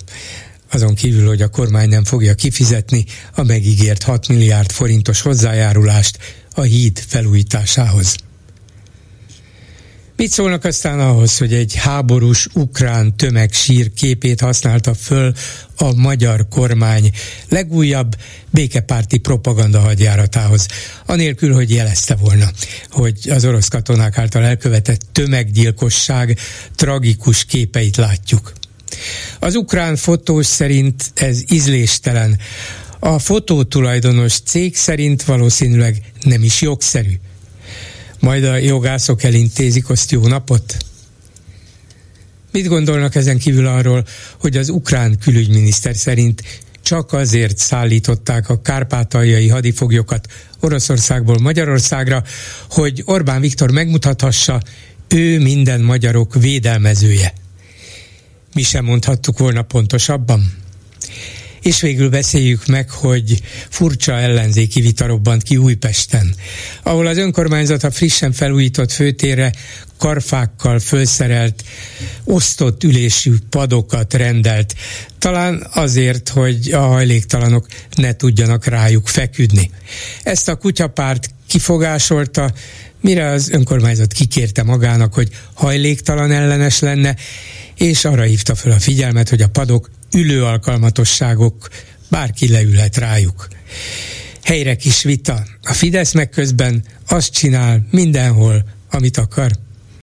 Azon 0.70 0.94
kívül, 0.94 1.26
hogy 1.26 1.42
a 1.42 1.48
kormány 1.48 1.88
nem 1.88 2.04
fogja 2.04 2.34
kifizetni 2.34 3.04
a 3.34 3.42
megígért 3.42 4.02
6 4.02 4.28
milliárd 4.28 4.70
forintos 4.70 5.20
hozzájárulást 5.20 6.18
a 6.54 6.62
híd 6.62 6.98
felújításához. 7.06 8.16
Mit 10.22 10.30
szólnak 10.30 10.64
aztán 10.64 11.00
ahhoz, 11.00 11.38
hogy 11.38 11.54
egy 11.54 11.74
háborús 11.74 12.46
ukrán 12.52 13.16
tömegsír 13.16 13.92
képét 13.92 14.40
használta 14.40 14.94
föl 14.94 15.32
a 15.76 15.94
magyar 15.94 16.48
kormány 16.48 17.10
legújabb 17.48 18.16
békepárti 18.50 19.18
propaganda 19.18 19.80
hadjáratához, 19.80 20.66
anélkül, 21.06 21.54
hogy 21.54 21.70
jelezte 21.70 22.14
volna, 22.14 22.50
hogy 22.90 23.30
az 23.30 23.44
orosz 23.44 23.68
katonák 23.68 24.18
által 24.18 24.44
elkövetett 24.44 25.00
tömeggyilkosság 25.12 26.38
tragikus 26.76 27.44
képeit 27.44 27.96
látjuk. 27.96 28.52
Az 29.38 29.54
ukrán 29.54 29.96
fotós 29.96 30.46
szerint 30.46 31.12
ez 31.14 31.42
ízléstelen, 31.48 32.38
a 32.98 33.18
fotótulajdonos 33.18 34.40
cég 34.44 34.76
szerint 34.76 35.22
valószínűleg 35.22 36.02
nem 36.24 36.42
is 36.42 36.60
jogszerű 36.60 37.18
majd 38.22 38.44
a 38.44 38.56
jogászok 38.56 39.22
elintézik 39.22 39.88
azt 39.88 40.10
jó 40.10 40.26
napot? 40.26 40.76
Mit 42.52 42.66
gondolnak 42.66 43.14
ezen 43.14 43.38
kívül 43.38 43.66
arról, 43.66 44.04
hogy 44.40 44.56
az 44.56 44.68
ukrán 44.68 45.18
külügyminiszter 45.18 45.96
szerint 45.96 46.42
csak 46.82 47.12
azért 47.12 47.58
szállították 47.58 48.48
a 48.48 48.60
kárpátaljai 48.60 49.48
hadifoglyokat 49.48 50.32
Oroszországból 50.60 51.38
Magyarországra, 51.38 52.22
hogy 52.70 53.02
Orbán 53.04 53.40
Viktor 53.40 53.70
megmutathassa, 53.70 54.62
ő 55.08 55.40
minden 55.40 55.80
magyarok 55.80 56.34
védelmezője. 56.34 57.32
Mi 58.54 58.62
sem 58.62 58.84
mondhattuk 58.84 59.38
volna 59.38 59.62
pontosabban? 59.62 60.52
És 61.62 61.80
végül 61.80 62.08
beszéljük 62.08 62.66
meg, 62.66 62.90
hogy 62.90 63.42
furcsa 63.68 64.12
ellenzéki 64.12 64.80
vita 64.80 65.06
robbant 65.06 65.42
ki 65.42 65.56
Újpesten, 65.56 66.34
ahol 66.82 67.06
az 67.06 67.16
önkormányzat 67.16 67.84
a 67.84 67.90
frissen 67.90 68.32
felújított 68.32 68.92
főtérre 68.92 69.52
karfákkal 69.98 70.78
fölszerelt, 70.78 71.64
osztott 72.24 72.84
ülésű 72.84 73.34
padokat 73.50 74.14
rendelt, 74.14 74.74
talán 75.18 75.66
azért, 75.72 76.28
hogy 76.28 76.72
a 76.72 76.80
hajléktalanok 76.80 77.66
ne 77.94 78.12
tudjanak 78.12 78.64
rájuk 78.64 79.08
feküdni. 79.08 79.70
Ezt 80.22 80.48
a 80.48 80.56
kutyapárt 80.56 81.30
kifogásolta, 81.46 82.52
mire 83.00 83.26
az 83.26 83.50
önkormányzat 83.50 84.12
kikérte 84.12 84.62
magának, 84.62 85.14
hogy 85.14 85.28
hajléktalan 85.54 86.30
ellenes 86.30 86.78
lenne, 86.78 87.16
és 87.82 88.04
arra 88.04 88.22
hívta 88.22 88.54
fel 88.54 88.72
a 88.72 88.78
figyelmet, 88.78 89.28
hogy 89.28 89.42
a 89.42 89.48
padok 89.48 89.90
ülő 90.14 90.44
alkalmatosságok, 90.44 91.68
bárki 92.10 92.48
leülhet 92.48 92.96
rájuk. 92.96 93.48
Helyre 94.42 94.76
kis 94.76 95.02
vita. 95.02 95.42
A 95.62 95.72
Fidesz 95.72 96.12
meg 96.12 96.28
közben 96.28 96.84
azt 97.08 97.32
csinál 97.32 97.86
mindenhol, 97.90 98.64
amit 98.90 99.16
akar. 99.16 99.50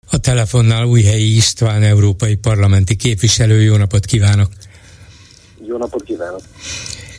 A 0.09 0.17
telefonnál 0.17 0.85
Újhelyi 0.85 1.35
István, 1.35 1.83
európai 1.83 2.35
parlamenti 2.35 2.95
képviselő. 2.95 3.61
Jó 3.61 3.75
napot 3.75 4.05
kívánok! 4.05 4.49
Jó 5.67 5.77
napot 5.77 6.03
kívánok! 6.03 6.41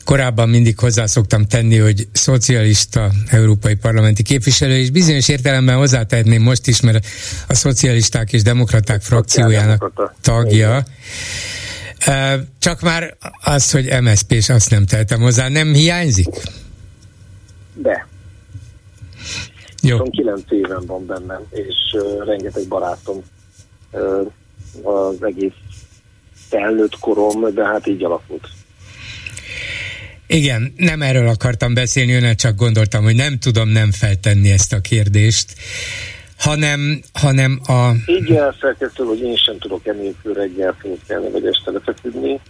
Korábban 0.09 0.49
mindig 0.49 0.79
hozzászoktam 0.79 1.47
tenni, 1.47 1.77
hogy 1.77 2.09
szocialista 2.13 3.11
európai 3.31 3.75
parlamenti 3.75 4.23
képviselő, 4.23 4.77
és 4.77 4.91
bizonyos 4.91 5.29
értelemben 5.29 5.77
hozzátenném 5.77 6.43
most 6.43 6.67
is, 6.67 6.81
mert 6.81 7.07
a 7.49 7.55
szocialisták 7.55 8.33
és 8.33 8.43
demokraták 8.43 9.03
frakciójának 9.03 10.11
tagja. 10.21 10.85
Csak 12.59 12.81
már 12.81 13.17
az, 13.45 13.71
hogy 13.71 13.93
MSZP 14.03 14.33
és 14.33 14.49
azt 14.49 14.71
nem 14.71 14.87
teltem 14.87 15.21
hozzá, 15.21 15.49
nem 15.49 15.73
hiányzik? 15.73 16.29
De. 17.75 18.07
Jó. 19.83 19.99
29 19.99 20.43
éven 20.49 20.87
van 20.87 21.07
bennem, 21.07 21.43
és 21.51 21.77
rengeteg 22.25 22.69
barátom 22.69 23.23
az 24.83 25.17
egész 25.21 25.53
felnőtt 26.49 26.99
korom, 26.99 27.55
de 27.55 27.65
hát 27.65 27.87
így 27.87 28.05
alakult. 28.05 28.49
Igen, 30.31 30.73
nem 30.77 31.03
erről 31.03 31.29
akartam 31.29 31.75
beszélni, 31.75 32.13
önnel 32.13 32.35
csak 32.35 32.57
gondoltam, 32.57 33.05
hogy 33.05 33.17
nem 33.17 33.39
tudom 33.39 33.69
nem 33.69 33.93
feltenni 33.93 34.51
ezt 34.51 34.73
a 34.73 34.81
kérdést 34.81 35.55
hanem, 36.39 37.01
hanem 37.13 37.61
a... 37.67 37.91
Így 38.07 38.31
elfelkeztő, 38.31 39.05
hogy 39.05 39.21
én 39.21 39.37
sem 39.37 39.59
tudok 39.59 39.87
enélkül 39.87 40.35
reggel 40.35 40.77
fénykelni, 40.81 41.31
vagy 41.31 41.47
este 41.47 41.71
lefeküdni, 41.71 42.41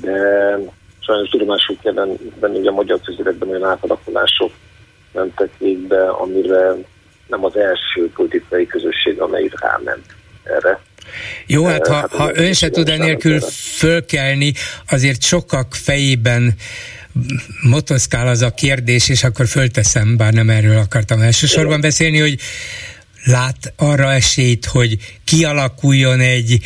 de 0.00 0.18
sajnos 1.00 1.28
tudomásul 1.28 1.76
kell 1.82 1.92
venni, 2.40 2.56
hogy 2.56 2.66
a 2.66 2.72
magyar 2.72 3.00
közéletben 3.04 3.48
olyan 3.48 3.64
átalakulások 3.64 4.52
mentek 5.12 5.50
végbe, 5.58 6.08
amire 6.10 6.74
nem 7.26 7.44
az 7.44 7.56
első 7.56 8.10
politikai 8.14 8.66
közösség, 8.66 9.20
amely 9.20 9.50
ráment 9.60 10.04
erre. 10.42 10.80
Jó, 11.46 11.64
hát 11.64 11.86
ha, 11.86 11.94
hát 11.94 12.10
ha 12.10 12.30
ön 12.34 12.52
se 12.52 12.70
tud 12.70 12.88
enélkül 12.88 13.40
fölkelni, 13.76 14.52
azért 14.88 15.22
sokak 15.22 15.74
fejében 15.74 16.54
motoszkál 17.62 18.28
az 18.28 18.42
a 18.42 18.54
kérdés, 18.54 19.08
és 19.08 19.24
akkor 19.24 19.46
fölteszem, 19.46 20.16
bár 20.16 20.32
nem 20.32 20.50
erről 20.50 20.78
akartam 20.78 21.20
elsősorban 21.20 21.80
beszélni, 21.80 22.18
hogy 22.18 22.38
lát 23.24 23.72
arra 23.76 24.12
esélyt, 24.12 24.64
hogy 24.64 24.98
kialakuljon 25.24 26.20
egy 26.20 26.58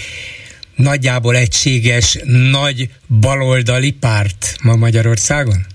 nagyjából 0.75 1.37
egységes, 1.37 2.19
nagy 2.51 2.91
baloldali 3.21 3.91
párt 3.91 4.57
ma 4.63 4.77
Magyarországon? 4.77 5.67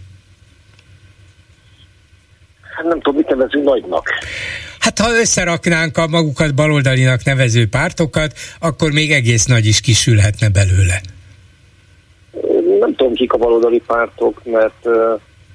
Hát 2.76 2.86
nem 2.86 3.02
tudom, 3.02 3.16
mit 3.16 3.30
nevezünk 3.30 3.64
nagynak. 3.64 4.10
Hát 4.80 5.00
ha 5.00 5.20
összeraknánk 5.20 5.98
a 5.98 6.08
magukat 6.08 6.56
baloldalinak 6.56 7.24
nevező 7.24 7.68
pártokat, 7.68 8.38
akkor 8.60 8.92
még 8.92 9.12
egész 9.12 9.46
nagy 9.46 9.66
is 9.66 9.82
kisülhetne 9.82 10.50
belőle. 10.50 11.02
Nem 12.84 12.96
tudom, 12.96 13.14
kik 13.14 13.34
a 13.34 13.38
baloldali 13.38 13.82
pártok, 13.88 14.44
mert 14.44 14.86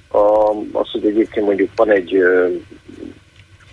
a, 0.09 0.51
az, 0.73 0.91
hogy 0.91 1.07
egyébként 1.07 1.47
mondjuk 1.47 1.71
van 1.77 1.91
egy 1.91 2.17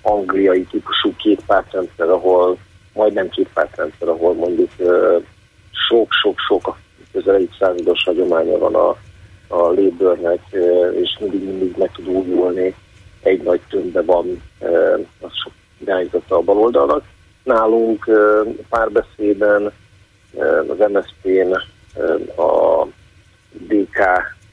angliai 0.02 0.64
típusú 0.64 1.16
kétpártrendszer, 1.18 2.10
ahol 2.10 2.58
majdnem 2.94 3.30
kétpártrendszer, 3.30 4.08
ahol 4.08 4.34
mondjuk 4.34 4.70
sok-sok-sok 5.88 6.78
közel 7.12 7.36
egy 7.36 7.50
százados 7.60 8.04
hagyománya 8.04 8.58
van 8.58 8.76
a, 8.76 8.90
a 9.48 9.58
Labournek, 9.58 10.42
és 11.02 11.18
mindig-mindig 11.20 11.76
meg 11.78 11.92
tud 11.92 12.08
újulni, 12.08 12.76
egy 13.22 13.42
nagy 13.44 13.62
tömbbe 13.70 14.02
van, 14.02 14.42
az 15.22 15.32
sok 15.44 15.54
irányzata 15.78 16.36
a 16.36 16.42
baloldalnak. 16.42 17.04
Nálunk 17.44 18.06
párbeszéden 18.70 19.72
az 20.68 20.92
MSZP-n 20.92 21.52
a 22.42 22.86
DK, 23.68 24.00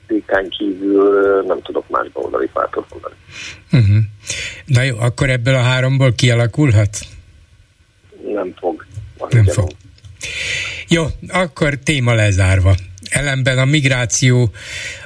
DK-n 0.06 0.48
kívül 0.48 1.42
nem 1.46 1.62
tudok 1.62 1.88
más 1.88 2.08
baloldali 2.12 2.48
pártot 2.52 2.86
mondani. 2.90 3.14
Uh-huh. 3.72 4.04
Na 4.66 4.82
jó, 4.82 4.98
akkor 4.98 5.30
ebből 5.30 5.54
a 5.54 5.62
háromból 5.62 6.12
kialakulhat? 6.12 6.98
Nem 8.24 8.54
fog. 8.58 8.86
Nem 9.30 9.44
fog. 9.44 9.70
Jó, 10.88 11.06
akkor 11.28 11.74
téma 11.74 12.14
lezárva. 12.14 12.74
Ellenben 13.10 13.58
a 13.58 13.64
migráció 13.64 14.50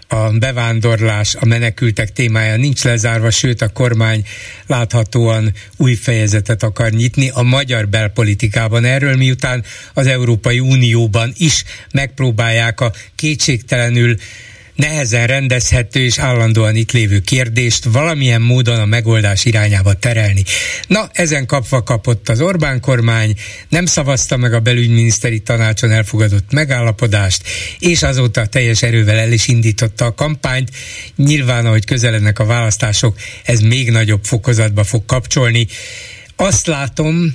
a 0.09 0.31
bevándorlás, 0.31 1.35
a 1.35 1.45
menekültek 1.45 2.13
témája 2.13 2.57
nincs 2.57 2.85
lezárva, 2.85 3.31
sőt 3.31 3.63
a 3.63 3.69
kormány 3.69 4.25
láthatóan 4.67 5.53
új 5.77 5.95
fejezetet 5.95 6.63
akar 6.63 6.91
nyitni 6.91 7.29
a 7.29 7.43
magyar 7.43 7.89
belpolitikában. 7.89 8.85
Erről 8.85 9.17
miután 9.17 9.65
az 9.95 10.07
Európai 10.07 10.61
Unióban 10.61 11.33
is 11.37 11.65
megpróbálják 11.93 12.81
a 12.81 12.93
kétségtelenül 13.15 14.17
nehezen 14.77 15.27
rendezhető 15.27 16.01
és 16.05 16.19
állandóan 16.19 16.77
itt 16.77 16.93
lévő 16.93 17.21
kérdést 17.21 17.85
valamilyen 17.85 18.43
módon 18.43 18.81
a 18.81 18.85
megoldás 18.85 19.45
irányába 19.45 19.95
terelni. 19.95 20.45
Na, 20.87 21.09
ezen 21.13 21.47
kapva 21.47 21.83
kapott 21.83 22.29
az 22.29 22.41
Orbán 22.41 22.81
kormány, 22.81 23.35
nem 23.69 23.87
szavazta 23.87 24.37
meg 24.37 24.53
a 24.53 24.61
belügyminiszteri 24.61 25.41
tanácson 25.41 25.91
elfogadott 25.91 26.53
megállapodást, 26.53 27.43
és 27.79 28.03
azóta 28.03 28.47
teljes 28.47 28.83
erővel 28.83 29.19
el 29.19 29.33
is 29.33 29.49
indította 29.49 30.05
a 30.05 30.15
kampányt. 30.15 30.71
Nyilván, 31.17 31.67
ahogy 31.67 31.85
közelednek 31.85 32.39
a 32.39 32.45
választások, 32.45 33.17
ez 33.45 33.61
még 33.61 33.91
nagyobb 33.91 34.25
fokozatba 34.25 34.85
fog 34.85 35.05
kapcsolni. 35.05 35.67
Azt 36.37 36.67
látom, 36.67 37.33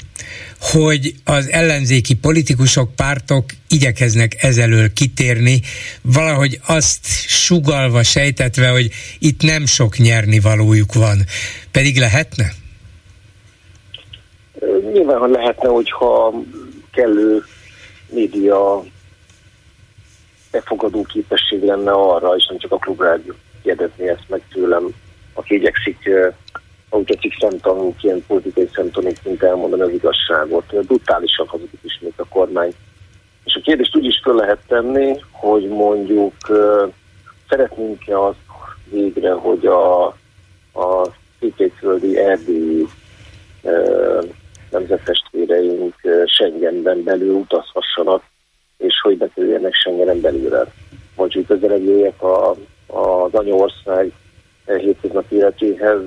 hogy 0.61 1.13
az 1.25 1.49
ellenzéki 1.49 2.15
politikusok, 2.15 2.95
pártok 2.95 3.45
igyekeznek 3.69 4.43
ezelől 4.43 4.93
kitérni, 4.93 5.61
valahogy 6.01 6.59
azt 6.67 7.05
sugalva, 7.27 8.03
sejtetve, 8.03 8.69
hogy 8.69 8.91
itt 9.19 9.41
nem 9.41 9.65
sok 9.65 9.97
nyerni 9.97 10.39
valójuk 10.39 10.93
van. 10.93 11.17
Pedig 11.71 11.97
lehetne? 11.97 12.51
Nyilván, 14.93 15.17
hogy 15.17 15.31
lehetne, 15.31 15.69
hogyha 15.69 16.33
kellő 16.91 17.43
média 18.09 18.83
befogadó 20.51 21.01
képesség 21.01 21.63
lenne 21.63 21.91
arra, 21.91 22.35
és 22.35 22.45
nem 22.49 22.57
csak 22.57 22.71
a 22.71 22.77
klubrádió 22.77 23.33
kérdezni 23.63 24.07
ezt 24.07 24.25
meg 24.27 24.41
tőlem, 24.53 24.93
aki 25.33 25.55
igyekszik 25.55 26.09
ahogy 26.91 27.05
tetszik 27.05 27.37
szemtanúként, 27.39 28.25
politikai 28.25 28.69
szemtanúként 28.73 29.43
elmondani 29.43 29.81
az 29.81 29.89
igazságot. 29.89 30.85
Brutálisan 30.85 31.47
hazudik 31.47 31.79
ismét 31.83 32.13
a 32.15 32.25
kormány. 32.29 32.73
És 33.43 33.55
a 33.55 33.61
kérdést 33.63 33.95
úgy 33.95 34.05
is 34.05 34.19
föl 34.23 34.35
lehet 34.35 34.59
tenni, 34.67 35.19
hogy 35.31 35.67
mondjuk 35.67 36.33
szeretnénk-e 37.49 38.19
azt 38.19 38.37
végre, 38.89 39.31
hogy 39.31 39.65
a, 39.65 40.05
a 40.73 41.07
székelyföldi 41.39 42.17
erdélyi 42.17 42.87
nemzetestvéreink 44.69 45.95
Schengenben 46.25 47.03
belül 47.03 47.33
utazhassanak, 47.33 48.23
és 48.77 49.01
hogy 49.01 49.17
bekerüljenek 49.17 49.73
Schengenen 49.73 50.21
belőle. 50.21 50.65
Vagy 51.15 51.33
hogy 51.33 51.45
közelebb 51.45 52.21
a, 52.21 52.55
az 52.87 53.33
anyaország 53.33 54.11
hétköznapi 54.65 55.35
életéhez, 55.35 56.01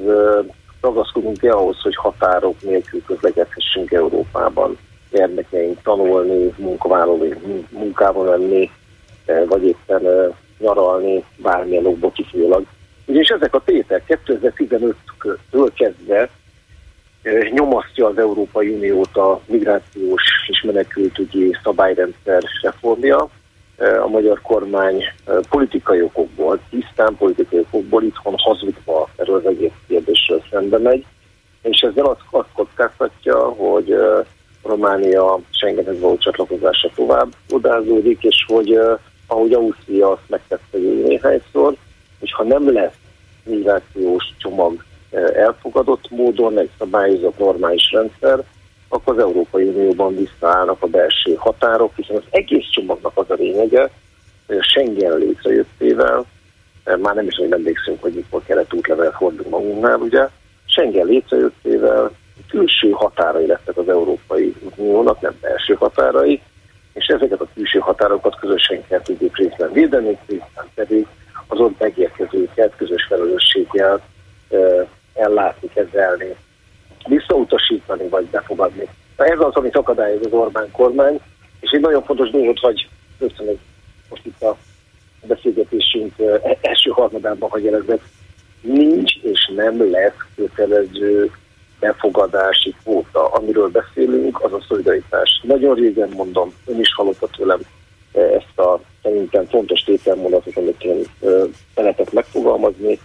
ragaszkodunk-e 0.84 1.52
ahhoz, 1.52 1.80
hogy 1.80 1.96
határok 1.96 2.62
nélkül 2.62 3.02
közlekedhessünk 3.06 3.92
Európában, 3.92 4.78
gyermekeink 5.10 5.82
tanulni, 5.82 6.54
munkavállalni, 6.56 7.34
munkában 7.70 8.26
lenni, 8.26 8.70
eh, 9.24 9.42
vagy 9.48 9.64
éppen 9.64 10.06
eh, 10.06 10.26
nyaralni 10.58 11.24
bármilyen 11.36 11.86
okból 11.86 12.12
kifolyólag. 12.12 12.64
Ugyanis 13.06 13.28
ezek 13.28 13.54
a 13.54 13.62
tétek 13.64 14.20
2015-től 14.26 15.70
kezdve 15.74 16.28
eh, 17.22 17.50
nyomasztja 17.50 18.06
az 18.06 18.18
Európai 18.18 18.68
Uniót 18.68 19.16
a 19.16 19.40
migrációs 19.46 20.22
és 20.48 20.62
menekültügyi 20.62 21.56
szabályrendszer 21.62 22.42
reformja, 22.62 23.28
a 23.78 24.08
magyar 24.08 24.40
kormány 24.40 25.04
politikai 25.48 26.02
okokból, 26.02 26.60
tisztán 26.70 27.16
politikai 27.18 27.58
okokból 27.58 28.02
itthon 28.02 28.34
hazudva 28.36 29.08
erről 29.16 29.36
az 29.36 29.46
egész 29.46 29.72
kérdésről 29.88 30.42
szembe 30.50 30.78
megy, 30.78 31.04
és 31.62 31.80
ezzel 31.80 32.04
azt, 32.04 32.20
azt 32.30 32.48
kockáztatja, 32.54 33.38
hogy 33.38 33.94
Románia 34.62 35.38
Schengenhez 35.50 36.00
való 36.00 36.16
csatlakozása 36.16 36.90
tovább 36.94 37.28
odázódik, 37.50 38.22
és 38.22 38.44
hogy 38.46 38.78
ahogy 39.26 39.52
Ausztria 39.52 40.10
azt 40.10 40.28
megtette 40.28 40.78
néhányszor, 40.78 41.76
és 42.20 42.34
ha 42.34 42.44
nem 42.44 42.72
lesz 42.72 42.96
migrációs 43.44 44.24
csomag 44.38 44.84
elfogadott 45.34 46.10
módon, 46.10 46.58
egy 46.58 46.70
szabályozott 46.78 47.38
normális 47.38 47.92
rendszer, 47.92 48.44
akkor 48.88 49.12
az 49.12 49.20
Európai 49.20 49.64
Unióban 49.64 50.16
visszaállnak 50.16 50.82
a 50.82 50.86
belső 50.86 51.34
határok, 51.34 51.92
hiszen 51.96 52.16
az 52.16 52.22
egész 52.30 52.68
csomagnak 52.70 53.12
az 53.14 53.30
a 53.30 53.34
lényege, 53.34 53.90
hogy 54.46 54.56
a 54.56 54.62
Schengen 54.62 55.18
létrejöttével, 55.18 56.24
eh, 56.84 56.96
már 56.96 57.14
nem 57.14 57.26
is, 57.26 57.36
hogy 57.36 57.52
emlékszünk, 57.52 58.02
hogy 58.02 58.12
mikor 58.12 58.42
kellett 58.44 58.74
útlevel 58.74 59.10
fordulni 59.10 59.50
magunknál, 59.50 59.98
ugye, 59.98 60.28
Schengen 60.64 61.06
létrejöttével 61.06 62.10
külső 62.48 62.90
határai 62.90 63.46
lettek 63.46 63.76
az 63.76 63.88
Európai 63.88 64.54
Uniónak, 64.76 65.20
nem 65.20 65.34
belső 65.40 65.74
határai, 65.74 66.40
és 66.92 67.06
ezeket 67.06 67.40
a 67.40 67.48
külső 67.54 67.78
határokat 67.78 68.38
közösen 68.38 68.86
kell 68.88 69.02
tudjuk 69.02 69.36
részben 69.36 69.72
védeni, 69.72 70.18
részben 70.26 70.66
pedig 70.74 71.06
az 71.46 71.58
ott 71.60 71.78
megérkezőket 71.78 72.76
közös 72.76 73.06
felelősséggel 73.08 74.00
eh, 74.48 74.86
ellátni, 75.14 75.68
kezelni, 75.74 76.36
visszautasítani 77.06 78.08
vagy 78.08 78.24
befogadni. 78.24 78.88
Na 79.16 79.24
ez 79.24 79.40
az, 79.40 79.54
amit 79.54 79.76
akadályoz 79.76 80.26
az 80.26 80.32
Orbán 80.32 80.70
kormány, 80.70 81.20
és 81.60 81.70
egy 81.70 81.80
nagyon 81.80 82.02
fontos 82.02 82.30
dolgot, 82.30 82.58
hogy 82.58 82.88
köszönöm, 83.18 83.54
most 84.10 84.26
itt 84.26 84.42
a 84.42 84.56
beszélgetésünk 85.26 86.18
e- 86.18 86.58
első 86.60 86.90
harmadában, 86.90 87.50
hogy 87.50 87.64
jelezzek, 87.64 88.00
nincs 88.60 89.14
és 89.22 89.52
nem 89.56 89.90
lesz 89.90 90.16
kötelező 90.36 91.30
befogadási 91.80 92.74
kvóta. 92.82 93.28
Amiről 93.28 93.68
beszélünk, 93.68 94.44
az 94.44 94.52
a 94.52 94.64
szolidaritás. 94.68 95.40
Nagyon 95.42 95.74
régen 95.74 96.08
mondom, 96.16 96.52
ön 96.66 96.80
is 96.80 96.94
hallotta 96.94 97.28
tőlem 97.36 97.60
ezt 98.12 98.58
a 98.58 98.80
szerintem 99.02 99.44
fontos 99.44 99.82
tételmondatot, 99.82 100.56
amit 100.56 100.82
én 100.82 101.04
szeretek 101.74 102.12
megfogalmazni, 102.12 102.98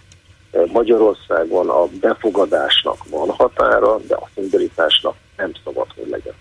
Magyarországon 0.72 1.70
a 1.70 1.86
befogadásnak 2.00 3.10
van 3.10 3.30
határa, 3.30 4.00
de 4.08 4.16
a 4.16 4.30
szolidaritásnak 4.36 5.16
nem 5.38 5.52
szabad, 5.64 5.88
hogy 5.95 6.08
legyen. 6.10 6.34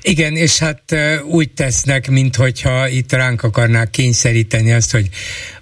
Igen, 0.00 0.36
és 0.36 0.58
hát 0.58 0.82
úgy 1.24 1.52
tesznek, 1.52 2.10
minthogyha 2.10 2.88
itt 2.88 3.12
ránk 3.12 3.42
akarnák 3.42 3.90
kényszeríteni 3.90 4.72
azt, 4.72 4.92
hogy 4.92 5.08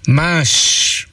más 0.09 1.07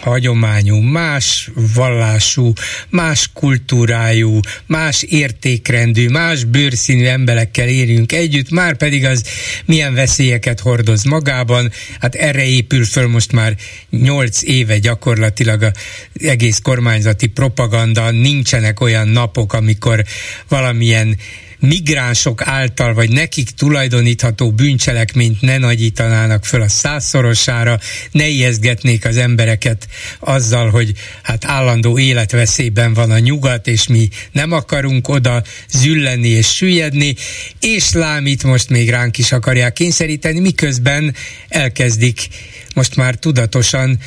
hagyományú, 0.00 0.76
más 0.80 1.50
vallású, 1.74 2.52
más 2.88 3.30
kultúrájú, 3.32 4.40
más 4.66 5.02
értékrendű, 5.02 6.08
más 6.08 6.44
bőrszínű 6.44 7.04
emberekkel 7.04 7.68
érjünk 7.68 8.12
együtt, 8.12 8.50
már 8.50 8.76
pedig 8.76 9.04
az 9.04 9.24
milyen 9.64 9.94
veszélyeket 9.94 10.60
hordoz 10.60 11.04
magában. 11.04 11.72
Hát 12.00 12.14
erre 12.14 12.44
épül 12.44 12.84
föl 12.84 13.08
most 13.08 13.32
már 13.32 13.56
nyolc 13.90 14.42
éve 14.42 14.78
gyakorlatilag 14.78 15.62
az 15.62 15.72
egész 16.20 16.58
kormányzati 16.62 17.26
propaganda, 17.26 18.10
nincsenek 18.10 18.80
olyan 18.80 19.08
napok, 19.08 19.52
amikor 19.52 20.04
valamilyen 20.48 21.16
migránsok 21.64 22.46
által, 22.46 22.94
vagy 22.94 23.10
nekik 23.10 23.50
tulajdonítható 23.50 24.50
bűncselekményt 24.50 25.40
ne 25.40 25.58
nagyítanának 25.58 26.44
föl 26.44 26.62
a 26.62 26.68
százszorosára, 26.68 27.78
ne 28.10 28.28
ijesztgetnék 28.28 29.04
az 29.04 29.16
embereket 29.16 29.86
azzal, 30.20 30.70
hogy 30.70 30.92
hát 31.22 31.44
állandó 31.44 31.98
életveszélyben 31.98 32.94
van 32.94 33.10
a 33.10 33.18
nyugat, 33.18 33.66
és 33.66 33.86
mi 33.86 34.08
nem 34.32 34.52
akarunk 34.52 35.08
oda 35.08 35.42
züllenni 35.68 36.28
és 36.28 36.54
süllyedni, 36.54 37.14
és 37.60 37.92
lámit 37.92 38.44
most 38.44 38.70
még 38.70 38.90
ránk 38.90 39.18
is 39.18 39.32
akarják 39.32 39.72
kényszeríteni, 39.72 40.40
miközben 40.40 41.14
elkezdik 41.48 42.28
most 42.74 42.96
már 42.96 43.14
tudatosan 43.14 43.98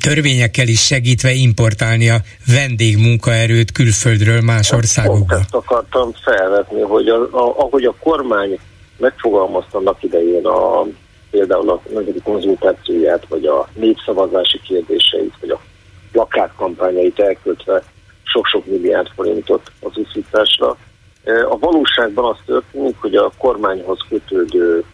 törvényekkel 0.00 0.68
is 0.68 0.84
segítve 0.84 1.32
importálni 1.32 2.08
a 2.08 2.20
vendégmunkaerőt 2.46 3.72
külföldről 3.72 4.40
más 4.40 4.70
országokba. 4.70 5.38
Ezt 5.38 5.54
akartam 5.54 6.12
felvetni, 6.24 6.67
hogy 6.68 7.08
a, 7.08 7.22
a, 7.22 7.58
ahogy 7.58 7.84
a 7.84 7.94
kormány 8.00 8.58
megfogalmazta 8.96 9.78
annak 9.78 10.02
idején 10.02 10.46
a, 10.46 10.86
például 11.30 11.70
a 11.70 11.80
nagyobb 11.92 12.22
konzultációját, 12.22 13.26
vagy 13.28 13.46
a 13.46 13.68
népszavazási 13.74 14.60
kérdéseit, 14.60 15.34
vagy 15.40 15.50
a 15.50 15.60
plakátkampányait 16.12 17.20
elköltve 17.20 17.82
sok-sok 18.22 18.66
milliárd 18.66 19.08
forintot 19.14 19.70
az 19.80 19.96
úszításra. 19.96 20.76
A 21.48 21.58
valóságban 21.58 22.24
az 22.24 22.36
történik, 22.46 22.96
hogy 23.00 23.14
a 23.14 23.32
kormányhoz 23.38 23.98
kötődő 24.08 24.84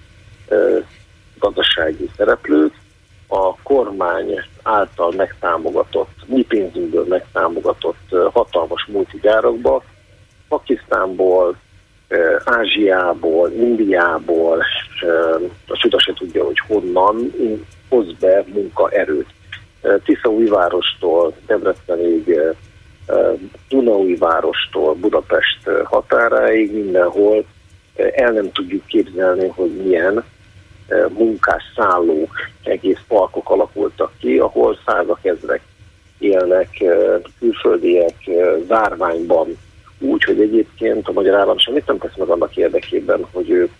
gazdasági 1.38 2.10
szereplők 2.16 2.72
a 3.28 3.54
kormány 3.62 4.40
által 4.62 5.12
megtámogatott, 5.16 6.14
mi 6.26 6.42
pénzünkből 6.42 7.04
megtámogatott 7.08 8.08
hatalmas 8.32 8.86
multigyárakba, 8.86 9.82
Pakisztánból, 10.48 11.56
Ázsiából, 12.44 13.50
Indiából, 13.50 14.64
a 15.66 15.76
csuda 15.76 15.98
se 15.98 16.12
tudja, 16.12 16.44
hogy 16.44 16.58
honnan 16.66 17.32
hoz 17.88 18.12
be 18.20 18.44
munkaerőt. 18.46 19.28
Tiszaújvárostól 20.04 21.34
Debrecenig, 21.46 22.38
Dunaújvárostól 23.68 24.94
Budapest 24.94 25.70
határáig 25.84 26.72
mindenhol 26.72 27.44
el 27.96 28.32
nem 28.32 28.52
tudjuk 28.52 28.86
képzelni, 28.86 29.48
hogy 29.48 29.70
milyen 29.70 30.24
munkásszállók, 31.08 32.30
egész 32.62 33.00
parkok 33.08 33.50
alakultak 33.50 34.12
ki, 34.18 34.38
ahol 34.38 34.78
százak 34.86 35.24
ezrek 35.24 35.60
élnek 36.18 36.68
külföldiek 37.38 38.14
zárványban, 38.68 39.56
úgy, 40.04 40.24
hogy 40.24 40.40
egyébként 40.40 41.08
a 41.08 41.12
magyar 41.12 41.34
állam 41.34 41.58
semmit 41.58 41.86
nem 41.86 41.98
tesz 41.98 42.16
meg 42.16 42.28
annak 42.28 42.56
érdekében, 42.56 43.26
hogy 43.32 43.50
ők 43.50 43.72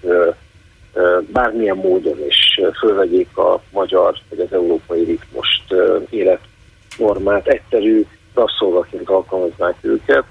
bármilyen 1.33 1.77
módon 1.77 2.27
is 2.29 2.61
fölvegyék 2.79 3.37
a 3.37 3.62
magyar 3.72 4.18
vagy 4.29 4.41
az 4.41 4.53
európai 4.53 5.05
ritmust, 5.05 5.75
életnormát, 6.11 7.47
egyszerű 7.47 8.07
rabszolgaként 8.35 9.09
alkalmaznák 9.09 9.77
őket, 9.81 10.25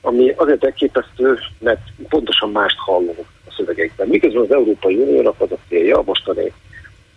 ami 0.00 0.30
azért 0.36 0.64
elképesztő, 0.64 1.38
mert 1.58 1.80
pontosan 2.08 2.50
mást 2.50 2.76
hallunk 2.78 3.18
a 3.18 3.52
szövegekben. 3.56 4.08
Miközben 4.08 4.42
az 4.42 4.50
Európai 4.52 4.96
Uniónak 4.96 5.40
az 5.40 5.52
a 5.52 5.58
célja, 5.68 5.98
a 5.98 6.02
mostani 6.06 6.52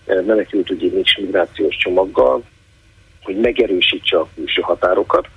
menekültügyi 0.06 0.88
nincs 0.88 1.18
migrációs 1.18 1.78
csomaggal, 1.78 2.44
hogy 3.24 3.36
megerősítse 3.40 4.18
a 4.18 4.28
külső 4.36 4.62
határokat. 4.62 5.28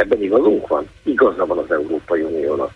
Ebben 0.00 0.22
igazunk 0.22 0.66
van? 0.66 0.88
Igaza 1.02 1.46
van 1.46 1.58
az 1.58 1.70
Európai 1.70 2.20
Uniónak. 2.20 2.72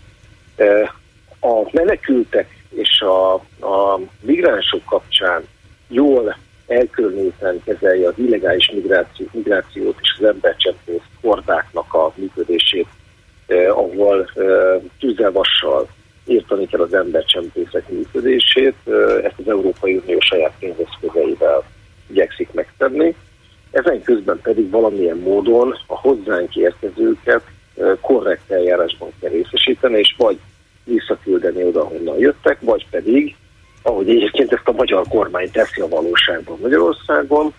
A 1.41 1.69
menekültek 1.73 2.49
és 2.75 3.01
a, 3.01 3.35
a 3.67 4.01
migránsok 4.21 4.85
kapcsán 4.85 5.43
jól 5.89 6.37
elkülöníten 6.67 7.61
kezelje 7.65 8.09
az 8.09 8.15
illegális 8.17 8.71
migráció, 8.75 9.27
migrációt 9.33 9.97
és 10.01 10.17
az 10.19 10.25
embercsempész 10.25 11.03
hordáknak 11.21 11.95
a 11.95 12.13
működését, 12.15 12.87
eh, 13.47 13.79
ahol 13.79 14.31
eh, 14.35 14.81
tűzelvassal 14.99 15.89
írtani 16.27 16.67
kell 16.67 16.81
az 16.81 16.95
embercsempészek 16.95 17.89
működését. 17.89 18.75
Eh, 18.87 19.25
ezt 19.25 19.39
az 19.39 19.49
Európai 19.49 19.97
Unió 20.05 20.21
saját 20.21 20.53
pénzeszközeivel 20.59 21.65
igyekszik 22.07 22.53
megtenni. 22.53 23.15
Ezen 23.75 24.03
közben 24.03 24.41
pedig 24.43 24.71
valamilyen 24.71 25.17
módon 25.17 25.79
a 25.87 25.99
hozzánk 26.01 26.57
érkezőket 26.57 27.43
korrekt 28.01 28.51
eljárásban 28.51 29.09
kell 29.21 29.31
részesíteni, 29.31 29.99
és 29.99 30.15
vagy 30.19 30.39
visszaküldeni 30.85 31.65
oda, 31.65 31.85
honnan 31.85 32.19
jöttek, 32.19 32.61
vagy 32.61 32.87
pedig, 32.91 33.37
ahogy 33.83 34.09
egyébként 34.09 34.53
ezt 34.53 34.69
a 34.69 34.73
magyar 34.73 35.05
kormány 35.09 35.51
teszi 35.51 35.81
a 35.81 35.89
valóságban 35.89 36.59
Magyarországon, 36.61 37.55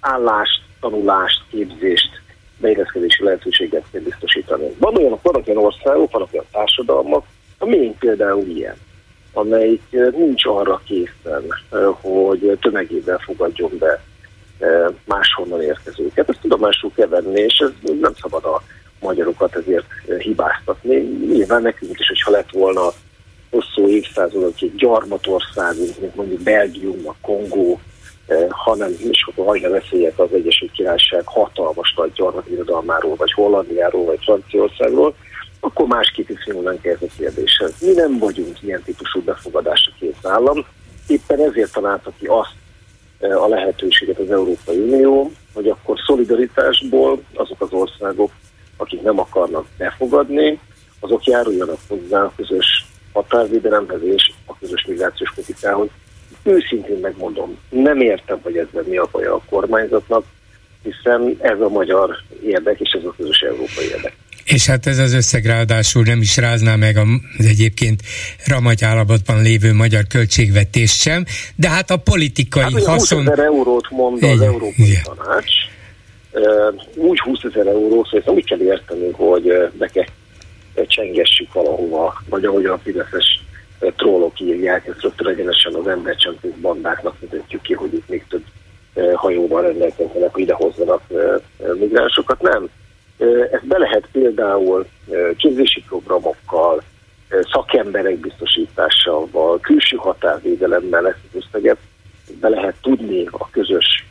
állást, 0.00 0.62
tanulást, 0.80 1.42
képzést, 1.50 2.10
beérezkedési 2.60 3.24
lehetőséget 3.24 3.84
kell 3.92 4.00
biztosítani. 4.00 4.66
Van 4.78 4.96
olyan, 4.96 5.18
vannak 5.22 5.48
olyan 5.48 5.64
országok, 5.64 6.10
vannak 6.10 6.32
olyan 6.32 6.46
társadalmak, 6.52 7.26
a 7.58 7.66
miénk 7.66 7.98
például 7.98 8.46
ilyen, 8.46 8.76
amelyik 9.32 9.82
nincs 10.16 10.46
arra 10.46 10.80
készen, 10.84 11.42
hogy 12.00 12.58
tömegében 12.60 13.18
fogadjon 13.18 13.70
be 13.78 14.02
máshonnan 15.04 15.62
érkezőket. 15.62 16.28
Ezt 16.28 16.40
tudomásul 16.40 16.90
kell 16.94 17.08
venni, 17.08 17.40
és 17.40 17.58
ez 17.58 17.70
nem 18.00 18.14
szabad 18.20 18.44
a 18.44 18.62
magyarokat 19.00 19.56
ezért 19.56 19.86
hibáztatni. 20.18 20.96
Nyilván 21.32 21.62
nekünk 21.62 21.98
is, 21.98 22.06
hogyha 22.08 22.30
lett 22.30 22.50
volna 22.50 22.92
hosszú 23.50 23.88
évszázadokig 23.88 24.74
gyarmatországunk, 24.74 26.00
mint 26.00 26.14
mondjuk 26.14 26.40
Belgium, 26.40 27.08
a 27.08 27.14
Kongó, 27.20 27.80
hanem 28.48 28.92
is 29.10 29.26
akkor 29.30 29.46
hagyja 29.46 29.70
veszélyek 29.70 30.18
az 30.18 30.32
Egyesült 30.32 30.72
Királyság 30.72 31.22
hatalmas 31.24 31.94
nagy 31.96 32.12
gyarmatirodalmáról, 32.12 33.16
vagy 33.16 33.32
Hollandiáról, 33.32 34.04
vagy 34.04 34.18
Franciaországról, 34.24 35.14
akkor 35.60 35.86
másképp 35.86 36.28
is 36.28 36.44
nyúlnánk 36.44 36.84
ez 36.84 36.98
a 37.00 37.06
kérdéshez. 37.18 37.72
Mi 37.80 37.92
nem 37.92 38.18
vagyunk 38.18 38.62
ilyen 38.62 38.82
típusú 38.82 39.20
befogadásra 39.20 39.92
kész 39.98 40.24
állam, 40.24 40.66
éppen 41.06 41.40
ezért 41.40 41.72
találta 41.72 42.12
ki 42.18 42.26
azt 42.26 42.54
a 43.32 43.48
lehetőséget 43.48 44.18
az 44.18 44.30
Európai 44.30 44.78
Unió, 44.78 45.32
hogy 45.52 45.68
akkor 45.68 45.96
szolidaritásból 46.06 47.22
azok 47.34 47.60
az 47.60 47.72
országok, 47.72 48.30
akik 48.76 49.02
nem 49.02 49.18
akarnak 49.18 49.66
befogadni, 49.78 50.60
azok 51.00 51.24
járuljanak 51.24 51.78
hozzá 51.88 52.22
a 52.22 52.32
közös 52.36 52.86
határvédelemhez 53.12 54.02
és 54.02 54.32
a 54.46 54.58
közös 54.58 54.84
migrációs 54.86 55.32
politikához. 55.34 55.88
Őszintén 56.42 56.98
megmondom, 56.98 57.58
nem 57.70 58.00
értem, 58.00 58.40
hogy 58.42 58.56
ezzel 58.56 58.84
mi 58.86 58.96
a 58.96 59.08
baj 59.12 59.26
a 59.26 59.40
kormányzatnak, 59.50 60.24
hiszen 60.82 61.36
ez 61.40 61.60
a 61.60 61.68
magyar 61.68 62.16
érdek 62.42 62.80
és 62.80 62.90
ez 62.90 63.04
a 63.04 63.14
közös 63.16 63.40
európai 63.40 63.84
érdek. 63.84 64.16
És 64.44 64.66
hát 64.66 64.86
ez 64.86 64.98
az 64.98 65.12
összeg 65.12 65.44
ráadásul 65.44 66.02
nem 66.02 66.20
is 66.20 66.36
rázná 66.36 66.76
meg 66.76 66.96
az 67.38 67.46
egyébként 67.46 68.00
ramagy 68.46 68.84
állapotban 68.84 69.42
lévő 69.42 69.72
magyar 69.72 70.06
költségvetést 70.06 71.00
sem, 71.00 71.24
de 71.56 71.68
hát 71.68 71.90
a 71.90 71.96
politikai 71.96 72.62
hát, 72.62 72.84
haszon... 72.84 73.18
20 73.18 73.32
ezer 73.32 73.44
eurót 73.44 73.90
mond 73.90 74.22
az 74.22 74.40
Európai 74.40 74.74
igen. 74.76 75.02
Tanács, 75.02 75.52
úgy 76.94 77.20
20 77.20 77.42
ezer 77.42 77.66
euró, 77.66 78.04
szóval 78.04 78.34
úgy 78.34 78.44
kell 78.44 78.60
érteni, 78.60 79.10
hogy 79.12 79.52
be 79.78 79.86
kell 79.86 80.04
csengessük 80.86 81.52
valahova, 81.52 82.22
vagy 82.28 82.44
ahogy 82.44 82.64
a 82.64 82.78
fideszes 82.82 83.42
trollok 83.96 84.40
írják, 84.40 84.86
ezt 84.86 85.00
rögtön 85.00 85.28
egyenesen 85.28 85.74
az 85.74 85.86
embercsempész 85.86 86.52
bandáknak 86.60 87.14
mutatjuk 87.20 87.62
ki, 87.62 87.72
hogy 87.72 87.94
itt 87.94 88.08
még 88.08 88.24
több 88.28 88.44
hajóval 89.14 89.62
rendelkeznek, 89.62 90.32
hogy 90.32 90.42
ide 90.42 90.54
hozzanak 90.54 91.02
migránsokat. 91.78 92.42
Nem. 92.42 92.68
Ezt 93.52 93.66
be 93.66 93.78
lehet 93.78 94.08
például 94.12 94.86
képzési 95.36 95.84
programokkal, 95.88 96.82
szakemberek 97.52 98.16
biztosításával, 98.18 99.60
külső 99.60 99.96
határvédelemmel 99.96 101.06
ezt 101.06 101.18
az 101.32 101.42
összeget 101.44 101.78
be 102.40 102.48
lehet 102.48 102.74
tudni 102.82 103.26
a 103.30 103.50
közös 103.50 104.06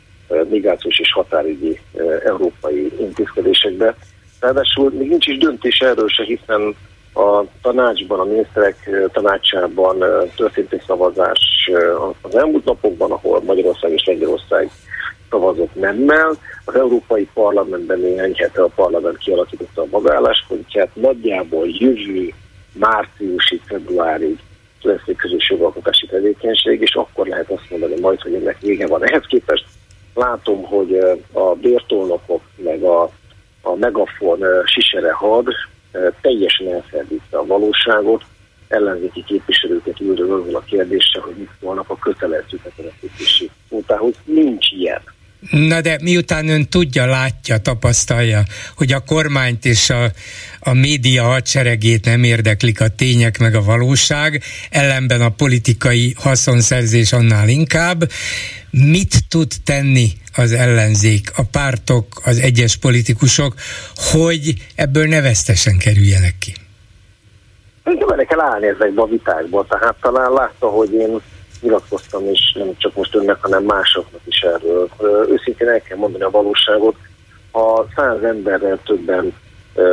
migrációs 0.48 0.98
és 0.98 1.12
határügyi 1.12 1.80
európai 2.24 2.92
intézkedésekbe. 2.98 3.96
Ráadásul 4.40 4.90
még 4.90 5.08
nincs 5.08 5.26
is 5.26 5.38
döntés 5.38 5.78
erről 5.78 6.08
se, 6.08 6.24
hiszen 6.24 6.76
a 7.14 7.44
tanácsban, 7.62 8.20
a 8.20 8.24
miniszterek 8.24 8.90
tanácsában 9.12 10.04
történt 10.36 10.72
egy 10.72 10.82
szavazás 10.86 11.70
az 12.20 12.34
elmúlt 12.34 12.64
napokban, 12.64 13.10
ahol 13.10 13.42
Magyarország 13.42 13.92
és 13.92 14.04
Lengyelország 14.04 14.70
szavazott 15.34 15.74
nemmel. 15.74 16.36
Az 16.64 16.74
Európai 16.74 17.28
Parlamentben 17.34 17.98
néhány 17.98 18.34
hete 18.34 18.62
a 18.62 18.70
parlament 18.74 19.18
kialakította 19.18 19.82
a 19.82 19.86
magálláspontját. 19.90 20.90
Nagyjából 20.94 21.66
jövő 21.68 22.32
márciusi, 22.72 23.60
februárig 23.66 24.38
lesz 24.82 25.06
egy 25.06 25.16
közös 25.16 25.50
jogalkotási 25.50 26.06
tevékenység, 26.06 26.80
és 26.80 26.94
akkor 26.94 27.26
lehet 27.26 27.50
azt 27.50 27.70
mondani 27.70 28.00
majd, 28.00 28.20
hogy 28.20 28.34
ennek 28.34 28.60
vége 28.60 28.86
van. 28.86 29.04
Ehhez 29.04 29.24
képest 29.26 29.64
látom, 30.14 30.62
hogy 30.62 30.98
a 31.32 31.54
bértolnokok 31.54 32.42
meg 32.56 32.82
a, 32.82 33.02
a 33.62 33.74
megafon 33.74 34.40
sisere 34.64 35.12
had 35.12 35.46
teljesen 36.20 36.72
elferdítve 36.72 37.38
a 37.38 37.46
valóságot, 37.46 38.24
ellenzéki 38.68 39.24
képviselőket 39.24 40.00
üldözöl 40.00 40.56
a 40.56 40.60
kérdéssel, 40.60 41.22
hogy 41.22 41.34
mit 41.36 41.50
szólnak 41.60 41.90
a 41.90 41.98
kötelező 41.98 42.58
betelepítési 42.64 43.50
kvótához. 43.68 44.14
Nincs 44.24 44.70
ilyen. 44.70 45.13
Na 45.50 45.80
de 45.80 45.98
miután 46.02 46.48
ön 46.48 46.68
tudja, 46.68 47.06
látja, 47.06 47.58
tapasztalja, 47.58 48.42
hogy 48.76 48.92
a 48.92 49.00
kormányt 49.00 49.64
és 49.64 49.90
a, 49.90 50.04
a 50.60 50.72
média 50.72 51.22
hadseregét 51.22 52.04
nem 52.04 52.22
érdeklik 52.22 52.80
a 52.80 52.88
tények 52.88 53.38
meg 53.38 53.54
a 53.54 53.62
valóság, 53.62 54.42
ellenben 54.70 55.20
a 55.20 55.28
politikai 55.28 56.14
haszonszerzés 56.18 57.12
annál 57.12 57.48
inkább, 57.48 58.10
mit 58.70 59.28
tud 59.28 59.52
tenni 59.64 60.12
az 60.36 60.52
ellenzék, 60.52 61.30
a 61.36 61.42
pártok, 61.42 62.06
az 62.24 62.38
egyes 62.38 62.76
politikusok, 62.76 63.54
hogy 63.94 64.54
ebből 64.74 65.06
ne 65.06 65.20
vesztesen 65.20 65.78
kerüljenek 65.78 66.34
ki? 66.38 66.54
Nem 67.84 67.98
bele 68.08 68.24
kell 68.24 68.40
állni 68.40 68.66
ezekbe 68.66 69.02
a 69.02 69.06
vitákba, 69.06 69.66
tehát 69.68 69.94
talán 70.00 70.32
látta, 70.32 70.66
hogy 70.66 70.92
én 70.92 71.20
nyilatkoztam, 71.64 72.26
és 72.26 72.52
nem 72.58 72.76
csak 72.76 72.94
most 72.94 73.14
önnek, 73.14 73.36
hanem 73.40 73.64
másoknak 73.64 74.20
is 74.24 74.40
erről. 74.40 74.88
Őszintén 75.28 75.68
el 75.68 75.80
kell 75.80 75.96
mondani 75.96 76.24
a 76.24 76.30
valóságot, 76.30 76.96
ha 77.52 77.86
száz 77.96 78.22
emberrel 78.22 78.78
többen 78.84 79.34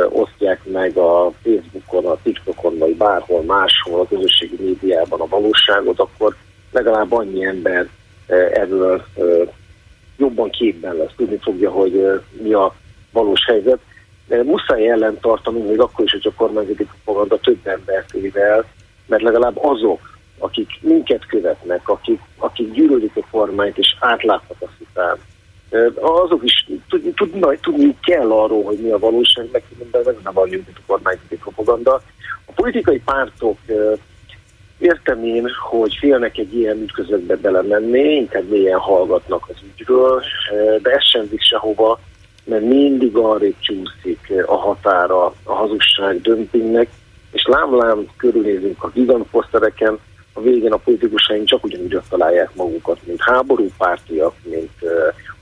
osztják 0.08 0.60
meg 0.64 0.96
a 0.96 1.32
Facebookon, 1.42 2.06
a 2.06 2.18
TikTokon, 2.22 2.78
vagy 2.78 2.96
bárhol 2.96 3.42
máshol 3.42 4.00
a 4.00 4.06
közösségi 4.08 4.56
médiában 4.58 5.20
a 5.20 5.26
valóságot, 5.26 6.00
akkor 6.00 6.36
legalább 6.72 7.12
annyi 7.12 7.44
ember 7.44 7.88
erről 8.52 9.04
jobban 10.16 10.50
képben 10.50 10.96
lesz, 10.96 11.12
tudni 11.16 11.38
fogja, 11.42 11.70
hogy 11.70 12.20
mi 12.42 12.52
a 12.52 12.74
valós 13.12 13.44
helyzet. 13.46 13.78
Muszáj 14.44 14.90
ellen 14.90 15.18
tartanunk, 15.20 15.68
még 15.68 15.80
akkor 15.80 16.04
is, 16.04 16.12
hogy 16.12 16.26
a 16.26 16.36
kormányzati 16.36 16.88
propaganda 17.04 17.38
több 17.38 17.66
embert 17.66 18.14
ével, 18.14 18.64
mert 19.06 19.22
legalább 19.22 19.58
azok, 19.64 20.11
akik 20.42 20.78
minket 20.80 21.26
követnek, 21.26 21.88
akik, 21.88 22.20
akik 22.36 22.72
gyűlölik 22.72 23.16
a 23.16 23.26
kormányt 23.30 23.78
és 23.78 23.96
után, 24.78 25.18
azok 26.00 26.44
is 26.44 26.68
tudni, 27.16 27.58
tudni 27.60 27.96
kell 28.02 28.32
arról, 28.32 28.64
hogy 28.64 28.78
mi 28.78 28.90
a 28.90 28.98
valóság, 28.98 29.48
meg 29.52 29.62
minden 29.78 30.16
nem 30.22 30.38
a 30.38 30.42
a 30.42 30.80
kormányzati 30.86 31.36
propaganda. 31.36 32.02
A 32.44 32.52
politikai 32.54 32.98
pártok 32.98 33.58
értem 34.78 35.24
én, 35.24 35.48
hogy 35.70 35.96
félnek 36.00 36.38
egy 36.38 36.54
ilyen 36.54 36.82
ütközökbe 36.82 37.36
belemenni, 37.36 38.14
inkább 38.14 38.48
mélyen 38.48 38.78
hallgatnak 38.78 39.48
az 39.48 39.56
ügyről, 39.70 40.22
de 40.82 40.90
ez 40.90 41.04
sem 41.04 41.28
visz 41.30 41.46
sehova, 41.46 42.00
mert 42.44 42.64
mindig 42.64 43.16
arra 43.16 43.46
csúszik 43.58 44.32
a 44.46 44.56
határa 44.56 45.24
a 45.24 45.52
hazugság 45.52 46.20
dömpingnek, 46.20 46.88
és 47.32 47.44
lám-lám 47.46 48.06
körülnézünk 48.16 48.84
a 48.84 48.90
gigantposztereken, 48.90 49.98
a 50.32 50.40
végén 50.40 50.72
a 50.72 50.76
politikusaink 50.76 51.46
csak 51.46 51.64
ugyanúgy 51.64 51.94
ott 51.94 52.08
találják 52.08 52.54
magukat, 52.54 52.98
mint 53.06 53.20
háborúpártiak, 53.20 54.34
mint 54.42 54.70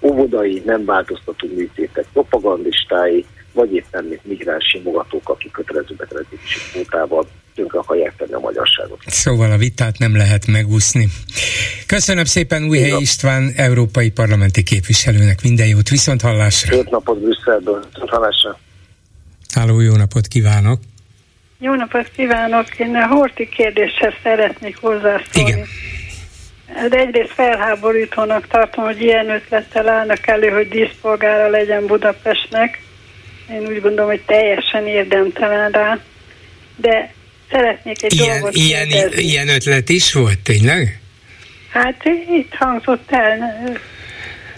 óvodai, 0.01 0.62
nem 0.65 0.85
változtató 0.85 1.49
műtétek, 1.55 2.07
propagandistái, 2.12 3.25
vagy 3.53 3.75
éppen 3.75 4.05
mint 4.05 4.25
migráns 4.25 4.65
simogatók, 4.65 5.29
akik 5.29 5.51
kötelező 5.51 5.95
betelepítési 5.95 6.59
kvótával 6.73 7.29
tönkre 7.55 7.79
akarják 7.79 8.17
tenni 8.17 8.33
a 8.33 8.39
magyarságot. 8.39 8.99
Szóval 9.07 9.51
a 9.51 9.57
vitát 9.57 9.99
nem 9.99 10.17
lehet 10.17 10.47
megúszni. 10.47 11.09
Köszönöm 11.87 12.25
szépen 12.25 12.65
Újhely 12.69 13.01
István, 13.01 13.53
európai 13.57 14.11
parlamenti 14.11 14.62
képviselőnek 14.62 15.43
minden 15.43 15.67
jót, 15.67 15.89
viszont 15.89 16.21
hallásra. 16.21 16.77
Öt 16.77 16.91
napot 16.91 17.21
Brüsszelből, 17.21 17.85
viszont 17.93 18.11
hallásra. 18.11 18.59
Háló, 19.55 19.81
jó 19.81 19.97
napot 19.97 20.27
kívánok! 20.27 20.79
Jó 21.62 21.74
napot 21.74 22.11
kívánok! 22.16 22.78
Én 22.78 22.95
a 22.95 23.07
Horti 23.07 23.49
kérdéshez 23.49 24.12
szeretnék 24.23 24.77
hozzászólni. 24.77 25.51
Igen. 25.51 25.66
De 26.89 26.99
egyrészt 26.99 27.32
felháborítónak 27.32 28.47
tartom, 28.47 28.85
hogy 28.85 29.03
ilyen 29.03 29.31
ötlettel 29.31 29.89
állnak 29.89 30.27
elő, 30.27 30.49
hogy 30.49 30.69
díszpolgára 30.69 31.49
legyen 31.49 31.87
Budapestnek. 31.87 32.82
Én 33.51 33.66
úgy 33.66 33.81
gondolom, 33.81 34.11
hogy 34.11 34.23
teljesen 34.27 34.87
érdemtelen 34.87 35.70
rá. 35.70 35.99
De 36.77 37.12
szeretnék 37.51 38.03
egy 38.03 38.15
ilyen, 38.15 38.41
dolgot 38.41 38.55
ilyen, 38.55 38.89
kérdezni. 38.89 39.23
ilyen 39.23 39.49
ötlet 39.49 39.89
is 39.89 40.12
volt, 40.12 40.39
tényleg? 40.39 41.01
Hát 41.70 42.05
itt 42.31 42.55
hangzott 42.55 43.12
el, 43.12 43.37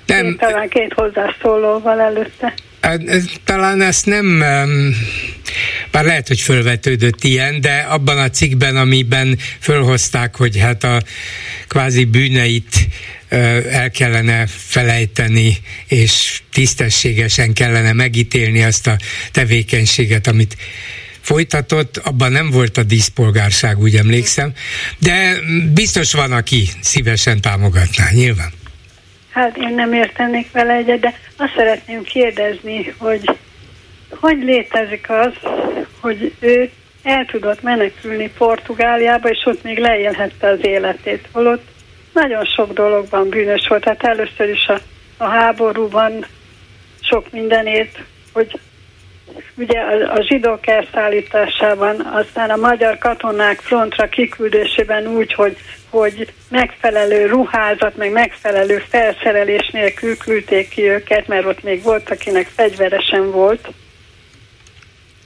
nem, 0.06 0.36
talán 0.38 0.68
két 0.68 0.92
hozzászólóval 0.92 2.00
előtte. 2.00 2.54
Hát, 2.82 3.00
talán 3.44 3.80
ezt 3.80 4.06
nem, 4.06 4.38
bár 5.90 6.04
lehet, 6.04 6.28
hogy 6.28 6.40
fölvetődött 6.40 7.24
ilyen, 7.24 7.60
de 7.60 7.76
abban 7.76 8.18
a 8.18 8.30
cikkben, 8.30 8.76
amiben 8.76 9.38
fölhozták, 9.60 10.36
hogy 10.36 10.58
hát 10.58 10.84
a 10.84 11.02
kvázi 11.68 12.04
bűneit 12.04 12.88
el 13.70 13.90
kellene 13.90 14.46
felejteni, 14.46 15.56
és 15.86 16.40
tisztességesen 16.52 17.52
kellene 17.52 17.92
megítélni 17.92 18.62
azt 18.62 18.86
a 18.86 18.96
tevékenységet, 19.30 20.26
amit 20.26 20.56
folytatott, 21.20 21.96
abban 21.96 22.32
nem 22.32 22.50
volt 22.50 22.76
a 22.76 22.82
díszpolgárság, 22.82 23.78
úgy 23.78 23.96
emlékszem, 23.96 24.52
de 24.98 25.38
biztos 25.74 26.12
van, 26.12 26.32
aki 26.32 26.68
szívesen 26.80 27.40
támogatná, 27.40 28.10
nyilván. 28.10 28.52
Hát 29.32 29.56
én 29.56 29.74
nem 29.74 29.92
értenék 29.92 30.52
vele 30.52 30.72
egyet, 30.72 31.00
de 31.00 31.14
azt 31.36 31.54
szeretném 31.56 32.02
kérdezni, 32.02 32.94
hogy 32.98 33.30
hogy 34.20 34.42
létezik 34.42 35.10
az, 35.10 35.32
hogy 36.00 36.34
ő 36.40 36.70
el 37.02 37.26
tudott 37.26 37.62
menekülni 37.62 38.30
Portugáliába, 38.38 39.28
és 39.28 39.42
ott 39.44 39.62
még 39.62 39.78
leélhette 39.78 40.48
az 40.48 40.58
életét. 40.62 41.28
Holott 41.32 41.64
nagyon 42.12 42.44
sok 42.44 42.72
dologban 42.72 43.28
bűnös 43.28 43.66
volt. 43.68 43.84
Tehát 43.84 44.02
először 44.04 44.48
is 44.48 44.66
a, 44.66 44.78
a 45.16 45.24
háborúban 45.24 46.26
sok 47.00 47.30
mindenért, 47.30 47.98
hogy 48.32 48.58
ugye 49.56 49.80
a, 49.80 50.12
a 50.12 50.22
zsidók 50.22 50.66
elszállításában, 50.66 52.00
aztán 52.00 52.50
a 52.50 52.56
magyar 52.56 52.98
katonák 52.98 53.60
frontra 53.60 54.08
kiküldésében 54.08 55.06
úgy, 55.06 55.32
hogy, 55.32 55.56
hogy 55.92 56.32
megfelelő 56.48 57.26
ruházat, 57.26 57.96
meg 57.96 58.12
megfelelő 58.12 58.78
felszerelés 58.88 59.70
nélkül 59.72 60.16
küldték 60.16 60.68
ki 60.68 60.82
őket, 60.82 61.26
mert 61.26 61.46
ott 61.46 61.62
még 61.62 61.82
volt, 61.82 62.10
akinek 62.10 62.46
fegyveresen 62.46 63.30
volt, 63.30 63.68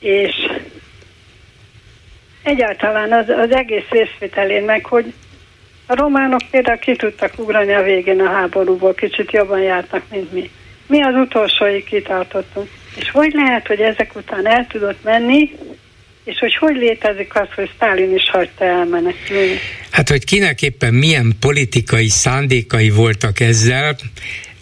és 0.01 0.35
egyáltalán 2.43 3.13
az, 3.13 3.29
az 3.29 3.55
egész 3.55 3.89
részvételén 3.91 4.65
meg, 4.65 4.85
hogy 4.85 5.13
a 5.87 5.95
románok 5.95 6.41
például 6.51 6.79
ki 6.79 6.97
tudtak 6.97 7.33
ugrani 7.37 7.75
a 7.75 7.83
végén 7.83 8.21
a 8.21 8.31
háborúból, 8.31 8.95
kicsit 8.95 9.33
jobban 9.33 9.61
jártak, 9.61 10.03
mint 10.11 10.33
mi. 10.33 10.51
Mi 10.87 11.03
az 11.03 11.15
utolsóig 11.15 11.85
kitartottunk. 11.85 12.69
És 12.97 13.11
hogy 13.11 13.33
lehet, 13.33 13.67
hogy 13.67 13.81
ezek 13.81 14.15
után 14.15 14.47
el 14.47 14.67
tudott 14.67 15.03
menni, 15.03 15.51
és 16.27 16.39
hogy 16.39 16.55
hogy 16.55 16.77
létezik 16.77 17.35
az, 17.35 17.49
hogy 17.55 17.71
Stalin 17.75 18.15
is 18.15 18.31
hagyta 18.31 18.65
elmenekülni? 18.65 19.59
Hát, 19.91 20.09
hogy 20.09 20.25
kinek 20.25 20.63
éppen 20.63 20.95
milyen 20.95 21.37
politikai 21.41 22.09
szándékai 22.09 22.91
voltak 22.91 23.41
ezzel, 23.41 23.97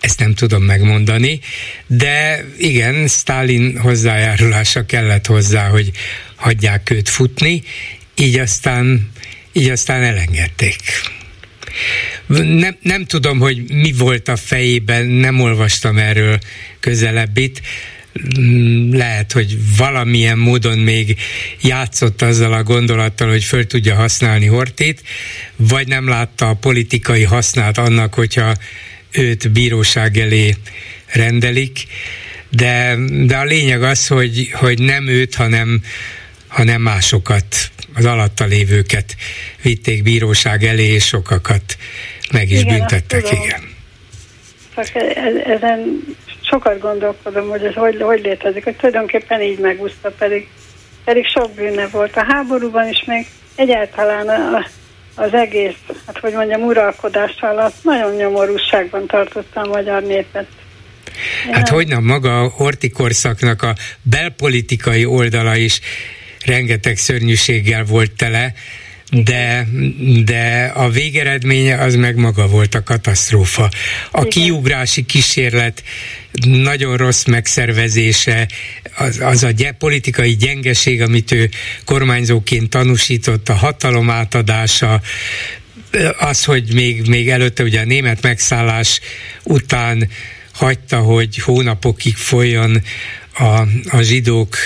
ezt 0.00 0.18
nem 0.18 0.34
tudom 0.34 0.62
megmondani, 0.62 1.40
de 1.86 2.44
igen, 2.58 3.08
Stalin 3.08 3.78
hozzájárulása 3.78 4.84
kellett 4.84 5.26
hozzá, 5.26 5.68
hogy 5.68 5.90
hagyják 6.34 6.90
őt 6.90 7.08
futni, 7.08 7.62
így 8.16 8.38
aztán, 8.38 9.10
így 9.52 9.68
aztán 9.68 10.02
elengedték. 10.02 10.76
Nem, 12.26 12.76
nem 12.80 13.04
tudom, 13.04 13.38
hogy 13.38 13.62
mi 13.72 13.92
volt 13.92 14.28
a 14.28 14.36
fejében, 14.36 15.06
nem 15.06 15.40
olvastam 15.40 15.98
erről 15.98 16.38
közelebbit, 16.80 17.60
lehet, 18.90 19.32
hogy 19.32 19.76
valamilyen 19.76 20.38
módon 20.38 20.78
még 20.78 21.16
játszott 21.62 22.22
azzal 22.22 22.52
a 22.52 22.62
gondolattal, 22.62 23.28
hogy 23.28 23.44
föl 23.44 23.66
tudja 23.66 23.94
használni 23.94 24.46
Hortét, 24.46 25.02
vagy 25.56 25.88
nem 25.88 26.08
látta 26.08 26.48
a 26.48 26.54
politikai 26.54 27.22
hasznát 27.22 27.78
annak, 27.78 28.14
hogyha 28.14 28.54
őt 29.10 29.52
bíróság 29.52 30.16
elé 30.16 30.54
rendelik, 31.06 31.86
de, 32.50 32.96
de 33.26 33.36
a 33.36 33.44
lényeg 33.44 33.82
az, 33.82 34.06
hogy, 34.06 34.50
hogy 34.52 34.78
nem 34.78 35.06
őt, 35.06 35.34
hanem, 35.34 35.82
hanem 36.46 36.82
másokat, 36.82 37.70
az 37.94 38.04
alatta 38.04 38.44
lévőket 38.44 39.16
vitték 39.62 40.02
bíróság 40.02 40.64
elé, 40.64 40.86
és 40.86 41.06
sokakat 41.06 41.76
meg 42.32 42.50
is 42.50 42.60
igen, 42.60 42.78
büntettek, 42.78 43.32
igen. 43.32 43.72
Csak 44.74 44.90
e- 44.94 45.52
ezen 45.52 46.04
sokat 46.48 46.78
gondolkodom, 46.78 47.48
hogy 47.48 47.64
ez 47.64 47.74
hogy, 47.74 48.02
hogy 48.02 48.20
létezik, 48.22 48.64
hogy 48.64 48.76
tulajdonképpen 48.76 49.42
így 49.42 49.58
megúszta, 49.58 50.10
pedig, 50.10 50.48
pedig 51.04 51.26
sok 51.26 51.54
bűne 51.54 51.86
volt 51.86 52.16
a 52.16 52.24
háborúban 52.28 52.88
is, 52.88 53.04
még 53.06 53.26
egyáltalán 53.54 54.28
a, 54.28 54.66
az 55.14 55.32
egész, 55.34 55.76
hát 56.06 56.18
hogy 56.18 56.32
mondjam, 56.32 56.62
uralkodás 56.62 57.36
alatt 57.40 57.74
nagyon 57.82 58.14
nyomorúságban 58.14 59.06
tartotta 59.06 59.60
a 59.60 59.68
magyar 59.68 60.02
népet. 60.02 60.46
Hát 61.50 61.68
hogy 61.68 61.88
nem, 61.88 62.04
maga 62.04 62.40
a 62.40 62.48
horti 62.48 62.90
korszaknak 62.90 63.62
a 63.62 63.74
belpolitikai 64.02 65.04
oldala 65.04 65.56
is 65.56 65.80
rengeteg 66.46 66.96
szörnyűséggel 66.96 67.84
volt 67.84 68.12
tele, 68.12 68.52
de, 69.22 69.68
de 70.24 70.72
a 70.74 70.90
végeredménye 70.90 71.78
az 71.78 71.94
meg 71.94 72.16
maga 72.16 72.46
volt 72.46 72.74
a 72.74 72.82
katasztrófa. 72.82 73.62
A 74.10 74.18
Igen. 74.18 74.28
kiugrási 74.28 75.04
kísérlet 75.04 75.82
nagyon 76.42 76.96
rossz 76.96 77.24
megszervezése, 77.24 78.48
az, 78.96 79.20
az 79.20 79.42
a 79.42 79.50
gy- 79.50 79.74
politikai 79.78 80.36
gyengeség, 80.36 81.02
amit 81.02 81.32
ő 81.32 81.50
kormányzóként 81.84 82.70
tanúsított, 82.70 83.48
a 83.48 83.54
hatalom 83.54 84.10
átadása, 84.10 85.00
az, 86.18 86.44
hogy 86.44 86.74
még, 86.74 87.08
még 87.08 87.30
előtte 87.30 87.62
ugye 87.62 87.80
a 87.80 87.84
német 87.84 88.22
megszállás 88.22 89.00
után 89.42 90.08
hagyta, 90.52 90.98
hogy 90.98 91.38
hónapokig 91.38 92.16
folyjon 92.16 92.82
a, 93.32 93.60
a 93.88 94.00
zsidók 94.00 94.56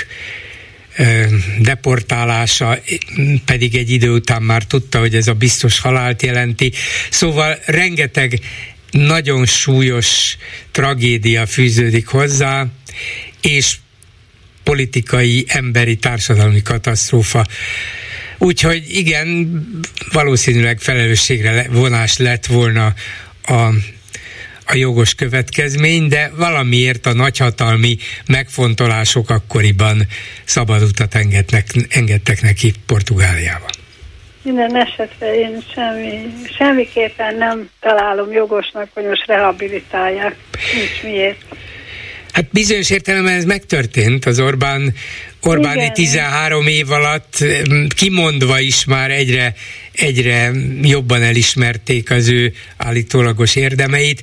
deportálása, 1.58 2.78
pedig 3.44 3.74
egy 3.74 3.90
idő 3.90 4.10
után 4.10 4.42
már 4.42 4.64
tudta, 4.64 4.98
hogy 4.98 5.14
ez 5.14 5.28
a 5.28 5.32
biztos 5.32 5.80
halált 5.80 6.22
jelenti. 6.22 6.72
Szóval 7.10 7.58
rengeteg 7.66 8.40
nagyon 8.90 9.46
súlyos 9.46 10.36
tragédia 10.72 11.46
fűződik 11.46 12.06
hozzá, 12.06 12.66
és 13.42 13.76
politikai, 14.62 15.44
emberi, 15.48 15.96
társadalmi 15.96 16.62
katasztrófa. 16.62 17.46
Úgyhogy 18.38 18.84
igen, 18.88 19.62
valószínűleg 20.12 20.80
felelősségre 20.80 21.66
vonás 21.70 22.16
lett 22.16 22.46
volna 22.46 22.94
a 23.42 23.68
a 24.68 24.76
jogos 24.76 25.14
következmény, 25.14 26.08
de 26.08 26.30
valamiért 26.36 27.06
a 27.06 27.12
nagyhatalmi 27.12 27.96
megfontolások 28.26 29.30
akkoriban 29.30 30.06
szabad 30.44 30.82
utat 30.82 31.14
engednek, 31.14 31.66
engedtek 31.88 32.42
neki 32.42 32.72
Portugáliában. 32.86 33.70
minden 34.42 34.76
esetre 34.76 35.34
én 35.34 35.64
semmi, 35.74 36.32
semmiképpen 36.58 37.34
nem 37.34 37.68
találom 37.80 38.32
jogosnak, 38.32 38.88
hogy 38.94 39.04
most 39.04 39.26
rehabilitálják. 39.26 40.36
Nincs 40.74 41.02
miért. 41.02 41.44
Hát 42.32 42.48
bizonyos 42.52 42.90
értelemben 42.90 43.34
ez 43.34 43.44
megtörtént 43.44 44.24
az 44.24 44.40
Orbán, 44.40 44.94
Orbáni 45.40 45.80
Igen. 45.80 45.92
13 45.92 46.66
év 46.66 46.90
alatt, 46.90 47.44
kimondva 47.96 48.60
is 48.60 48.84
már 48.84 49.10
egyre, 49.10 49.54
egyre 49.92 50.52
jobban 50.82 51.22
elismerték 51.22 52.10
az 52.10 52.28
ő 52.28 52.52
állítólagos 52.76 53.56
érdemeit, 53.56 54.22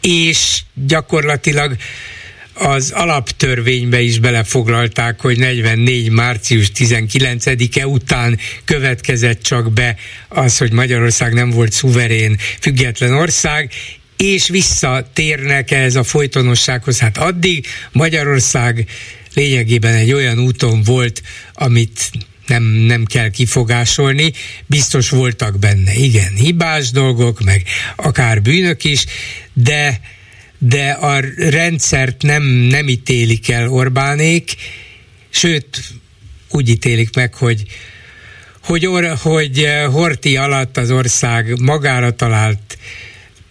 és 0.00 0.60
gyakorlatilag 0.86 1.76
az 2.58 2.90
alaptörvénybe 2.90 4.00
is 4.00 4.18
belefoglalták, 4.18 5.20
hogy 5.20 5.38
44. 5.38 6.10
március 6.10 6.70
19-e 6.78 7.86
után 7.86 8.38
következett 8.64 9.42
csak 9.42 9.72
be 9.72 9.96
az, 10.28 10.58
hogy 10.58 10.72
Magyarország 10.72 11.32
nem 11.32 11.50
volt 11.50 11.72
szuverén, 11.72 12.38
független 12.60 13.12
ország, 13.12 13.70
és 14.16 14.48
visszatérnek 14.48 15.70
ez 15.70 15.94
a 15.94 16.02
folytonossághoz. 16.02 16.98
Hát 16.98 17.18
addig 17.18 17.66
Magyarország 17.92 18.86
lényegében 19.36 19.94
egy 19.94 20.12
olyan 20.12 20.38
úton 20.38 20.82
volt, 20.82 21.22
amit 21.54 22.10
nem, 22.46 22.62
nem 22.62 23.04
kell 23.04 23.30
kifogásolni, 23.30 24.32
biztos 24.66 25.10
voltak 25.10 25.58
benne, 25.58 25.94
igen, 25.94 26.34
hibás 26.34 26.90
dolgok, 26.90 27.44
meg 27.44 27.62
akár 27.96 28.42
bűnök 28.42 28.84
is, 28.84 29.04
de 29.52 30.00
de 30.58 30.90
a 30.90 31.20
rendszert 31.36 32.22
nem, 32.22 32.42
nem 32.42 32.88
ítélik 32.88 33.50
el 33.50 33.68
Orbánék, 33.68 34.54
sőt, 35.30 35.82
úgy 36.50 36.68
ítélik 36.68 37.14
meg, 37.14 37.34
hogy 37.34 37.62
hogy, 38.62 38.86
or, 38.86 39.16
hogy 39.22 39.58
eh, 39.58 39.92
Horti 39.92 40.36
alatt 40.36 40.76
az 40.76 40.90
ország 40.90 41.60
magára 41.60 42.10
talált 42.10 42.78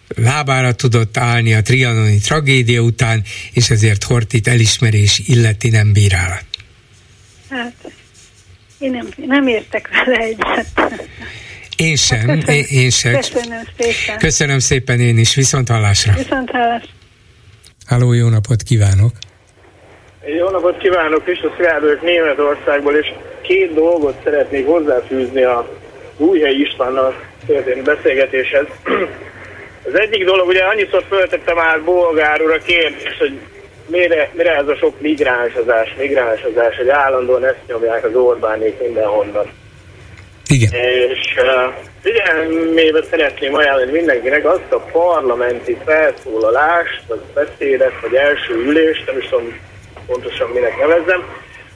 lábára 0.08 0.74
tudott 0.74 1.18
állni 1.18 1.54
a 1.54 1.62
trianoni 1.62 2.18
tragédia 2.18 2.82
után, 2.82 3.24
és 3.54 3.70
ezért 3.70 4.04
Hortit 4.04 4.48
elismerés 4.48 5.22
illeti 5.26 5.70
nem 5.70 5.94
bírálat. 5.94 6.46
Hát, 7.50 7.74
én 8.78 8.92
nem, 8.92 9.08
nem 9.16 9.48
értek 9.48 9.90
vele 10.06 10.18
egyet. 10.18 10.68
Én 11.76 11.96
sem, 11.96 12.28
hát 12.28 12.46
köszönöm, 12.46 12.56
én, 12.56 12.66
én 12.70 12.90
sem. 12.90 13.14
Köszönöm 13.14 13.64
szépen. 13.78 14.18
Köszönöm 14.18 14.60
szépen 14.60 15.00
én 15.00 15.18
is, 15.18 15.36
viszont 15.36 15.70
hallásra. 15.70 16.14
Viszont 16.14 16.50
hallásra. 16.50 16.90
Háló, 17.86 18.14
jó 18.14 18.30
napot 18.30 18.64
kívánok! 18.64 19.12
Jó 20.38 20.50
napot 20.50 20.78
kívánok, 20.78 21.24
Kristus 21.24 21.52
Szilárd 21.58 22.04
Németországból, 22.04 22.96
és 22.96 23.14
két 23.42 23.74
dolgot 23.74 24.22
szeretnék 24.24 24.66
hozzáfűzni 24.66 25.44
a 25.44 25.80
Újhely 26.18 26.56
Istvánnal 26.56 27.24
történő 27.46 27.82
beszélgetéshez. 27.82 28.66
Az 29.88 30.00
egyik 30.00 30.26
dolog, 30.26 30.48
ugye 30.48 30.64
annyiszor 30.64 31.04
föltette 31.10 31.54
már 31.54 31.84
Bolgár 31.84 32.42
úr 32.42 32.52
a 32.52 32.58
kérdést, 32.58 33.18
hogy 33.18 33.40
mire, 33.88 34.30
mire 34.34 34.56
ez 34.56 34.68
a 34.68 34.76
sok 34.76 35.02
migránsozás, 35.02 35.96
migránsozás, 35.98 36.76
hogy 36.78 36.90
állandóan 36.90 37.46
ezt 37.46 37.68
nyomják 37.68 38.06
az 38.06 38.16
Orbánék 38.16 38.80
mindenhonnan. 38.80 39.50
Igen. 40.48 40.72
És 40.74 41.36
uh, 41.38 41.74
figyelmébe 42.02 43.04
szeretném 43.10 43.54
ajánlani 43.54 43.92
mindenkinek 43.92 44.46
azt 44.46 44.72
a 44.72 44.86
parlamenti 44.92 45.78
felszólalást, 45.86 47.02
vagy 47.08 47.22
beszédet, 47.34 47.94
vagy 48.02 48.14
első 48.14 48.54
ülést, 48.54 49.06
nem 49.06 49.18
is 49.18 49.28
tudom 49.30 49.60
pontosan 50.06 50.50
minek 50.50 50.78
nevezzem, 50.80 51.24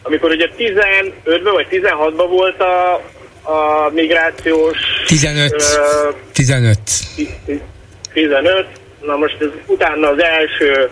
amikor 0.02 0.31
ugye 0.31 0.49
15-ben 0.57 1.53
vagy 1.53 1.68
16-ban 1.72 2.26
volt 2.30 2.61
a, 2.61 2.94
a 3.41 3.90
migrációs... 3.94 4.77
15. 5.07 5.52
Uh, 5.52 6.15
15. 6.34 6.80
15. 8.14 8.65
Na 9.02 9.15
most 9.15 9.41
ez 9.41 9.49
utána 9.65 10.10
az 10.10 10.22
első 10.23 10.90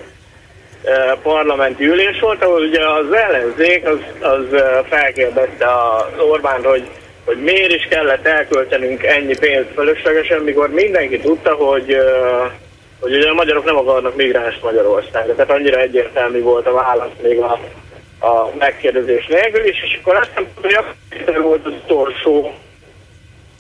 uh, 0.83 1.19
parlamenti 1.21 1.85
ülés 1.85 2.19
volt, 2.19 2.43
ahol 2.43 2.61
ugye 2.61 2.87
az 2.87 3.11
ellenzék 3.11 3.87
az, 3.87 3.99
az 4.19 4.45
uh, 4.51 4.85
felkérdezte 4.89 5.65
az 5.65 6.19
Orbán, 6.19 6.63
hogy 6.63 6.87
hogy 7.27 7.37
miért 7.37 7.73
is 7.73 7.87
kellett 7.89 8.27
elköltenünk 8.27 9.03
ennyi 9.03 9.37
pénzt 9.37 9.73
fölöslegesen, 9.73 10.41
mikor 10.41 10.69
mindenki 10.69 11.19
tudta, 11.19 11.53
hogy, 11.53 11.97
hogy 12.99 13.15
ugye 13.15 13.29
a 13.29 13.33
magyarok 13.33 13.65
nem 13.65 13.77
akarnak 13.77 14.15
migráns 14.15 14.59
Magyarországra. 14.61 15.35
Tehát 15.35 15.51
annyira 15.51 15.79
egyértelmű 15.79 16.41
volt 16.41 16.67
a 16.67 16.73
válasz 16.73 17.17
még 17.21 17.39
a, 17.39 17.59
a 18.19 18.51
megkérdezés 18.57 19.25
nélkül 19.25 19.65
is, 19.65 19.83
és 19.83 19.99
akkor 20.01 20.15
azt 20.15 20.31
nem 20.35 20.47
tudom, 20.55 20.85
hogy 21.25 21.41
volt 21.41 21.65
az 21.65 21.73
utolsó 21.83 22.53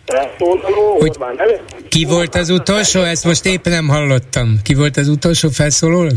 felszólaló, 0.07 0.99
hogy 0.99 1.17
Ki 1.89 2.05
volt 2.05 2.35
az 2.35 2.49
utolsó? 2.49 3.01
Ezt 3.01 3.23
most 3.23 3.45
éppen 3.45 3.71
nem 3.71 3.87
hallottam. 3.87 4.59
Ki 4.63 4.73
volt 4.73 4.97
az 4.97 5.07
utolsó 5.07 5.49
felszólaló? 5.49 6.11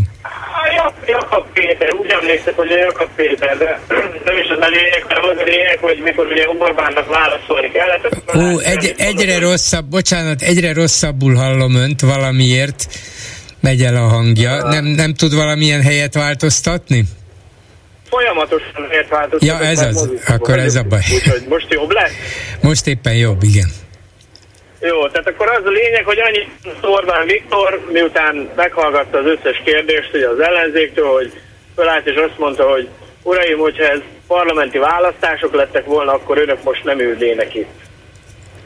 Jakab 1.06 1.46
Péter, 1.52 1.94
úgy 1.94 2.10
emlékszem, 2.10 2.54
hogy 2.54 2.70
Jakab 2.70 3.08
Péter, 3.16 3.58
de 3.58 3.80
nem 4.24 4.36
is 4.36 4.48
az 4.48 4.58
a 4.60 4.68
lényeg, 4.68 5.04
hanem 5.08 5.24
az 5.30 5.36
a 5.38 5.44
lényeg, 5.44 5.78
hogy 5.80 6.00
mikor 6.04 6.26
ugye 6.26 6.48
Orbánnak 6.58 7.08
válaszolni 7.08 7.70
kellett. 7.70 8.16
Ó, 8.36 8.58
egy, 8.58 8.94
egyre 8.96 9.38
rosszabb, 9.38 9.84
bocsánat, 9.84 10.42
egyre 10.42 10.72
rosszabbul 10.72 11.34
hallom 11.34 11.74
önt 11.74 12.00
valamiért, 12.00 12.86
megy 13.60 13.82
el 13.82 13.96
a 13.96 14.08
hangja. 14.08 14.62
Nem, 14.62 14.84
nem 14.84 15.14
tud 15.14 15.34
valamilyen 15.34 15.82
helyet 15.82 16.14
változtatni? 16.14 17.04
Folyamatosan 18.10 18.88
változtatni. 19.08 19.46
Ja, 19.46 19.58
ez 19.58 19.80
az, 19.80 20.10
akkor 20.26 20.58
ez 20.58 20.74
a 20.74 20.82
baj. 20.82 21.00
Úgyhogy 21.14 21.44
most 21.48 21.72
jobb 21.72 21.90
lesz? 21.90 22.12
Most 22.60 22.86
éppen 22.86 23.14
jobb, 23.14 23.42
igen. 23.42 23.68
Jó, 24.80 25.08
tehát 25.08 25.28
akkor 25.28 25.48
az 25.48 25.64
a 25.64 25.70
lényeg, 25.70 26.04
hogy 26.04 26.18
annyi 26.18 26.48
Orbán 26.82 27.26
Viktor, 27.26 27.80
miután 27.92 28.50
meghallgatta 28.56 29.18
az 29.18 29.26
összes 29.26 29.62
kérdést 29.64 30.10
ugye 30.14 30.28
az 30.28 30.40
ellenzéktől, 30.40 31.12
hogy 31.12 31.32
fölállt 31.74 32.06
és 32.06 32.16
azt 32.16 32.38
mondta, 32.38 32.70
hogy 32.70 32.88
uraim, 33.22 33.58
hogyha 33.58 33.84
ez 33.84 34.00
parlamenti 34.26 34.78
választások 34.78 35.54
lettek 35.54 35.84
volna, 35.84 36.12
akkor 36.12 36.38
önök 36.38 36.62
most 36.62 36.84
nem 36.84 37.00
ülnének 37.00 37.54
itt. 37.54 37.70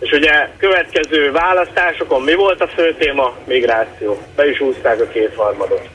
És 0.01 0.11
ugye 0.11 0.49
következő 0.59 1.33
választásokon 1.33 2.23
mi 2.23 2.35
volt 2.35 2.61
a 2.61 2.69
fő 2.69 2.95
téma? 2.99 3.37
Migráció. 3.45 4.23
Be 4.37 4.49
is 4.49 4.59
húzták 4.59 5.01
a 5.01 5.09
kétharmadot. 5.09 5.89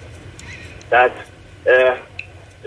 Tehát 0.90 1.26
eh, 1.64 1.94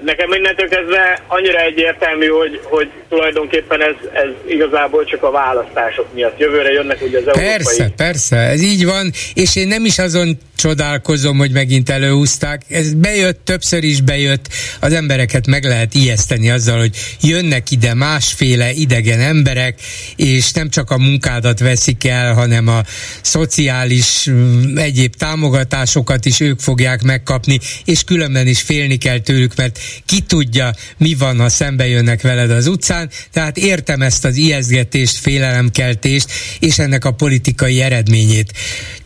nekem 0.00 0.28
mindentől 0.28 0.68
kezdve 0.68 1.22
annyira 1.26 1.60
egyértelmű, 1.60 2.26
hogy, 2.26 2.60
hogy 2.62 2.90
tulajdonképpen 3.08 3.82
ez, 3.82 3.94
ez 4.12 4.28
igazából 4.46 5.04
csak 5.04 5.22
a 5.22 5.30
választások 5.30 6.14
miatt. 6.14 6.38
Jövőre 6.38 6.72
jönnek 6.72 7.02
ugye 7.02 7.18
az 7.18 7.26
európai... 7.26 7.46
Persze, 7.46 7.92
persze, 7.96 8.36
ez 8.36 8.62
így 8.62 8.84
van, 8.84 9.10
és 9.34 9.56
én 9.56 9.68
nem 9.68 9.84
is 9.84 9.98
azon 9.98 10.38
csodálkozom, 10.56 11.38
hogy 11.38 11.50
megint 11.50 11.90
előhúzták. 11.90 12.62
Ez 12.68 12.94
bejött, 12.94 13.44
többször 13.44 13.84
is 13.84 14.00
bejött. 14.00 14.48
Az 14.80 14.92
embereket 14.92 15.46
meg 15.46 15.64
lehet 15.64 15.94
ijeszteni 15.94 16.50
azzal, 16.50 16.78
hogy 16.78 16.96
jönnek 17.20 17.70
ide 17.70 17.94
másféle 17.94 18.72
idegen 18.72 19.20
emberek, 19.20 19.80
és 20.16 20.52
nem 20.52 20.68
csak 20.68 20.90
a 20.90 20.98
munkádat 20.98 21.58
veszik 21.58 22.04
el, 22.04 22.34
hanem 22.34 22.68
a 22.68 22.80
szociális 23.22 24.26
mm, 24.30 24.76
egyéb 24.76 25.14
támogatásokat 25.14 26.24
is 26.24 26.40
ők 26.40 26.60
fogják 26.60 27.02
megkapni, 27.02 27.58
és 27.84 28.04
különben 28.04 28.46
is 28.46 28.60
félni 28.60 28.96
kell 28.96 29.18
tőlük, 29.18 29.54
mert 29.56 29.78
ki 30.04 30.20
tudja, 30.20 30.74
mi 30.96 31.14
van, 31.14 31.38
ha 31.38 31.48
szembe 31.48 31.86
jönnek 31.86 32.22
veled 32.22 32.50
az 32.50 32.66
utcán. 32.66 33.10
Tehát 33.32 33.56
értem 33.56 34.02
ezt 34.02 34.24
az 34.24 34.36
ijesztgetést, 34.36 35.18
félelemkeltést, 35.18 36.32
és 36.58 36.78
ennek 36.78 37.04
a 37.04 37.12
politikai 37.12 37.80
eredményét. 37.80 38.52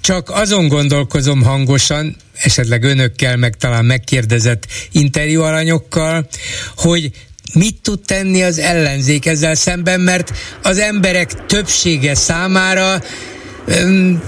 Csak 0.00 0.30
azon 0.30 0.68
gondolkozom 0.68 1.42
hangosan, 1.42 2.16
esetleg 2.42 2.82
önökkel, 2.82 3.36
meg 3.36 3.56
talán 3.56 3.84
megkérdezett 3.84 4.66
interjú 4.92 5.42
alanyokkal, 5.42 6.28
hogy 6.76 7.10
mit 7.54 7.76
tud 7.82 8.00
tenni 8.00 8.42
az 8.42 8.58
ellenzék 8.58 9.26
ezzel 9.26 9.54
szemben, 9.54 10.00
mert 10.00 10.32
az 10.62 10.78
emberek 10.78 11.46
többsége 11.46 12.14
számára 12.14 13.02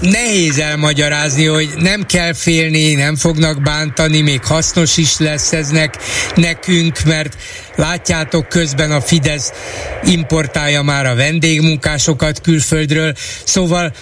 nehéz 0.01 0.59
elmagyarázni, 0.59 1.45
hogy 1.45 1.69
nem 1.77 2.05
kell 2.05 2.33
félni, 2.33 2.93
nem 2.93 3.15
fognak 3.15 3.61
bántani, 3.61 4.21
még 4.21 4.43
hasznos 4.43 4.97
is 4.97 5.17
lesz 5.17 5.53
eznek 5.53 5.97
nekünk, 6.35 7.03
mert 7.05 7.37
látjátok 7.75 8.47
közben 8.47 8.91
a 8.91 9.01
Fidesz 9.01 9.51
importálja 10.03 10.81
már 10.81 11.05
a 11.05 11.15
vendégmunkásokat 11.15 12.41
külföldről, 12.41 13.13
szóval 13.43 13.93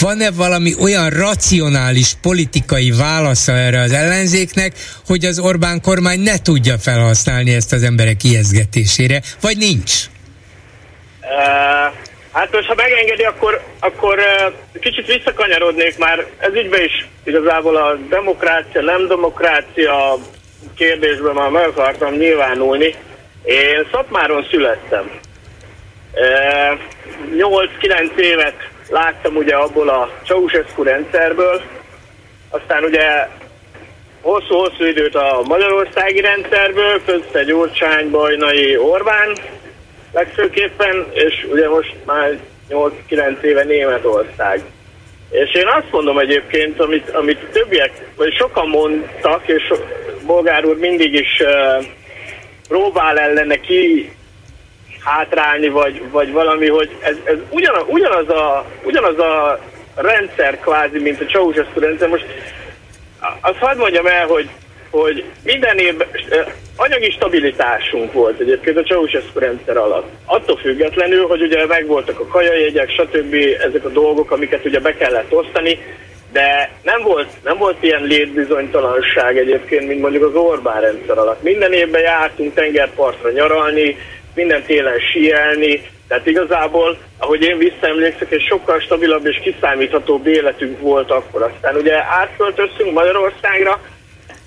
van-e 0.00 0.30
valami 0.30 0.74
olyan 0.78 1.10
racionális 1.10 2.14
politikai 2.22 2.90
válasza 2.90 3.52
erre 3.52 3.80
az 3.80 3.92
ellenzéknek, 3.92 4.72
hogy 5.06 5.24
az 5.24 5.38
Orbán 5.38 5.80
kormány 5.80 6.20
ne 6.20 6.38
tudja 6.38 6.78
felhasználni 6.78 7.54
ezt 7.54 7.72
az 7.72 7.82
emberek 7.82 8.24
ijeszgetésére, 8.24 9.22
vagy 9.40 9.56
nincs? 9.56 9.92
Uh 11.20 12.12
Hát 12.34 12.52
most, 12.52 12.66
ha 12.68 12.74
megengedi, 12.74 13.22
akkor, 13.22 13.60
akkor 13.80 14.20
kicsit 14.80 15.06
visszakanyarodnék 15.06 15.98
már 15.98 16.26
ez 16.38 16.54
ügyben 16.54 16.82
is 16.82 17.08
igazából 17.24 17.76
a 17.76 17.94
demokrácia, 18.08 18.80
nem 18.80 19.06
demokrácia 19.06 20.16
kérdésben 20.76 21.34
már 21.34 21.50
meg 21.50 21.66
akartam 21.66 22.14
nyilvánulni. 22.14 22.94
Én 23.44 23.86
Szatmáron 23.92 24.46
születtem. 24.50 25.10
8-9 27.36 28.16
évet 28.16 28.56
láttam 28.88 29.36
ugye 29.36 29.54
abból 29.54 29.88
a 29.88 30.10
Ceausescu 30.26 30.82
rendszerből, 30.82 31.62
aztán 32.50 32.84
ugye 32.84 33.28
hosszú-hosszú 34.20 34.84
időt 34.84 35.14
a 35.14 35.42
magyarországi 35.44 36.20
rendszerből, 36.20 37.04
közte 37.04 37.42
Gyurcsány, 37.42 38.10
Bajnai, 38.10 38.76
Orbán 38.76 39.36
legfőképpen, 40.14 41.06
és 41.12 41.46
ugye 41.50 41.68
most 41.68 41.94
már 42.04 42.38
8-9 42.70 43.40
éve 43.40 43.64
Németország. 43.64 44.60
És 45.30 45.54
én 45.54 45.66
azt 45.66 45.90
mondom 45.90 46.18
egyébként, 46.18 46.80
amit, 46.80 47.10
amit 47.10 47.46
többiek, 47.52 47.90
vagy 48.16 48.34
sokan 48.34 48.68
mondtak, 48.68 49.42
és 49.46 49.62
so, 49.62 49.76
Bolgár 50.26 50.64
úr 50.64 50.76
mindig 50.76 51.14
is 51.14 51.40
uh, 51.40 51.84
próbál 52.68 53.18
ellene 53.18 53.60
ki 53.60 54.10
hátrálni, 55.04 55.68
vagy, 55.68 56.02
vagy 56.10 56.32
valami, 56.32 56.68
hogy 56.68 56.90
ez, 57.00 57.16
ez 57.24 57.36
ugyanaz, 57.50 57.84
ugyanaz, 57.86 58.28
a, 58.28 58.66
ugyanaz 58.82 59.18
a 59.18 59.58
rendszer 59.94 60.60
kvázi, 60.60 60.98
mint 60.98 61.20
a 61.20 61.24
Ceausescu 61.24 61.80
rendszer. 61.80 62.08
Most 62.08 62.26
azt 63.40 63.58
hadd 63.58 63.76
mondjam 63.76 64.06
el, 64.06 64.26
hogy, 64.26 64.48
hogy 65.00 65.24
minden 65.44 65.78
évben 65.78 66.08
anyagi 66.76 67.10
stabilitásunk 67.10 68.12
volt 68.12 68.40
egyébként 68.40 68.78
a 68.78 68.82
Ceausescu 68.82 69.38
rendszer 69.38 69.76
alatt. 69.76 70.08
Attól 70.24 70.56
függetlenül, 70.56 71.26
hogy 71.26 71.42
ugye 71.42 71.66
megvoltak 71.66 72.20
a 72.20 72.26
kajajegyek, 72.26 72.90
stb. 72.90 73.34
ezek 73.68 73.84
a 73.84 73.88
dolgok, 73.88 74.30
amiket 74.30 74.64
ugye 74.64 74.80
be 74.80 74.96
kellett 74.96 75.32
osztani, 75.32 75.78
de 76.32 76.70
nem 76.82 77.02
volt, 77.02 77.28
nem 77.44 77.58
volt 77.58 77.76
ilyen 77.82 78.02
létbizonytalanság 78.02 79.38
egyébként, 79.38 79.86
mint 79.86 80.00
mondjuk 80.00 80.24
az 80.24 80.34
Orbán 80.34 80.80
rendszer 80.80 81.18
alatt. 81.18 81.42
Minden 81.42 81.72
évben 81.72 82.02
jártunk 82.02 82.54
tengerpartra 82.54 83.30
nyaralni, 83.30 83.96
minden 84.34 84.62
télen 84.62 84.98
síelni, 85.12 85.82
tehát 86.08 86.26
igazából, 86.26 86.98
ahogy 87.18 87.42
én 87.42 87.58
visszaemlékszek, 87.58 88.32
egy 88.32 88.46
sokkal 88.48 88.80
stabilabb 88.80 89.26
és 89.26 89.40
kiszámíthatóbb 89.42 90.26
életünk 90.26 90.80
volt 90.80 91.10
akkor. 91.10 91.42
Aztán 91.42 91.76
ugye 91.76 91.94
átköltöztünk 92.04 92.92
Magyarországra, 92.92 93.80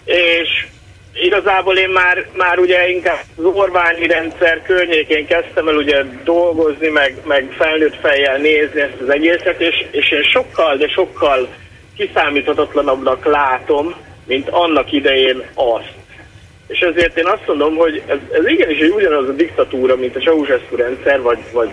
és 0.08 0.68
igazából 1.14 1.78
én 1.78 1.90
már, 1.90 2.28
már 2.34 2.60
ugye 2.60 2.90
inkább 2.90 3.20
az 3.38 3.44
Orbáni 3.44 4.08
rendszer 4.08 4.62
környékén 4.62 5.28
kezdtem 5.28 5.68
el 5.68 5.76
ugye 5.76 6.04
dolgozni, 6.24 6.88
meg, 6.88 7.16
meg 7.26 7.54
felnőtt 7.58 7.96
fejjel 7.96 8.38
nézni 8.38 8.82
ezt 8.82 9.02
az 9.02 9.10
egészet, 9.10 9.62
és, 9.62 9.86
és 9.92 10.12
én 10.12 10.24
sokkal, 10.24 10.78
de 10.78 10.88
sokkal 10.88 11.48
kiszámíthatatlanabbnak 11.98 13.26
látom, 13.26 13.96
mint 14.26 14.50
annak 14.50 14.92
idején 14.92 15.44
azt. 15.54 15.94
És 16.68 16.80
ezért 16.80 17.18
én 17.18 17.26
azt 17.26 17.48
mondom, 17.48 17.76
hogy 17.76 18.02
ez, 18.08 18.18
ez 18.32 18.48
igenis 18.48 18.80
egy 18.80 18.92
ugyanaz 18.92 19.28
a 19.28 19.32
diktatúra, 19.32 19.96
mint 19.96 20.16
a 20.16 20.20
Ceausescu 20.20 20.76
rendszer, 20.76 21.22
vagy, 21.22 21.40
vagy 21.52 21.70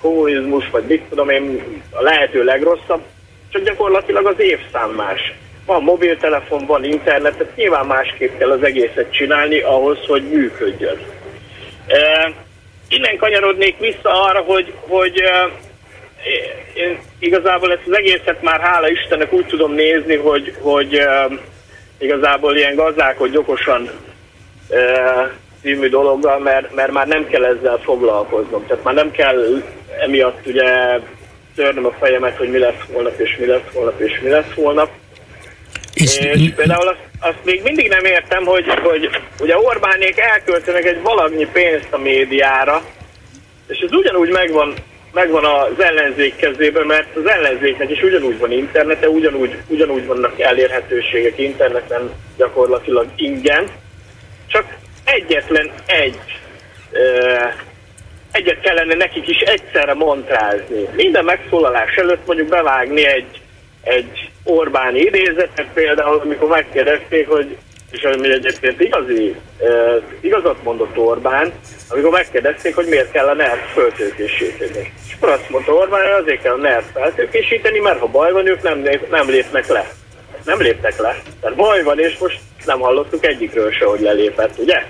kommunizmus, 0.00 0.70
vagy 0.70 0.84
mit 0.84 1.02
tudom 1.08 1.28
én, 1.28 1.62
a 1.90 2.02
lehető 2.02 2.44
legrosszabb, 2.44 3.02
csak 3.50 3.62
gyakorlatilag 3.62 4.26
az 4.26 4.40
évszám 4.40 4.90
más. 4.90 5.32
Van 5.72 5.82
mobiltelefon, 5.82 6.66
van 6.66 6.84
internet, 6.84 7.36
tehát 7.36 7.56
nyilván 7.56 7.86
másképp 7.86 8.38
kell 8.38 8.50
az 8.50 8.62
egészet 8.62 9.12
csinálni 9.12 9.60
ahhoz, 9.60 9.98
hogy 10.06 10.22
működjön. 10.22 10.98
E, 11.86 12.32
innen 12.88 13.16
kanyarodnék 13.16 13.78
vissza 13.78 14.22
arra, 14.24 14.40
hogy, 14.40 14.72
hogy 14.80 15.20
e, 15.20 15.48
én 16.74 16.98
igazából 17.18 17.72
ezt 17.72 17.86
az 17.86 17.96
egészet 17.96 18.42
már 18.42 18.60
hála 18.60 18.88
Istennek 18.88 19.32
úgy 19.32 19.46
tudom 19.46 19.72
nézni, 19.72 20.16
hogy, 20.16 20.54
hogy 20.60 20.94
e, 20.94 21.28
igazából 21.98 22.56
ilyen 22.56 22.74
gazdálkodj 22.74 23.36
okosan 23.36 23.90
e, 24.70 25.32
című 25.62 25.88
dologgal, 25.88 26.38
mert, 26.38 26.74
mert 26.74 26.92
már 26.92 27.06
nem 27.06 27.26
kell 27.26 27.44
ezzel 27.44 27.78
foglalkoznom. 27.82 28.66
Tehát 28.66 28.84
már 28.84 28.94
nem 28.94 29.10
kell 29.10 29.62
emiatt 30.00 30.46
ugye 30.46 30.98
törnöm 31.54 31.86
a 31.86 31.92
fejemet, 31.98 32.36
hogy 32.36 32.50
mi 32.50 32.58
lesz 32.58 32.84
holnap, 32.92 33.18
és 33.18 33.36
mi 33.36 33.46
lesz 33.46 33.72
holnap, 33.72 34.00
és 34.00 34.20
mi 34.20 34.28
lesz 34.28 34.54
holnap. 34.54 35.00
És, 36.02 36.18
és 36.18 36.52
például 36.56 36.88
azt, 36.88 37.00
azt 37.20 37.44
még 37.44 37.62
mindig 37.62 37.88
nem 37.88 38.04
értem, 38.04 38.44
hogy, 38.44 38.64
hogy 38.82 39.10
ugye 39.40 39.58
Orbánék 39.58 40.18
elköltenek 40.18 40.84
egy 40.84 41.02
valamennyi 41.02 41.46
pénzt 41.52 41.88
a 41.90 41.98
médiára, 41.98 42.82
és 43.68 43.78
ez 43.78 43.92
ugyanúgy 43.92 44.30
megvan 44.30 44.74
megvan 45.12 45.44
az 45.44 45.80
ellenzék 45.80 46.36
kezében, 46.36 46.86
mert 46.86 47.16
az 47.16 47.26
ellenzéknek 47.26 47.90
is 47.90 48.02
ugyanúgy 48.02 48.38
van 48.38 48.52
internete, 48.52 49.08
ugyanúgy, 49.08 49.56
ugyanúgy 49.66 50.06
vannak 50.06 50.40
elérhetőségek 50.40 51.38
interneten 51.38 52.10
gyakorlatilag 52.36 53.06
ingyen, 53.16 53.66
csak 54.46 54.64
egyetlen 55.04 55.70
egy 55.86 56.18
egyet 58.32 58.60
kellene 58.60 58.94
nekik 58.94 59.28
is 59.28 59.38
egyszerre 59.38 59.94
montrázni. 59.94 60.88
Minden 60.94 61.24
megszólalás 61.24 61.94
előtt 61.94 62.26
mondjuk 62.26 62.48
bevágni 62.48 63.06
egy, 63.06 63.40
egy 63.82 64.30
Orbáni 64.44 65.00
idézetet, 65.00 65.66
például 65.74 66.20
amikor 66.20 66.48
megkérdezték, 66.48 67.28
hogy 67.28 67.56
és 67.92 68.02
ami 68.02 68.32
egyébként 68.32 68.80
igazi, 68.80 69.34
uh, 69.58 70.02
igazat 70.20 70.62
mondott 70.62 70.98
Orbán, 70.98 71.52
amikor 71.88 72.10
megkérdezték, 72.10 72.74
hogy 72.74 72.86
miért 72.86 73.10
kell 73.10 73.28
a 73.28 73.34
NERV 73.34 73.60
föltőkésíteni. 73.72 74.92
És 75.06 75.14
akkor 75.14 75.28
azt 75.28 75.50
mondta 75.50 75.72
Orbán, 75.72 76.00
hogy 76.00 76.22
azért 76.22 76.42
kell 76.42 76.52
a 76.52 76.56
NERV 76.56 76.84
feltőkésíteni, 76.92 77.78
mert 77.78 77.98
ha 77.98 78.06
baj 78.06 78.32
van, 78.32 78.46
ők 78.46 78.62
nem, 78.62 78.82
nem 79.10 79.28
lépnek 79.28 79.68
le. 79.68 79.90
Nem 80.44 80.60
léptek 80.60 80.98
le. 80.98 81.22
Tehát 81.40 81.56
baj 81.56 81.82
van, 81.82 81.98
és 81.98 82.18
most 82.18 82.38
nem 82.64 82.80
hallottuk 82.80 83.26
egyikről 83.26 83.72
se, 83.72 83.84
hogy 83.84 84.00
lelépett, 84.00 84.58
ugye? 84.58 84.82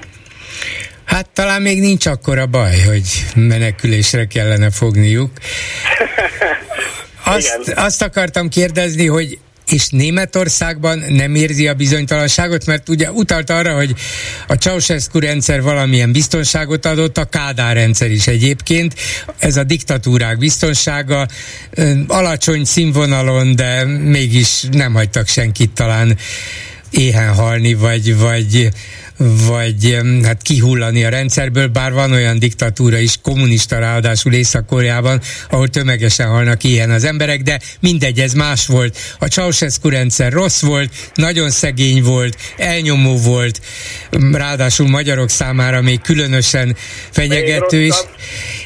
Hát 1.05 1.31
talán 1.31 1.63
még 1.63 1.81
nincs 1.81 2.07
akkora 2.07 2.47
baj, 2.47 2.81
hogy 2.87 3.25
menekülésre 3.35 4.27
kellene 4.27 4.71
fogniuk. 4.71 5.31
Azt, 7.25 7.73
azt 7.75 8.03
akartam 8.03 8.49
kérdezni, 8.49 9.07
hogy 9.07 9.39
és 9.67 9.89
Németországban 9.89 10.99
nem 11.09 11.35
érzi 11.35 11.69
a 11.69 11.75
bizonytalanságot, 11.75 12.67
mert 12.67 12.89
ugye 12.89 13.11
utalt 13.11 13.51
arra, 13.51 13.75
hogy 13.75 13.95
a 14.47 14.55
Ceausescu 14.55 15.19
rendszer 15.19 15.63
valamilyen 15.63 16.13
biztonságot 16.13 16.87
adott, 16.87 17.19
a 17.19 17.25
Kádár 17.25 17.75
rendszer 17.75 18.11
is 18.11 18.27
egyébként, 18.27 18.95
ez 19.39 19.57
a 19.57 19.65
diktatúrák 19.65 20.39
biztonsága, 20.39 21.29
alacsony 22.07 22.65
színvonalon, 22.65 23.57
de 23.57 23.85
mégis 23.85 24.63
nem 24.71 24.93
hagytak 24.93 25.29
senkit 25.29 25.71
talán 25.71 26.19
éhen 26.91 27.35
halni, 27.35 27.75
vagy, 27.75 28.17
vagy 28.17 28.69
vagy 29.47 29.99
hát 30.23 30.43
kihullani 30.43 31.05
a 31.05 31.09
rendszerből, 31.09 31.67
bár 31.67 31.93
van 31.93 32.13
olyan 32.13 32.39
diktatúra 32.39 32.99
is, 32.99 33.15
kommunista 33.23 33.79
ráadásul 33.79 34.33
Észak-Koreában, 34.33 35.21
ahol 35.51 35.69
tömegesen 35.69 36.29
halnak 36.29 36.65
ilyen 36.65 36.91
az 36.91 37.05
emberek, 37.05 37.43
de 37.43 37.61
mindegy, 37.81 38.21
ez 38.21 38.33
más 38.33 38.67
volt. 38.67 38.99
A 39.19 39.27
Ceausescu 39.27 39.89
rendszer 39.89 40.33
rossz 40.33 40.61
volt, 40.61 40.93
nagyon 41.15 41.51
szegény 41.51 42.03
volt, 42.03 42.37
elnyomó 42.57 43.17
volt, 43.17 43.61
ráadásul 44.33 44.89
magyarok 44.89 45.31
számára 45.31 45.81
még 45.81 46.01
különösen 46.01 46.77
fenyegető 47.11 47.81
is. 47.81 47.95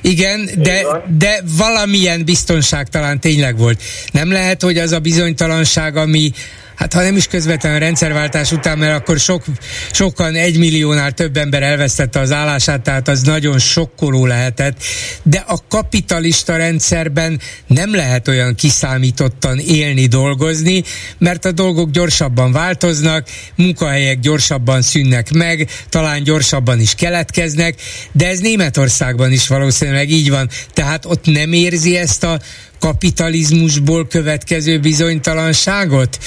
Igen, 0.00 0.50
de, 0.56 0.86
de 1.18 1.42
valamilyen 1.56 2.24
biztonság 2.24 2.88
talán 2.88 3.20
tényleg 3.20 3.56
volt. 3.58 3.82
Nem 4.12 4.32
lehet, 4.32 4.62
hogy 4.62 4.78
az 4.78 4.92
a 4.92 4.98
bizonytalanság, 4.98 5.96
ami 5.96 6.32
hát 6.76 6.92
ha 6.92 7.02
nem 7.02 7.16
is 7.16 7.26
közvetlenül 7.26 7.78
rendszerváltás 7.78 8.52
után, 8.52 8.78
mert 8.78 8.98
akkor 8.98 9.18
sok, 9.18 9.44
sokan 9.92 10.34
egy 10.34 10.58
milliónál 10.58 11.12
több 11.12 11.36
ember 11.36 11.62
elvesztette 11.62 12.20
az 12.20 12.32
állását, 12.32 12.80
tehát 12.80 13.08
az 13.08 13.22
nagyon 13.22 13.58
sokkoló 13.58 14.26
lehetett, 14.26 14.82
de 15.22 15.44
a 15.46 15.58
kapitalista 15.68 16.56
rendszerben 16.56 17.40
nem 17.66 17.94
lehet 17.94 18.28
olyan 18.28 18.54
kiszámítottan 18.54 19.58
élni, 19.58 20.06
dolgozni, 20.06 20.82
mert 21.18 21.44
a 21.44 21.52
dolgok 21.52 21.90
gyorsabban 21.90 22.52
változnak, 22.52 23.28
munkahelyek 23.54 24.20
gyorsabban 24.20 24.82
szűnnek 24.82 25.32
meg, 25.32 25.70
talán 25.88 26.22
gyorsabban 26.22 26.80
is 26.80 26.94
keletkeznek, 26.94 27.74
de 28.12 28.28
ez 28.28 28.38
Németországban 28.38 29.32
is 29.32 29.48
valószínűleg 29.48 30.10
így 30.10 30.30
van, 30.30 30.48
tehát 30.72 31.04
ott 31.04 31.26
nem 31.26 31.52
érzi 31.52 31.96
ezt 31.96 32.24
a 32.24 32.40
kapitalizmusból 32.80 34.06
következő 34.06 34.78
bizonytalanságot? 34.78 36.18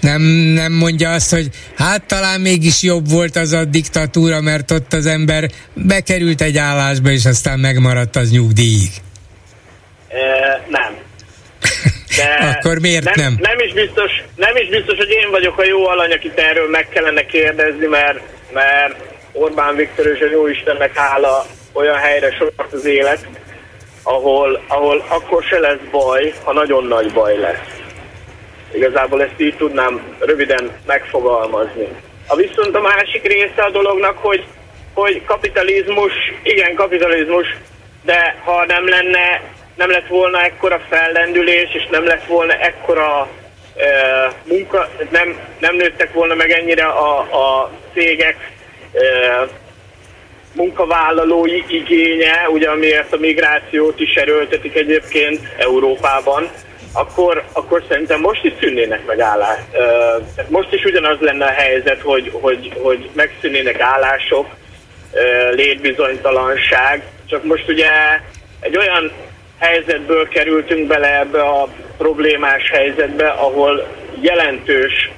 Nem, 0.00 0.22
nem 0.54 0.72
mondja 0.72 1.12
azt, 1.12 1.30
hogy 1.30 1.48
hát 1.76 2.02
talán 2.06 2.40
mégis 2.40 2.82
jobb 2.82 3.10
volt 3.10 3.36
az 3.36 3.52
a 3.52 3.64
diktatúra, 3.64 4.40
mert 4.40 4.70
ott 4.70 4.92
az 4.92 5.06
ember 5.06 5.50
bekerült 5.74 6.40
egy 6.40 6.56
állásba, 6.56 7.10
és 7.10 7.24
aztán 7.24 7.58
megmaradt 7.58 8.16
az 8.16 8.30
nyugdíjig. 8.30 8.90
E, 10.08 10.18
nem. 10.68 10.96
De 12.16 12.46
Akkor 12.52 12.78
miért 12.78 13.04
nem, 13.04 13.14
nem? 13.16 13.36
Nem 13.40 13.58
is, 13.58 13.72
biztos, 13.72 14.10
nem 14.36 14.56
is 14.56 14.68
biztos, 14.68 14.96
hogy 14.96 15.10
én 15.10 15.30
vagyok 15.30 15.58
a 15.58 15.64
jó 15.64 15.86
alany, 15.86 16.12
akit 16.12 16.38
erről 16.38 16.68
meg 16.68 16.88
kellene 16.88 17.26
kérdezni, 17.26 17.86
mert, 17.86 18.20
mert 18.52 18.94
Orbán 19.32 19.76
Viktor 19.76 20.06
és 20.06 20.20
a 20.20 20.30
jó 20.30 20.46
Istennek 20.46 20.96
hála 20.96 21.46
olyan 21.72 21.96
helyre 21.96 22.34
sort 22.38 22.72
az 22.72 22.84
élet, 22.84 23.26
ahol, 24.08 24.60
ahol 24.68 25.04
akkor 25.08 25.42
se 25.42 25.58
lesz 25.58 25.80
baj, 25.90 26.32
ha 26.44 26.52
nagyon 26.52 26.84
nagy 26.84 27.12
baj 27.12 27.36
lesz. 27.36 27.80
Igazából 28.72 29.22
ezt 29.22 29.40
így 29.40 29.56
tudnám 29.56 30.16
röviden 30.18 30.70
megfogalmazni. 30.86 31.88
A 32.26 32.36
viszont 32.36 32.74
a 32.76 32.80
másik 32.80 33.22
része 33.22 33.62
a 33.62 33.70
dolognak, 33.70 34.18
hogy, 34.18 34.44
hogy 34.94 35.24
kapitalizmus, 35.24 36.12
igen, 36.42 36.74
kapitalizmus, 36.74 37.56
de 38.04 38.36
ha 38.44 38.64
nem 38.64 38.88
lenne, 38.88 39.42
nem 39.74 39.90
lett 39.90 40.06
volna 40.06 40.42
ekkora 40.42 40.80
fellendülés, 40.88 41.74
és 41.74 41.86
nem 41.90 42.04
lett 42.04 42.24
volna 42.24 42.52
ekkora 42.52 43.28
uh, 43.76 44.32
munka, 44.44 44.88
nem, 45.10 45.38
nem 45.58 45.74
nőttek 45.74 46.12
volna 46.12 46.34
meg 46.34 46.50
ennyire 46.50 46.84
a, 46.84 47.18
a 47.18 47.70
cégek 47.94 48.36
uh, 48.92 49.50
munkavállalói 50.58 51.62
igénye, 51.68 52.48
ugye 52.52 52.68
amiért 52.70 53.12
a 53.12 53.16
migrációt 53.16 54.00
is 54.00 54.14
erőltetik 54.14 54.74
egyébként 54.76 55.40
Európában, 55.58 56.48
akkor, 56.92 57.44
akkor 57.52 57.84
szerintem 57.88 58.20
most 58.20 58.44
is 58.44 58.52
szűnnének 58.60 59.06
meg 59.06 59.20
állás. 59.20 59.58
Most 60.48 60.72
is 60.72 60.84
ugyanaz 60.84 61.16
lenne 61.20 61.44
a 61.44 61.50
helyzet, 61.62 62.00
hogy, 62.00 62.30
hogy, 62.32 62.72
hogy 62.82 63.08
megszűnnének 63.12 63.80
állások, 63.80 64.46
létbizonytalanság, 65.50 67.02
csak 67.26 67.44
most 67.44 67.68
ugye 67.68 67.90
egy 68.60 68.76
olyan 68.76 69.12
helyzetből 69.58 70.28
kerültünk 70.28 70.86
bele 70.86 71.18
ebbe 71.18 71.40
a 71.40 71.68
problémás 71.98 72.70
helyzetbe, 72.70 73.28
ahol 73.28 73.86
jelentős 74.20 75.10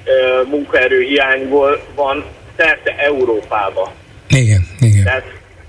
munkaerőhiányból 0.49 1.81
van 1.95 2.25
szerte 2.57 2.95
Európába. 2.97 3.93
Igen, 4.31 4.67
igen. 4.79 5.03
Tehát, 5.03 5.25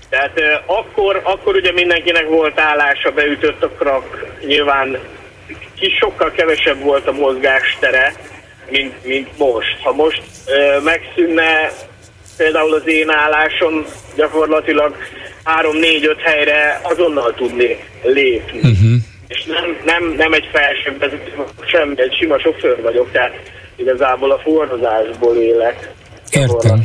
tehát 0.09 0.39
akkor, 0.65 1.21
akkor 1.23 1.55
ugye 1.55 1.71
mindenkinek 1.71 2.27
volt 2.27 2.59
állása, 2.59 3.11
beütött 3.11 3.63
a 3.63 3.69
krak, 3.69 4.35
nyilván 4.45 4.97
ki 5.79 5.89
sokkal 5.99 6.31
kevesebb 6.31 6.79
volt 6.79 7.07
a 7.07 7.11
mozgástere, 7.11 8.13
mint, 8.69 9.05
mint 9.05 9.37
most. 9.37 9.77
Ha 9.81 9.93
most 9.93 10.21
uh, 10.47 10.83
megszűnne 10.83 11.71
például 12.37 12.73
az 12.73 12.87
én 12.87 13.09
állásom, 13.09 13.85
gyakorlatilag 14.15 14.95
3-4-5 15.45 16.15
helyre 16.23 16.79
azonnal 16.83 17.33
tudnék 17.33 17.79
lépni. 18.03 18.57
Uh-huh. 18.57 18.93
És 19.27 19.43
nem, 19.43 19.77
nem, 19.85 20.13
nem 20.17 20.33
egy 20.33 20.49
felsőbb, 20.51 21.21
sem 21.65 21.93
egy 21.95 22.15
sima 22.19 22.39
sofőr 22.39 22.81
vagyok, 22.81 23.11
tehát 23.11 23.39
igazából 23.75 24.31
a 24.31 24.39
forrozásból 24.39 25.35
élek. 25.35 25.89
Értem. 26.33 26.83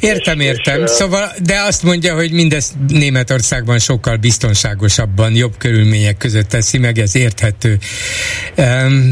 Értem, 0.00 0.40
értem. 0.40 0.86
Szóval, 0.86 1.32
de 1.42 1.60
azt 1.60 1.82
mondja, 1.82 2.14
hogy 2.14 2.32
mindezt 2.32 2.72
Németországban 2.88 3.78
sokkal 3.78 4.16
biztonságosabban, 4.16 5.34
jobb 5.34 5.56
körülmények 5.58 6.16
között 6.16 6.48
teszi 6.48 6.78
meg, 6.78 6.98
ez 6.98 7.16
érthető, 7.16 7.78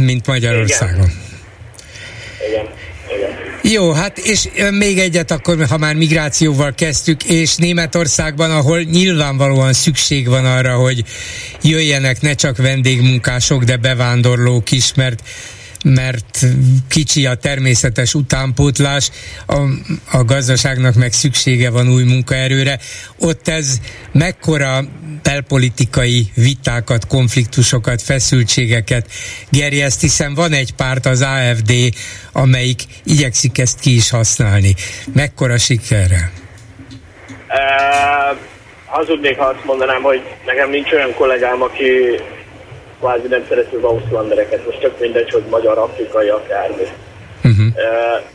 mint 0.04 0.26
Magyarországon. 0.26 1.12
Igen. 2.48 2.66
Igen. 3.16 3.48
Jó, 3.62 3.92
hát 3.92 4.18
és 4.18 4.48
még 4.70 4.98
egyet 4.98 5.30
akkor, 5.30 5.66
ha 5.68 5.78
már 5.78 5.94
migrációval 5.94 6.74
kezdtük, 6.74 7.24
és 7.24 7.56
Németországban, 7.56 8.50
ahol 8.50 8.80
nyilvánvalóan 8.80 9.72
szükség 9.72 10.28
van 10.28 10.46
arra, 10.46 10.74
hogy 10.74 11.04
jöjjenek 11.62 12.20
ne 12.20 12.34
csak 12.34 12.56
vendégmunkások, 12.56 13.64
de 13.64 13.76
bevándorlók 13.76 14.70
is, 14.70 14.94
mert 14.94 15.22
mert 15.94 16.39
kicsi 16.89 17.27
a 17.27 17.35
természetes 17.35 18.15
utánpótlás, 18.15 19.10
a, 19.47 19.56
a 20.12 20.24
gazdaságnak 20.24 20.94
meg 20.94 21.12
szüksége 21.12 21.70
van 21.70 21.93
új 21.93 22.02
munkaerőre. 22.02 22.78
Ott 23.19 23.48
ez 23.48 23.81
mekkora 24.12 24.85
belpolitikai 25.23 26.27
vitákat, 26.35 27.06
konfliktusokat, 27.06 28.02
feszültségeket 28.02 29.10
gerjeszt, 29.51 30.01
hiszen 30.01 30.35
van 30.35 30.52
egy 30.52 30.74
párt, 30.74 31.06
az 31.06 31.23
AFD, 31.23 31.73
amelyik 32.32 32.82
igyekszik 33.05 33.59
ezt 33.59 33.81
ki 33.81 33.94
is 33.94 34.10
használni. 34.10 34.74
Mekkora 35.15 35.59
sikerre? 35.59 36.31
Uh, 37.48 38.39
hazudnék, 38.86 39.39
ha 39.39 39.44
azt 39.44 39.65
mondanám, 39.65 40.02
hogy 40.02 40.23
nekem 40.47 40.70
nincs 40.70 40.93
olyan 40.93 41.15
kollégám, 41.15 41.62
aki 41.62 41.82
kvázi 43.00 43.26
nem 43.28 43.44
szereti 43.48 43.76
az 43.76 43.82
ausztrandereket, 43.82 44.66
most 44.66 44.80
csak 44.80 45.00
mindegy, 45.00 45.30
hogy 45.30 45.42
magyar, 45.50 45.78
afrikai, 45.78 46.28
akármi. 46.28 46.86
Uh-huh. 47.44 47.66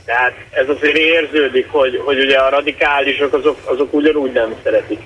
Tehát 0.05 0.33
ez 0.49 0.69
azért 0.69 0.97
érződik, 0.97 1.67
hogy, 1.71 2.01
hogy 2.05 2.19
ugye 2.19 2.37
a 2.37 2.49
radikálisok 2.49 3.33
azok, 3.33 3.57
azok 3.65 3.93
ugyanúgy 3.93 4.31
nem 4.31 4.55
szeretik. 4.63 4.99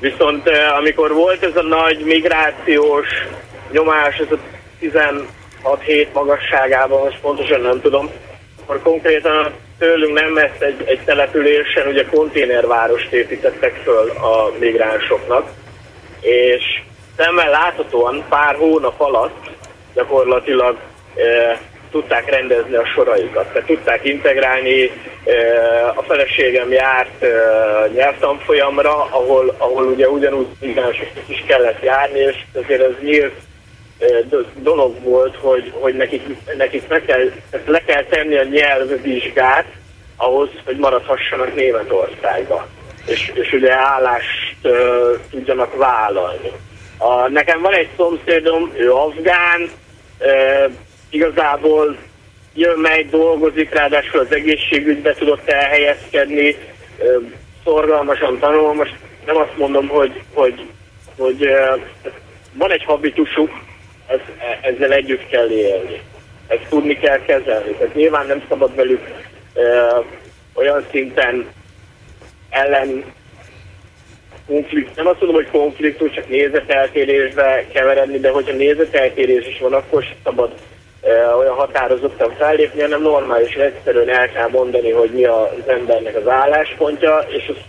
Viszont 0.00 0.50
amikor 0.78 1.12
volt 1.12 1.42
ez 1.42 1.56
a 1.56 1.62
nagy 1.62 1.98
migrációs 2.04 3.06
nyomás, 3.70 4.16
ez 4.16 4.26
a 4.30 4.38
16 4.78 5.26
hét 5.80 6.14
magasságában, 6.14 7.04
most 7.04 7.20
pontosan 7.20 7.60
nem 7.60 7.80
tudom, 7.80 8.10
akkor 8.62 8.82
konkrétan 8.82 9.52
tőlünk 9.78 10.20
nem 10.20 10.36
ezt 10.36 10.62
egy, 10.62 10.82
egy 10.84 11.00
településen 11.04 11.86
ugye 11.86 12.04
konténervárost 12.04 13.12
építettek 13.12 13.74
föl 13.84 14.10
a 14.10 14.52
migránsoknak, 14.58 15.50
és 16.20 16.82
szemmel 17.18 17.50
láthatóan 17.50 18.24
pár 18.28 18.54
hónap 18.54 19.00
alatt 19.00 19.50
gyakorlatilag 19.94 20.76
e, 21.14 21.60
tudták 21.90 22.30
rendezni 22.30 22.74
a 22.74 22.86
soraikat, 22.86 23.46
tehát 23.46 23.66
tudták 23.66 24.04
integrálni. 24.04 24.90
E, 25.24 25.88
a 25.88 26.02
feleségem 26.02 26.72
járt 26.72 27.22
e, 27.22 27.28
nyelvtanfolyamra, 27.94 28.94
ahol, 29.10 29.54
ahol 29.58 29.84
ugye 29.84 30.08
ugyanúgy 30.08 30.46
migránsoknak 30.60 31.28
is 31.28 31.44
kellett 31.46 31.82
járni, 31.82 32.18
és 32.18 32.36
azért 32.62 32.82
ez 32.82 32.94
nyílt 33.02 33.34
e, 33.98 34.06
dolog 34.56 35.02
volt, 35.02 35.36
hogy, 35.36 35.72
hogy 35.80 35.94
nekik, 35.96 36.22
nekik 36.56 36.88
meg 36.88 37.04
kell, 37.04 37.30
le 37.66 37.78
kell 37.78 38.04
tenni 38.04 38.36
a 38.36 38.44
nyelvvizsgát 38.44 39.66
ahhoz, 40.16 40.48
hogy 40.64 40.76
maradhassanak 40.76 41.54
Németországba, 41.54 42.66
és, 43.06 43.32
és 43.34 43.52
ugye 43.52 43.72
állást 43.72 44.56
e, 44.62 44.68
tudjanak 45.30 45.76
vállalni. 45.76 46.52
A, 46.98 47.28
nekem 47.28 47.60
van 47.60 47.74
egy 47.74 47.88
szomszédom, 47.96 48.72
ő 48.76 48.92
afgán, 48.92 49.70
e, 50.18 50.68
igazából 51.10 51.96
jön, 52.54 52.78
megy, 52.78 53.08
dolgozik, 53.08 53.74
ráadásul 53.74 54.20
az 54.20 54.32
egészségügybe 54.32 55.14
tudott 55.14 55.48
elhelyezkedni, 55.48 56.48
e, 56.48 57.04
szorgalmasan 57.64 58.38
tanul, 58.38 58.74
most 58.74 58.94
nem 59.26 59.36
azt 59.36 59.56
mondom, 59.56 59.88
hogy, 59.88 60.22
hogy, 60.34 60.66
hogy 61.16 61.42
e, 61.42 61.78
van 62.52 62.70
egy 62.70 62.84
habitusuk, 62.84 63.50
ez, 64.06 64.20
ezzel 64.60 64.92
együtt 64.92 65.28
kell 65.28 65.50
élni. 65.50 66.00
Ezt 66.46 66.68
tudni 66.68 66.98
kell 66.98 67.18
kezelni. 67.18 67.70
Tehát 67.70 67.94
nyilván 67.94 68.26
nem 68.26 68.42
szabad 68.48 68.74
velük 68.74 69.08
e, 69.54 69.62
olyan 70.54 70.86
szinten 70.90 71.46
ellen 72.50 73.04
konfliktus, 74.48 74.94
nem 74.96 75.06
azt 75.06 75.20
mondom, 75.20 75.42
hogy 75.42 75.50
konfliktus, 75.50 76.10
csak 76.10 76.28
nézeteltérésbe 76.28 77.64
keveredni, 77.72 78.18
de 78.18 78.30
hogyha 78.30 78.56
nézeteltérés 78.56 79.46
is 79.46 79.58
van, 79.58 79.72
akkor 79.72 80.02
sem 80.02 80.16
szabad 80.24 80.50
e, 81.02 81.34
olyan 81.34 81.54
határozottan 81.54 82.34
fellépni, 82.38 82.80
hanem 82.80 83.02
normális, 83.02 83.54
egyszerűen 83.54 84.08
el 84.08 84.28
kell 84.30 84.48
mondani, 84.48 84.90
hogy 84.90 85.10
mi 85.10 85.24
az 85.24 85.66
embernek 85.66 86.16
az 86.16 86.28
álláspontja, 86.28 87.18
és 87.28 87.48
azt, 87.48 87.64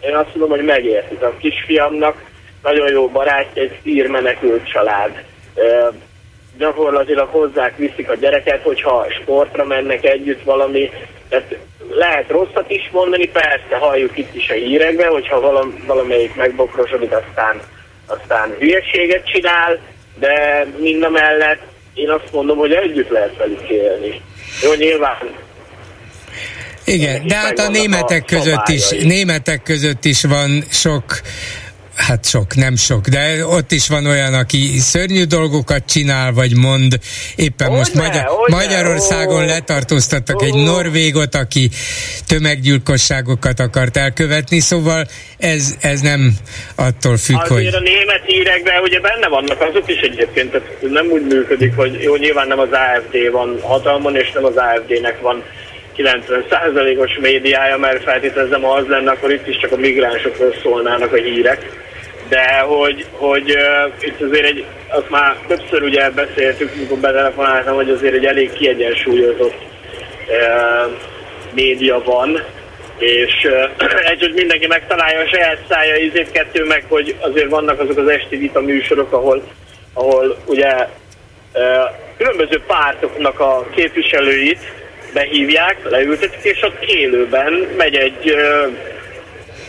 én 0.00 0.16
azt 0.16 0.34
mondom, 0.34 0.56
hogy 0.56 0.66
megértik. 0.66 1.22
A 1.22 1.36
kisfiamnak 1.38 2.24
nagyon 2.62 2.90
jó 2.90 3.08
barátja, 3.08 3.62
egy 3.62 3.78
szír 3.82 4.06
menekült 4.06 4.68
család. 4.68 5.22
E, 5.54 5.90
gyakorlatilag 6.58 7.28
hozzák, 7.28 7.76
viszik 7.76 8.10
a 8.10 8.14
gyereket, 8.14 8.62
hogyha 8.62 9.06
sportra 9.22 9.64
mennek 9.64 10.04
együtt 10.04 10.42
valami, 10.42 10.90
tehát 11.28 11.56
lehet 11.90 12.30
rosszat 12.30 12.70
is 12.70 12.90
mondani, 12.92 13.28
persze 13.28 13.76
halljuk 13.78 14.18
itt 14.18 14.34
is 14.34 14.50
a 14.50 14.54
hírekben, 14.54 15.08
hogyha 15.08 15.40
valam, 15.40 15.84
valamelyik 15.86 16.34
megbokrosodik, 16.34 17.12
aztán, 17.12 17.60
aztán 18.06 18.54
hülyeséget 18.58 19.26
csinál, 19.26 19.78
de 20.18 20.66
mind 20.78 21.02
a 21.02 21.10
mellett 21.10 21.62
én 21.94 22.10
azt 22.10 22.32
mondom, 22.32 22.58
hogy 22.58 22.72
együtt 22.72 23.10
lehet 23.10 23.36
velük 23.36 23.68
élni. 23.68 24.20
Jó, 24.62 24.72
nyilván 24.72 25.18
igen, 26.84 27.26
de 27.26 27.34
hát 27.34 27.58
a 27.58 27.68
németek 27.68 28.24
között 28.24 28.68
is, 28.68 28.88
németek 28.88 29.62
között 29.62 30.04
is 30.04 30.24
van 30.24 30.64
sok 30.70 31.04
hát 31.96 32.26
sok, 32.26 32.54
nem 32.54 32.76
sok, 32.76 33.06
de 33.06 33.46
ott 33.46 33.72
is 33.72 33.88
van 33.88 34.06
olyan, 34.06 34.34
aki 34.34 34.78
szörnyű 34.78 35.24
dolgokat 35.24 35.84
csinál, 35.86 36.32
vagy 36.32 36.56
mond. 36.56 36.98
Éppen 37.36 37.68
hogy 37.68 37.76
most 37.78 37.94
ne, 37.94 38.02
Magyar- 38.02 38.48
Magyarországon 38.48 39.42
oh. 39.42 39.48
letartóztattak 39.48 40.40
oh. 40.40 40.46
egy 40.46 40.54
norvégot, 40.54 41.34
aki 41.34 41.70
tömeggyilkosságokat 42.26 43.60
akart 43.60 43.96
elkövetni, 43.96 44.60
szóval 44.60 45.06
ez, 45.38 45.74
ez 45.80 46.00
nem 46.00 46.32
attól 46.74 47.16
függ, 47.16 47.36
Azért 47.36 47.74
hogy... 47.74 47.74
a 47.74 47.80
német 47.80 48.22
hírekben 48.26 48.82
ugye 48.82 49.00
benne 49.00 49.28
vannak 49.28 49.60
azok 49.60 49.90
is 49.90 50.00
egyébként, 50.00 50.50
tehát 50.50 50.68
nem 50.80 51.06
úgy 51.06 51.26
működik, 51.26 51.76
hogy 51.76 52.02
jó, 52.02 52.16
nyilván 52.16 52.48
nem 52.48 52.58
az 52.58 52.68
AFD 52.70 53.30
van 53.32 53.58
hatalmon, 53.62 54.16
és 54.16 54.30
nem 54.32 54.44
az 54.44 54.56
AFD-nek 54.56 55.20
van 55.20 55.42
90%-os 55.96 57.18
médiája, 57.20 57.76
mert 57.76 58.02
feltételezem, 58.02 58.64
az 58.64 58.86
lenne, 58.86 59.10
akkor 59.10 59.32
itt 59.32 59.46
is 59.46 59.56
csak 59.56 59.72
a 59.72 59.76
migránsokról 59.76 60.54
szólnának 60.62 61.12
a 61.12 61.16
hírek. 61.16 61.82
De 62.28 62.58
hogy, 62.58 63.06
hogy 63.12 63.50
uh, 63.50 63.92
itt 64.00 64.20
azért 64.20 64.44
egy, 64.44 64.64
azt 64.88 65.10
már 65.10 65.36
többször 65.46 65.82
ugye 65.82 66.10
beszéltük, 66.10 66.74
mikor 66.76 66.98
betelefonáltam, 66.98 67.74
hogy 67.74 67.90
azért 67.90 68.14
egy 68.14 68.24
elég 68.24 68.52
kiegyensúlyozott 68.52 69.54
uh, 70.28 70.92
média 71.54 72.02
van, 72.04 72.42
és 72.98 73.32
uh, 73.44 73.86
egy, 74.10 74.20
hogy 74.20 74.34
mindenki 74.34 74.66
megtalálja 74.66 75.20
a 75.20 75.28
saját 75.28 75.58
szája 75.68 75.96
ízét, 75.96 76.30
kettő 76.30 76.64
meg, 76.64 76.84
hogy 76.88 77.16
azért 77.20 77.50
vannak 77.50 77.80
azok 77.80 77.98
az 77.98 78.08
esti 78.08 78.36
vita 78.36 78.60
műsorok, 78.60 79.12
ahol, 79.12 79.42
ahol 79.92 80.36
ugye 80.46 80.72
uh, 81.54 81.90
különböző 82.16 82.62
pártoknak 82.66 83.40
a 83.40 83.66
képviselőit 83.74 84.83
behívják, 85.14 85.90
leültetik, 85.90 86.42
és 86.42 86.62
ott 86.62 86.82
élőben 86.82 87.52
megy 87.76 87.94
egy, 87.94 88.36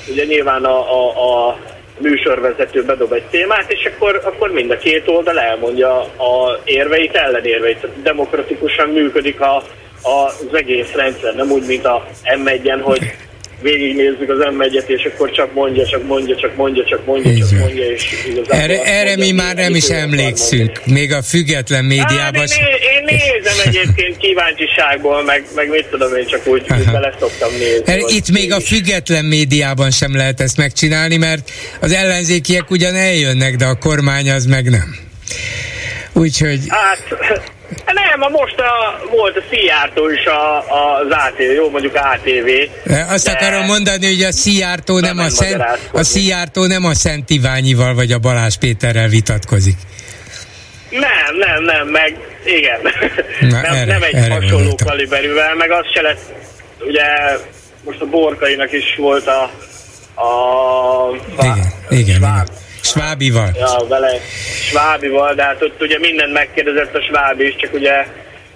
ugye 0.10 0.24
nyilván 0.24 0.64
a, 0.66 0.78
a, 0.78 1.48
a 1.48 1.58
műsorvezető 1.98 2.84
bedob 2.84 3.12
egy 3.12 3.24
témát, 3.24 3.72
és 3.72 3.86
akkor, 3.86 4.22
akkor 4.24 4.52
mind 4.52 4.72
a 4.72 4.78
két 4.78 5.08
oldal 5.08 5.40
elmondja 5.40 6.00
a 6.02 6.60
érveit, 6.64 7.16
ellenérveit. 7.16 7.88
Demokratikusan 8.04 8.90
működik 8.90 9.42
a, 9.42 9.64
az 10.02 10.54
egész 10.54 10.92
rendszer, 10.92 11.36
nem 11.36 11.52
úgy, 11.52 11.66
mint 11.66 11.86
a 11.86 12.08
M1-en, 12.24 12.80
hogy 12.82 13.16
végignézzük 13.62 14.30
az 14.30 14.54
m 14.54 14.62
és 14.88 15.10
akkor 15.14 15.32
csak 15.32 15.54
mondja, 15.54 15.88
csak 15.88 16.04
mondja, 16.04 16.36
csak 16.36 16.56
mondja, 16.56 16.86
csak 16.86 17.06
mondja, 17.06 17.48
csak 17.48 17.60
mondja, 17.60 17.84
és 17.86 18.28
Erre, 18.48 18.84
erre 18.84 19.16
mi 19.16 19.32
már 19.32 19.56
nem 19.56 19.76
is 19.76 19.88
emlékszünk, 19.88 20.86
még 20.86 21.14
a 21.14 21.22
független 21.22 21.86
médiában. 21.86 22.48
Hát, 22.48 22.60
én, 22.60 22.66
én 22.98 23.04
nézem 23.06 23.58
egyébként 23.66 24.18
kíváncsiságból, 24.18 25.24
meg, 25.24 25.46
meg 25.56 25.70
mit 25.70 25.86
tudom 25.86 26.16
én, 26.16 26.26
csak 26.28 26.48
úgy, 26.48 26.66
úgy 26.78 26.92
bele 26.92 27.14
szoktam 27.20 27.52
nézni. 27.52 27.84
Erre 27.86 28.04
itt 28.08 28.32
még 28.32 28.54
a 28.54 28.60
független 28.60 29.26
médiában 29.26 29.92
sem 29.92 30.16
lehet 30.16 30.42
ezt 30.42 30.58
megcsinálni, 30.58 31.18
mert 31.18 31.52
az 31.80 31.92
ellenzékiek 31.92 32.72
ugyan 32.72 32.96
eljönnek, 32.96 33.56
de 33.56 33.66
a 33.66 33.76
kormány 33.76 34.30
az 34.30 34.46
meg 34.46 34.70
nem. 34.70 34.96
Úgyhogy... 36.14 36.60
Hát, 36.68 37.04
nem, 37.86 38.22
a 38.22 38.30
most 38.30 38.60
a, 38.60 39.00
volt 39.12 39.38
a 39.38 39.44
Szijjártó 39.50 40.10
is 40.10 40.26
a, 40.26 40.58
a, 40.58 41.00
az 41.00 41.08
ATV, 41.10 41.42
jó 41.56 41.70
mondjuk 41.70 41.96
ATV. 41.96 42.50
Azt 43.10 43.28
akarom 43.28 43.66
mondani, 43.66 44.06
hogy 44.06 44.24
a 44.24 44.32
Szijjártó 44.32 45.00
nem, 45.00 45.16
nem 45.16 45.26
a, 45.26 45.30
Szent, 45.30 45.64
a 45.92 46.04
Szijjártó 46.04 46.66
nem 46.66 46.86
a 46.86 46.94
Szent 46.94 47.30
Iványival 47.30 47.94
vagy 47.94 48.12
a 48.12 48.20
Balázs 48.20 48.56
Péterrel 48.56 49.08
vitatkozik. 49.08 49.78
Nem, 50.90 51.36
nem, 51.40 51.64
nem, 51.64 51.88
meg 51.88 52.18
igen. 52.46 52.80
Na, 53.42 53.62
nem, 53.62 53.74
erre, 53.74 53.86
nem 53.86 54.04
egy 54.04 54.14
erre 54.14 54.34
hasonló 54.34 54.58
mondottam. 54.58 54.88
kaliberűvel, 54.88 55.56
meg 55.56 55.72
az 55.72 55.86
se 55.94 56.02
lett, 56.02 56.22
ugye 56.80 57.04
most 57.84 58.02
a 58.02 58.06
Borkainak 58.06 58.72
is 58.72 58.96
volt 58.98 59.28
a 59.28 59.52
a, 60.16 61.16
igen, 61.40 61.74
igen, 61.90 62.16
igen. 62.16 62.48
Svábival. 62.86 63.52
Ja, 63.54 63.86
vele 63.88 64.20
Svábival, 64.70 65.34
de 65.36 65.44
hát 65.44 65.62
ott 65.62 65.82
ugye 65.82 66.00
mindent 66.00 66.34
megkérdezett 66.34 66.96
a 66.96 67.02
Svábi 67.02 67.46
is, 67.48 67.56
csak 67.56 67.74
ugye 67.74 68.06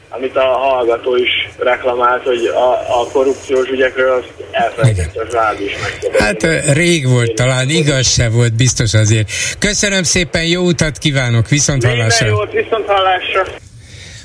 amit 0.10 0.36
a 0.36 0.44
hallgató 0.44 1.16
is 1.16 1.30
reklamált, 1.58 2.24
hogy 2.24 2.46
a, 2.46 3.00
a 3.00 3.08
korrupciós 3.12 3.68
ügyekről 3.68 4.12
azt 4.12 4.34
elfelejtette 4.52 5.22
a 5.22 5.26
Svábi 5.30 5.64
is 5.66 5.72
megkérdezni. 5.82 6.26
Hát 6.26 6.74
rég 6.74 7.08
volt 7.08 7.34
talán, 7.34 7.70
igaz 7.70 8.08
se 8.08 8.30
volt, 8.30 8.54
biztos 8.54 8.94
azért. 8.94 9.30
Köszönöm 9.60 10.04
szépen, 10.04 10.46
jó 10.46 10.62
utat 10.62 10.98
kívánok, 10.98 11.48
viszont 11.48 11.84
hallásra. 11.84 12.26
Minden 12.26 12.46
jót, 12.46 12.66
viszont 12.66 12.86
hallásra. 12.86 13.44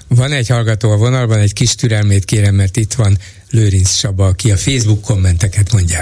Van 0.08 0.32
egy 0.32 0.48
hallgató 0.48 0.90
a 0.90 0.96
vonalban, 0.96 1.38
egy 1.38 1.52
kis 1.52 1.74
türelmét 1.74 2.24
kérem, 2.24 2.54
mert 2.54 2.76
itt 2.76 2.92
van 2.92 3.16
Lőrinc 3.50 3.90
Saba, 3.90 4.26
aki 4.26 4.50
a 4.50 4.56
Facebook 4.56 5.00
kommenteket 5.00 5.72
mondja. 5.72 6.00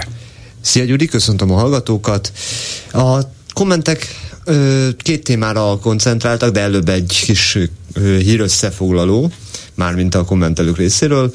Szia 0.60 0.84
Gyuri, 0.84 1.06
köszöntöm 1.06 1.50
a 1.50 1.54
hallgatókat. 1.54 2.32
A 2.92 3.18
kommentek 3.52 4.06
két 4.96 5.24
témára 5.24 5.78
koncentráltak, 5.78 6.50
de 6.50 6.60
előbb 6.60 6.88
egy 6.88 7.22
kis 7.24 7.58
ö, 7.92 8.16
hír 8.16 8.40
összefoglaló, 8.40 9.30
mármint 9.74 10.14
a 10.14 10.24
kommentelők 10.24 10.76
részéről. 10.76 11.32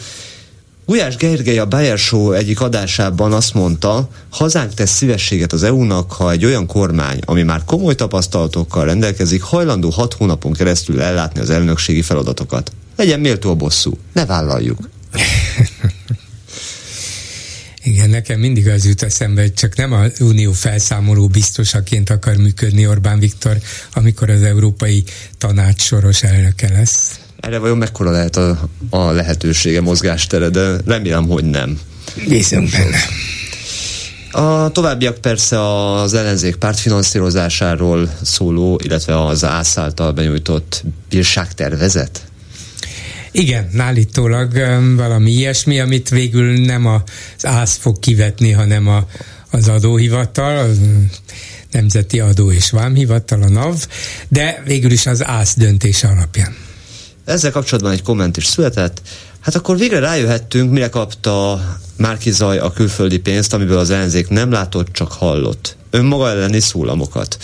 Gulyás 0.86 1.16
Gergely 1.16 1.58
a 1.58 1.66
Bayer 1.66 1.98
Show 1.98 2.32
egyik 2.32 2.62
adásában 2.62 3.34
azt 3.34 3.54
mondta, 3.54 4.10
hazánk 4.30 4.74
tesz 4.74 4.92
szívességet 4.92 5.54
az 5.54 5.64
EU-nak, 5.64 6.12
ha 6.12 6.32
egy 6.32 6.46
olyan 6.46 6.66
kormány, 6.66 7.20
ami 7.26 7.44
már 7.44 7.64
komoly 7.66 7.96
tapasztalatokkal 7.96 8.86
rendelkezik, 8.86 9.42
hajlandó 9.42 9.90
hat 9.90 10.14
hónapon 10.14 10.54
keresztül 10.54 11.02
ellátni 11.02 11.40
az 11.40 11.50
elnökségi 11.50 12.02
feladatokat. 12.02 12.72
Legyen 12.96 13.20
méltó 13.20 13.50
a 13.50 13.56
bosszú, 13.56 13.98
ne 14.14 14.26
vállaljuk. 14.26 14.90
Igen, 17.88 18.10
nekem 18.10 18.40
mindig 18.40 18.68
az 18.68 18.86
jut 18.86 19.04
eszembe, 19.04 19.42
hogy 19.42 19.54
csak 19.54 19.76
nem 19.76 19.92
az 19.94 20.22
unió 20.22 20.52
felszámoló 20.52 21.28
biztosaként 21.28 22.10
akar 22.10 22.36
működni 22.36 22.88
Orbán 22.88 23.20
Viktor, 23.20 23.58
amikor 23.94 24.30
az 24.30 24.42
Európai 24.42 25.04
Tanács 25.38 25.82
soros 25.82 26.24
elnöke 26.24 26.70
lesz. 26.70 27.20
Erre 27.40 27.58
vajon 27.58 27.78
mekkora 27.78 28.12
lehet 28.12 28.36
a, 28.36 28.70
a 28.90 29.12
lehetősége, 29.12 29.82
mozgástere, 29.82 30.50
de 30.50 30.78
remélem, 30.86 31.28
hogy 31.28 31.44
nem. 31.44 31.80
Bízunk 32.28 32.72
benne. 32.72 32.98
A 34.32 34.70
továbbiak 34.72 35.18
persze 35.18 35.62
az 35.92 36.14
ellenzék 36.14 36.56
pártfinanszírozásáról 36.56 38.14
szóló, 38.22 38.80
illetve 38.84 39.26
az 39.26 39.44
ász 39.44 39.78
által 39.78 40.12
benyújtott 40.12 40.84
bírságtervezet. 41.10 42.22
Igen, 43.40 43.70
állítólag 43.78 44.54
valami 44.96 45.32
ilyesmi, 45.32 45.80
amit 45.80 46.10
végül 46.10 46.60
nem 46.60 46.86
az 46.86 47.46
ÁSZ 47.46 47.76
fog 47.76 48.00
kivetni, 48.00 48.52
hanem 48.52 48.88
a, 48.88 49.08
az 49.52 49.68
adóhivatal, 49.68 50.58
a 50.58 50.66
Nemzeti 51.72 52.20
Adó 52.20 52.52
és 52.52 52.72
Vámhivatal, 52.72 53.42
a 53.42 53.50
NAV, 53.50 53.86
de 54.28 54.62
végül 54.66 54.92
is 54.92 55.06
az 55.06 55.26
ÁSZ 55.26 55.56
döntése 55.56 56.08
alapján. 56.08 56.56
Ezzel 57.26 57.52
kapcsolatban 57.52 57.92
egy 57.92 58.02
komment 58.02 58.38
is 58.38 58.46
született. 58.46 59.02
Hát 59.40 59.56
akkor 59.56 59.78
végre 59.78 60.00
rájöhettünk, 60.00 60.72
mire 60.72 60.90
kapta 60.90 61.62
Márki 61.98 62.32
Zaj 62.32 62.58
a 62.58 62.72
külföldi 62.72 63.20
pénzt, 63.20 63.54
amiből 63.54 63.78
az 63.78 63.90
ellenzék 63.90 64.28
nem 64.28 64.52
látott, 64.52 64.92
csak 64.92 65.12
hallott. 65.12 65.76
Önmaga 65.90 66.30
elleni 66.30 66.60
szólamokat. 66.60 67.38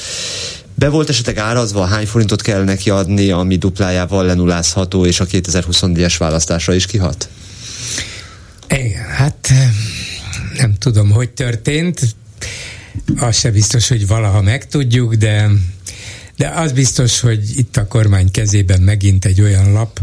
Be 0.83 0.89
volt 0.89 1.09
esetleg 1.09 1.37
árazva, 1.37 1.85
hány 1.85 2.05
forintot 2.05 2.41
kell 2.41 2.63
neki 2.63 2.89
adni, 2.89 3.29
ami 3.29 3.57
duplájával 3.57 4.25
lenulázható, 4.25 5.05
és 5.05 5.19
a 5.19 5.25
2024-es 5.25 6.15
választásra 6.17 6.73
is 6.73 6.85
kihat? 6.85 7.29
Igen, 8.69 9.05
hát 9.05 9.53
nem 10.57 10.73
tudom, 10.77 11.09
hogy 11.11 11.29
történt. 11.29 12.15
Az 13.15 13.37
se 13.37 13.51
biztos, 13.51 13.87
hogy 13.87 14.07
valaha 14.07 14.41
megtudjuk, 14.41 15.13
de, 15.13 15.49
de 16.37 16.47
az 16.47 16.71
biztos, 16.71 17.19
hogy 17.19 17.57
itt 17.57 17.77
a 17.77 17.87
kormány 17.87 18.31
kezében 18.31 18.81
megint 18.81 19.25
egy 19.25 19.41
olyan 19.41 19.71
lap, 19.71 19.99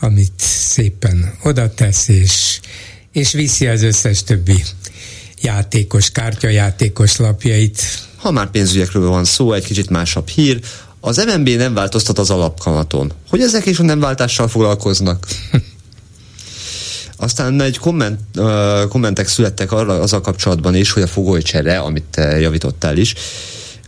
amit 0.00 0.40
szépen 0.68 1.34
oda 1.42 1.74
tesz, 1.74 2.08
és, 2.08 2.60
és 3.12 3.32
viszi 3.32 3.66
az 3.66 3.82
összes 3.82 4.22
többi 4.22 4.64
játékos, 5.42 6.10
kártyajátékos 6.10 7.16
lapjait 7.16 8.08
ha 8.20 8.30
már 8.30 8.50
pénzügyekről 8.50 9.08
van 9.08 9.24
szó, 9.24 9.52
egy 9.52 9.64
kicsit 9.64 9.90
másabb 9.90 10.28
hír, 10.28 10.60
az 11.00 11.26
MNB 11.26 11.48
nem 11.48 11.74
változtat 11.74 12.18
az 12.18 12.30
alapkamaton. 12.30 13.12
Hogy 13.28 13.40
ezek 13.40 13.66
is 13.66 13.78
a 13.78 13.82
nem 13.82 14.00
váltással 14.00 14.48
foglalkoznak? 14.48 15.26
Aztán 17.16 17.60
egy 17.60 17.78
komment, 17.78 18.20
uh, 18.36 18.88
kommentek 18.88 19.28
születtek 19.28 19.72
arra 19.72 20.00
az 20.00 20.12
a 20.12 20.20
kapcsolatban 20.20 20.74
is, 20.74 20.92
hogy 20.92 21.02
a 21.02 21.06
fogolycsere, 21.06 21.78
amit 21.78 22.04
te 22.10 22.40
javítottál 22.40 22.96
is, 22.96 23.14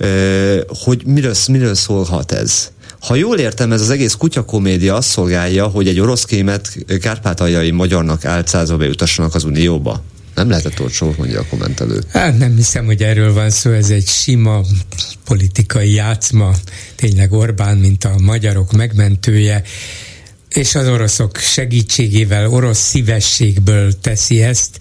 uh, 0.00 0.60
hogy 0.68 1.02
miről, 1.06 1.34
miről 1.48 1.74
szólhat 1.74 2.32
ez? 2.32 2.70
Ha 3.00 3.14
jól 3.14 3.38
értem, 3.38 3.72
ez 3.72 3.80
az 3.80 3.90
egész 3.90 4.14
kutyakomédia 4.14 4.94
azt 4.94 5.08
szolgálja, 5.08 5.66
hogy 5.66 5.88
egy 5.88 6.00
orosz 6.00 6.24
kémet 6.24 6.76
kárpátaljai 7.00 7.70
magyarnak 7.70 8.24
álcázva 8.24 8.76
bejutassanak 8.76 9.34
az 9.34 9.44
Unióba. 9.44 10.02
Nem 10.34 10.48
lehetett 10.48 10.80
olcsó, 10.80 11.14
mondja 11.16 11.40
a 11.40 11.46
kommentelő. 11.48 12.02
Hát 12.08 12.38
nem 12.38 12.56
hiszem, 12.56 12.84
hogy 12.84 13.02
erről 13.02 13.32
van 13.32 13.50
szó, 13.50 13.70
ez 13.70 13.90
egy 13.90 14.06
sima 14.06 14.60
politikai 15.24 15.92
játszma. 15.92 16.54
Tényleg 16.94 17.32
Orbán, 17.32 17.76
mint 17.76 18.04
a 18.04 18.18
magyarok 18.18 18.72
megmentője, 18.72 19.62
és 20.48 20.74
az 20.74 20.88
oroszok 20.88 21.36
segítségével, 21.36 22.48
orosz 22.48 22.78
szívességből 22.78 24.00
teszi 24.00 24.42
ezt. 24.42 24.78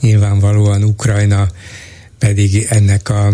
Nyilvánvalóan 0.00 0.82
Ukrajna 0.82 1.48
pedig 2.18 2.66
ennek 2.68 3.08
a 3.08 3.32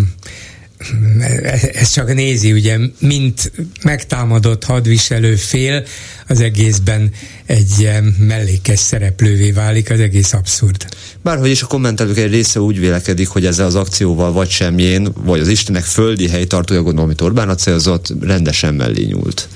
ez 1.72 1.90
csak 1.90 2.14
nézi, 2.14 2.52
ugye, 2.52 2.78
mint 2.98 3.52
megtámadott 3.82 4.64
hadviselő 4.64 5.36
fél, 5.36 5.84
az 6.28 6.40
egészben 6.40 7.10
egy 7.46 7.90
mellékes 8.18 8.78
szereplővé 8.78 9.50
válik, 9.50 9.90
az 9.90 10.00
egész 10.00 10.32
abszurd. 10.32 10.86
Bárhogy 11.22 11.50
is 11.50 11.62
a 11.62 11.66
kommentelők 11.66 12.18
egy 12.18 12.30
része 12.30 12.60
úgy 12.60 12.78
vélekedik, 12.78 13.28
hogy 13.28 13.46
ezzel 13.46 13.66
az 13.66 13.74
akcióval 13.74 14.32
vagy 14.32 14.50
semmilyen, 14.50 15.14
vagy 15.24 15.40
az 15.40 15.48
Istenek 15.48 15.84
földi 15.84 16.28
helytartója, 16.28 16.82
gondolom, 16.82 17.04
amit 17.04 17.20
Orbán 17.20 17.56
célzott, 17.56 18.12
rendesen 18.20 18.74
mellé 18.74 19.04
nyúlt. 19.04 19.48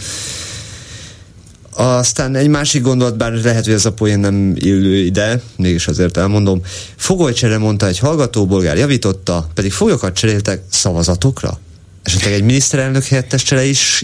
Aztán 1.78 2.34
egy 2.34 2.48
másik 2.48 2.82
gondolat, 2.82 3.16
bár 3.16 3.32
lehet, 3.32 3.64
hogy 3.64 3.74
ez 3.74 3.84
a 3.84 3.92
poén 3.92 4.18
nem 4.18 4.52
illő 4.54 4.94
ide, 4.94 5.40
mégis 5.56 5.86
azért 5.86 6.16
elmondom. 6.16 6.60
Fogolycsere 6.96 7.58
mondta 7.58 7.86
egy 7.86 7.98
hallgató, 7.98 8.46
bolgár 8.46 8.76
javította, 8.76 9.48
pedig 9.54 9.72
folyokat 9.72 10.14
cseréltek 10.14 10.60
szavazatokra? 10.70 11.58
Esetleg 12.02 12.32
egy 12.32 12.42
miniszterelnök 12.42 13.04
helyettes 13.04 13.42
csere 13.42 13.64
is 13.64 14.02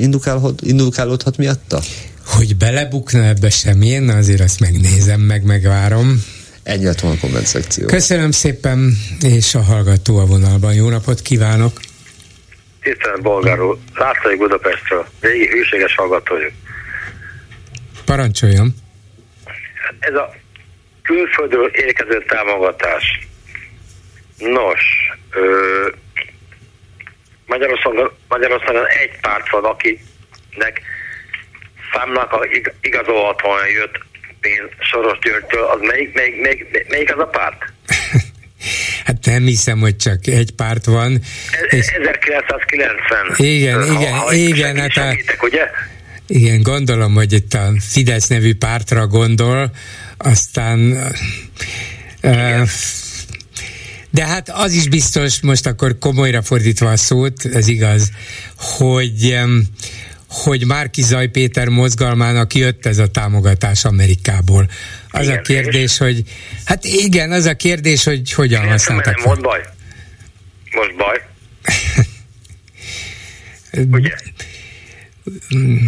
indukálódhat 0.61 1.37
miatta? 1.37 1.81
Hogy 2.27 2.57
belebukna 2.57 3.25
ebbe 3.25 3.51
semmilyen, 3.51 4.09
azért 4.09 4.41
azt 4.41 4.61
megnézem, 4.61 5.21
meg 5.21 5.45
megvárom. 5.45 6.25
Ennyi 6.63 6.85
lett 6.85 7.01
volna 7.01 7.17
a 7.17 7.21
komment 7.21 7.47
szekció. 7.47 7.87
Köszönöm 7.87 8.31
szépen, 8.31 8.97
és 9.21 9.55
a 9.55 9.63
hallgató 9.63 10.19
a 10.19 10.27
vonalban. 10.27 10.75
Jó 10.75 10.89
napot 10.89 11.21
kívánok! 11.21 11.81
Tisztelt 12.83 13.23
Bolgár 13.23 13.61
úr, 13.61 13.79
Lászlói 13.95 14.37
Budapestről, 14.37 15.07
régi 15.21 15.47
hűséges 15.47 15.95
hallgató 15.95 16.35
vagyok. 16.35 16.51
Parancsoljon! 18.13 18.75
Ez 19.99 20.15
a 20.15 20.35
külföldről 21.03 21.67
érkező 21.75 22.25
támogatás. 22.29 23.29
Nos, 24.39 24.81
ö, 25.31 25.89
Magyarországon, 27.47 28.11
Magyarországon 28.29 28.87
egy 28.87 29.21
párt 29.21 29.51
van, 29.51 29.65
akinek 29.65 30.81
számnak 31.93 32.33
a 32.33 32.45
ig- 32.53 32.75
igazolhatóan 32.81 33.69
jött 33.69 33.99
pénz 34.41 34.71
Soros 34.91 35.19
Györgytől, 35.19 35.65
az 35.65 35.81
melyik, 35.81 36.15
melyik, 36.15 36.41
melyik, 36.41 36.89
melyik 36.89 37.15
az 37.15 37.21
a 37.21 37.27
párt? 37.27 37.63
Hát 39.05 39.25
nem 39.25 39.43
hiszem, 39.43 39.79
hogy 39.79 39.97
csak 39.97 40.27
egy 40.27 40.51
párt 40.57 40.85
van. 40.85 41.21
Ez, 41.69 41.89
1990. 41.89 43.35
Igen, 43.37 43.79
Ha- 43.79 44.01
igen, 44.01 44.13
ha 44.13 44.33
igen, 44.33 44.77
hát 44.77 44.89
a- 44.97 45.11
segítek, 45.11 45.43
ugye? 45.43 45.71
Igen, 46.27 46.63
gondolom, 46.63 47.15
hogy 47.15 47.33
itt 47.33 47.55
a 47.55 47.73
Fidesz 47.81 48.27
nevű 48.27 48.55
pártra 48.55 49.07
gondol, 49.07 49.71
aztán 50.17 50.81
uh, 52.23 52.69
de 54.11 54.27
hát 54.27 54.49
az 54.49 54.73
is 54.73 54.89
biztos, 54.89 55.41
most 55.41 55.67
akkor 55.67 55.99
komolyra 55.99 56.43
fordítva 56.43 56.91
a 56.91 56.97
szót, 56.97 57.45
ez 57.45 57.69
igaz, 57.69 58.11
hogy 58.57 59.39
hogy 60.29 60.67
Márki 60.67 61.03
Zaj 61.03 61.29
Péter 61.29 61.69
mozgalmának 61.69 62.55
jött 62.55 62.87
ez 62.87 62.99
a 62.99 63.07
támogatás 63.07 63.85
Amerikából. 63.85 64.69
Az 65.11 65.27
a 65.29 65.41
kérdés, 65.41 65.99
hogy 65.99 66.23
hát 66.65 66.85
igen, 66.85 67.33
az 67.33 67.45
a 67.45 67.55
kérdés, 67.55 68.05
hogy 68.05 68.33
hogyan 68.33 68.69
használtak 68.69 69.17
Nem 69.17 69.25
volt 69.25 69.41
baj. 69.41 69.61
Most 70.71 70.97
baj. 70.97 71.21
Ugye? 73.97 74.15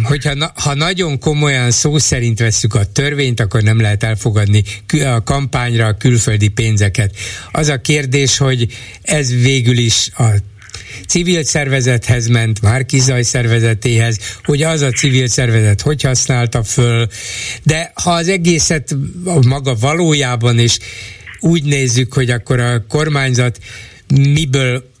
Hogyha 0.03 0.33
na, 0.33 0.51
ha 0.55 0.73
nagyon 0.73 1.19
komolyan 1.19 1.71
szó 1.71 1.97
szerint 1.97 2.39
vesszük 2.39 2.73
a 2.73 2.85
törvényt, 2.85 3.39
akkor 3.39 3.61
nem 3.61 3.81
lehet 3.81 4.03
elfogadni 4.03 4.63
a 5.05 5.23
kampányra 5.23 5.85
a 5.85 5.97
külföldi 5.97 6.47
pénzeket. 6.47 7.15
Az 7.51 7.67
a 7.67 7.81
kérdés, 7.81 8.37
hogy 8.37 8.67
ez 9.01 9.41
végül 9.41 9.77
is 9.77 10.09
a 10.17 10.25
civil 11.07 11.43
szervezethez 11.43 12.27
ment, 12.27 12.61
Márkizaj 12.61 13.23
szervezetéhez, 13.23 14.19
hogy 14.43 14.61
az 14.61 14.81
a 14.81 14.91
civil 14.91 15.27
szervezet 15.27 15.81
hogy 15.81 16.01
használta 16.01 16.63
föl, 16.63 17.07
de 17.63 17.91
ha 18.03 18.11
az 18.11 18.27
egészet 18.27 18.95
maga 19.47 19.75
valójában 19.75 20.59
is 20.59 20.77
úgy 21.39 21.63
nézzük, 21.63 22.13
hogy 22.13 22.29
akkor 22.29 22.59
a 22.59 22.85
kormányzat 22.87 23.59
miből 24.07 24.93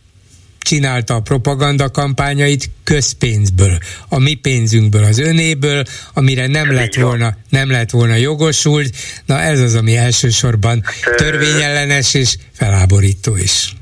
csinálta 0.65 1.13
a 1.13 1.19
propaganda 1.19 1.89
kampányait 1.91 2.69
közpénzből, 2.83 3.77
a 4.09 4.19
mi 4.19 4.33
pénzünkből, 4.33 5.03
az 5.03 5.19
önéből, 5.19 5.83
amire 6.13 6.47
nem 6.47 6.73
lett 6.73 6.93
volna, 6.95 7.29
nem 7.49 7.71
lett 7.71 7.89
volna 7.89 8.15
jogosult. 8.15 8.89
Na 9.25 9.39
ez 9.39 9.59
az, 9.59 9.75
ami 9.75 9.97
elsősorban 9.97 10.83
törvényellenes 11.15 12.13
és 12.13 12.35
feláborító 12.53 13.35
is. 13.35 13.73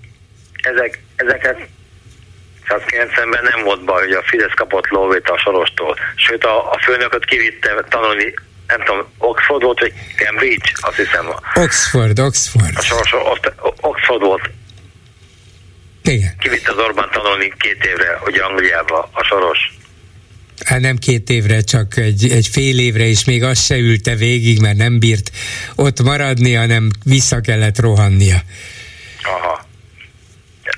Ezek, 0.62 1.04
ezeket 1.16 1.58
190-ben 2.68 3.44
nem 3.44 3.64
volt 3.64 3.86
baj, 3.86 4.04
hogy 4.04 4.14
a 4.14 4.24
Fidesz 4.26 4.54
kapott 4.56 4.88
lóvét 4.88 5.30
a 5.30 5.38
sorostól. 5.38 5.96
Sőt, 6.16 6.44
a, 6.44 6.72
a 6.72 6.80
főnököt 6.86 7.26
kivitte 7.26 7.70
tanulni, 7.90 8.34
nem 8.68 8.84
tudom, 8.86 9.08
Oxford 9.18 9.64
volt, 9.64 9.80
vagy 9.80 9.94
Cambridge, 10.16 10.70
azt 10.82 10.96
hiszem. 10.96 11.26
Oxford, 11.54 12.20
Oxford. 12.20 12.76
A 12.76 12.82
soros, 12.82 13.14
Oxford 13.82 14.22
volt. 14.22 14.50
Igen. 16.04 16.34
Kivitte 16.40 16.72
az 16.72 16.78
Orbán 16.78 17.10
tanulni 17.12 17.54
két 17.58 17.86
évre, 17.86 18.18
hogy 18.20 18.36
Angliába 18.36 19.10
a 19.12 19.24
soros. 19.24 19.60
Hát 20.66 20.80
nem 20.80 20.98
két 20.98 21.30
évre, 21.30 21.62
csak 21.62 21.98
egy, 21.98 22.32
egy 22.32 22.48
fél 22.48 22.80
évre, 22.80 23.04
és 23.04 23.26
még 23.26 23.44
azt 23.44 23.66
se 23.66 23.78
ülte 23.78 24.16
végig, 24.16 24.62
mert 24.62 24.78
nem 24.78 25.00
bírt 25.00 25.32
ott 25.76 26.02
maradni, 26.02 26.54
hanem 26.54 26.90
vissza 27.06 27.42
kellett 27.42 27.80
rohannia. 27.80 28.38
Aha. 29.24 29.66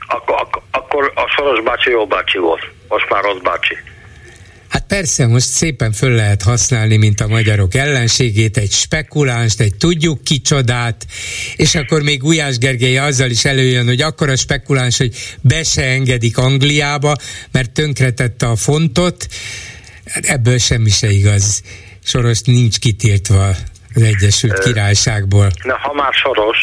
Akkor, 0.07 0.35
akkor, 0.41 0.61
akkor 0.71 1.11
a 1.15 1.27
Soros 1.35 1.63
bácsi 1.63 1.89
jó 1.89 2.07
bácsi 2.07 2.37
volt. 2.37 2.61
Most 2.87 3.09
már 3.09 3.23
rossz 3.23 3.41
bácsi. 3.41 3.77
Hát 4.69 4.85
persze, 4.87 5.27
most 5.27 5.47
szépen 5.47 5.91
föl 5.91 6.11
lehet 6.11 6.41
használni, 6.41 6.97
mint 6.97 7.21
a 7.21 7.27
magyarok 7.27 7.75
ellenségét, 7.75 8.57
egy 8.57 8.71
spekulánst, 8.71 9.59
egy 9.59 9.75
tudjuk 9.75 10.23
kicsodát, 10.23 11.05
és 11.55 11.75
akkor 11.75 12.01
még 12.01 12.19
Gulyás 12.19 12.57
Gergely 12.57 12.97
azzal 12.97 13.29
is 13.29 13.45
előjön, 13.45 13.85
hogy 13.85 14.01
akkor 14.01 14.29
a 14.29 14.35
spekuláns, 14.35 14.97
hogy 14.97 15.15
be 15.41 15.63
se 15.63 15.83
engedik 15.83 16.37
Angliába, 16.37 17.15
mert 17.51 17.71
tönkretette 17.71 18.45
a 18.45 18.55
fontot, 18.55 19.27
Hát 20.05 20.25
ebből 20.25 20.57
semmi 20.57 20.89
se 20.89 21.09
igaz. 21.09 21.61
Soros 22.03 22.41
nincs 22.41 22.79
kitiltva 22.79 23.47
az 23.93 24.01
Egyesült 24.01 24.59
Királyságból. 24.59 25.49
Na, 25.63 25.77
ha 25.77 25.93
már 25.93 26.13
Soros, 26.13 26.57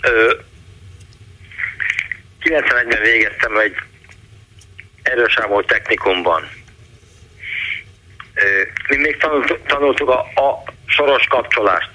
ö, 0.00 0.32
91-ben 2.40 3.02
végeztem 3.02 3.56
egy 3.56 3.74
erősámol 5.04 5.64
technikumban. 5.64 6.48
Mi 8.88 8.96
még 8.96 9.16
tanult, 9.16 9.60
tanultuk 9.66 10.08
a, 10.08 10.18
a 10.18 10.62
soros 10.86 11.26
kapcsolást. 11.26 11.90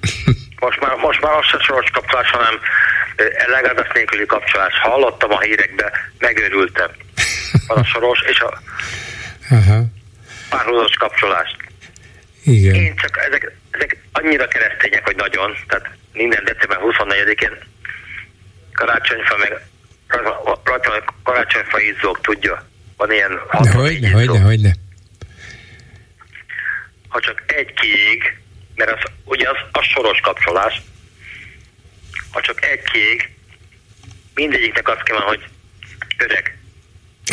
Most 0.60 0.80
már, 0.80 0.96
most 0.96 1.20
már 1.20 1.32
az 1.32 1.46
se 1.46 1.58
soros 1.60 1.90
kapcsolás, 1.90 2.30
hanem 2.30 2.60
legalább 3.46 3.94
nélküli 3.94 4.26
kapcsolás. 4.26 4.78
Hallottam 4.78 5.32
a 5.32 5.40
hírekbe, 5.40 5.92
megőrültem. 6.18 6.90
Van 7.66 7.78
a 7.78 7.84
soros 7.84 8.20
és 8.20 8.40
a 8.40 8.60
párhuzamos 10.50 10.96
kapcsolást. 10.96 11.56
igen. 12.44 12.74
Én 12.74 12.96
csak 12.96 13.18
ezek, 13.28 13.52
ezek 13.70 13.96
annyira 14.12 14.48
keresztények, 14.48 15.04
hogy 15.04 15.16
nagyon, 15.16 15.56
tehát 15.66 15.90
minden 16.12 16.44
december 16.44 16.78
24-én 16.80 17.58
karácsonyfa 18.72 19.36
meg 19.36 19.60
karácsonyfa 21.22 21.80
izzók, 21.80 22.20
tudja? 22.20 22.68
Van 22.96 23.12
ilyen 23.12 23.30
De 23.30 23.56
64 23.56 23.84
hogyne, 23.84 24.10
hogyne, 24.10 24.40
hogyne. 24.40 24.72
Ha 27.08 27.20
csak 27.20 27.42
egy 27.46 27.72
kiég, 27.72 28.38
mert 28.74 28.90
az, 28.90 29.10
ugye 29.24 29.48
az, 29.50 29.56
az 29.72 29.84
soros 29.84 30.20
kapcsolás, 30.20 30.82
ha 32.30 32.40
csak 32.40 32.64
egy 32.64 32.82
kiég, 32.82 33.30
mindegyiknek 34.34 34.88
azt 34.88 35.02
kell, 35.02 35.18
hogy 35.18 35.44
öreg. 36.18 36.58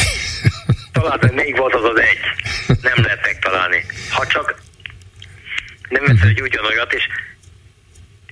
Találtak, 0.94 1.34
még 1.34 1.58
volt 1.58 1.74
az 1.74 1.84
az 1.84 1.99
egy. 1.99 2.20
Nem 2.82 3.04
lehet 3.04 3.22
megtalálni. 3.22 3.86
Ha 4.12 4.28
csak 4.28 4.62
nem 5.90 6.04
veszel 6.06 6.28
egy 6.28 6.41
ugyanolyat, 6.41 6.94
és 6.94 7.08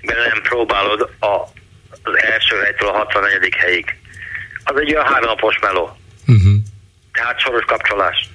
bele 0.01 0.27
nem 0.27 0.41
próbálod 0.41 1.01
a, 1.19 1.25
az 2.03 2.17
első 2.21 2.59
helytől 2.61 2.89
a 2.89 2.97
64. 2.97 3.55
helyig. 3.55 3.95
Az 4.67 4.75
egy 4.79 4.93
olyan 4.93 5.05
háromnapos 5.05 5.59
meló. 5.61 5.97
Uh-huh. 6.27 6.53
Tehát 7.11 7.39
soros 7.39 7.63
kapcsolás. 7.65 8.29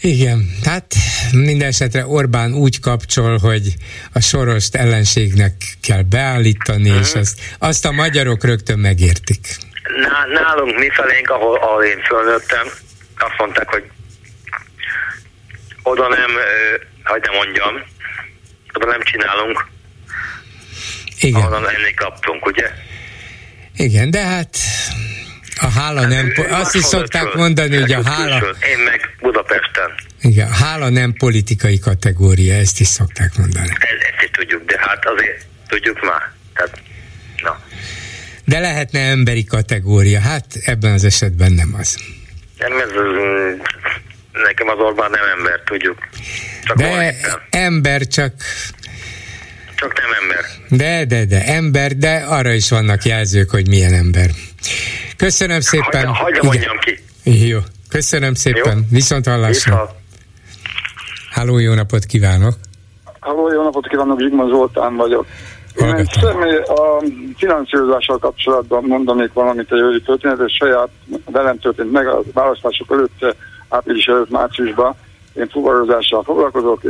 Igen, 0.00 0.50
hát 0.64 0.94
minden 1.32 1.68
esetre 1.68 2.06
Orbán 2.06 2.52
úgy 2.54 2.80
kapcsol, 2.80 3.38
hogy 3.38 3.74
a 4.12 4.20
sorost 4.20 4.74
ellenségnek 4.74 5.52
kell 5.82 6.02
beállítani, 6.02 6.90
Mhm. 6.90 6.98
és 6.98 7.14
azt, 7.14 7.40
azt 7.58 7.84
a 7.84 7.90
magyarok 7.92 8.44
rögtön 8.44 8.78
megértik. 8.78 9.46
Ná- 10.00 10.42
Nálunk 10.42 10.78
mi 10.78 10.88
felénk, 10.90 11.30
ahol, 11.30 11.56
ahol 11.56 11.84
én 11.84 12.02
fölnőttem, 12.02 12.66
azt 13.18 13.34
mondták, 13.38 13.68
hogy 13.68 13.84
oda 15.82 16.08
nem, 16.08 16.30
hogy 17.04 17.20
nem 17.20 17.34
mondjam, 17.34 17.74
oda 18.74 18.86
nem 18.86 19.02
csinálunk, 19.02 19.66
Igen. 21.20 21.40
ahonnan 21.40 21.68
enni 21.68 21.94
kaptunk, 21.94 22.46
ugye? 22.46 22.70
Igen, 23.76 24.10
de 24.10 24.20
hát 24.24 24.56
a 25.60 25.66
hála 25.66 26.06
nem, 26.06 26.32
po- 26.34 26.50
azt 26.50 26.74
is 26.74 26.82
szokták 26.82 27.34
mondani, 27.34 27.76
hogy 27.76 27.92
a 27.92 28.08
hála. 28.08 28.36
Én 28.38 28.78
meg 28.84 29.14
Budapesten. 29.20 29.90
igen, 30.20 30.48
a 30.48 30.52
hála 30.54 30.88
nem 30.88 31.12
politikai 31.12 31.78
kategória, 31.78 32.54
ezt 32.54 32.80
is 32.80 32.86
szokták 32.86 33.36
mondani. 33.36 33.68
Ez, 33.68 34.06
ezt 34.12 34.22
is 34.24 34.30
tudjuk, 34.32 34.64
de 34.64 34.76
hát 34.80 35.04
azért 35.04 35.46
tudjuk 35.68 36.02
már. 36.02 36.32
Tehát, 36.54 36.80
na. 37.42 37.60
De 38.44 38.58
lehetne 38.58 39.00
emberi 39.00 39.44
kategória, 39.44 40.20
hát 40.20 40.46
ebben 40.64 40.92
az 40.92 41.04
esetben 41.04 41.52
nem 41.52 41.74
az. 41.78 41.96
Nem 42.58 42.72
ez, 42.78 42.88
nekem 44.32 44.68
az 44.68 44.78
Orbán 44.78 45.10
nem 45.10 45.38
ember, 45.38 45.60
tudjuk. 45.64 45.98
Csak 46.64 46.76
De 46.76 47.14
ember 47.50 48.06
csak, 48.06 48.34
Csak 49.76 49.92
nem 50.00 50.10
ember. 50.22 50.44
de, 50.68 51.04
de, 51.04 51.24
de, 51.24 51.44
ember, 51.46 51.96
de 51.96 52.14
arra 52.28 52.52
is 52.52 52.70
vannak 52.70 53.02
jelzők, 53.02 53.50
hogy 53.50 53.68
milyen 53.68 53.94
ember. 53.94 54.30
Köszönöm 55.16 55.60
szépen. 55.60 56.06
Hagyja, 56.06 56.22
hagyja 56.22 56.42
mondjam 56.42 56.76
ki. 56.78 56.98
Jó, 57.48 57.58
köszönöm 57.88 58.34
szépen. 58.34 58.76
Jó. 58.76 58.82
Viszont 58.90 59.26
hallásra. 59.26 59.72
Viszont. 59.72 59.90
Háló, 61.30 61.58
jó 61.58 61.74
napot 61.74 62.04
kívánok. 62.04 62.54
Halló, 63.20 63.52
jó 63.52 63.62
napot 63.62 63.88
kívánok, 63.88 64.20
Zsigmond 64.20 64.50
Zoltán 64.50 64.96
vagyok. 64.96 65.26
Én 65.74 66.04
személy 66.04 66.56
a 66.56 67.02
finanszírozással 67.36 68.18
kapcsolatban 68.18 68.84
mondanék 68.84 69.32
valamit 69.32 69.72
a 69.72 69.76
jövő 69.76 70.00
történetet, 70.00 70.50
saját 70.50 70.88
velem 71.30 71.58
történt 71.58 71.92
meg 71.92 72.06
a 72.06 72.22
választások 72.32 72.90
előtt, 72.90 73.36
április 73.68 74.06
előtt, 74.06 74.30
márciusban. 74.30 74.94
Én 75.34 75.48
fuvarozással 75.48 76.22
foglalkozok, 76.22 76.80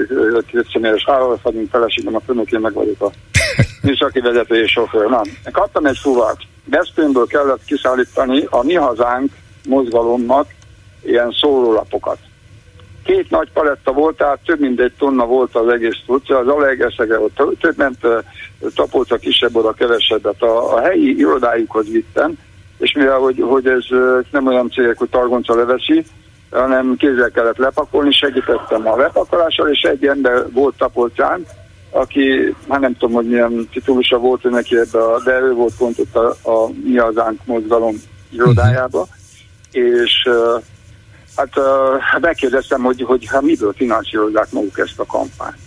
két 0.46 0.68
személyes 0.72 1.04
vállalat 1.04 1.42
vagyunk, 1.42 1.70
feleségem 1.70 2.14
a 2.14 2.20
főnök, 2.20 2.50
én 2.50 2.60
meg 2.60 2.72
vagyok 2.72 3.02
a 3.02 3.10
műszaki 3.82 4.20
vezető 4.20 4.62
és 4.62 4.70
sofőr. 4.70 5.08
Na, 5.08 5.20
kaptam 5.52 5.86
egy 5.86 5.98
fuvart. 5.98 6.40
Veszprémből 6.64 7.26
kellett 7.26 7.64
kiszállítani 7.64 8.46
a 8.50 8.62
Mi 8.62 8.74
Hazánk 8.74 9.32
mozgalomnak 9.68 10.46
ilyen 11.02 11.34
szórólapokat 11.40 12.18
két 13.04 13.30
nagy 13.30 13.50
paletta 13.52 13.92
volt, 13.92 14.16
tehát 14.16 14.38
több 14.44 14.60
mint 14.60 14.80
egy 14.80 14.92
tonna 14.98 15.26
volt 15.26 15.56
az 15.56 15.68
egész 15.68 15.96
tudja, 16.06 16.38
az 16.38 16.46
Alegerszegre 16.46 17.18
volt 17.18 17.56
több 17.60 17.76
ment, 17.76 17.98
tapolca 18.74 19.16
kisebb, 19.16 19.56
oda 19.56 19.72
kevesebbet. 19.72 20.42
A, 20.42 20.74
a 20.74 20.80
helyi 20.80 21.18
irodájukhoz 21.18 21.90
vittem, 21.90 22.38
és 22.78 22.92
mivel, 22.92 23.18
hogy, 23.18 23.40
hogy 23.40 23.66
ez 23.66 23.84
nem 24.30 24.46
olyan 24.46 24.70
cégek, 24.70 24.98
hogy 24.98 25.08
targonca 25.08 25.54
leveszi, 25.54 26.04
hanem 26.60 26.96
kézzel 26.96 27.30
kellett 27.30 27.56
lepakolni, 27.56 28.12
segítettem 28.12 28.88
a 28.88 28.96
lepakolással, 28.96 29.68
és 29.68 29.80
egy 29.82 30.06
ember 30.06 30.52
volt 30.52 30.76
tapolcán, 30.76 31.46
aki, 31.90 32.54
hát 32.68 32.80
nem 32.80 32.96
tudom, 32.96 33.14
hogy 33.14 33.28
milyen 33.28 33.68
titulusa 33.72 34.18
volt 34.18 34.44
ő 34.44 34.50
neki 34.50 34.76
ebbe, 34.76 34.98
a, 34.98 35.22
de 35.24 35.40
ő 35.40 35.52
volt 35.52 35.76
pont 35.78 35.98
ott 35.98 36.16
a, 36.16 36.50
a 36.50 36.70
Mi 36.84 36.96
Hazánk 36.96 37.40
mozgalom 37.44 37.94
irodájába, 38.30 39.00
uh-huh. 39.00 39.92
és 40.02 40.24
uh, 40.26 40.62
Hát 41.36 41.56
uh, 41.56 42.20
megkérdeztem, 42.20 42.82
hogy, 42.82 43.02
hogy 43.02 43.26
hát 43.26 43.42
miből 43.42 43.72
finanszírozzák 43.72 44.52
maguk 44.52 44.78
ezt 44.78 44.98
a 44.98 45.06
kampányt. 45.06 45.63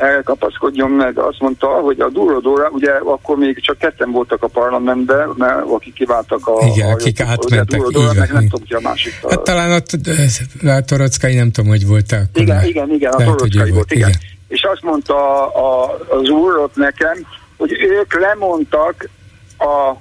Elkapaszkodjon 0.00 0.90
meg, 0.90 1.18
azt 1.18 1.40
mondta, 1.40 1.66
hogy 1.66 2.00
a 2.00 2.08
Durodóra, 2.08 2.68
ugye 2.68 2.90
akkor 2.90 3.36
még 3.36 3.60
csak 3.60 3.78
ketten 3.78 4.10
voltak 4.10 4.42
a 4.42 4.46
parlamentben, 4.48 5.32
mert 5.36 5.62
akik 5.70 5.94
kiváltak 5.94 6.46
a... 6.46 6.64
Igen, 6.74 6.88
a, 6.88 6.92
akik 6.92 7.20
átmentek. 7.20 7.78
Durodóra, 7.78 8.12
meg 8.18 8.32
nem 8.32 8.48
tudom, 8.48 8.66
hogy 8.68 8.76
a 8.84 8.88
másik. 8.88 9.12
Hát 9.22 9.32
a, 9.32 9.42
talán 9.42 9.72
ott 9.72 9.90
a 10.62 10.84
Torockai 10.84 11.34
nem 11.34 11.50
tudom, 11.50 11.70
hogy 11.70 11.86
volt 11.86 12.12
-e 12.12 12.22
Igen, 12.34 12.56
már. 12.56 12.66
igen, 12.66 12.90
igen, 12.90 13.12
a 13.12 13.24
Torockai 13.24 13.70
volt, 13.70 13.92
igen. 13.92 14.08
igen. 14.08 14.20
És 14.48 14.62
azt 14.62 14.82
mondta 14.82 15.14
a, 15.14 15.84
a, 15.84 15.98
az 16.08 16.28
úr 16.28 16.56
ott 16.56 16.76
nekem, 16.76 17.26
hogy 17.56 17.72
ők 17.72 18.20
lemondtak 18.20 19.08
a 19.58 19.92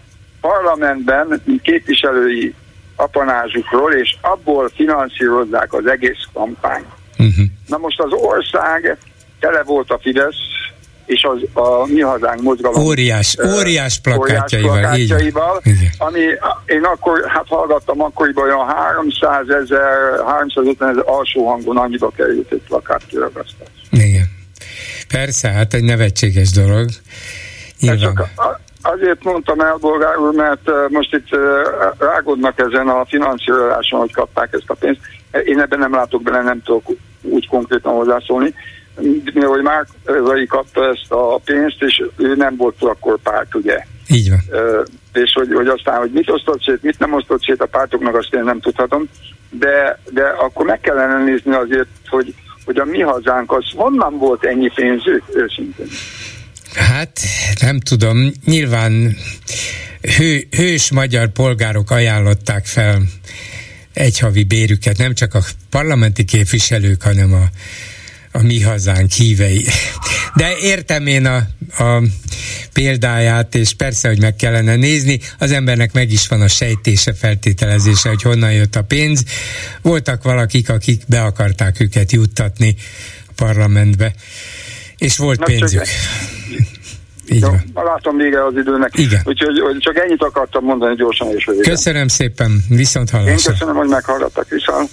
parlamentben, 0.41 1.41
mint 1.45 1.61
képviselői 1.61 2.53
apanázsukról, 2.95 3.93
és 3.93 4.15
abból 4.21 4.69
finanszírozzák 4.76 5.73
az 5.73 5.85
egész 5.85 6.27
kampányt. 6.34 6.88
Uh-huh. 7.17 7.45
Na 7.67 7.77
most 7.77 7.99
az 7.99 8.11
ország 8.11 8.97
tele 9.40 9.64
volt 9.64 9.91
a 9.91 9.99
Fidesz, 10.02 10.36
és 11.06 11.24
az 11.24 11.64
a 11.64 11.86
Mi 11.86 12.02
Hazánk 12.02 12.41
mozgalom. 12.41 12.84
Óriás, 12.84 13.38
óriás 13.57 13.99
plakátjaival. 13.99 14.72
Óriás 14.72 15.07
plakátjaival 15.07 15.61
ami 15.98 16.20
én 16.66 16.84
akkor, 16.84 17.26
hát 17.28 17.48
hallgattam 17.48 18.02
akkoriban 18.02 18.44
olyan 18.44 18.68
300 18.68 19.49
ezer, 19.49 20.26
350 20.26 20.90
ezer 20.90 21.03
alsó 21.06 21.48
hangon 21.48 21.78
annyiba 21.78 22.10
került 22.10 22.52
egy 22.52 22.61
plakát 22.68 23.06
kiragasztás. 23.07 23.68
Igen. 23.91 24.30
Persze, 25.07 25.49
hát 25.49 25.74
egy 25.74 25.84
nevetséges 25.84 26.52
dolog. 26.52 26.90
Nyilván. 27.80 27.99
Csak 27.99 28.30
Azért 28.82 29.24
mondtam 29.24 29.60
el, 29.60 29.78
bolgár 29.80 30.18
úr, 30.18 30.34
mert 30.34 30.70
most 30.90 31.14
itt 31.14 31.28
rágodnak 31.98 32.60
ezen 32.60 32.88
a 32.88 33.06
finanszírozáson, 33.06 33.99
hogy 33.99 34.14
kapták 34.14 34.53
ezt 34.53 34.70
a 34.70 34.74
pénzt. 34.74 34.99
Én 35.45 35.60
ebben 35.60 35.80
nem 35.80 35.94
látok 35.94 36.22
bele, 36.22 36.41
nem 36.41 36.61
tudok 36.64 36.84
úgy 37.22 37.48
konkrétan 37.48 37.94
hozzászólni. 37.94 38.53
Mi, 39.34 39.41
hogy 39.41 39.61
már 39.61 39.85
Zai 40.26 40.45
kapta 40.45 40.89
ezt 40.89 41.11
a 41.11 41.39
pénzt, 41.45 41.77
és 41.80 42.03
ő 42.17 42.35
nem 42.35 42.55
volt 42.55 42.76
akkor 42.80 43.19
párt, 43.23 43.55
ugye? 43.55 43.85
Így 44.07 44.30
van. 44.30 44.41
És 45.13 45.31
hogy, 45.34 45.53
hogy 45.53 45.67
aztán, 45.67 45.99
hogy 45.99 46.11
mit 46.11 46.30
osztott 46.30 46.63
szét, 46.63 46.84
mit 46.84 46.99
nem 46.99 47.13
osztott 47.13 47.43
szét 47.43 47.61
a 47.61 47.65
pártoknak, 47.65 48.15
azt 48.15 48.34
én 48.34 48.43
nem 48.43 48.59
tudhatom. 48.59 49.09
De, 49.49 49.99
de 50.11 50.23
akkor 50.23 50.65
meg 50.65 50.80
kellene 50.80 51.23
nézni 51.23 51.53
azért, 51.53 51.88
hogy, 52.07 52.34
hogy 52.65 52.77
a 52.77 52.85
mi 52.85 53.01
hazánk 53.01 53.51
az 53.51 53.65
honnan 53.76 54.17
volt 54.17 54.45
ennyi 54.45 54.71
pénzük, 54.76 55.23
őszintén. 55.34 55.88
Hát 56.73 57.19
nem 57.61 57.80
tudom, 57.80 58.31
nyilván 58.45 59.15
hő, 60.17 60.47
hős 60.57 60.91
magyar 60.91 61.27
polgárok 61.27 61.91
ajánlották 61.91 62.65
fel 62.65 63.01
egyhavi 63.93 64.43
bérüket, 64.43 64.97
nem 64.97 65.13
csak 65.13 65.34
a 65.34 65.41
parlamenti 65.69 66.23
képviselők, 66.26 67.01
hanem 67.01 67.34
a, 67.34 67.43
a 68.31 68.41
mi 68.41 68.61
hazánk 68.61 69.11
hívei. 69.11 69.65
De 70.35 70.57
értem 70.61 71.07
én 71.07 71.26
a, 71.26 71.35
a 71.84 72.03
példáját, 72.73 73.56
és 73.56 73.73
persze, 73.73 74.07
hogy 74.07 74.19
meg 74.19 74.35
kellene 74.35 74.76
nézni, 74.76 75.19
az 75.39 75.51
embernek 75.51 75.93
meg 75.93 76.11
is 76.11 76.27
van 76.27 76.41
a 76.41 76.47
sejtése, 76.47 77.14
feltételezése, 77.14 78.10
hogy 78.10 78.22
honnan 78.22 78.53
jött 78.53 78.76
a 78.76 78.84
pénz. 78.84 79.23
Voltak 79.81 80.23
valakik, 80.23 80.69
akik 80.69 81.01
be 81.07 81.22
akarták 81.22 81.80
őket 81.80 82.11
juttatni 82.11 82.76
a 83.27 83.31
parlamentbe 83.35 84.14
és 84.99 85.18
volt 85.18 85.39
Na, 85.39 85.45
pénzük. 85.45 85.81
Így 87.31 87.41
Jó, 87.41 87.49
van. 87.73 87.85
Látom 87.85 88.18
vége 88.18 88.45
az 88.45 88.53
időnek. 88.56 88.97
Igen. 88.97 89.22
Úgyhogy 89.23 89.60
hogy 89.60 89.77
csak 89.80 89.97
ennyit 89.97 90.23
akartam 90.23 90.64
mondani 90.64 90.95
gyorsan 90.95 91.27
és 91.35 91.45
végre. 91.45 91.69
Köszönöm 91.69 92.07
szépen, 92.07 92.64
viszont 92.69 93.10
hallásra. 93.10 93.31
Én 93.31 93.57
köszönöm, 93.57 93.76
hogy 93.76 93.88
meghallgattak 93.88 94.49
viszont. 94.49 94.89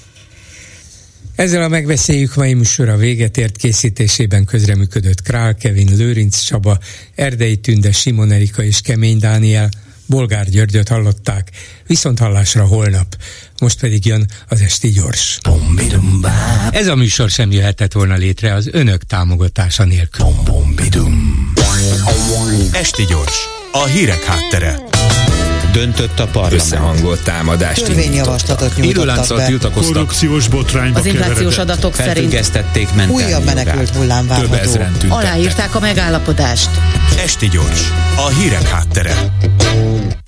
Ezzel 1.36 1.62
a 1.62 1.68
megbeszéljük 1.68 2.34
mai 2.34 2.54
műsora 2.54 2.96
véget 2.96 3.36
ért 3.36 3.56
készítésében 3.56 4.44
közreműködött 4.44 5.22
Král 5.22 5.54
Kevin, 5.54 5.96
Lőrinc 5.96 6.38
Csaba, 6.40 6.78
Erdei 7.14 7.56
Tünde, 7.56 7.92
Simon 7.92 8.30
Erika 8.30 8.62
és 8.62 8.80
Kemény 8.80 9.18
Dániel. 9.18 9.68
Bolgár 10.06 10.48
Györgyöt 10.48 10.88
hallották, 10.88 11.50
viszont 11.86 12.18
hallásra 12.18 12.64
holnap. 12.64 13.16
Most 13.60 13.80
pedig 13.80 14.06
jön 14.06 14.26
az 14.48 14.60
Esti 14.60 14.88
Gyors. 14.88 15.38
Ez 16.70 16.86
a 16.86 16.94
műsor 16.94 17.30
sem 17.30 17.52
jöhetett 17.52 17.92
volna 17.92 18.14
létre 18.14 18.54
az 18.54 18.68
önök 18.72 19.02
támogatása 19.02 19.84
nélkül. 19.84 20.26
Esti 22.72 23.04
Gyors, 23.04 23.36
a 23.72 23.84
hírek 23.84 24.24
háttere 24.24 24.78
döntött 25.76 26.20
a 26.20 26.26
parlament. 26.26 26.60
Összehangolt 26.60 27.22
támadást 27.22 27.84
Törvényjavaslatot 27.84 28.76
nyújtottak 28.76 29.36
be. 29.36 29.44
tiltakoztak. 29.44 29.92
Korrupciós 29.92 30.48
botrányba 30.48 30.98
Az 30.98 31.06
inflációs 31.06 31.58
adatok 31.58 31.94
szerint 31.94 32.34
újabb 33.08 33.44
menekült 33.44 33.88
hullám 33.88 34.26
ezeren 34.52 34.96
Aláírták 35.08 35.74
a 35.74 35.80
megállapodást. 35.80 36.70
Esti 37.18 37.48
gyors, 37.48 37.92
a 38.16 38.28
hírek 38.28 38.68
háttere. 38.68 39.14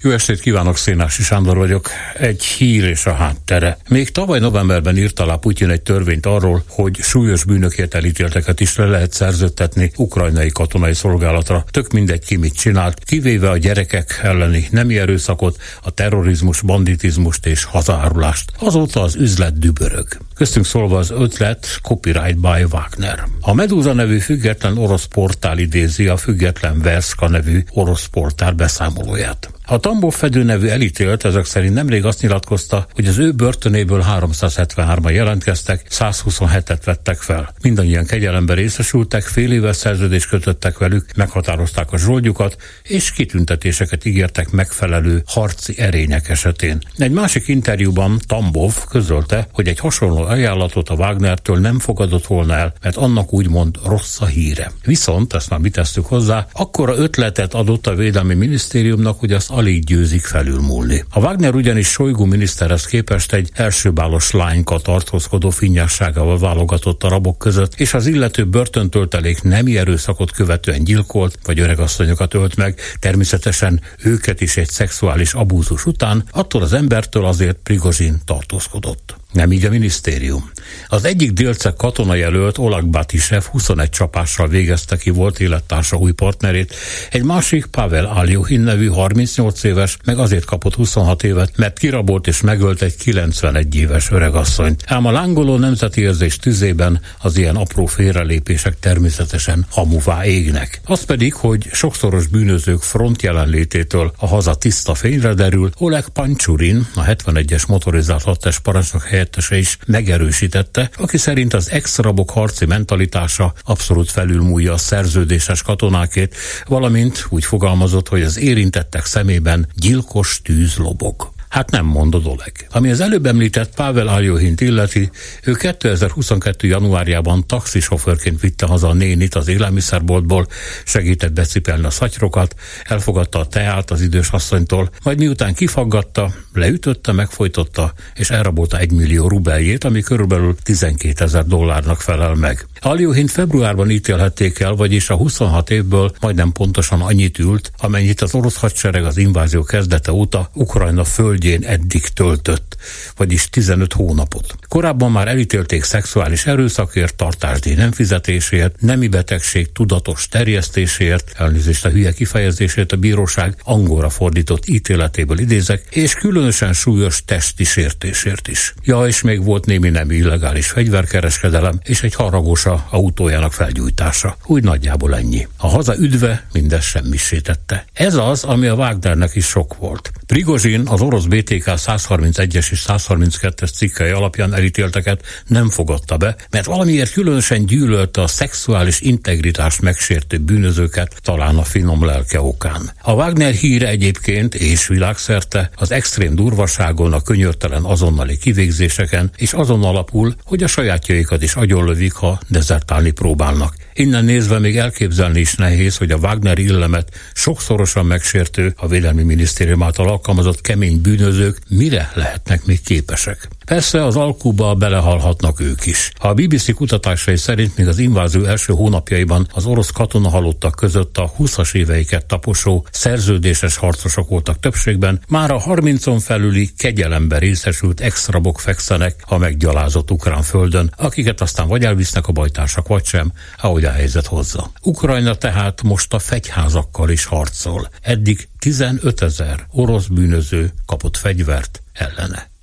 Jó 0.03 0.11
estét 0.11 0.41
kívánok, 0.41 0.77
Szénási 0.77 1.23
Sándor 1.23 1.57
vagyok. 1.57 1.91
Egy 2.15 2.45
hír 2.45 2.85
és 2.85 3.07
a 3.07 3.13
háttere. 3.13 3.79
Még 3.89 4.11
tavaly 4.11 4.39
novemberben 4.39 4.97
írt 4.97 5.21
alá 5.21 5.35
Putyin 5.35 5.71
egy 5.71 5.83
törvényt 5.83 6.27
arról, 6.27 6.65
hogy 6.69 6.99
súlyos 7.03 7.45
bűnökért 7.45 7.95
elítélteket 7.95 8.61
is 8.61 8.77
le 8.77 8.87
lehet 8.87 9.13
szerződtetni 9.13 9.91
ukrajnai 9.97 10.49
katonai 10.49 10.95
szolgálatra. 10.95 11.65
Tök 11.71 11.93
mindegy 11.93 12.25
ki 12.25 12.37
mit 12.37 12.55
csinált, 12.55 13.05
kivéve 13.05 13.51
a 13.51 13.57
gyerekek 13.57 14.21
elleni 14.23 14.69
nemi 14.71 14.99
erőszakot, 14.99 15.63
a 15.83 15.91
terrorizmus, 15.91 16.61
banditizmust 16.61 17.47
és 17.47 17.65
hazárulást. 17.65 18.53
Azóta 18.59 19.03
az 19.03 19.15
üzlet 19.15 19.59
dübörög. 19.59 20.07
Köztünk 20.35 20.67
szólva 20.67 20.99
az 20.99 21.11
ötlet 21.11 21.79
Copyright 21.83 22.39
by 22.39 22.65
Wagner. 22.71 23.25
A 23.41 23.55
Medusa 23.55 23.93
nevű 23.93 24.19
független 24.19 24.79
orosz 24.79 25.05
portál 25.05 25.59
idézi 25.59 26.07
a 26.07 26.17
független 26.17 26.81
Verska 26.81 27.29
nevű 27.29 27.65
orosz 27.71 28.07
portál 28.07 28.53
beszámolóját. 28.53 29.51
A 29.71 29.79
Tambov 29.79 30.15
Fedő 30.15 30.43
nevű 30.43 30.67
elítélt 30.67 31.25
ezek 31.25 31.45
szerint 31.45 31.75
nemrég 31.75 32.05
azt 32.05 32.23
nyilatkozta, 32.23 32.87
hogy 32.93 33.07
az 33.07 33.19
ő 33.19 33.33
börtönéből 33.33 34.05
373-an 34.21 35.13
jelentkeztek, 35.13 35.87
127-et 35.91 36.81
vettek 36.85 37.17
fel. 37.21 37.55
Mindannyian 37.63 38.05
kegyelemben 38.05 38.57
részesültek, 38.57 39.23
fél 39.23 39.53
éves 39.53 39.77
szerződést 39.77 40.29
kötöttek 40.29 40.79
velük, 40.79 41.07
meghatározták 41.17 41.93
a 41.93 41.99
zsoldjukat, 41.99 42.57
és 42.83 43.13
kitüntetéseket 43.13 44.05
ígértek 44.05 44.51
megfelelő 44.51 45.23
harci 45.27 45.79
erények 45.79 46.29
esetén. 46.29 46.79
Egy 46.97 47.13
másik 47.13 47.49
interjúban 47.49 48.19
Tambov 48.27 48.75
közölte, 48.91 49.49
hogy 49.53 49.69
egy 49.69 49.79
hasonló 49.79 50.23
ajánlatot 50.23 50.89
a 50.89 50.95
Wagnertől 50.95 51.59
nem 51.59 51.79
fogadott 51.79 52.27
volna 52.27 52.55
el, 52.55 52.73
mert 52.83 52.97
annak 52.97 53.33
úgymond 53.33 53.79
rossz 53.85 54.21
a 54.21 54.27
híre. 54.27 54.73
Viszont, 54.85 55.33
ezt 55.33 55.51
már 55.51 55.61
mit 55.61 55.73
tesztük 55.73 56.07
hozzá, 56.07 56.47
akkora 56.53 56.97
ötletet 56.97 57.55
adott 57.55 57.87
a 57.87 57.95
Védelmi 57.95 58.35
Minisztériumnak, 58.35 59.19
hogy 59.19 59.33
azt 59.33 59.57
alig 59.59 59.85
győzik 59.85 60.25
felülmúlni. 60.25 61.05
A 61.11 61.19
Wagner 61.19 61.55
ugyanis 61.55 61.89
Solygó 61.89 62.25
miniszterhez 62.25 62.87
képest 62.87 63.33
egy 63.33 63.51
elsőbálos 63.55 64.31
lányka 64.31 64.79
tartózkodó 64.79 65.51
finnyásságával 65.51 66.39
válogatott 66.39 67.03
a 67.03 67.09
rabok 67.09 67.39
között, 67.39 67.75
és 67.75 67.95
az 67.95 68.07
illető 68.07 68.45
börtöntöltelék 68.45 69.43
nemi 69.43 69.79
erőszakot 69.79 70.31
követően 70.31 70.85
gyilkolt, 70.85 71.39
vagy 71.45 71.61
öregasszonyokat 71.61 72.35
ölt 72.35 72.57
meg, 72.57 72.81
természetesen 72.99 73.81
őket 74.03 74.41
is 74.41 74.57
egy 74.57 74.69
szexuális 74.69 75.35
abúzus 75.35 75.87
után, 75.87 76.25
attól 76.31 76.63
az 76.63 76.73
embertől 76.73 77.25
azért 77.25 77.59
Prigozsin 77.63 78.21
tartózkodott. 78.25 79.17
Nem 79.33 79.53
így 79.53 79.65
a 79.65 79.71
minisztérium. 79.71 80.51
Az 80.87 81.05
egyik 81.05 81.33
délceg 81.33 81.75
katonajelölt 81.75 82.59
Olag 82.59 82.87
Batisev 82.87 83.43
21 83.43 83.91
csapással 83.91 84.49
végezte 84.49 84.97
ki 84.97 85.11
volt 85.11 85.41
élettársa 85.41 85.97
új 85.97 86.13
partnerét, 86.13 86.75
egy 87.11 87.23
másik 87.23 87.67
Pavel 87.67 88.05
Aljuhin 88.05 88.61
nevű 88.61 88.89
38 88.89 89.63
éves 89.65 89.97
meg 90.05 90.19
azért 90.19 90.45
kapott 90.45 90.75
26 90.75 91.23
évet, 91.23 91.57
mert 91.57 91.79
kirabolt 91.79 92.27
és 92.27 92.41
megölt 92.41 92.83
egy 92.83 92.97
91 92.97 93.75
éves 93.75 94.11
öregasszonyt. 94.11 94.83
Ám 94.87 95.07
a 95.07 95.11
lángoló 95.11 95.57
nemzeti 95.57 96.01
érzés 96.01 96.37
tüzében 96.37 97.01
az 97.19 97.37
ilyen 97.37 97.57
apró 97.57 97.87
félrelépések 97.87 98.79
természetesen 98.79 99.67
hamuvá 99.71 100.25
égnek. 100.25 100.81
Az 100.85 101.05
pedig, 101.05 101.35
hogy 101.35 101.69
sokszoros 101.73 102.27
bűnözők 102.27 102.83
front 102.83 103.23
jelenlététől 103.23 104.13
a 104.17 104.27
haza 104.27 104.55
tiszta 104.55 104.95
fényre 104.95 105.35
derül, 105.35 105.71
Oleg 105.79 106.09
Pancsurin, 106.09 106.87
a 106.95 107.05
71-es 107.05 107.67
motorizált 107.67 108.23
hadtest 108.23 108.61
parancsnok 108.61 109.03
helyettese 109.19 109.59
is 109.59 109.79
megerősítette, 109.87 110.91
aki 110.97 111.17
szerint 111.17 111.55
az 111.55 111.71
ex-rabok 111.71 112.31
harci 112.31 112.67
mentalitása 112.67 113.53
abszolút 113.65 114.11
felülmúlja 114.11 114.73
a 114.73 114.77
szerződéses 114.77 115.63
katonákét, 115.63 116.37
valamint 116.67 117.27
úgy 117.29 117.45
fogalmazott, 117.45 118.09
hogy 118.09 118.23
az 118.23 118.39
érintettek 118.39 119.05
szemében 119.05 119.69
gyilkos 119.75 120.41
tűz 120.43 120.77
lobog. 120.77 121.37
Hát 121.49 121.71
nem 121.71 121.85
mondod 121.85 122.27
Oleg. 122.27 122.67
Ami 122.71 122.91
az 122.91 123.01
előbb 123.01 123.27
említett 123.27 123.75
Pavel 123.75 124.09
Aljohint 124.09 124.61
illeti, 124.61 125.11
ő 125.45 125.53
2022. 125.53 126.67
januárjában 126.69 127.47
taxisofőrként 127.47 128.41
vitte 128.41 128.67
haza 128.67 128.89
a 128.89 128.93
nénit 128.93 129.35
az 129.35 129.49
élelmiszerboltból, 129.49 130.47
segített 130.85 131.33
becipelni 131.33 131.85
a 131.85 131.91
szatyrokat, 131.91 132.55
elfogadta 132.85 133.39
a 133.39 133.47
teát 133.47 133.91
az 133.91 134.01
idős 134.01 134.31
asszonytól, 134.31 134.91
majd 135.03 135.19
miután 135.19 135.55
kifaggatta, 135.55 136.33
leütötte, 136.53 137.13
megfojtotta, 137.13 137.93
és 138.15 138.31
elrabolta 138.31 138.79
egy 138.79 138.93
millió 138.93 139.29
rubeljét, 139.29 139.85
ami 139.85 140.01
körülbelül 140.01 140.57
12 140.63 141.25
ezer 141.25 141.47
dollárnak 141.47 142.01
felel 142.01 142.35
meg. 142.35 142.67
Aljuhint 142.81 143.31
februárban 143.31 143.91
ítélhették 143.91 144.59
el, 144.61 144.75
vagyis 144.75 145.11
a 145.11 145.17
26 145.17 145.71
évből 145.71 146.13
majdnem 146.21 146.53
pontosan 146.53 147.01
annyit 147.01 147.39
ült, 147.39 147.73
amennyit 147.79 148.21
az 148.21 148.35
orosz 148.35 148.57
hadsereg 148.57 149.05
az 149.05 149.17
invázió 149.17 149.63
kezdete 149.63 150.13
óta 150.13 150.51
Ukrajna 150.55 151.05
földjén 151.39 151.65
eddig 151.65 152.09
töltött, 152.09 152.77
vagyis 153.17 153.51
15 153.51 153.93
hónapot. 153.93 154.55
Korábban 154.69 155.13
már 155.13 155.29
elítélték 155.29 155.83
szexuális 155.83 156.47
erőszakért, 156.47 157.15
tartásdíj 157.15 157.75
nem 157.75 157.93
fizetésért, 157.93 158.81
nemi 158.81 159.09
betegség 159.09 159.73
tudatos 159.73 160.29
terjesztéséért, 160.29 161.33
elnézést 161.37 161.85
a 161.85 161.89
hülye 161.89 162.13
kifejezését 162.13 162.93
a 162.93 162.97
bíróság 162.97 163.57
angolra 163.65 164.11
fordított 164.11 164.69
ítéletéből 164.69 165.39
idézek, 165.39 165.83
és 165.91 166.15
különösen 166.15 166.73
súlyos 166.73 167.25
testi 167.25 167.65
sértésért 167.65 168.49
is. 168.49 168.75
Ja, 168.83 169.07
és 169.07 169.23
még 169.23 169.45
volt 169.45 169.67
némi 169.67 169.89
nem 169.89 170.11
illegális 170.11 170.67
fegyverkereskedelem, 170.67 171.81
és 171.85 172.03
egy 172.03 172.15
haragos 172.15 172.59
gyorsa 172.59 172.87
autójának 172.91 173.53
felgyújtása. 173.53 174.37
Úgy 174.45 174.63
nagyjából 174.63 175.17
ennyi. 175.17 175.47
A 175.57 175.67
haza 175.69 175.97
üdve 175.99 176.47
mindez 176.53 176.85
semmisítette. 176.85 177.85
Ez 177.93 178.15
az, 178.15 178.45
ami 178.45 178.67
a 178.67 178.75
Wagnernek 178.75 179.35
is 179.35 179.47
sok 179.47 179.77
volt. 179.77 180.13
Prigozsin 180.27 180.87
az 180.87 181.01
orosz 181.01 181.27
BTK 181.29 181.65
131-es 181.67 182.71
és 182.71 182.85
132-es 182.87 183.73
cikkei 183.73 184.11
alapján 184.11 184.55
elítélteket 184.55 185.23
nem 185.47 185.71
fogadta 185.71 186.17
be, 186.17 186.37
mert 186.51 186.67
valamiért 186.67 187.13
különösen 187.13 187.67
gyűlölte 187.67 188.23
a 188.23 188.27
szexuális 188.27 189.01
integritást 189.01 189.81
megsértő 189.81 190.39
bűnözőket, 190.39 191.17
talán 191.23 191.57
a 191.57 191.65
finom 191.65 192.05
lelke 192.05 192.41
okán. 192.41 192.91
A 193.03 193.13
Wagner 193.13 193.53
híre 193.53 193.89
egyébként 193.89 194.55
és 194.55 194.87
világszerte 194.87 195.71
az 195.75 195.93
extrém 195.93 196.35
durvaságon, 196.35 197.13
a 197.13 197.23
könyörtelen 197.23 197.85
azonnali 197.85 198.39
kivégzéseken, 198.39 199.31
és 199.37 199.53
azon 199.53 199.85
alapul, 199.85 200.35
hogy 200.45 200.63
a 200.63 200.67
sajátjaikat 200.67 201.43
is 201.43 201.55
agyonlövik, 201.55 202.13
ha 202.13 202.41
dezertálni 202.49 203.11
próbálnak. 203.11 203.75
Innen 203.99 204.25
nézve 204.25 204.59
még 204.59 204.77
elképzelni 204.77 205.41
is 205.41 205.55
nehéz, 205.55 205.97
hogy 205.97 206.11
a 206.11 206.17
Wagner 206.17 206.59
illemet 206.59 207.09
sokszorosan 207.35 208.07
megsértő, 208.07 208.73
a 208.77 208.89
Védelmi 208.89 209.23
Minisztérium 209.23 209.83
által 209.83 210.09
alkalmazott 210.09 210.61
kemény 210.61 211.01
bűnözők 211.01 211.59
mire 211.69 212.13
lehetnek 212.15 212.65
még 212.65 212.81
képesek. 212.83 213.49
Persze 213.69 214.05
az 214.05 214.17
alkuba 214.17 214.75
belehalhatnak 214.75 215.61
ők 215.61 215.87
is. 215.87 216.13
A 216.19 216.35
BBC 216.35 216.75
kutatásai 216.75 217.37
szerint 217.37 217.77
még 217.77 217.89
az 217.89 217.99
invázió 217.99 218.45
első 218.45 218.73
hónapjaiban 218.73 219.49
az 219.53 219.67
orosz 219.67 219.91
katona 219.91 220.29
halottak 220.29 220.75
között 220.75 221.19
a 221.19 221.33
20-as 221.39 221.75
éveiket 221.75 222.27
taposó 222.27 222.87
szerződéses 222.91 223.77
harcosok 223.77 224.29
voltak 224.29 224.61
többségben, 224.61 225.21
már 225.29 225.51
a 225.51 225.61
30-on 225.61 226.21
felüli 226.25 226.71
kegyelemben 226.77 227.39
részesült 227.39 228.01
extrabok 228.01 228.61
fekszenek 228.61 229.15
a 229.27 229.39
meggyalázott 229.39 230.11
ukrán 230.11 230.43
földön, 230.43 230.93
akiket 230.97 231.41
aztán 231.41 231.69
vagy 231.69 231.85
elvisznek 231.85 232.27
a 232.27 232.33
bajtársak, 232.33 232.87
vagy 232.89 233.05
sem, 233.05 233.33
ahogy 233.61 233.85
a 233.85 233.91
helyzet 233.91 234.27
hozza. 234.27 234.71
Ukrajna 234.83 235.35
tehát 235.35 235.83
most 235.83 236.15
a 236.15 236.19
fegyházakkal 236.19 237.11
is 237.11 237.25
harcol. 237.25 237.89
Eddig 238.03 238.49
15 238.59 239.23
ezer 239.23 239.67
orosz 239.71 240.07
bűnöző 240.07 240.73
kapott 240.87 241.17
fegyvert 241.17 241.83
ellene. 241.93 242.57